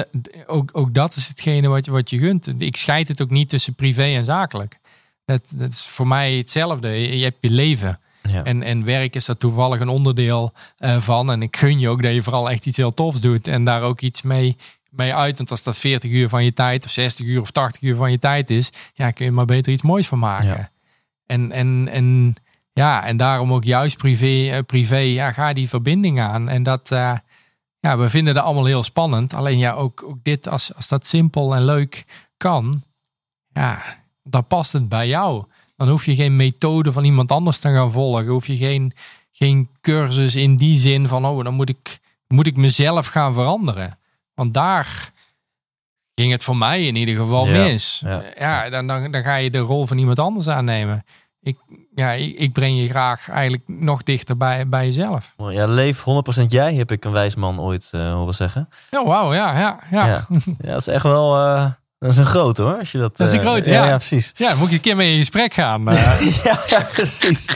ook, 0.47 0.71
ook 0.73 0.95
dat 0.95 1.17
is 1.17 1.29
hetgene 1.29 1.69
wat 1.69 1.85
je, 1.85 1.91
wat 1.91 2.11
je 2.11 2.19
gunt. 2.19 2.61
Ik 2.61 2.77
scheid 2.77 3.09
het 3.09 3.23
ook 3.23 3.31
niet 3.31 3.49
tussen 3.49 3.75
privé 3.75 4.03
en 4.03 4.25
zakelijk. 4.25 4.79
Dat, 5.25 5.47
dat 5.51 5.73
is 5.73 5.87
voor 5.87 6.07
mij 6.07 6.37
hetzelfde. 6.37 6.89
Je, 6.89 7.19
je 7.19 7.25
hebt 7.25 7.39
je 7.41 7.51
leven. 7.51 8.01
Ja. 8.31 8.45
En, 8.45 8.63
en 8.63 8.85
werk 8.85 9.15
is 9.15 9.25
daar 9.25 9.37
toevallig 9.37 9.81
een 9.81 9.89
onderdeel 9.89 10.53
eh, 10.77 11.01
van. 11.01 11.31
En 11.31 11.43
ik 11.43 11.57
gun 11.57 11.79
je 11.79 11.89
ook 11.89 12.03
dat 12.03 12.15
je 12.15 12.23
vooral 12.23 12.51
echt 12.51 12.67
iets 12.67 12.77
heel 12.77 12.95
tofs 12.95 13.21
doet. 13.21 13.49
En 13.49 13.65
daar 13.65 13.83
ook 13.83 14.01
iets 14.01 14.23
mee, 14.23 14.57
mee 14.91 15.15
uit. 15.15 15.37
Want 15.37 15.51
als 15.51 15.63
dat 15.63 15.77
40 15.77 16.11
uur 16.11 16.29
van 16.29 16.45
je 16.45 16.53
tijd, 16.53 16.85
of 16.85 16.91
60 16.91 17.27
uur 17.27 17.41
of 17.41 17.51
80 17.51 17.83
uur 17.83 17.97
van 17.97 18.11
je 18.11 18.19
tijd 18.19 18.51
is, 18.51 18.71
ja, 18.95 19.11
kun 19.11 19.25
je 19.25 19.31
maar 19.31 19.45
beter 19.45 19.73
iets 19.73 19.83
moois 19.83 20.07
van 20.07 20.19
maken. 20.19 20.47
Ja. 20.47 20.71
En, 21.27 21.53
en, 21.53 21.89
en 21.93 22.37
ja, 22.73 23.05
en 23.05 23.17
daarom 23.17 23.53
ook 23.53 23.65
juist 23.65 23.97
privé, 23.97 24.51
eh, 24.51 24.63
privé 24.67 24.97
ja, 24.97 25.33
ga 25.33 25.53
die 25.53 25.69
verbinding 25.69 26.21
aan. 26.21 26.49
En 26.49 26.63
dat, 26.63 26.91
eh, 26.91 27.13
ja, 27.81 27.99
we 27.99 28.11
vinden 28.11 28.35
dat 28.35 28.45
allemaal 28.45 28.65
heel 28.65 28.83
spannend. 28.83 29.35
Alleen 29.35 29.59
ja, 29.59 29.73
ook, 29.73 30.03
ook 30.03 30.19
dit, 30.23 30.49
als, 30.49 30.75
als 30.75 30.89
dat 30.89 31.07
simpel 31.07 31.55
en 31.55 31.65
leuk 31.65 32.05
kan, 32.37 32.83
ja, 33.53 33.83
dan 34.23 34.47
past 34.47 34.73
het 34.73 34.89
bij 34.89 35.09
jou. 35.09 35.45
Dan 35.77 35.89
hoef 35.89 36.05
je 36.05 36.15
geen 36.15 36.37
methode 36.37 36.93
van 36.93 37.05
iemand 37.05 37.31
anders 37.33 37.59
te 37.59 37.69
gaan 37.69 37.93
volgen. 37.93 38.27
Hoef 38.27 38.47
je 38.47 38.57
geen, 38.57 38.93
geen 39.33 39.69
cursus 39.81 40.35
in 40.35 40.57
die 40.57 40.79
zin 40.79 41.09
van, 41.09 41.27
oh, 41.27 41.45
dan 41.45 41.55
moet 41.55 41.69
ik, 41.69 41.99
moet 42.29 42.47
ik 42.47 42.57
mezelf 42.57 43.07
gaan 43.07 43.35
veranderen. 43.35 43.99
Want 44.35 44.55
daar 44.55 45.13
ging 46.15 46.33
het 46.33 46.43
voor 46.45 46.57
mij 46.57 46.87
in 46.87 46.97
ieder 46.97 47.17
geval 47.17 47.47
Ja, 47.49 47.63
mis. 47.65 48.03
ja. 48.07 48.23
Ja, 48.39 48.71
dan, 48.71 48.87
dan, 48.87 49.11
dan 49.11 49.23
ga 49.23 49.37
je 49.37 49.51
de 49.51 49.59
rol 49.59 49.87
van 49.87 49.99
iemand 49.99 50.19
anders 50.19 50.49
aannemen. 50.49 51.05
Ik, 51.41 51.59
ja, 51.95 52.13
ik, 52.13 52.39
ik 52.39 52.53
breng 52.53 52.79
je 52.79 52.89
graag 52.89 53.29
eigenlijk 53.31 53.63
nog 53.67 54.03
dichter 54.03 54.37
bij, 54.37 54.69
bij 54.69 54.85
jezelf. 54.85 55.35
Ja, 55.37 55.67
leef 55.67 56.05
100% 56.41 56.45
jij, 56.47 56.75
heb 56.75 56.91
ik 56.91 57.05
een 57.05 57.13
wijs 57.13 57.35
man 57.35 57.61
ooit 57.61 57.89
eh, 57.93 58.13
horen 58.15 58.35
zeggen. 58.35 58.69
Ja, 58.91 59.05
wauw, 59.05 59.35
ja, 59.35 59.59
ja, 59.59 59.81
ja. 59.91 60.07
Ja. 60.07 60.27
ja, 60.59 60.71
dat 60.73 60.81
is 60.81 60.87
echt 60.89 61.03
wel... 61.03 61.37
eh, 61.37 61.71
dat 62.05 62.13
is 62.13 62.19
een 62.19 62.31
grote 62.31 62.63
hoor. 62.63 62.79
Als 62.79 62.93
je 62.93 62.99
dat, 62.99 63.17
Dat 63.17 63.29
is 63.29 63.35
een 63.35 63.41
eh, 63.41 63.47
grote, 63.47 63.71
ja. 63.71 63.83
ja. 63.83 63.89
Ja, 63.89 63.97
precies. 63.97 64.33
Ja, 64.37 64.55
moet 64.55 64.69
je 64.69 64.75
een 64.75 64.81
keer 64.81 64.97
mee 64.97 65.13
in 65.13 65.19
gesprek 65.19 65.55
gaan. 65.55 65.85
ja, 65.85 66.61
ja, 66.67 66.81
precies. 66.93 67.47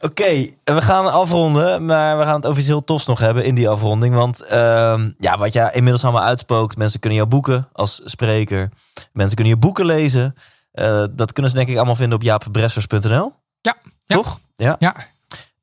Oké, 0.00 0.46
we 0.64 0.82
gaan 0.82 1.12
afronden, 1.12 1.84
maar 1.84 2.18
we 2.18 2.24
gaan 2.24 2.34
het 2.34 2.46
over 2.46 2.58
iets 2.58 2.68
heel 2.68 2.84
tofs 2.84 3.06
nog 3.06 3.18
hebben 3.18 3.44
in 3.44 3.54
die 3.54 3.68
afronding. 3.68 4.14
Want 4.14 4.42
ehm, 4.42 5.10
ja, 5.18 5.38
wat 5.38 5.52
jij 5.52 5.70
inmiddels 5.72 6.04
allemaal 6.04 6.22
uitspookt, 6.22 6.76
mensen 6.76 7.00
kunnen 7.00 7.18
jou 7.18 7.30
boeken 7.30 7.68
als 7.72 8.00
spreker. 8.04 8.70
Mensen 9.12 9.34
kunnen 9.34 9.54
je 9.54 9.60
boeken 9.60 9.86
lezen. 9.86 10.34
Eh, 10.72 11.04
dat 11.10 11.32
kunnen 11.32 11.50
ze 11.50 11.56
denk 11.56 11.68
ik 11.68 11.76
allemaal 11.76 11.94
vinden 11.94 12.18
op 12.18 12.24
jaapbressers.nl. 12.24 13.32
Ja, 13.60 13.76
ja. 14.06 14.16
Toch? 14.16 14.40
Ja. 14.56 14.76
ja, 14.78 14.94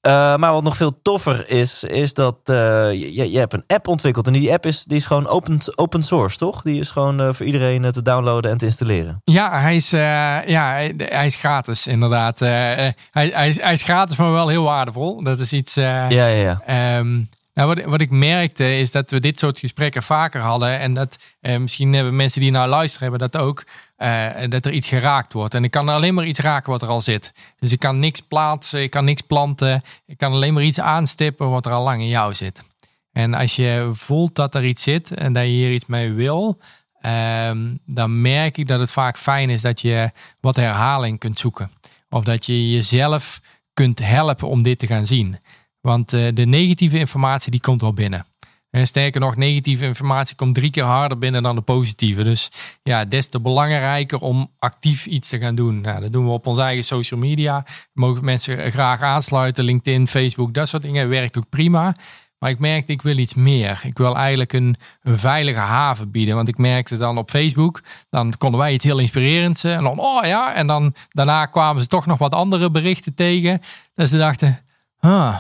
Eh, 0.03 0.35
maar 0.35 0.53
wat 0.53 0.63
nog 0.63 0.77
veel 0.77 1.01
toffer 1.01 1.49
is, 1.49 1.83
is 1.83 2.13
dat 2.13 2.37
eh, 2.43 2.55
je, 2.91 3.31
je 3.31 3.37
hebt 3.39 3.53
een 3.53 3.63
app 3.67 3.87
ontwikkeld. 3.87 4.27
En 4.27 4.33
die 4.33 4.51
app 4.51 4.65
is, 4.65 4.83
die 4.83 4.97
is 4.97 5.05
gewoon 5.05 5.27
open, 5.27 5.59
open 5.75 6.03
source, 6.03 6.37
toch? 6.37 6.61
Die 6.61 6.79
is 6.79 6.91
gewoon 6.91 7.21
eh, 7.21 7.33
voor 7.33 7.45
iedereen 7.45 7.91
te 7.91 8.01
downloaden 8.01 8.51
en 8.51 8.57
te 8.57 8.65
installeren. 8.65 9.21
Ja, 9.23 9.59
hij 9.59 9.75
is, 9.75 9.89
ja, 9.89 10.71
hij, 10.71 10.93
hij 10.97 11.25
is 11.25 11.35
gratis, 11.35 11.87
inderdaad. 11.87 12.39
Hij, 12.39 12.95
hij, 13.11 13.47
is, 13.47 13.61
hij 13.61 13.73
is 13.73 13.83
gratis, 13.83 14.15
maar 14.15 14.31
wel 14.31 14.47
heel 14.47 14.63
waardevol. 14.63 15.23
Dat 15.23 15.39
is 15.39 15.53
iets. 15.53 15.73
Ja, 15.73 16.09
ja, 16.09 16.25
ja. 16.27 16.61
Ehm, 16.65 17.21
nou, 17.53 17.67
wat, 17.67 17.83
wat 17.83 18.01
ik 18.01 18.09
merkte 18.09 18.77
is 18.77 18.91
dat 18.91 19.11
we 19.11 19.19
dit 19.19 19.39
soort 19.39 19.59
gesprekken 19.59 20.03
vaker 20.03 20.41
hadden. 20.41 20.79
En 20.79 20.93
dat 20.93 21.17
misschien 21.41 21.93
hebben 21.93 22.15
mensen 22.15 22.41
die 22.41 22.51
nou 22.51 22.69
luisteren, 22.69 23.09
hebben 23.09 23.29
dat 23.31 23.41
ook. 23.41 23.63
Eh, 24.03 24.49
dat 24.49 24.65
er 24.65 24.71
iets 24.71 24.87
geraakt 24.87 25.33
wordt. 25.33 25.53
En 25.53 25.63
ik 25.63 25.71
kan 25.71 25.89
alleen 25.89 26.13
maar 26.13 26.25
iets 26.25 26.39
raken 26.39 26.71
wat 26.71 26.81
er 26.81 26.87
al 26.87 27.01
zit. 27.01 27.33
Dus 27.59 27.71
ik 27.71 27.79
kan 27.79 27.99
niks 27.99 28.21
plaatsen, 28.21 28.81
ik 28.81 28.89
kan 28.89 29.05
niks 29.05 29.21
planten. 29.21 29.81
Ik 30.05 30.17
kan 30.17 30.31
alleen 30.31 30.53
maar 30.53 30.63
iets 30.63 30.79
aanstippen 30.79 31.49
wat 31.49 31.65
er 31.65 31.71
al 31.71 31.83
lang 31.83 32.01
in 32.01 32.07
jou 32.07 32.33
zit. 32.33 32.63
En 33.11 33.33
als 33.33 33.55
je 33.55 33.89
voelt 33.93 34.35
dat 34.35 34.55
er 34.55 34.65
iets 34.65 34.83
zit 34.83 35.13
en 35.13 35.33
dat 35.33 35.43
je 35.43 35.49
hier 35.49 35.71
iets 35.71 35.85
mee 35.85 36.11
wil, 36.11 36.57
ehm, 37.01 37.75
dan 37.85 38.21
merk 38.21 38.57
ik 38.57 38.67
dat 38.67 38.79
het 38.79 38.91
vaak 38.91 39.17
fijn 39.17 39.49
is 39.49 39.61
dat 39.61 39.81
je 39.81 40.09
wat 40.39 40.55
herhaling 40.55 41.19
kunt 41.19 41.39
zoeken. 41.39 41.71
Of 42.09 42.23
dat 42.23 42.45
je 42.45 42.71
jezelf 42.71 43.41
kunt 43.73 43.99
helpen 43.99 44.47
om 44.47 44.63
dit 44.63 44.79
te 44.79 44.87
gaan 44.87 45.05
zien. 45.05 45.37
Want 45.81 46.13
eh, 46.13 46.27
de 46.33 46.45
negatieve 46.45 46.99
informatie 46.99 47.51
die 47.51 47.61
komt 47.61 47.81
wel 47.81 47.93
binnen. 47.93 48.25
En 48.73 48.87
sterker 48.87 49.21
nog, 49.21 49.35
negatieve 49.35 49.85
informatie 49.85 50.35
komt 50.35 50.55
drie 50.55 50.69
keer 50.69 50.83
harder 50.83 51.17
binnen 51.17 51.43
dan 51.43 51.55
de 51.55 51.61
positieve. 51.61 52.23
Dus 52.23 52.49
ja, 52.83 53.05
des 53.05 53.29
te 53.29 53.39
belangrijker 53.39 54.19
om 54.19 54.51
actief 54.59 55.05
iets 55.05 55.29
te 55.29 55.39
gaan 55.39 55.55
doen. 55.55 55.81
Nou, 55.81 56.01
dat 56.01 56.11
doen 56.11 56.25
we 56.25 56.31
op 56.31 56.47
onze 56.47 56.61
eigen 56.61 56.83
social 56.83 57.19
media. 57.19 57.65
Mogen 57.93 58.25
mensen 58.25 58.71
graag 58.71 59.01
aansluiten. 59.01 59.63
LinkedIn, 59.63 60.07
Facebook, 60.07 60.53
dat 60.53 60.67
soort 60.67 60.83
dingen. 60.83 61.09
Werkt 61.09 61.37
ook 61.37 61.49
prima. 61.49 61.95
Maar 62.39 62.49
ik 62.49 62.59
merkte, 62.59 62.91
ik 62.91 63.01
wil 63.01 63.17
iets 63.17 63.33
meer. 63.33 63.81
Ik 63.83 63.97
wil 63.97 64.15
eigenlijk 64.15 64.53
een, 64.53 64.75
een 65.01 65.17
veilige 65.17 65.59
haven 65.59 66.11
bieden. 66.11 66.35
Want 66.35 66.47
ik 66.47 66.57
merkte 66.57 66.97
dan 66.97 67.17
op 67.17 67.29
Facebook, 67.29 67.81
dan 68.09 68.33
konden 68.37 68.59
wij 68.59 68.73
iets 68.73 68.85
heel 68.85 68.99
inspirerends. 68.99 69.63
eh, 69.63 69.75
En 69.75 69.83
dan, 69.83 69.99
oh 69.99 70.25
ja, 70.25 70.53
en 70.53 70.67
dan 70.67 70.93
daarna 71.09 71.45
kwamen 71.45 71.81
ze 71.81 71.87
toch 71.87 72.05
nog 72.05 72.17
wat 72.17 72.33
andere 72.33 72.71
berichten 72.71 73.13
tegen. 73.13 73.61
Dat 73.95 74.09
ze 74.09 74.17
dachten, 74.17 74.59
ah, 74.99 75.35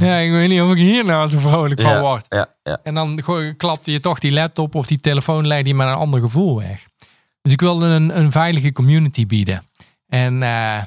ja, 0.00 0.16
ik 0.16 0.30
weet 0.30 0.48
niet 0.48 0.60
of 0.60 0.70
ik 0.70 0.76
hier 0.76 1.04
nou 1.04 1.30
zo 1.30 1.38
vrolijk 1.38 1.80
van 1.80 2.00
word. 2.00 2.26
ja, 2.28 2.54
ja. 2.62 2.80
En 2.82 2.94
dan 2.94 3.20
klapte 3.56 3.92
je 3.92 4.00
toch 4.00 4.18
die 4.18 4.32
laptop 4.32 4.74
of 4.74 4.86
die 4.86 5.00
telefoon 5.00 5.46
legde 5.46 5.68
je 5.68 5.74
met 5.74 5.86
een 5.86 5.94
ander 5.94 6.20
gevoel 6.20 6.58
weg. 6.58 6.86
Dus 7.42 7.52
ik 7.52 7.60
wilde 7.60 7.86
een, 7.86 8.18
een 8.18 8.32
veilige 8.32 8.72
community 8.72 9.26
bieden. 9.26 9.62
En 10.08 10.42
eh, 10.42 10.82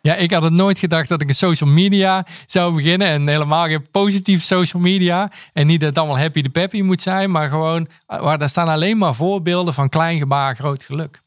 ja, 0.00 0.14
ik 0.14 0.30
had 0.30 0.42
het 0.42 0.52
nooit 0.52 0.78
gedacht 0.78 1.08
dat 1.08 1.20
ik 1.20 1.28
een 1.28 1.34
social 1.34 1.70
media 1.70 2.26
zou 2.46 2.74
beginnen. 2.74 3.08
En 3.08 3.28
helemaal 3.28 3.66
geen 3.66 3.90
positief 3.90 4.42
social 4.42 4.82
media. 4.82 5.30
En 5.52 5.66
niet 5.66 5.80
dat 5.80 5.88
het 5.88 5.98
allemaal 5.98 6.18
happy 6.18 6.42
de 6.42 6.48
peppy 6.48 6.80
moet 6.80 7.00
zijn. 7.00 7.30
Maar 7.30 7.48
gewoon, 7.48 7.88
eh, 8.06 8.20
waar 8.20 8.38
daar 8.38 8.48
staan 8.48 8.68
alleen 8.68 8.98
maar 8.98 9.14
voorbeelden 9.14 9.74
van 9.74 9.88
klein 9.88 10.18
gebaar, 10.18 10.56
groot 10.56 10.82
geluk. 10.82 11.22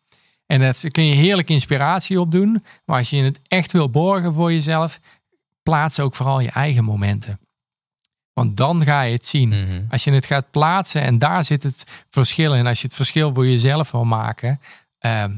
En 0.46 0.60
daar 0.60 0.76
kun 0.92 1.06
je 1.06 1.16
heerlijk 1.16 1.50
inspiratie 1.50 2.20
op 2.20 2.32
doen. 2.32 2.64
Maar 2.86 2.98
als 2.98 3.10
je 3.10 3.24
het 3.24 3.40
echt 3.48 3.72
wil 3.72 3.90
borgen 3.90 4.34
voor 4.34 4.52
jezelf, 4.52 5.00
plaats 5.66 6.00
ook 6.00 6.16
vooral 6.16 6.40
je 6.40 6.50
eigen 6.50 6.84
momenten. 6.84 7.40
Want 8.34 8.58
dan 8.58 8.84
ga 8.84 9.02
je 9.02 9.14
het 9.14 9.26
zien. 9.26 9.50
Mhm. 9.50 9.84
Als 9.90 10.04
je 10.04 10.12
het 10.12 10.26
gaat 10.26 10.52
plaatsen 10.52 11.02
en 11.02 11.20
daar 11.20 11.44
zit 11.44 11.64
het 11.64 11.84
verschil 12.10 12.56
in. 12.56 12.68
Als 12.68 12.82
je 12.82 12.88
het 12.88 12.96
verschil 12.96 13.34
voor 13.34 13.48
jezelf 13.48 13.92
wil 13.92 14.06
maken. 14.06 14.60
ehm, 15.00 15.34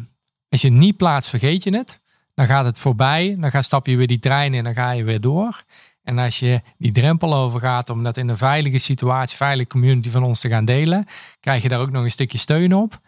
als 0.49 0.62
je 0.62 0.68
het 0.68 0.78
niet 0.78 0.98
plaatst, 0.98 1.30
vergeet 1.30 1.64
je 1.64 1.78
het. 1.78 2.02
Dan 2.34 2.45
gaat 2.45 2.66
het 2.66 2.80
voorbij. 2.80 3.36
Dan 3.40 3.52
ga, 3.52 3.62
stap 3.62 3.88
je 3.88 3.98
weer 3.98 4.08
die 4.08 4.20
trein 4.20 4.54
in 4.54 4.58
en 4.58 4.64
dan 4.64 4.84
ga 4.84 4.91
je 4.91 5.04
weer 5.04 5.22
door. 5.22 5.64
En 6.04 6.18
als 6.18 6.40
je 6.40 6.62
die 6.78 6.91
drempel 6.91 7.36
overgaat 7.36 7.90
om 7.90 8.04
dat 8.04 8.18
in 8.18 8.30
een 8.30 8.38
veilige 8.38 8.78
situatie, 8.78 9.38
veilige 9.38 9.70
community 9.70 10.10
van 10.10 10.24
ons 10.24 10.40
te 10.40 10.49
gaan 10.49 10.66
delen, 10.66 11.06
krijg 11.40 11.64
je 11.64 11.70
daar 11.70 11.80
ook 11.80 11.91
nog 11.91 12.04
een 12.04 12.12
stukje 12.12 12.38
steun 12.38 12.76
op. 12.76 13.02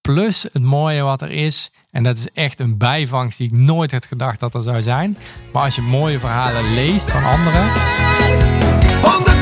Plus 0.00 0.42
het 0.52 0.62
mooie 0.62 1.02
wat 1.02 1.22
er 1.22 1.30
is, 1.30 1.70
en 1.90 2.02
dat 2.02 2.16
is 2.16 2.26
echt 2.34 2.60
een 2.60 2.78
bijvangst 2.78 3.38
die 3.38 3.46
ik 3.46 3.52
nooit 3.58 3.92
had 3.92 4.06
gedacht 4.06 4.40
dat 4.40 4.54
er 4.54 4.62
zou 4.62 4.82
zijn. 4.82 5.16
Maar 5.52 5.62
als 5.62 5.74
je 5.74 5.82
mooie 5.82 6.18
verhalen 6.18 6.74
leest 6.74 7.10
van 7.10 7.24
anderen. 7.24 7.62
100% 7.62 7.72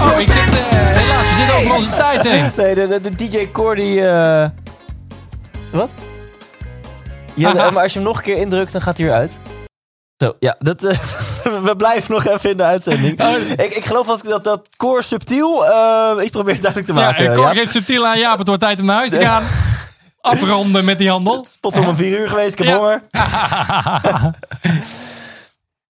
Oh, 0.02 0.20
ik 0.20 0.26
zit, 0.26 0.36
eh, 0.36 0.68
helaas, 0.70 1.28
we 1.28 1.34
zitten 1.36 1.56
over 1.56 1.74
onze 1.74 1.96
tijd 1.96 2.22
heen. 2.28 2.50
Nee, 2.56 2.74
de, 2.74 2.86
de, 2.86 3.00
de 3.00 3.14
DJ 3.14 3.48
Core 3.52 3.74
die... 3.76 4.06
eh, 4.06 4.48
Wat? 5.72 5.90
Ja, 7.34 7.52
maar 7.70 7.82
als 7.82 7.92
je 7.92 7.98
hem 7.98 8.08
nog 8.08 8.16
een 8.16 8.22
keer 8.22 8.36
indrukt, 8.36 8.72
dan 8.72 8.82
gaat 8.82 8.96
hij 8.96 9.06
weer 9.06 9.14
uit. 9.14 9.38
Zo, 10.16 10.32
ja, 10.38 10.56
dat, 10.58 10.82
eh, 10.84 10.98
we 11.68 11.74
blijven 11.76 12.14
nog 12.14 12.26
even 12.26 12.50
in 12.50 12.56
de 12.56 12.62
uitzending. 12.62 13.20
Oh. 13.22 13.32
Ik, 13.50 13.74
ik 13.74 13.84
geloof 13.84 14.06
dat 14.06 14.22
dat, 14.22 14.44
dat 14.44 14.68
Core 14.76 15.02
subtiel 15.02 15.66
eh 15.66 16.22
iets 16.22 16.30
probeert 16.30 16.62
duidelijk 16.62 16.92
te 16.92 16.98
Ja, 16.98 17.04
maken. 17.06 17.34
Cor 17.34 17.44
Jaap. 17.44 17.52
geeft 17.54 17.72
subtiel 17.72 18.06
aan 18.06 18.18
Jaap, 18.18 18.38
het 18.38 18.46
wordt 18.46 18.62
tijd 18.62 18.80
om 18.80 18.86
naar 18.86 18.96
huis 18.96 19.10
te 19.10 19.20
gaan. 19.20 19.42
Afronden 20.28 20.84
met 20.84 20.98
die 20.98 21.08
handel. 21.10 21.46
Pot 21.60 21.76
om 21.76 21.84
een 21.88 21.96
vier 21.96 22.18
uur 22.20 22.28
geweest, 22.28 22.52
ik 22.52 22.58
heb 22.58 22.66
Ja. 22.66 22.76
honger. 22.76 23.00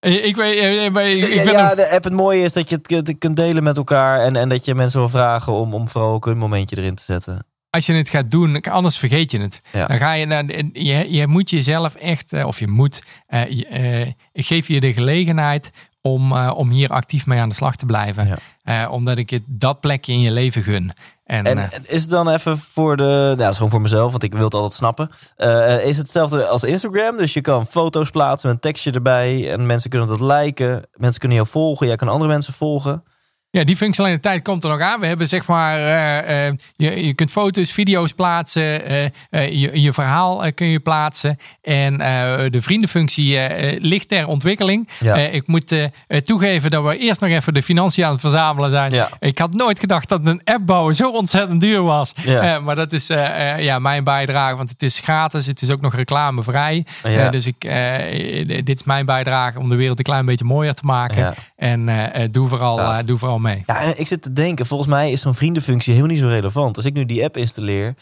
ik 0.29 0.37
weet, 0.37 0.59
eh, 0.59 0.85
ik, 0.85 0.93
ben- 0.93 1.11
ik 1.11 1.25
Ja, 1.35 1.45
ben 1.45 1.53
ja, 1.53 1.75
de 1.75 1.91
app, 1.91 2.05
het 2.05 2.13
mooie 2.13 2.43
is 2.45 2.53
dat 2.53 2.69
je 2.71 2.79
het 2.87 3.19
kunt- 3.19 3.37
delen 3.37 3.63
met 3.63 3.77
elkaar. 3.77 4.21
En, 4.21 4.37
en 4.37 4.49
dat 4.49 4.65
je 4.65 4.75
mensen 4.75 4.99
wil 4.99 5.09
vragen 5.09 5.53
om, 5.53 5.75
om 5.75 5.89
vooral 5.89 6.13
ook 6.13 6.27
een 6.27 6.39
momentje 6.39 6.77
erin 6.79 6.95
te 6.95 7.03
zetten. 7.03 7.47
als 7.71 7.87
je 7.87 7.93
het 7.95 8.09
gaat 8.09 8.31
doen, 8.31 8.61
anders 8.61 8.99
vergeet 8.99 9.31
je 9.31 9.41
het. 9.41 9.61
Ja. 9.73 9.87
Dan 9.87 9.97
ga 9.99 10.13
je 10.13 10.27
naar, 10.27 10.45
je, 10.73 11.13
je 11.13 11.27
moet 11.27 11.51
jezelf 11.51 11.95
echt, 11.95 12.33
eh, 12.33 12.47
of 12.47 12.59
je 12.59 12.69
moet, 12.69 13.03
eh, 13.27 13.49
je, 13.49 13.67
eh, 13.67 14.01
ik 14.33 14.47
geef 14.47 14.69
je 14.69 14.81
de 14.81 14.93
gelegenheid 14.93 15.71
om, 16.13 16.33
eh, 16.33 16.53
om 16.57 16.71
hier 16.71 16.89
actief 16.89 17.27
mee 17.27 17.41
aan 17.41 17.49
de 17.49 17.55
slag 17.55 17.77
te 17.77 17.87
blijven. 17.87 18.27
Ja. 18.27 18.39
Eh, 18.63 18.93
omdat 18.93 19.19
ik 19.19 19.31
je 19.31 19.43
dat 19.47 19.81
plekje 19.81 20.13
in 20.13 20.21
je 20.21 20.31
leven 20.31 20.63
gun. 20.63 20.93
En, 21.25 21.45
En 21.45 21.59
eh, 21.59 21.79
is 21.83 22.01
het 22.01 22.11
dan 22.11 22.29
even 22.29 22.59
voor 22.59 22.97
de. 22.97 23.03
Nou, 23.03 23.37
dat 23.37 23.51
is 23.51 23.57
gewoon 23.57 23.71
voor 23.71 23.81
mezelf, 23.81 24.11
want 24.11 24.23
ik 24.23 24.33
wil 24.35 24.45
het 24.45 24.55
altijd 24.55 24.73
snappen. 24.73 25.11
Is 25.83 25.87
het 25.87 25.97
hetzelfde 25.97 26.47
als 26.47 26.65
Instagram? 26.65 27.17
Dus 27.17 27.35
je 27.35 27.41
kan 27.41 27.67
foto's 27.67 28.11
plaatsen 28.11 28.49
met 28.49 28.57
een 28.57 28.71
tekstje 28.71 28.91
erbij. 28.91 29.53
En 29.53 29.67
mensen 29.67 29.91
kunnen 29.91 30.09
dat 30.09 30.21
liken. 30.21 30.89
Mensen 30.95 31.21
kunnen 31.21 31.39
jou 31.39 31.51
volgen. 31.51 31.87
Jij 31.87 31.97
kan 31.97 32.09
andere 32.09 32.31
mensen 32.31 32.53
volgen. 32.55 33.05
Ja, 33.51 33.65
die 33.65 33.77
functionaliteit 33.77 34.43
komt 34.43 34.65
er 34.65 34.71
nog 34.71 34.81
aan. 34.81 35.01
We 35.01 35.07
hebben 35.07 35.29
zeg 35.29 35.47
maar, 35.47 35.79
eh, 35.79 36.47
eh, 36.47 36.55
je, 36.77 37.07
je 37.07 37.15
kunt 37.15 37.31
foto's, 37.31 37.73
video's 37.73 38.13
plaatsen, 38.13 38.85
eh, 39.31 39.61
je, 39.61 39.81
je 39.81 39.93
verhaal 39.93 40.53
kun 40.53 40.67
je 40.67 40.81
plaatsen. 40.81 41.37
En 41.63 41.99
de 42.51 42.63
vriendenfunctie 42.63 43.39
ligt 43.81 44.09
ter 44.09 44.27
ontwikkeling. 44.27 44.89
Ja. 45.01 45.15
Ik 45.15 45.47
moet 45.47 45.91
toegeven 46.23 46.71
dat 46.71 46.85
we 46.85 46.99
eerst 46.99 47.21
nog 47.21 47.31
even 47.31 47.55
de 47.55 47.63
financiën 47.63 48.05
aan 48.05 48.13
het 48.13 48.21
verzamelen 48.21 48.71
zijn. 48.71 48.91
Ja. 48.93 49.09
Ik 49.19 49.39
had 49.39 49.55
nooit 49.55 49.79
gedacht 49.79 50.09
dat 50.09 50.21
een 50.25 50.41
app 50.45 50.67
bouwen 50.67 50.95
zo 50.95 51.11
ontzettend 51.11 51.61
duur 51.61 51.83
was. 51.83 52.13
Ja. 52.23 52.61
Maar 52.61 52.75
dat 52.75 52.93
is 52.93 53.07
ja, 53.59 53.79
mijn 53.79 54.05
bijdrage, 54.05 54.57
want 54.57 54.71
het 54.71 54.83
is 54.83 54.99
gratis. 55.01 55.47
Het 55.47 55.63
is 55.63 55.71
ook 55.71 55.81
nog 55.81 55.95
reclamevrij. 55.95 56.87
Dus 57.31 57.47
ik, 57.47 57.61
dit 58.47 58.69
is 58.69 58.85
mijn 58.85 59.07
bijdrage 59.07 59.59
om 59.59 59.71
de 59.71 59.77
wereld 59.77 59.99
een 59.99 60.05
klein 60.05 60.27
beetje 60.27 60.45
mooier 60.45 60.75
te 60.75 60.85
maken. 60.85 61.35
En 61.57 61.89
doe, 62.31 62.49
vooral, 62.49 63.05
doe 63.05 63.19
vooral 63.19 63.38
Ja, 63.67 63.81
ik 63.97 64.07
zit 64.07 64.23
te 64.23 64.33
denken, 64.33 64.67
volgens 64.67 64.89
mij 64.89 65.13
is 65.13 65.21
zo'n 65.21 65.35
vriendenfunctie 65.35 65.95
helemaal 65.95 66.15
niet 66.15 66.23
zo 66.25 66.29
relevant. 66.29 66.77
Als 66.77 66.85
ik 66.85 66.95
nu 66.95 67.05
die 67.05 67.25
app 67.25 67.37
installeer, 67.37 67.95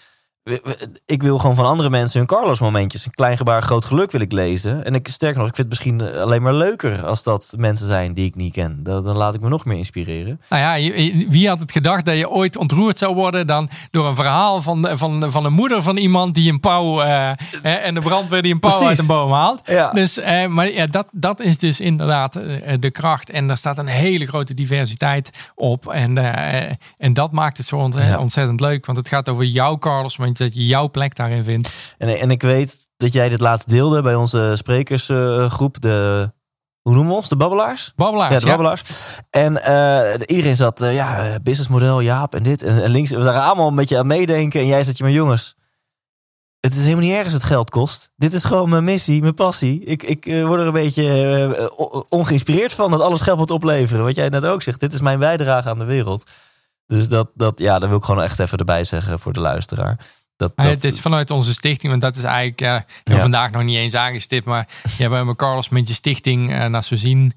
ik 1.06 1.22
wil 1.22 1.38
gewoon 1.38 1.56
van 1.56 1.64
andere 1.66 1.90
mensen 1.90 2.18
hun 2.18 2.26
Carlos 2.28 2.60
momentjes, 2.60 3.04
een 3.06 3.10
klein 3.14 3.36
gebaar, 3.36 3.62
groot 3.62 3.84
geluk 3.84 4.10
wil 4.10 4.20
ik 4.20 4.32
lezen. 4.32 4.84
En 4.84 4.94
ik 4.94 5.08
sterker 5.08 5.38
nog, 5.38 5.48
ik 5.48 5.54
vind 5.54 5.68
het 5.72 5.78
misschien 5.78 6.20
alleen 6.20 6.42
maar 6.42 6.54
leuker 6.54 7.04
als 7.06 7.22
dat 7.22 7.54
mensen 7.56 7.86
zijn 7.86 8.14
die 8.14 8.24
ik 8.26 8.34
niet 8.34 8.52
ken. 8.52 8.82
Dan, 8.82 9.04
dan 9.04 9.16
laat 9.16 9.34
ik 9.34 9.40
me 9.40 9.48
nog 9.48 9.64
meer 9.64 9.76
inspireren. 9.76 10.40
Nou 10.48 10.78
ja, 10.80 10.92
wie 11.28 11.48
had 11.48 11.60
het 11.60 11.72
gedacht 11.72 12.04
dat 12.04 12.16
je 12.16 12.30
ooit 12.30 12.56
ontroerd 12.56 12.98
zou 12.98 13.14
worden 13.14 13.46
dan 13.46 13.68
door 13.90 14.06
een 14.06 14.14
verhaal 14.14 14.62
van, 14.62 14.88
van, 14.92 15.30
van 15.32 15.44
een 15.44 15.52
moeder 15.52 15.82
van 15.82 15.96
iemand 15.96 16.34
die 16.34 16.52
een 16.52 16.60
pauw 16.60 17.00
eh, 17.02 17.30
en 17.62 17.94
de 17.94 18.00
brandweer 18.00 18.42
die 18.42 18.52
een 18.52 18.60
pauw 18.60 18.70
Precies. 18.70 18.88
uit 18.88 18.98
een 18.98 19.06
boom 19.06 19.32
haalt. 19.32 19.60
Ja. 19.64 19.90
Dus, 19.92 20.18
eh, 20.18 20.46
maar 20.46 20.70
ja, 20.72 20.86
dat, 20.86 21.06
dat 21.12 21.40
is 21.40 21.58
dus 21.58 21.80
inderdaad 21.80 22.36
eh, 22.36 22.74
de 22.80 22.90
kracht. 22.90 23.30
En 23.30 23.46
daar 23.46 23.56
staat 23.58 23.78
een 23.78 23.86
hele 23.86 24.26
grote 24.26 24.54
diversiteit 24.54 25.30
op. 25.54 25.88
En, 25.88 26.18
eh, 26.18 26.70
en 26.98 27.12
dat 27.12 27.32
maakt 27.32 27.56
het 27.56 27.66
zo 27.66 27.90
Ja. 27.96 28.18
ontzettend 28.18 28.60
leuk. 28.60 28.86
Want 28.86 28.98
het 28.98 29.08
gaat 29.08 29.28
over 29.28 29.44
jouw 29.44 29.78
Carlos, 29.78 30.16
dat 30.38 30.54
je 30.54 30.66
jouw 30.66 30.90
plek 30.90 31.16
daarin 31.16 31.44
vindt. 31.44 31.70
En, 31.98 32.18
en 32.18 32.30
ik 32.30 32.42
weet 32.42 32.88
dat 32.96 33.12
jij 33.12 33.28
dit 33.28 33.40
laatst 33.40 33.68
deelde 33.68 34.02
bij 34.02 34.14
onze 34.14 34.52
sprekersgroep, 34.56 35.80
de, 35.80 36.30
hoe 36.86 36.94
noemen 36.94 37.12
we 37.12 37.18
ons, 37.18 37.28
de 37.28 37.36
babbelaars? 37.36 37.92
Babbelaars, 37.96 38.32
Ja, 38.32 38.38
de 38.38 38.46
ja. 38.46 38.50
babbelaars. 38.50 38.82
En 39.30 39.62
eh, 39.62 40.20
iedereen 40.36 40.56
zat, 40.56 40.80
eh, 40.80 40.94
ja, 40.94 41.24
eh, 41.24 41.34
businessmodel, 41.42 42.00
Jaap 42.00 42.34
en 42.34 42.42
dit. 42.42 42.62
En, 42.62 42.82
en 42.82 42.90
links, 42.90 43.10
we 43.10 43.22
waren 43.22 43.42
allemaal 43.42 43.68
een 43.68 43.74
beetje 43.74 43.98
aan 43.98 44.06
meedenken. 44.06 44.60
En 44.60 44.66
jij 44.66 44.84
zat 44.84 44.96
je, 44.96 45.02
maar 45.02 45.12
jongens, 45.12 45.56
het 46.60 46.74
is 46.74 46.82
helemaal 46.82 47.04
niet 47.04 47.14
erg 47.14 47.24
als 47.24 47.32
het 47.32 47.44
geld 47.44 47.70
kost. 47.70 48.10
Dit 48.16 48.32
is 48.32 48.44
gewoon 48.44 48.68
mijn 48.68 48.84
missie, 48.84 49.20
mijn 49.20 49.34
passie. 49.34 49.84
Ik, 49.84 50.02
ik 50.02 50.24
word 50.24 50.60
er 50.60 50.66
een 50.66 50.72
beetje 50.72 52.06
ongeïnspireerd 52.08 52.72
van 52.72 52.90
dat 52.90 53.00
alles 53.00 53.20
geld 53.20 53.38
moet 53.38 53.50
opleveren. 53.50 54.04
Wat 54.04 54.14
jij 54.14 54.28
net 54.28 54.44
ook 54.44 54.62
zegt, 54.62 54.80
dit 54.80 54.92
is 54.92 55.00
mijn 55.00 55.18
bijdrage 55.18 55.68
aan 55.68 55.78
de 55.78 55.84
wereld. 55.84 56.30
Dus 56.86 57.08
dat, 57.08 57.30
dat, 57.34 57.58
ja, 57.58 57.78
dat 57.78 57.88
wil 57.88 57.98
ik 57.98 58.04
gewoon 58.04 58.22
echt 58.22 58.38
even 58.38 58.58
erbij 58.58 58.84
zeggen 58.84 59.18
voor 59.18 59.32
de 59.32 59.40
luisteraar. 59.40 59.98
Dat, 60.36 60.52
dat, 60.56 60.66
het 60.66 60.84
is 60.84 61.00
vanuit 61.00 61.30
onze 61.30 61.52
stichting, 61.54 61.90
want 61.90 62.02
dat 62.02 62.16
is 62.16 62.22
eigenlijk 62.22 62.60
heb 62.60 63.16
Ja. 63.16 63.20
vandaag 63.20 63.50
nog 63.50 63.62
niet 63.62 63.76
eens 63.76 63.94
aangestipt, 63.94 64.44
maar 64.44 64.68
ja, 64.98 65.08
we 65.08 65.14
hebben 65.14 65.36
Carlos 65.36 65.68
met 65.68 65.88
je 65.88 65.94
stichting. 65.94 66.52
En 66.52 66.74
als 66.74 66.88
we 66.88 66.96
zien 66.96 67.32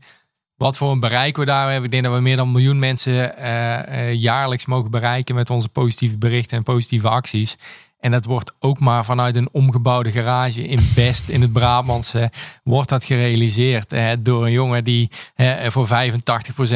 wat 0.55 0.77
voor 0.77 0.91
een 0.91 0.99
bereik 0.99 1.37
we 1.37 1.45
daar 1.45 1.65
hebben, 1.65 1.83
ik 1.85 1.91
denk 1.91 2.03
dat 2.03 2.13
we 2.13 2.19
meer 2.19 2.35
dan 2.35 2.45
een 2.45 2.51
miljoen 2.53 2.79
mensen 2.79 3.37
eh, 3.37 4.09
eh, 4.09 4.13
jaarlijks 4.13 4.65
mogen 4.65 4.91
bereiken 4.91 5.35
met 5.35 5.49
onze 5.49 5.69
positieve 5.69 6.17
berichten 6.17 6.57
en 6.57 6.63
positieve 6.63 7.09
acties. 7.09 7.57
En 7.99 8.11
dat 8.11 8.25
wordt 8.25 8.53
ook 8.59 8.79
maar 8.79 9.05
vanuit 9.05 9.35
een 9.35 9.49
omgebouwde 9.51 10.11
garage 10.11 10.67
in 10.67 10.79
Best, 10.95 11.29
in 11.29 11.41
het 11.41 11.51
Brabantse, 11.53 12.31
wordt 12.63 12.89
dat 12.89 13.03
gerealiseerd 13.03 13.91
eh, 13.93 14.09
door 14.19 14.45
een 14.45 14.51
jongen 14.51 14.83
die 14.83 15.09
eh, 15.35 15.69
voor 15.69 15.87
85% 15.87 15.91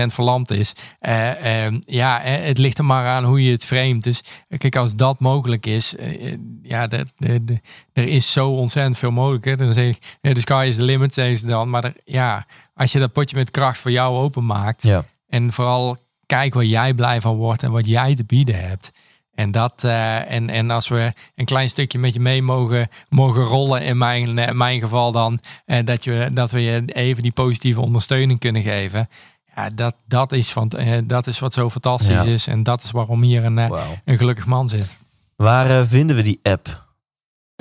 verlamd 0.08 0.52
is. 0.52 0.74
Eh, 1.00 1.66
eh, 1.66 1.74
ja, 1.80 2.20
het 2.22 2.58
ligt 2.58 2.78
er 2.78 2.86
maar 2.86 3.08
aan 3.08 3.24
hoe 3.24 3.44
je 3.44 3.52
het 3.52 3.66
framet. 3.66 4.04
Dus 4.04 4.24
kijk, 4.58 4.76
als 4.76 4.96
dat 4.96 5.20
mogelijk 5.20 5.66
is, 5.66 5.96
eh, 5.96 6.32
eh, 6.34 6.40
ja, 6.62 6.88
de, 6.88 7.06
de, 7.18 7.44
de- 7.46 7.62
er 7.94 8.08
is 8.08 8.32
zo 8.32 8.50
ontzettend 8.50 8.98
veel 8.98 9.12
mogelijk. 9.12 9.46
Hè. 9.46 9.56
Dan 9.56 9.74
zeg 9.74 9.86
ik, 9.96 10.18
the 10.22 10.40
sky 10.40 10.66
is 10.70 10.76
the 10.76 10.84
limit, 10.84 11.14
zeggen 11.14 11.38
ze 11.38 11.46
dan. 11.48 11.70
Maar 11.70 11.84
er- 11.84 11.96
ja, 12.06 12.46
als 12.76 12.92
je 12.92 13.00
dat 13.00 13.12
potje 13.14 13.36
met 13.36 13.52
kracht 13.52 13.78
voor 13.80 13.92
jou 13.92 14.16
openmaakt, 14.18 14.84
ja. 14.84 15.06
en 15.30 15.54
vooral 15.54 15.98
kijk 16.26 16.54
waar 16.54 16.66
jij 16.66 16.94
blij 16.94 17.22
van 17.22 17.36
wordt 17.36 17.64
en 17.64 17.72
wat 17.72 17.86
jij 17.86 18.16
te 18.16 18.24
bieden 18.26 18.68
hebt. 18.68 18.92
En, 19.36 19.52
dat, 19.52 19.84
eh, 19.84 20.32
en, 20.32 20.50
en 20.50 20.72
als 20.72 20.88
we 20.88 21.14
een 21.36 21.46
klein 21.46 21.70
stukje 21.70 22.00
met 22.00 22.14
je 22.14 22.20
mee 22.20 22.42
mogen, 22.42 22.88
mogen 23.10 23.44
rollen, 23.44 23.82
in 23.82 23.98
mijn, 23.98 24.38
eh, 24.40 24.54
mijn 24.54 24.80
geval 24.80 25.12
dan, 25.12 25.40
eh, 25.66 25.86
dat, 25.86 26.04
je, 26.04 26.30
dat 26.34 26.52
we 26.52 26.62
je 26.62 26.84
even 26.86 27.24
die 27.24 27.32
positieve 27.32 27.82
ondersteuning 27.82 28.40
kunnen 28.40 28.62
geven. 28.62 29.10
Ja, 29.56 29.70
dat, 29.70 29.96
dat, 30.08 30.32
is, 30.32 30.52
van, 30.52 30.72
dat 31.04 31.28
is 31.28 31.40
wat 31.40 31.54
zo 31.54 31.70
fantastisch 31.70 32.14
Ja. 32.16 32.24
is. 32.24 32.48
En 32.48 32.64
dat 32.64 32.84
is 32.84 32.92
waarom 32.92 33.22
hier 33.22 33.44
een, 33.46 33.58
een 34.06 34.18
gelukkig 34.18 34.46
man 34.46 34.70
zit. 34.70 34.98
Waar 35.36 35.86
vinden 35.86 36.16
we 36.16 36.22
die 36.22 36.40
app? 36.44 36.83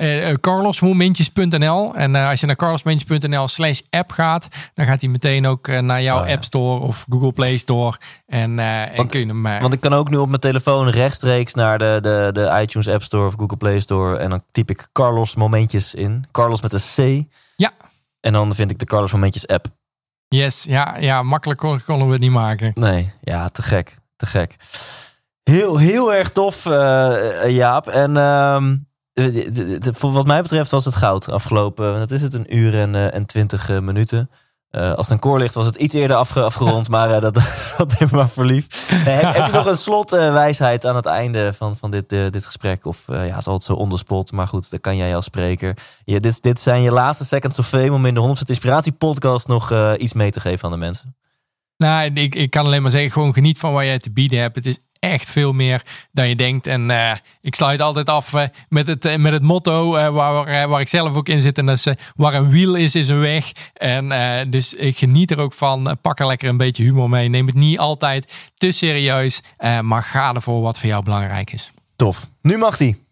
Eh, 0.03 0.29
eh, 0.29 0.37
carlosmomentjes.nl 0.41 1.95
En 1.95 2.15
eh, 2.15 2.29
als 2.29 2.39
je 2.39 2.45
naar 2.45 2.55
carlosmomentjes.nl 2.55 3.47
slash 3.47 3.81
app 3.89 4.11
gaat, 4.11 4.47
dan 4.73 4.85
gaat 4.85 5.01
hij 5.01 5.09
meteen 5.09 5.45
ook 5.47 5.67
naar 5.67 6.01
jouw 6.01 6.21
Oh, 6.21 6.27
ja. 6.27 6.33
App 6.33 6.43
Store 6.43 6.79
of 6.79 7.05
Google 7.09 7.31
Play 7.31 7.57
Store. 7.57 7.97
En, 8.25 8.59
eh, 8.59 8.81
en 8.81 8.95
Want- 8.95 9.09
kun 9.11 9.19
je 9.19 9.25
hem... 9.25 9.43
Want 9.43 9.73
ik 9.73 9.79
kan 9.79 9.93
ook 9.93 10.09
nu 10.09 10.17
op 10.17 10.27
mijn 10.27 10.39
telefoon 10.39 10.89
rechtstreeks 10.89 11.53
naar 11.53 11.77
de, 11.77 11.97
de, 12.01 12.29
de 12.33 12.59
iTunes 12.61 12.87
App 12.87 13.03
Store 13.03 13.25
of 13.25 13.33
Google 13.37 13.57
Play 13.57 13.79
Store. 13.79 14.17
En 14.17 14.29
dan 14.29 14.43
typ 14.51 14.69
ik 14.69 14.87
Carlos 14.91 15.35
Momentjes 15.35 15.93
in. 15.95 16.25
Carlos 16.31 16.61
met 16.61 16.73
een 16.73 17.23
C. 17.23 17.27
Ja. 17.55 17.71
En 18.19 18.33
dan 18.33 18.55
vind 18.55 18.71
ik 18.71 18.79
de 18.79 18.85
Carlos 18.85 19.11
Momentjes 19.11 19.47
app. 19.47 19.65
Yes, 20.27 20.63
ja, 20.63 20.97
ja 20.99 21.21
makkelijk 21.23 21.59
kon- 21.59 21.81
konden 21.85 22.07
we 22.07 22.13
het 22.13 22.21
niet 22.21 22.31
maken. 22.31 22.71
Nee, 22.73 23.11
ja, 23.21 23.49
te 23.49 23.61
gek. 23.61 23.97
Te 24.15 24.25
gek. 24.25 24.55
Heel, 25.43 25.77
heel 25.77 26.13
erg 26.13 26.31
tof, 26.31 26.65
eh, 26.65 27.49
Jaap. 27.49 27.87
En 27.87 28.17
ehm, 28.17 28.75
de- 29.13 29.77
de- 29.79 29.93
wat 29.99 30.25
mij 30.25 30.41
betreft 30.41 30.71
was 30.71 30.85
het 30.85 30.95
goud 30.95 31.29
afgelopen. 31.31 31.99
Wat 31.99 32.11
is 32.11 32.21
het? 32.21 32.33
Een 32.33 32.55
uur 32.57 32.79
en, 32.79 32.95
eh, 32.95 33.13
en 33.13 33.25
twintig 33.25 33.69
eh, 33.69 33.79
minuten. 33.79 34.29
Eh, 34.69 34.81
als 34.93 35.05
het 35.05 35.09
een 35.09 35.19
koor 35.19 35.39
ligt, 35.39 35.53
was 35.53 35.65
het 35.65 35.75
iets 35.75 35.93
eerder 35.93 36.17
afge- 36.17 36.41
afgerond. 36.43 36.89
maar 36.89 37.11
eh, 37.11 37.21
dat, 37.21 37.33
dat 37.77 37.99
neem 37.99 38.09
maar 38.11 38.29
voor 38.29 38.45
lief. 38.45 38.91
Nee, 39.05 39.15
heb, 39.15 39.45
je 39.45 39.51
nog 39.51 39.65
een 39.65 39.77
slotwijsheid 39.77 40.85
aan 40.85 40.95
het 40.95 41.05
einde 41.05 41.53
van, 41.53 41.75
van 41.77 41.91
dit, 41.91 42.11
eh, 42.11 42.29
dit 42.29 42.45
gesprek? 42.45 42.85
Of 42.85 43.09
eh, 43.09 43.27
ja, 43.27 43.41
zal 43.41 43.53
het 43.53 43.63
zo 43.63 43.73
onderspot? 43.73 44.31
Maar 44.31 44.47
goed, 44.47 44.71
dat 44.71 44.81
kan 44.81 44.97
jij 44.97 45.15
als 45.15 45.25
spreker. 45.25 45.77
Ja, 46.05 46.19
dit, 46.19 46.41
dit 46.41 46.59
zijn 46.59 46.81
je 46.81 46.91
laatste 46.91 47.25
seconds 47.25 47.59
of 47.59 47.67
fame 47.67 47.91
om 47.91 48.05
in 48.05 48.13
de 48.13 48.19
100% 48.19 48.49
Inspiratie 48.49 48.91
podcast 48.91 49.47
nog 49.47 49.71
eh, 49.71 49.91
iets 49.97 50.13
mee 50.13 50.31
te 50.31 50.39
geven 50.39 50.65
aan 50.65 50.71
de 50.71 50.77
mensen. 50.77 51.15
Nou, 51.77 52.11
ik, 52.13 52.35
ik 52.35 52.49
kan 52.49 52.65
alleen 52.65 52.81
maar 52.81 52.91
zeggen, 52.91 53.11
gewoon 53.11 53.33
geniet 53.33 53.57
van 53.59 53.73
wat 53.73 53.83
jij 53.83 53.99
te 53.99 54.11
bieden 54.11 54.39
hebt. 54.39 54.55
Het 54.55 54.65
is 54.65 54.77
echt 55.03 55.29
veel 55.29 55.53
meer 55.53 55.81
dan 56.11 56.29
je 56.29 56.35
denkt. 56.35 56.67
En 56.67 56.91
eh, 56.91 57.11
ik 57.41 57.55
sluit 57.55 57.81
altijd 57.81 58.09
af 58.09 58.33
eh, 58.33 58.43
met, 58.69 58.87
het, 58.87 59.05
eh, 59.05 59.17
met 59.17 59.33
het 59.33 59.41
motto 59.41 59.91
waar, 59.91 60.67
waar 60.67 60.81
ik 60.81 60.87
zelf 60.87 61.15
ook 61.15 61.29
in 61.29 61.41
zit. 61.41 61.57
En 61.57 61.65
dat 61.65 61.77
is, 61.77 61.87
waar 62.15 62.33
een 62.33 62.49
wiel 62.49 62.75
is, 62.75 62.95
is 62.95 63.07
een 63.07 63.19
weg. 63.19 63.51
En 63.73 64.49
dus 64.49 64.73
ik 64.73 64.97
geniet 64.97 65.31
er 65.31 65.39
ook 65.39 65.53
van. 65.53 65.97
Pak 66.01 66.19
er 66.19 66.27
lekker 66.27 66.49
een 66.49 66.57
beetje 66.57 66.83
humor 66.83 67.09
mee. 67.09 67.29
Neem 67.29 67.45
het 67.45 67.55
niet 67.55 67.79
altijd 67.79 68.33
te 68.57 68.71
serieus. 68.71 69.41
maar 69.81 70.03
ga 70.03 70.33
ervoor 70.33 70.61
wat 70.61 70.79
voor 70.79 70.89
jou 70.89 71.03
belangrijk 71.03 71.51
is. 71.51 71.71
Tof. 71.95 72.29
Nu 72.41 72.57
mag 72.57 72.77
die. 72.77 73.03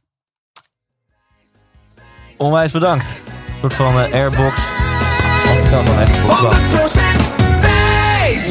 Onwijs 2.38 2.72
bedankt. 2.72 3.06
Een 3.06 3.60
soort 3.60 3.74
van 3.74 3.96
airbox. 3.96 4.56
Want 5.46 5.58
het 5.58 5.70
kan 5.70 5.86
dan 5.86 6.00
echt 6.00 6.24
op 6.24 6.30
wacht. 6.30 6.62
100% 6.62 6.72
wijs! 6.72 7.41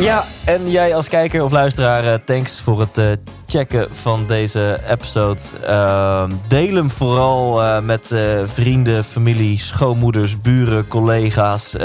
Ja, 0.01 0.25
en 0.45 0.71
jij 0.71 0.95
als 0.95 1.09
kijker 1.09 1.45
of 1.45 1.53
luisteraar, 1.53 2.05
eh, 2.05 2.19
thanks 2.25 2.61
voor 2.61 2.81
het 2.81 2.99
eh, 2.99 3.11
checken 3.47 3.89
van 3.93 4.27
deze 4.27 4.81
episode. 4.89 5.41
Ehm, 5.65 6.31
deel 6.49 6.75
hem 6.75 6.91
vooral 6.91 7.63
eh, 7.63 7.81
met 7.81 8.15
vrienden, 8.45 9.05
familie, 9.05 9.59
schoonmoeders, 9.59 10.41
buren, 10.41 10.89
collega's, 10.89 11.77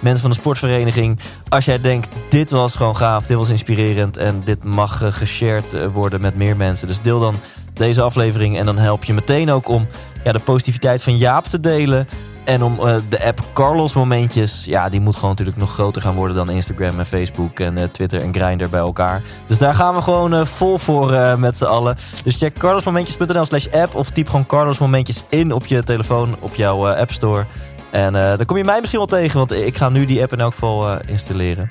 mensen 0.00 0.20
van 0.20 0.30
de 0.30 0.36
sportvereniging. 0.36 1.18
Als 1.48 1.64
jij 1.64 1.80
denkt, 1.80 2.08
dit 2.28 2.50
was 2.50 2.74
gewoon 2.74 2.96
gaaf, 2.96 3.26
dit 3.26 3.36
was 3.36 3.50
inspirerend 3.50 4.16
en 4.16 4.42
dit 4.44 4.64
mag 4.64 5.16
geshared 5.18 5.76
worden 5.92 6.20
met 6.20 6.36
meer 6.36 6.56
mensen. 6.56 6.88
Dus 6.88 7.00
deel 7.00 7.20
dan 7.20 7.34
deze 7.72 8.02
aflevering 8.02 8.58
en 8.58 8.66
dan 8.66 8.78
help 8.78 9.04
je 9.04 9.14
meteen 9.14 9.50
ook 9.50 9.68
om 9.68 9.86
ja, 10.24 10.32
de 10.32 10.38
positiviteit 10.38 11.02
van 11.02 11.16
Jaap 11.16 11.44
te 11.44 11.60
delen. 11.60 12.08
En 12.44 12.62
om 12.62 12.78
eh, 12.78 12.96
de 13.08 13.24
app 13.24 13.42
Carlos 13.52 13.94
Momentjes, 13.94 14.64
ja, 14.64 14.88
die 14.88 15.00
moet 15.00 15.14
gewoon 15.14 15.30
natuurlijk 15.30 15.56
nog 15.56 15.72
groter 15.72 16.02
gaan 16.02 16.14
worden 16.14 16.36
dan 16.36 16.50
Instagram 16.50 16.98
en 16.98 17.06
Facebook 17.06 17.60
en 17.60 17.78
eh, 17.78 17.84
Twitter 17.84 18.20
en 18.20 18.34
Grindr 18.34 18.68
bij 18.68 18.80
elkaar. 18.80 19.22
Dus 19.46 19.58
daar 19.58 19.74
gaan 19.74 19.94
we 19.94 20.02
gewoon 20.02 20.34
eh, 20.34 20.44
vol 20.44 20.78
voor 20.78 21.38
met 21.38 21.56
z'n 21.56 21.64
allen. 21.64 21.96
Dus 22.24 22.38
check 22.38 22.58
carlosmomentjes.nl 22.58 23.44
slash 23.44 23.66
app 23.66 23.94
of 23.94 24.10
typ 24.10 24.26
gewoon 24.26 24.46
Carlos 24.46 24.78
Momentjes 24.78 25.24
in 25.28 25.52
op 25.52 25.66
je 25.66 25.82
telefoon, 25.82 26.36
op 26.38 26.54
jouw 26.54 26.88
App 26.88 27.12
Store. 27.12 27.44
En 27.90 28.12
dan 28.12 28.46
kom 28.46 28.56
je 28.56 28.64
mij 28.64 28.78
misschien 28.78 28.98
wel 28.98 29.08
tegen, 29.20 29.38
want 29.38 29.52
ik 29.52 29.76
ga 29.76 29.88
nu 29.88 30.06
die 30.06 30.22
app 30.22 30.32
in 30.32 30.40
elk 30.40 30.52
geval 30.52 30.98
installeren. 31.06 31.66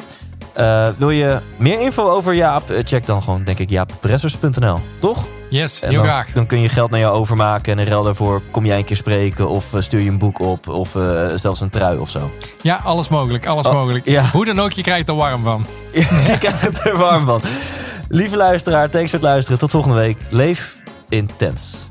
Eh, 0.54 0.88
wil 0.98 1.10
je 1.10 1.40
meer 1.58 1.82
info 1.82 2.10
over 2.10 2.34
Jaap? 2.34 2.70
Eh, 2.70 2.78
Check 2.84 3.06
dan 3.06 3.24
gewoon, 3.24 3.44
denk 3.44 3.60
ik, 3.60 3.70
jaapbressers.nl. 3.70 4.78
Toch? 5.00 5.28
Yes, 5.50 5.82
En 5.82 5.90
heel 5.90 5.98
dan, 5.98 6.08
graag. 6.08 6.32
dan 6.32 6.46
kun 6.46 6.62
je 6.62 6.70
geld 6.70 6.90
naar 6.92 7.00
jou 7.00 7.16
overmaken 7.16 7.72
en 7.74 7.80
in 7.80 7.88
ruil 7.88 8.04
daarvoor 8.04 8.42
kom 8.52 8.66
jij 8.66 8.78
een 8.78 8.84
keer 8.84 8.96
spreken 8.96 9.50
of 9.50 9.74
eh, 9.74 9.82
stuur 9.82 10.00
je 10.02 10.10
een 10.10 10.18
boek 10.18 10.40
op 10.40 10.68
of 10.68 10.96
zelfs 11.36 11.60
een 11.62 11.70
trui 11.70 11.98
of 11.98 12.10
zo. 12.10 12.32
Ja, 12.62 12.82
alles 12.84 13.08
mogelijk, 13.08 13.46
alles 13.46 13.66
Oh, 13.66 13.74
mogelijk. 13.74 14.08
ja. 14.08 14.30
Hoe 14.32 14.46
dan 14.46 14.60
ook, 14.62 14.72
je 14.72 14.82
krijgt 14.82 15.08
er 15.10 15.16
warm 15.16 15.44
van. 15.44 15.66
je 15.94 16.38
krijgt 16.40 16.62
het 16.62 16.86
er 16.86 16.98
warm 16.98 17.26
van. 17.26 17.42
Lieve 18.10 18.38
luisteraar, 18.38 18.90
thanks 18.90 19.10
voor 19.12 19.20
het 19.20 19.28
luisteren. 19.30 19.60
Tot 19.60 19.72
volgende 19.72 19.96
week. 19.98 20.18
Leef 20.30 20.82
intens. 21.10 21.90